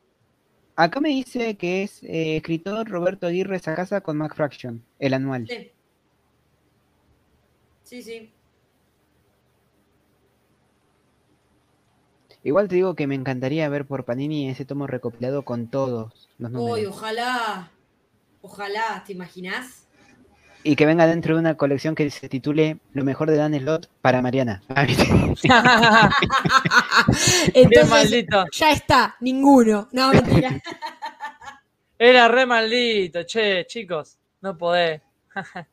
Acá 0.79 1.01
me 1.01 1.09
dice 1.09 1.57
que 1.57 1.83
es 1.83 2.01
eh, 2.03 2.37
escritor 2.37 2.87
Roberto 2.87 3.27
Aguirre 3.27 3.59
Sacasa 3.59 3.99
con 3.99 4.15
Mac 4.15 4.33
Fraction, 4.33 4.81
el 4.97 5.13
anual. 5.13 5.45
Sí. 5.45 5.71
Sí, 7.83 8.01
sí. 8.01 8.31
Igual 12.45 12.69
te 12.69 12.75
digo 12.75 12.95
que 12.95 13.07
me 13.07 13.15
encantaría 13.15 13.67
ver 13.67 13.85
por 13.85 14.05
Panini 14.05 14.47
ese 14.47 14.63
tomo 14.63 14.87
recopilado 14.87 15.43
con 15.43 15.67
todos 15.67 16.29
los 16.37 16.49
números. 16.49 16.79
Uy, 16.79 16.85
ojalá. 16.85 17.71
Ojalá, 18.41 19.03
¿te 19.05 19.11
imaginas? 19.11 19.88
Y 20.63 20.75
que 20.75 20.85
venga 20.85 21.07
dentro 21.07 21.35
de 21.35 21.39
una 21.39 21.55
colección 21.55 21.95
que 21.95 22.09
se 22.09 22.27
titule 22.27 22.77
Lo 22.93 23.05
mejor 23.05 23.29
de 23.29 23.37
Dan 23.37 23.57
Slot 23.57 23.89
para 24.01 24.21
Mariana. 24.21 24.61
Entonces, 27.53 28.25
ya 28.51 28.71
está, 28.71 29.15
ninguno. 29.21 29.87
No, 29.91 30.11
mentira. 30.11 30.59
Era 31.97 32.27
re 32.27 32.45
maldito, 32.45 33.23
che, 33.23 33.65
chicos. 33.67 34.17
No 34.41 34.57
podés. 34.57 35.01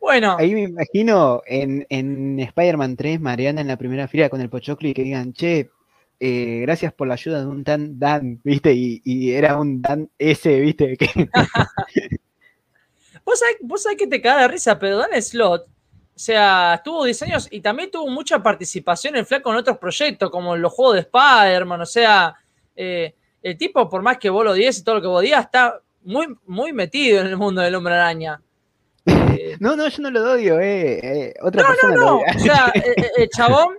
bueno. 0.00 0.36
Ahí 0.38 0.54
me 0.54 0.62
imagino 0.62 1.42
en, 1.46 1.86
en 1.88 2.38
Spider-Man 2.40 2.96
3, 2.96 3.20
Mariana 3.20 3.60
en 3.60 3.68
la 3.68 3.76
primera 3.76 4.08
fila 4.08 4.28
con 4.28 4.40
el 4.40 4.48
Pochoclo 4.48 4.88
y 4.88 4.94
que 4.94 5.02
digan, 5.02 5.32
che, 5.32 5.70
eh, 6.18 6.60
gracias 6.62 6.92
por 6.92 7.08
la 7.08 7.14
ayuda 7.14 7.40
de 7.40 7.46
un 7.46 7.62
Dan 7.62 7.98
Dan, 7.98 8.40
¿viste? 8.42 8.72
Y, 8.72 9.02
y 9.04 9.32
era 9.32 9.58
un 9.58 9.82
Dan 9.82 10.10
S, 10.18 10.60
¿viste? 10.60 10.96
Vos 13.26 13.82
sabés, 13.82 13.98
que 13.98 14.06
te 14.06 14.22
caga 14.22 14.42
de 14.42 14.48
risa, 14.48 14.78
pero 14.78 14.98
Dan 14.98 15.20
Slot 15.20 15.62
O 15.64 15.68
sea, 16.14 16.80
tuvo 16.84 17.04
diseños 17.04 17.48
y 17.50 17.60
también 17.60 17.90
tuvo 17.90 18.08
mucha 18.08 18.40
participación 18.40 19.16
en 19.16 19.26
Flaco 19.26 19.50
en 19.50 19.56
otros 19.56 19.78
proyectos, 19.78 20.30
como 20.30 20.56
los 20.56 20.72
juegos 20.72 20.94
de 20.94 21.00
Spider-Man. 21.00 21.80
O 21.80 21.86
sea, 21.86 22.36
eh, 22.76 23.14
el 23.42 23.58
tipo, 23.58 23.88
por 23.88 24.02
más 24.02 24.18
que 24.18 24.30
vos 24.30 24.44
lo 24.44 24.52
digas 24.52 24.78
y 24.78 24.84
todo 24.84 24.96
lo 24.96 25.02
que 25.02 25.08
vos 25.08 25.22
digas, 25.22 25.44
está 25.44 25.80
muy, 26.04 26.36
muy 26.46 26.72
metido 26.72 27.20
en 27.20 27.26
el 27.26 27.36
mundo 27.36 27.60
del 27.60 27.74
hombre 27.74 27.94
araña. 27.94 28.40
Eh, 29.04 29.56
no, 29.58 29.74
no, 29.74 29.88
yo 29.88 30.02
no 30.02 30.10
lo 30.10 30.32
odio, 30.32 30.60
eh. 30.60 31.00
eh 31.02 31.34
otra 31.42 31.62
no, 31.62 31.68
persona 31.68 31.94
no, 31.94 32.04
no. 32.04 32.16
o 32.18 32.38
sea, 32.38 32.72
el, 33.16 33.28
chabón, 33.28 33.74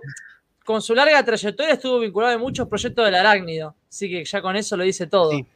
con 0.62 0.82
su 0.82 0.94
larga 0.94 1.24
trayectoria, 1.24 1.74
estuvo 1.74 1.98
vinculado 2.00 2.34
en 2.34 2.40
muchos 2.40 2.68
proyectos 2.68 3.02
del 3.06 3.14
arácnido. 3.14 3.74
Así 3.88 4.10
que 4.10 4.24
ya 4.26 4.42
con 4.42 4.56
eso 4.56 4.76
lo 4.76 4.84
dice 4.84 5.06
todo. 5.06 5.30
Sí. 5.30 5.46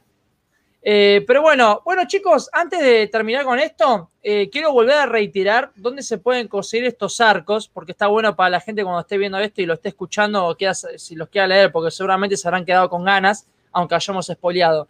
Eh, 0.85 1.23
pero 1.29 1.43
bueno, 1.43 1.81
bueno 1.85 2.03
chicos, 2.09 2.51
antes 2.53 2.81
de 2.81 3.07
terminar 3.07 3.45
con 3.45 3.61
esto, 3.61 4.11
eh, 4.21 4.51
quiero 4.51 4.73
volver 4.73 4.97
a 4.97 5.07
reiterar 5.07 5.71
dónde 5.77 6.03
se 6.03 6.19
pueden 6.19 6.49
conseguir 6.49 6.87
estos 6.87 7.21
arcos, 7.21 7.69
porque 7.69 7.93
está 7.93 8.09
bueno 8.09 8.35
para 8.35 8.51
la 8.51 8.61
gente 8.61 8.83
cuando 8.83 9.01
esté 9.01 9.17
viendo 9.17 9.39
esto 9.39 9.63
y 9.63 9.67
lo 9.67 9.75
esté 9.75 9.91
escuchando 9.91 10.45
o 10.45 10.57
si 10.97 11.15
los 11.15 11.29
quiera 11.29 11.47
leer, 11.47 11.71
porque 11.71 11.93
seguramente 11.93 12.37
se 12.37 12.49
habrán 12.49 12.65
quedado 12.65 12.91
con 12.91 13.05
ganas, 13.05 13.47
aunque 13.71 13.95
hayamos 13.95 14.29
espoleado. 14.29 14.89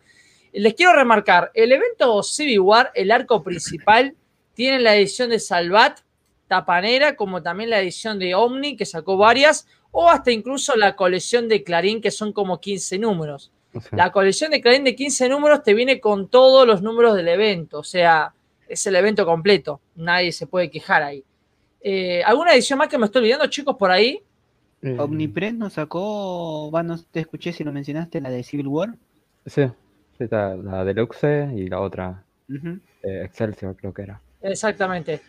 Les 0.52 0.74
quiero 0.74 0.94
remarcar, 0.94 1.51
el 1.55 1.73
evento 1.73 2.23
Civil 2.23 2.60
War, 2.60 2.90
el 2.94 3.10
arco 3.10 3.43
principal, 3.43 4.14
tiene 4.55 4.81
la 4.81 4.97
edición 4.97 5.28
de 5.28 5.40
Salvat, 5.40 6.01
Tapanera, 6.48 7.16
como 7.16 7.43
también 7.43 7.70
la 7.70 7.81
edición 7.81 8.19
de 8.19 8.35
Omni, 8.35 8.77
que 8.77 8.86
sacó 8.86 9.19
varias, 9.19 9.66
o 9.90 10.09
hasta 10.09 10.31
incluso 10.31 10.74
la 10.74 10.97
colección 10.97 11.48
de 11.48 11.62
Clarín, 11.62 12.01
que 12.01 12.10
son 12.10 12.32
como 12.32 12.60
15 12.60 12.98
números. 12.98 13.51
La 13.93 14.12
colección 14.12 14.51
de 14.51 14.61
Clarín 14.61 14.85
de 14.85 14.94
15 14.94 15.28
números 15.28 15.62
te 15.62 15.74
viene 15.74 16.01
con 16.01 16.28
todos 16.28 16.66
los 16.66 16.82
números 16.82 17.15
del 17.15 17.28
evento, 17.28 17.78
o 17.78 17.85
sea, 17.85 18.35
es 18.69 18.86
el 18.86 18.97
evento 18.97 19.24
completo, 19.24 19.81
nadie 19.97 20.32
se 20.32 20.47
puede 20.47 20.70
quejar 20.70 21.03
ahí. 21.03 21.24
Eh, 21.81 22.23
¿Alguna 22.24 22.55
edición 22.55 22.78
más 22.78 22.89
que 22.89 22.99
me 22.99 23.07
estoy 23.07 23.23
olvidando, 23.23 23.47
chicos, 23.47 23.77
por 23.77 23.90
ahí? 23.90 24.20
Eh, 24.82 24.97
Omnipress 24.99 25.55
nos 25.55 25.74
sacó, 25.74 26.70
bueno, 26.70 26.99
te 27.11 27.20
escuché 27.20 27.53
si 27.53 27.65
lo 27.65 27.73
mencionaste, 27.73 28.20
la 28.20 28.31
de 28.31 28.43
Civil 28.43 28.69
War. 28.69 28.94
Sí, 29.47 29.62
está 30.19 30.55
la 30.57 30.85
Deluxe 30.85 31.49
y 31.55 31.69
la 31.69 31.81
otra, 31.81 32.24
eh, 32.49 33.23
Excelsior 33.24 33.74
creo 33.77 33.93
que 33.93 34.03
era. 34.03 34.20
Exactamente. 34.43 35.20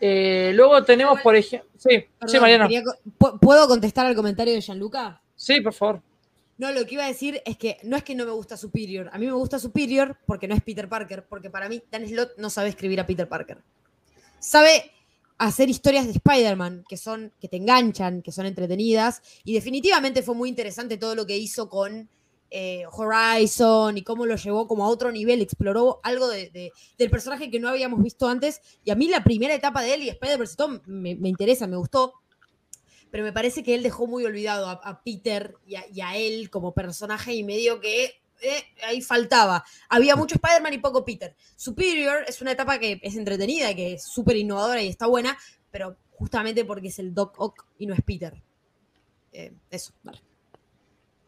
luego 0.00 0.82
tenemos, 0.84 1.20
por 1.20 1.36
ejemplo, 1.36 1.68
sí, 1.76 2.04
sí, 2.26 2.40
Mariano. 2.40 2.68
¿Puedo 3.40 3.68
contestar 3.68 4.06
al 4.06 4.14
comentario 4.14 4.54
de 4.54 4.60
Gianluca? 4.60 5.20
Sí, 5.34 5.60
por 5.60 5.72
favor. 5.72 6.02
No, 6.60 6.70
lo 6.72 6.84
que 6.84 6.92
iba 6.92 7.04
a 7.04 7.08
decir 7.08 7.40
es 7.46 7.56
que 7.56 7.78
no 7.84 7.96
es 7.96 8.04
que 8.04 8.14
no 8.14 8.26
me 8.26 8.32
gusta 8.32 8.54
Superior. 8.58 9.08
A 9.14 9.18
mí 9.18 9.24
me 9.24 9.32
gusta 9.32 9.58
Superior 9.58 10.18
porque 10.26 10.46
no 10.46 10.54
es 10.54 10.62
Peter 10.62 10.90
Parker, 10.90 11.24
porque 11.26 11.48
para 11.48 11.70
mí 11.70 11.82
Dan 11.90 12.06
Slott 12.06 12.36
no 12.36 12.50
sabe 12.50 12.68
escribir 12.68 13.00
a 13.00 13.06
Peter 13.06 13.26
Parker. 13.26 13.62
Sabe 14.40 14.92
hacer 15.38 15.70
historias 15.70 16.04
de 16.04 16.12
Spider-Man 16.12 16.84
que 16.86 16.98
son 16.98 17.32
que 17.40 17.48
te 17.48 17.56
enganchan, 17.56 18.20
que 18.20 18.30
son 18.30 18.44
entretenidas 18.44 19.22
y 19.42 19.54
definitivamente 19.54 20.22
fue 20.22 20.34
muy 20.34 20.50
interesante 20.50 20.98
todo 20.98 21.14
lo 21.14 21.24
que 21.24 21.38
hizo 21.38 21.70
con 21.70 22.10
eh, 22.50 22.84
Horizon 22.92 23.96
y 23.96 24.02
cómo 24.02 24.26
lo 24.26 24.36
llevó 24.36 24.68
como 24.68 24.84
a 24.84 24.88
otro 24.88 25.10
nivel, 25.10 25.40
exploró 25.40 26.00
algo 26.02 26.28
del 26.28 27.10
personaje 27.10 27.50
que 27.50 27.58
no 27.58 27.70
habíamos 27.70 28.02
visto 28.02 28.28
antes 28.28 28.60
y 28.84 28.90
a 28.90 28.96
mí 28.96 29.08
la 29.08 29.24
primera 29.24 29.54
etapa 29.54 29.80
de 29.80 29.94
él 29.94 30.02
y 30.02 30.10
Spider-Verse 30.10 30.56
me, 30.84 31.14
me 31.14 31.30
interesa, 31.30 31.66
me 31.66 31.78
gustó 31.78 32.20
pero 33.10 33.24
me 33.24 33.32
parece 33.32 33.62
que 33.62 33.74
él 33.74 33.82
dejó 33.82 34.06
muy 34.06 34.24
olvidado 34.24 34.68
a, 34.68 35.02
Peter 35.02 35.54
y 35.66 36.00
a, 36.00 36.16
él 36.16 36.50
como 36.50 36.72
personaje 36.72 37.34
y 37.34 37.44
medio 37.44 37.80
que 37.80 38.22
eh, 38.40 38.64
ahí 38.84 39.02
faltaba. 39.02 39.64
Había 39.88 40.16
mucho 40.16 40.36
Spider-Man 40.36 40.74
y 40.74 40.78
poco 40.78 41.04
Peter. 41.04 41.34
Superior 41.56 42.24
es 42.26 42.40
una 42.40 42.52
etapa 42.52 42.78
que 42.78 43.00
es 43.02 43.16
entretenida, 43.16 43.74
que 43.74 43.94
es 43.94 44.04
súper 44.04 44.36
innovadora 44.36 44.82
y 44.82 44.88
está 44.88 45.06
buena, 45.06 45.36
pero 45.70 45.96
justamente 46.12 46.64
porque 46.64 46.88
es 46.88 46.98
el 46.98 47.12
Doc 47.12 47.34
Ock 47.38 47.66
y 47.78 47.86
no 47.86 47.94
es 47.94 48.00
Peter. 48.02 48.34
Eh, 49.32 49.52
eso, 49.70 49.92
vale. 50.02 50.20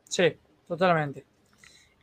Sí, 0.09 0.25
totalmente. 0.69 1.25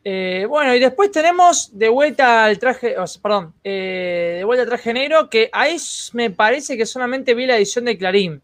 Eh, 0.03 0.45
bueno, 0.47 0.73
y 0.73 0.79
después 0.79 1.11
tenemos 1.11 1.77
de 1.77 1.89
vuelta 1.89 2.45
al 2.45 2.57
traje, 2.57 2.95
perdón, 3.21 3.53
de 3.63 4.43
vuelta 4.45 4.63
al 4.63 4.69
traje 4.69 4.93
negro, 4.93 5.29
que 5.29 5.49
ahí 5.51 5.77
me 6.13 6.31
parece 6.31 6.77
que 6.77 6.85
solamente 6.85 7.33
vi 7.33 7.45
la 7.45 7.57
edición 7.57 7.85
de 7.85 7.97
Clarín. 7.97 8.41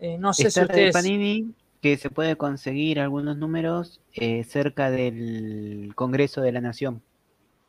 Eh, 0.00 0.18
no 0.18 0.32
sé 0.32 0.50
si 0.50 0.60
ustedes... 0.60 0.92
Panini 0.92 1.54
que 1.80 1.96
se 1.96 2.10
puede 2.10 2.36
conseguir 2.36 3.00
algunos 3.00 3.36
números 3.36 4.00
eh, 4.14 4.44
cerca 4.44 4.90
del 4.90 5.92
Congreso 5.94 6.40
de 6.40 6.52
la 6.52 6.60
Nación. 6.60 7.02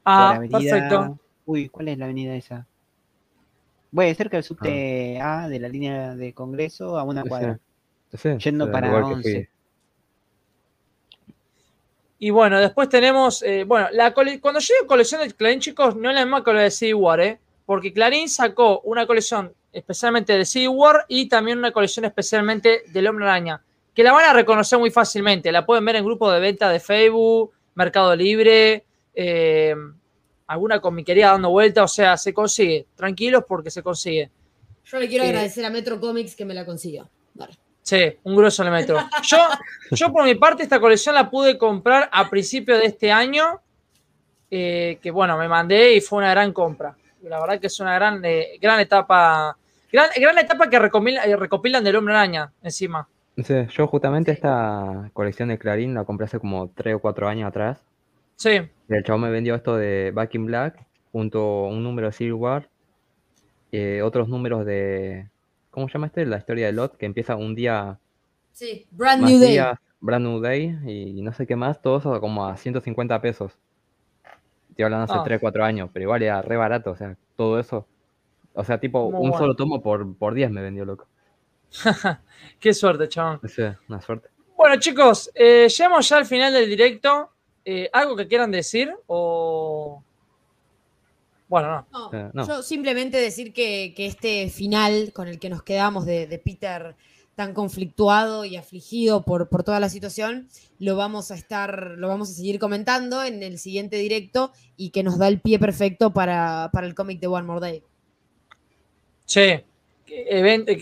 Ah, 0.03 0.39
perfecto. 0.49 1.19
Uy, 1.45 1.69
¿cuál 1.69 1.89
es 1.89 1.97
la 1.97 2.05
avenida 2.05 2.35
esa? 2.35 2.65
Bueno, 3.91 4.13
cerca 4.15 4.37
del 4.37 4.43
subte 4.43 5.19
ah. 5.21 5.43
A 5.43 5.49
de 5.49 5.59
la 5.59 5.67
línea 5.67 6.15
de 6.15 6.33
Congreso 6.33 6.97
a 6.97 7.03
una 7.03 7.23
cuadra. 7.23 7.59
yendo 8.39 8.71
para 8.71 9.05
11. 9.05 9.49
Y 12.21 12.31
bueno, 12.31 12.59
después 12.59 12.89
tenemos, 12.89 13.41
eh, 13.43 13.63
bueno, 13.63 13.87
la 13.91 14.13
cuando 14.13 14.59
llegue 14.59 14.87
colección 14.87 15.21
de 15.21 15.33
Clarín, 15.33 15.59
chicos, 15.59 15.95
no 15.95 16.09
es 16.09 16.15
la 16.15 16.25
misma 16.25 16.43
que 16.43 16.53
la 16.53 16.63
de 16.63 16.71
Civil 16.71 16.95
War, 16.95 17.21
¿eh? 17.21 17.39
Porque 17.65 17.93
Clarín 17.93 18.27
sacó 18.27 18.81
una 18.81 19.07
colección 19.07 19.53
especialmente 19.71 20.37
de 20.37 20.45
Civil 20.45 20.69
War 20.69 21.05
y 21.07 21.27
también 21.27 21.57
una 21.57 21.71
colección 21.71 22.05
especialmente 22.05 22.83
del 22.87 23.07
Hombre 23.07 23.25
Araña, 23.25 23.61
que 23.93 24.03
la 24.03 24.11
van 24.11 24.25
a 24.25 24.33
reconocer 24.33 24.79
muy 24.79 24.91
fácilmente. 24.91 25.51
La 25.51 25.65
pueden 25.65 25.85
ver 25.85 25.97
en 25.97 26.05
grupos 26.05 26.33
de 26.33 26.39
venta 26.39 26.69
de 26.69 26.79
Facebook, 26.79 27.51
Mercado 27.75 28.15
Libre, 28.15 28.85
eh, 29.13 29.75
alguna 30.47 30.79
comiquería 30.79 31.31
dando 31.31 31.49
vuelta, 31.49 31.83
o 31.83 31.87
sea, 31.87 32.17
se 32.17 32.33
consigue. 32.33 32.87
Tranquilos 32.95 33.43
porque 33.47 33.69
se 33.69 33.83
consigue. 33.83 34.29
Yo 34.85 34.99
le 34.99 35.07
quiero 35.07 35.23
eh, 35.23 35.27
agradecer 35.27 35.65
a 35.65 35.69
Metro 35.69 35.99
Comics 35.99 36.35
que 36.35 36.45
me 36.45 36.53
la 36.53 36.65
consiguió. 36.65 37.07
Sí, 37.81 38.17
un 38.23 38.35
grueso 38.35 38.63
el 38.63 38.71
Metro. 38.71 38.99
Yo, 39.23 39.37
yo, 39.91 40.11
por 40.11 40.23
mi 40.23 40.35
parte, 40.35 40.63
esta 40.63 40.79
colección 40.79 41.15
la 41.15 41.29
pude 41.29 41.57
comprar 41.57 42.09
a 42.11 42.29
principio 42.29 42.77
de 42.77 42.85
este 42.85 43.11
año, 43.11 43.61
eh, 44.51 44.99
que 45.01 45.11
bueno, 45.11 45.37
me 45.37 45.47
mandé 45.47 45.95
y 45.95 46.01
fue 46.01 46.19
una 46.19 46.31
gran 46.31 46.53
compra. 46.53 46.95
La 47.23 47.39
verdad 47.39 47.59
que 47.59 47.67
es 47.67 47.79
una 47.79 47.95
gran, 47.95 48.21
gran 48.61 48.79
etapa 48.79 49.57
Gran, 49.91 50.37
etapa 50.37 50.69
que 50.69 50.75
eh, 50.75 51.35
recopilan, 51.35 51.83
del 51.83 51.95
Hombre 51.95 52.13
Araña 52.13 52.51
encima. 52.61 53.07
Sí, 53.37 53.55
yo 53.69 53.87
justamente 53.87 54.31
esta 54.31 55.09
colección 55.13 55.49
de 55.49 55.57
Clarín 55.57 55.93
la 55.93 56.03
compré 56.03 56.25
hace 56.25 56.39
como 56.39 56.69
3 56.69 56.95
o 56.95 56.99
4 56.99 57.27
años 57.27 57.47
atrás. 57.47 57.81
Sí. 58.35 58.61
el 58.87 59.03
chavo 59.03 59.19
me 59.19 59.29
vendió 59.29 59.55
esto 59.55 59.75
de 59.75 60.11
Back 60.13 60.35
in 60.35 60.45
Black, 60.45 60.85
junto 61.11 61.39
a 61.39 61.67
un 61.67 61.83
número 61.83 62.07
de 62.07 62.13
Civil 62.13 62.33
War, 62.33 62.69
eh, 63.71 64.01
otros 64.01 64.29
números 64.29 64.65
de. 64.65 65.29
¿Cómo 65.71 65.87
se 65.87 65.93
llama 65.93 66.07
este? 66.07 66.25
La 66.25 66.37
historia 66.37 66.67
de 66.67 66.73
Lot, 66.73 66.97
que 66.97 67.05
empieza 67.05 67.35
un 67.35 67.55
día. 67.55 67.99
Sí, 68.51 68.87
Brand 68.91 69.23
New 69.23 69.39
Day. 69.39 69.57
brand 70.01 70.25
New 70.25 70.39
Day 70.39 70.79
y 70.85 71.21
no 71.21 71.31
sé 71.33 71.47
qué 71.47 71.55
más, 71.55 71.81
todo 71.81 71.99
eso 71.99 72.19
como 72.19 72.45
a 72.45 72.57
150 72.57 73.21
pesos. 73.21 73.57
Estoy 74.69 74.85
hablando 74.85 75.11
hace 75.13 75.23
3 75.23 75.37
o 75.37 75.41
4 75.41 75.65
años, 75.65 75.89
pero 75.93 76.03
igual 76.03 76.23
era 76.23 76.41
re 76.41 76.57
barato, 76.57 76.91
o 76.91 76.95
sea, 76.95 77.15
todo 77.35 77.59
eso 77.59 77.85
o 78.53 78.63
sea, 78.63 78.79
tipo, 78.79 79.03
un 79.03 79.33
solo 79.33 79.55
tomo 79.55 79.81
por, 79.81 80.15
por 80.15 80.33
10 80.33 80.51
me 80.51 80.61
vendió 80.61 80.85
loco. 80.85 81.07
Qué 82.59 82.73
suerte, 82.73 83.07
chabón. 83.07 83.39
Sí, 83.47 83.63
una 83.87 84.01
suerte. 84.01 84.29
Bueno, 84.57 84.77
chicos, 84.77 85.31
eh, 85.35 85.67
llegamos 85.69 86.09
ya 86.09 86.17
al 86.17 86.25
final 86.25 86.51
del 86.51 86.69
directo. 86.69 87.29
Eh, 87.63 87.89
¿Algo 87.93 88.15
que 88.15 88.27
quieran 88.27 88.51
decir? 88.51 88.93
O. 89.07 90.03
Bueno, 91.47 91.87
no. 91.91 92.09
Eh, 92.13 92.31
yo 92.45 92.61
simplemente 92.61 93.17
decir 93.17 93.53
que, 93.53 93.93
este 93.97 94.49
final 94.49 95.11
con 95.13 95.27
el 95.27 95.39
que 95.39 95.49
nos 95.49 95.63
quedamos 95.63 96.05
de, 96.05 96.41
Peter 96.43 96.95
tan 97.35 97.53
conflictuado 97.53 98.43
y 98.43 98.57
afligido 98.57 99.23
por, 99.23 99.47
por, 99.47 99.63
toda 99.63 99.79
la 99.79 99.87
situación, 99.87 100.49
lo 100.77 100.97
vamos 100.97 101.31
a 101.31 101.35
estar, 101.35 101.95
lo 101.97 102.09
vamos 102.09 102.29
a 102.29 102.33
seguir 102.33 102.59
comentando 102.59 103.23
en 103.23 103.41
el 103.41 103.57
siguiente 103.59 103.95
directo 103.95 104.51
y 104.75 104.89
que 104.89 105.03
nos 105.03 105.17
da 105.17 105.29
el 105.29 105.39
pie 105.39 105.57
perfecto 105.57 106.11
para, 106.11 106.69
para 106.73 106.85
el 106.85 106.95
cómic 106.95 107.21
de 107.21 107.27
One 107.27 107.47
More 107.47 107.61
Day. 107.61 107.83
Sí, 109.29 109.63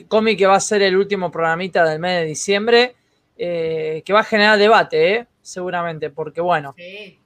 cómic 0.08 0.38
que 0.38 0.46
va 0.46 0.56
a 0.56 0.62
ser 0.62 0.82
el 0.82 0.96
último 0.96 1.30
programita 1.30 1.84
del 1.84 2.00
mes 2.00 2.22
de 2.22 2.26
diciembre, 2.28 2.96
eh, 3.38 4.02
que 4.06 4.14
va 4.14 4.22
a 4.22 4.24
generar 4.24 4.58
debate, 4.58 5.16
eh, 5.16 5.28
seguramente, 5.42 6.12
porque 6.12 6.40
bueno, 6.40 6.74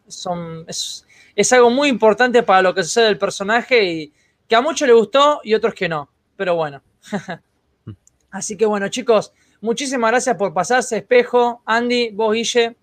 son, 0.07 0.65
es, 0.67 1.05
algo 1.53 1.69
muy 1.69 1.89
importante 1.89 2.41
para 2.41 2.63
lo 2.63 2.73
que 2.73 2.81
sucede 2.81 3.07
el 3.07 3.19
personaje 3.19 3.83
y 3.83 4.13
que 4.47 4.55
a 4.55 4.61
muchos 4.61 4.87
le 4.87 4.95
gustó 4.95 5.41
y 5.43 5.53
otros 5.53 5.75
que 5.75 5.87
no, 5.87 6.09
pero 6.35 6.55
bueno. 6.55 6.81
Así 8.31 8.57
que 8.57 8.65
bueno, 8.65 8.89
chicos, 8.89 9.31
muchísimas 9.61 10.09
gracias 10.09 10.35
por 10.37 10.55
pasarse, 10.55 10.97
Espejo, 10.97 11.61
Andy, 11.67 12.09
vos, 12.09 12.33
Guille. 12.33 12.75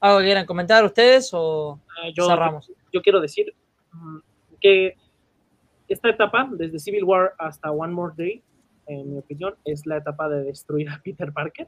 ¿Algo 0.00 0.18
que 0.18 0.24
quieran 0.24 0.46
comentar 0.46 0.84
ustedes 0.84 1.30
o 1.32 1.78
ah, 1.88 2.08
cerramos? 2.26 2.72
yo 2.92 3.00
quiero 3.02 3.20
decir 3.20 3.54
mm, 3.92 4.18
que 4.60 4.96
esta 5.88 6.10
etapa, 6.10 6.48
desde 6.52 6.78
Civil 6.78 7.04
War 7.04 7.34
hasta 7.38 7.70
One 7.70 7.92
More 7.92 8.14
Day, 8.16 8.42
en 8.86 9.12
mi 9.12 9.18
opinión, 9.18 9.54
es 9.64 9.86
la 9.86 9.98
etapa 9.98 10.28
de 10.28 10.44
destruir 10.44 10.88
a 10.88 11.00
Peter 11.04 11.32
Parker. 11.32 11.66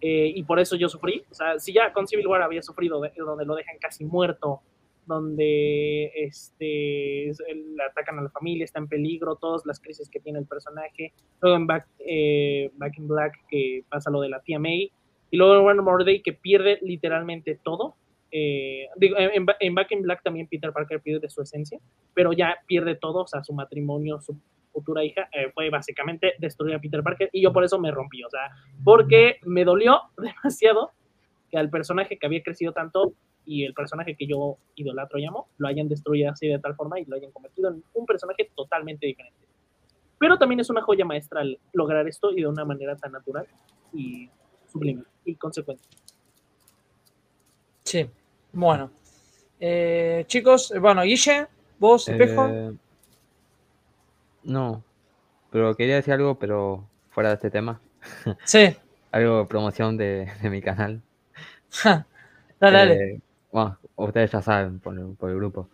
Eh, 0.00 0.32
y 0.34 0.42
por 0.42 0.58
eso 0.58 0.76
yo 0.76 0.88
sufrí. 0.88 1.24
O 1.30 1.34
sea, 1.34 1.58
si 1.58 1.72
ya 1.72 1.92
con 1.92 2.06
Civil 2.06 2.26
War 2.26 2.42
había 2.42 2.62
sufrido, 2.62 3.00
donde 3.16 3.44
lo 3.44 3.54
dejan 3.54 3.78
casi 3.78 4.04
muerto 4.04 4.60
donde 5.06 6.10
este, 6.14 7.32
le 7.54 7.84
atacan 7.90 8.18
a 8.18 8.22
la 8.22 8.30
familia, 8.30 8.64
está 8.64 8.78
en 8.78 8.88
peligro, 8.88 9.36
todas 9.36 9.66
las 9.66 9.80
crisis 9.80 10.08
que 10.08 10.20
tiene 10.20 10.38
el 10.38 10.46
personaje. 10.46 11.12
Luego 11.40 11.56
en 11.56 11.66
Back, 11.66 11.86
eh, 11.98 12.70
Back 12.74 12.98
in 12.98 13.08
Black, 13.08 13.34
que 13.48 13.84
pasa 13.88 14.10
lo 14.10 14.20
de 14.20 14.28
la 14.28 14.40
tía 14.40 14.58
May. 14.58 14.90
Y 15.30 15.36
luego 15.36 15.56
en 15.70 15.78
One 15.78 15.82
More 15.82 16.04
Day, 16.04 16.22
que 16.22 16.32
pierde 16.32 16.78
literalmente 16.82 17.58
todo. 17.62 17.96
Eh, 18.36 18.88
digo, 18.96 19.14
en, 19.16 19.74
Back 19.76 19.92
in 19.92 20.02
Black 20.02 20.24
también 20.24 20.48
Peter 20.48 20.72
Parker 20.72 21.00
pierde 21.00 21.28
su 21.28 21.40
esencia, 21.40 21.78
pero 22.14 22.32
ya 22.32 22.56
pierde 22.66 22.96
todo, 22.96 23.22
o 23.22 23.26
sea, 23.28 23.44
su 23.44 23.52
matrimonio, 23.52 24.20
su 24.20 24.36
futura 24.72 25.04
hija, 25.04 25.28
eh, 25.32 25.52
fue 25.54 25.70
básicamente 25.70 26.34
destruir 26.40 26.74
a 26.74 26.80
Peter 26.80 27.00
Parker. 27.00 27.30
Y 27.32 27.42
yo 27.42 27.52
por 27.52 27.62
eso 27.62 27.78
me 27.78 27.92
rompí, 27.92 28.24
o 28.24 28.30
sea, 28.30 28.50
porque 28.82 29.36
me 29.44 29.64
dolió 29.64 30.00
demasiado 30.18 30.90
que 31.48 31.58
al 31.58 31.70
personaje 31.70 32.18
que 32.18 32.26
había 32.26 32.42
crecido 32.42 32.72
tanto 32.72 33.14
y 33.46 33.62
el 33.62 33.72
personaje 33.72 34.16
que 34.16 34.26
yo 34.26 34.56
idolatro 34.74 35.20
y 35.20 35.26
amo 35.26 35.46
lo 35.58 35.68
hayan 35.68 35.88
destruido 35.88 36.32
así 36.32 36.48
de 36.48 36.58
tal 36.58 36.74
forma 36.74 36.98
y 36.98 37.04
lo 37.04 37.14
hayan 37.14 37.30
convertido 37.30 37.68
en 37.70 37.84
un 37.94 38.04
personaje 38.04 38.50
totalmente 38.56 39.06
diferente. 39.06 39.46
Pero 40.18 40.38
también 40.38 40.58
es 40.58 40.70
una 40.70 40.82
joya 40.82 41.04
maestra 41.04 41.44
lograr 41.72 42.08
esto 42.08 42.32
y 42.32 42.40
de 42.40 42.48
una 42.48 42.64
manera 42.64 42.96
tan 42.96 43.12
natural 43.12 43.46
y 43.92 44.28
sublime 44.66 45.04
y 45.24 45.36
consecuente. 45.36 45.84
Sí, 47.84 48.08
bueno. 48.54 48.90
Eh, 49.60 50.24
chicos, 50.26 50.72
bueno, 50.80 51.02
Guille, 51.02 51.46
vos, 51.78 52.08
espejo. 52.08 52.48
Eh, 52.48 52.72
no, 54.44 54.82
pero 55.50 55.74
quería 55.74 55.96
decir 55.96 56.14
algo, 56.14 56.38
pero 56.38 56.86
fuera 57.10 57.30
de 57.30 57.34
este 57.36 57.50
tema. 57.50 57.80
Sí. 58.44 58.76
algo 59.12 59.38
de 59.38 59.44
promoción 59.46 59.96
de, 59.96 60.28
mi 60.42 60.60
canal. 60.60 61.00
dale, 61.84 62.04
dale. 62.78 62.94
Eh, 62.94 63.20
bueno, 63.50 63.78
ustedes 63.96 64.32
ya 64.32 64.42
saben 64.42 64.80
por 64.80 64.98
el, 64.98 65.36
grupo, 65.36 65.68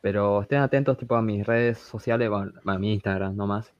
pero 0.00 0.42
estén 0.42 0.60
atentos 0.60 0.96
tipo 0.96 1.16
a 1.16 1.22
mis 1.22 1.44
redes 1.46 1.78
sociales, 1.78 2.30
a 2.64 2.78
mi 2.78 2.94
Instagram 2.94 3.36
nomás, 3.36 3.72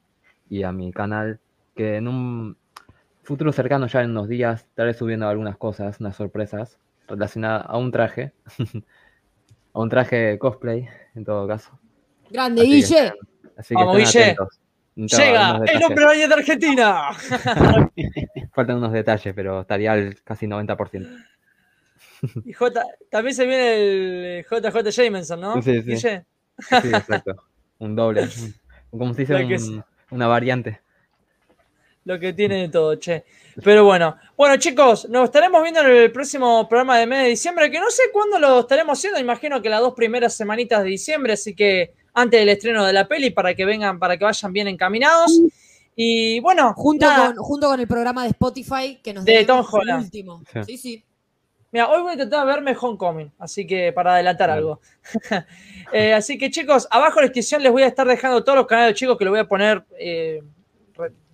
y 0.51 0.62
a 0.64 0.72
mi 0.72 0.93
canal, 0.93 1.39
que 1.74 1.97
en 1.97 2.09
un 2.09 2.56
futuro 3.22 3.52
cercano, 3.52 3.86
ya 3.86 4.02
en 4.02 4.10
unos 4.10 4.28
días, 4.28 4.62
estaré 4.62 4.93
subiendo 4.93 5.28
algunas 5.28 5.56
cosas, 5.56 6.01
unas 6.01 6.16
sorpresas 6.16 6.78
relacionadas 7.09 7.64
a 7.66 7.76
un 7.76 7.90
traje, 7.90 8.32
a 9.72 9.81
un 9.81 9.89
traje 9.89 10.39
cosplay, 10.39 10.89
en 11.14 11.24
todo 11.24 11.47
caso. 11.47 11.78
Grande, 12.31 12.62
Guille. 12.62 13.12
así 13.56 13.74
que 13.74 13.81
Vamos, 13.81 13.97
Guille. 13.98 14.22
Atentos. 14.22 14.60
Llega 14.97 15.60
el 15.66 15.82
hombre 15.82 16.28
de 16.28 16.35
Argentina. 16.35 17.10
Faltan 18.52 18.76
unos 18.76 18.93
detalles, 18.93 19.35
pero 19.35 19.62
estaría 19.62 19.93
al 19.93 20.22
casi 20.22 20.47
90%. 20.47 21.24
Y 22.44 22.52
J, 22.52 22.82
también 23.10 23.35
se 23.35 23.44
viene 23.44 24.39
el 24.39 24.44
JJ 24.44 24.90
Jameson, 24.90 25.40
¿no? 25.40 25.60
Sí, 25.60 25.82
sí. 25.82 25.97
Sí, 25.97 26.09
exacto. 26.89 27.35
Un 27.78 27.97
doble. 27.97 28.28
Como 28.90 29.12
se 29.14 29.24
dice, 29.24 29.82
una 30.10 30.28
variante. 30.28 30.81
Lo 32.05 32.18
que 32.18 32.32
tiene 32.32 32.62
de 32.62 32.68
todo, 32.68 32.97
che. 32.97 33.24
Pero 33.62 33.85
bueno, 33.85 34.16
bueno 34.36 34.56
chicos, 34.56 35.09
nos 35.09 35.24
estaremos 35.24 35.62
viendo 35.62 35.81
en 35.81 35.86
el 35.86 36.12
próximo 36.12 36.68
programa 36.68 36.98
de 36.98 37.06
mes 37.06 37.22
de 37.22 37.28
diciembre, 37.31 37.70
que 37.70 37.81
no 37.81 37.90
sé 37.90 38.02
cuándo 38.12 38.39
lo 38.39 38.60
estaremos 38.60 38.98
haciendo, 38.98 39.18
imagino 39.18 39.62
que 39.62 39.70
las 39.70 39.81
dos 39.81 39.94
primeras 39.94 40.35
semanitas 40.35 40.82
de 40.82 40.90
diciembre, 40.90 41.32
así 41.32 41.55
que 41.55 41.94
antes 42.12 42.40
del 42.40 42.48
estreno 42.48 42.85
de 42.85 42.93
la 42.93 43.09
peli, 43.09 43.31
para 43.31 43.55
que 43.55 43.64
vengan, 43.64 43.98
para 43.98 44.16
que 44.18 44.24
vayan 44.24 44.52
bien 44.52 44.68
encaminados. 44.68 45.40
Y 45.97 46.40
bueno, 46.40 46.74
junto, 46.74 47.06
con, 47.06 47.36
junto 47.36 47.68
con 47.68 47.81
el 47.81 47.86
programa 47.86 48.24
de 48.24 48.31
Spotify 48.31 49.01
que 49.02 49.14
nos 49.14 49.24
de 49.24 49.44
Tom 49.44 49.64
Holland. 49.70 50.01
el 50.01 50.05
último. 50.05 50.43
sí. 50.66 50.76
sí. 50.76 51.05
Mira, 51.74 51.89
hoy 51.89 52.02
voy 52.02 52.10
a 52.10 52.12
intentar 52.12 52.47
verme 52.47 52.76
Homecoming, 52.81 53.32
así 53.36 53.66
que 53.66 53.93
para 53.93 54.14
adelantar 54.14 54.48
algo. 54.48 54.81
Eh, 55.93 56.12
así 56.12 56.39
que 56.39 56.51
chicos, 56.51 56.89
abajo 56.90 57.20
en 57.20 57.24
la 57.24 57.28
descripción 57.28 57.62
les 57.62 57.70
voy 57.70 57.82
a 57.82 57.86
estar 57.86 58.06
dejando 58.06 58.43
todos 58.43 58.59
los 58.59 58.66
canales 58.66 58.97
chicos 58.97 59.16
que 59.16 59.24
lo 59.24 59.31
voy 59.31 59.39
a 59.39 59.47
poner 59.47 59.85
eh, 59.97 60.43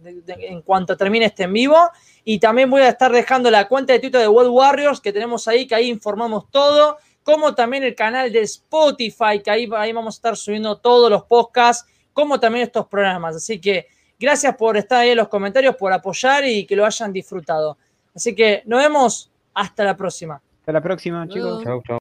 en 0.04 0.62
cuanto 0.62 0.96
termine 0.96 1.26
este 1.26 1.44
en 1.44 1.52
vivo. 1.52 1.76
Y 2.24 2.38
también 2.38 2.70
voy 2.70 2.82
a 2.82 2.88
estar 2.88 3.12
dejando 3.12 3.50
la 3.50 3.68
cuenta 3.68 3.92
de 3.92 3.98
Twitter 3.98 4.20
de 4.20 4.28
World 4.28 4.50
Warriors 4.50 5.00
que 5.00 5.12
tenemos 5.12 5.46
ahí, 5.48 5.66
que 5.66 5.74
ahí 5.74 5.88
informamos 5.88 6.50
todo. 6.50 6.98
Como 7.22 7.54
también 7.54 7.84
el 7.84 7.94
canal 7.94 8.32
de 8.32 8.40
Spotify, 8.42 9.42
que 9.44 9.50
ahí, 9.50 9.68
ahí 9.76 9.92
vamos 9.92 10.14
a 10.14 10.16
estar 10.16 10.36
subiendo 10.36 10.78
todos 10.78 11.10
los 11.10 11.24
podcasts, 11.24 11.86
como 12.12 12.40
también 12.40 12.64
estos 12.64 12.86
programas. 12.86 13.36
Así 13.36 13.60
que 13.60 13.86
gracias 14.18 14.56
por 14.56 14.76
estar 14.76 15.00
ahí 15.00 15.10
en 15.10 15.18
los 15.18 15.28
comentarios, 15.28 15.76
por 15.76 15.92
apoyar 15.92 16.44
y 16.44 16.66
que 16.66 16.76
lo 16.76 16.86
hayan 16.86 17.12
disfrutado. 17.12 17.76
Así 18.14 18.34
que 18.34 18.62
nos 18.66 18.80
vemos 18.80 19.30
hasta 19.54 19.84
la 19.84 19.96
próxima. 19.96 20.40
Hasta 20.60 20.72
la 20.72 20.80
próxima, 20.80 21.28
chicos. 21.28 21.62
Chau, 21.62 21.82
chau. 21.82 21.98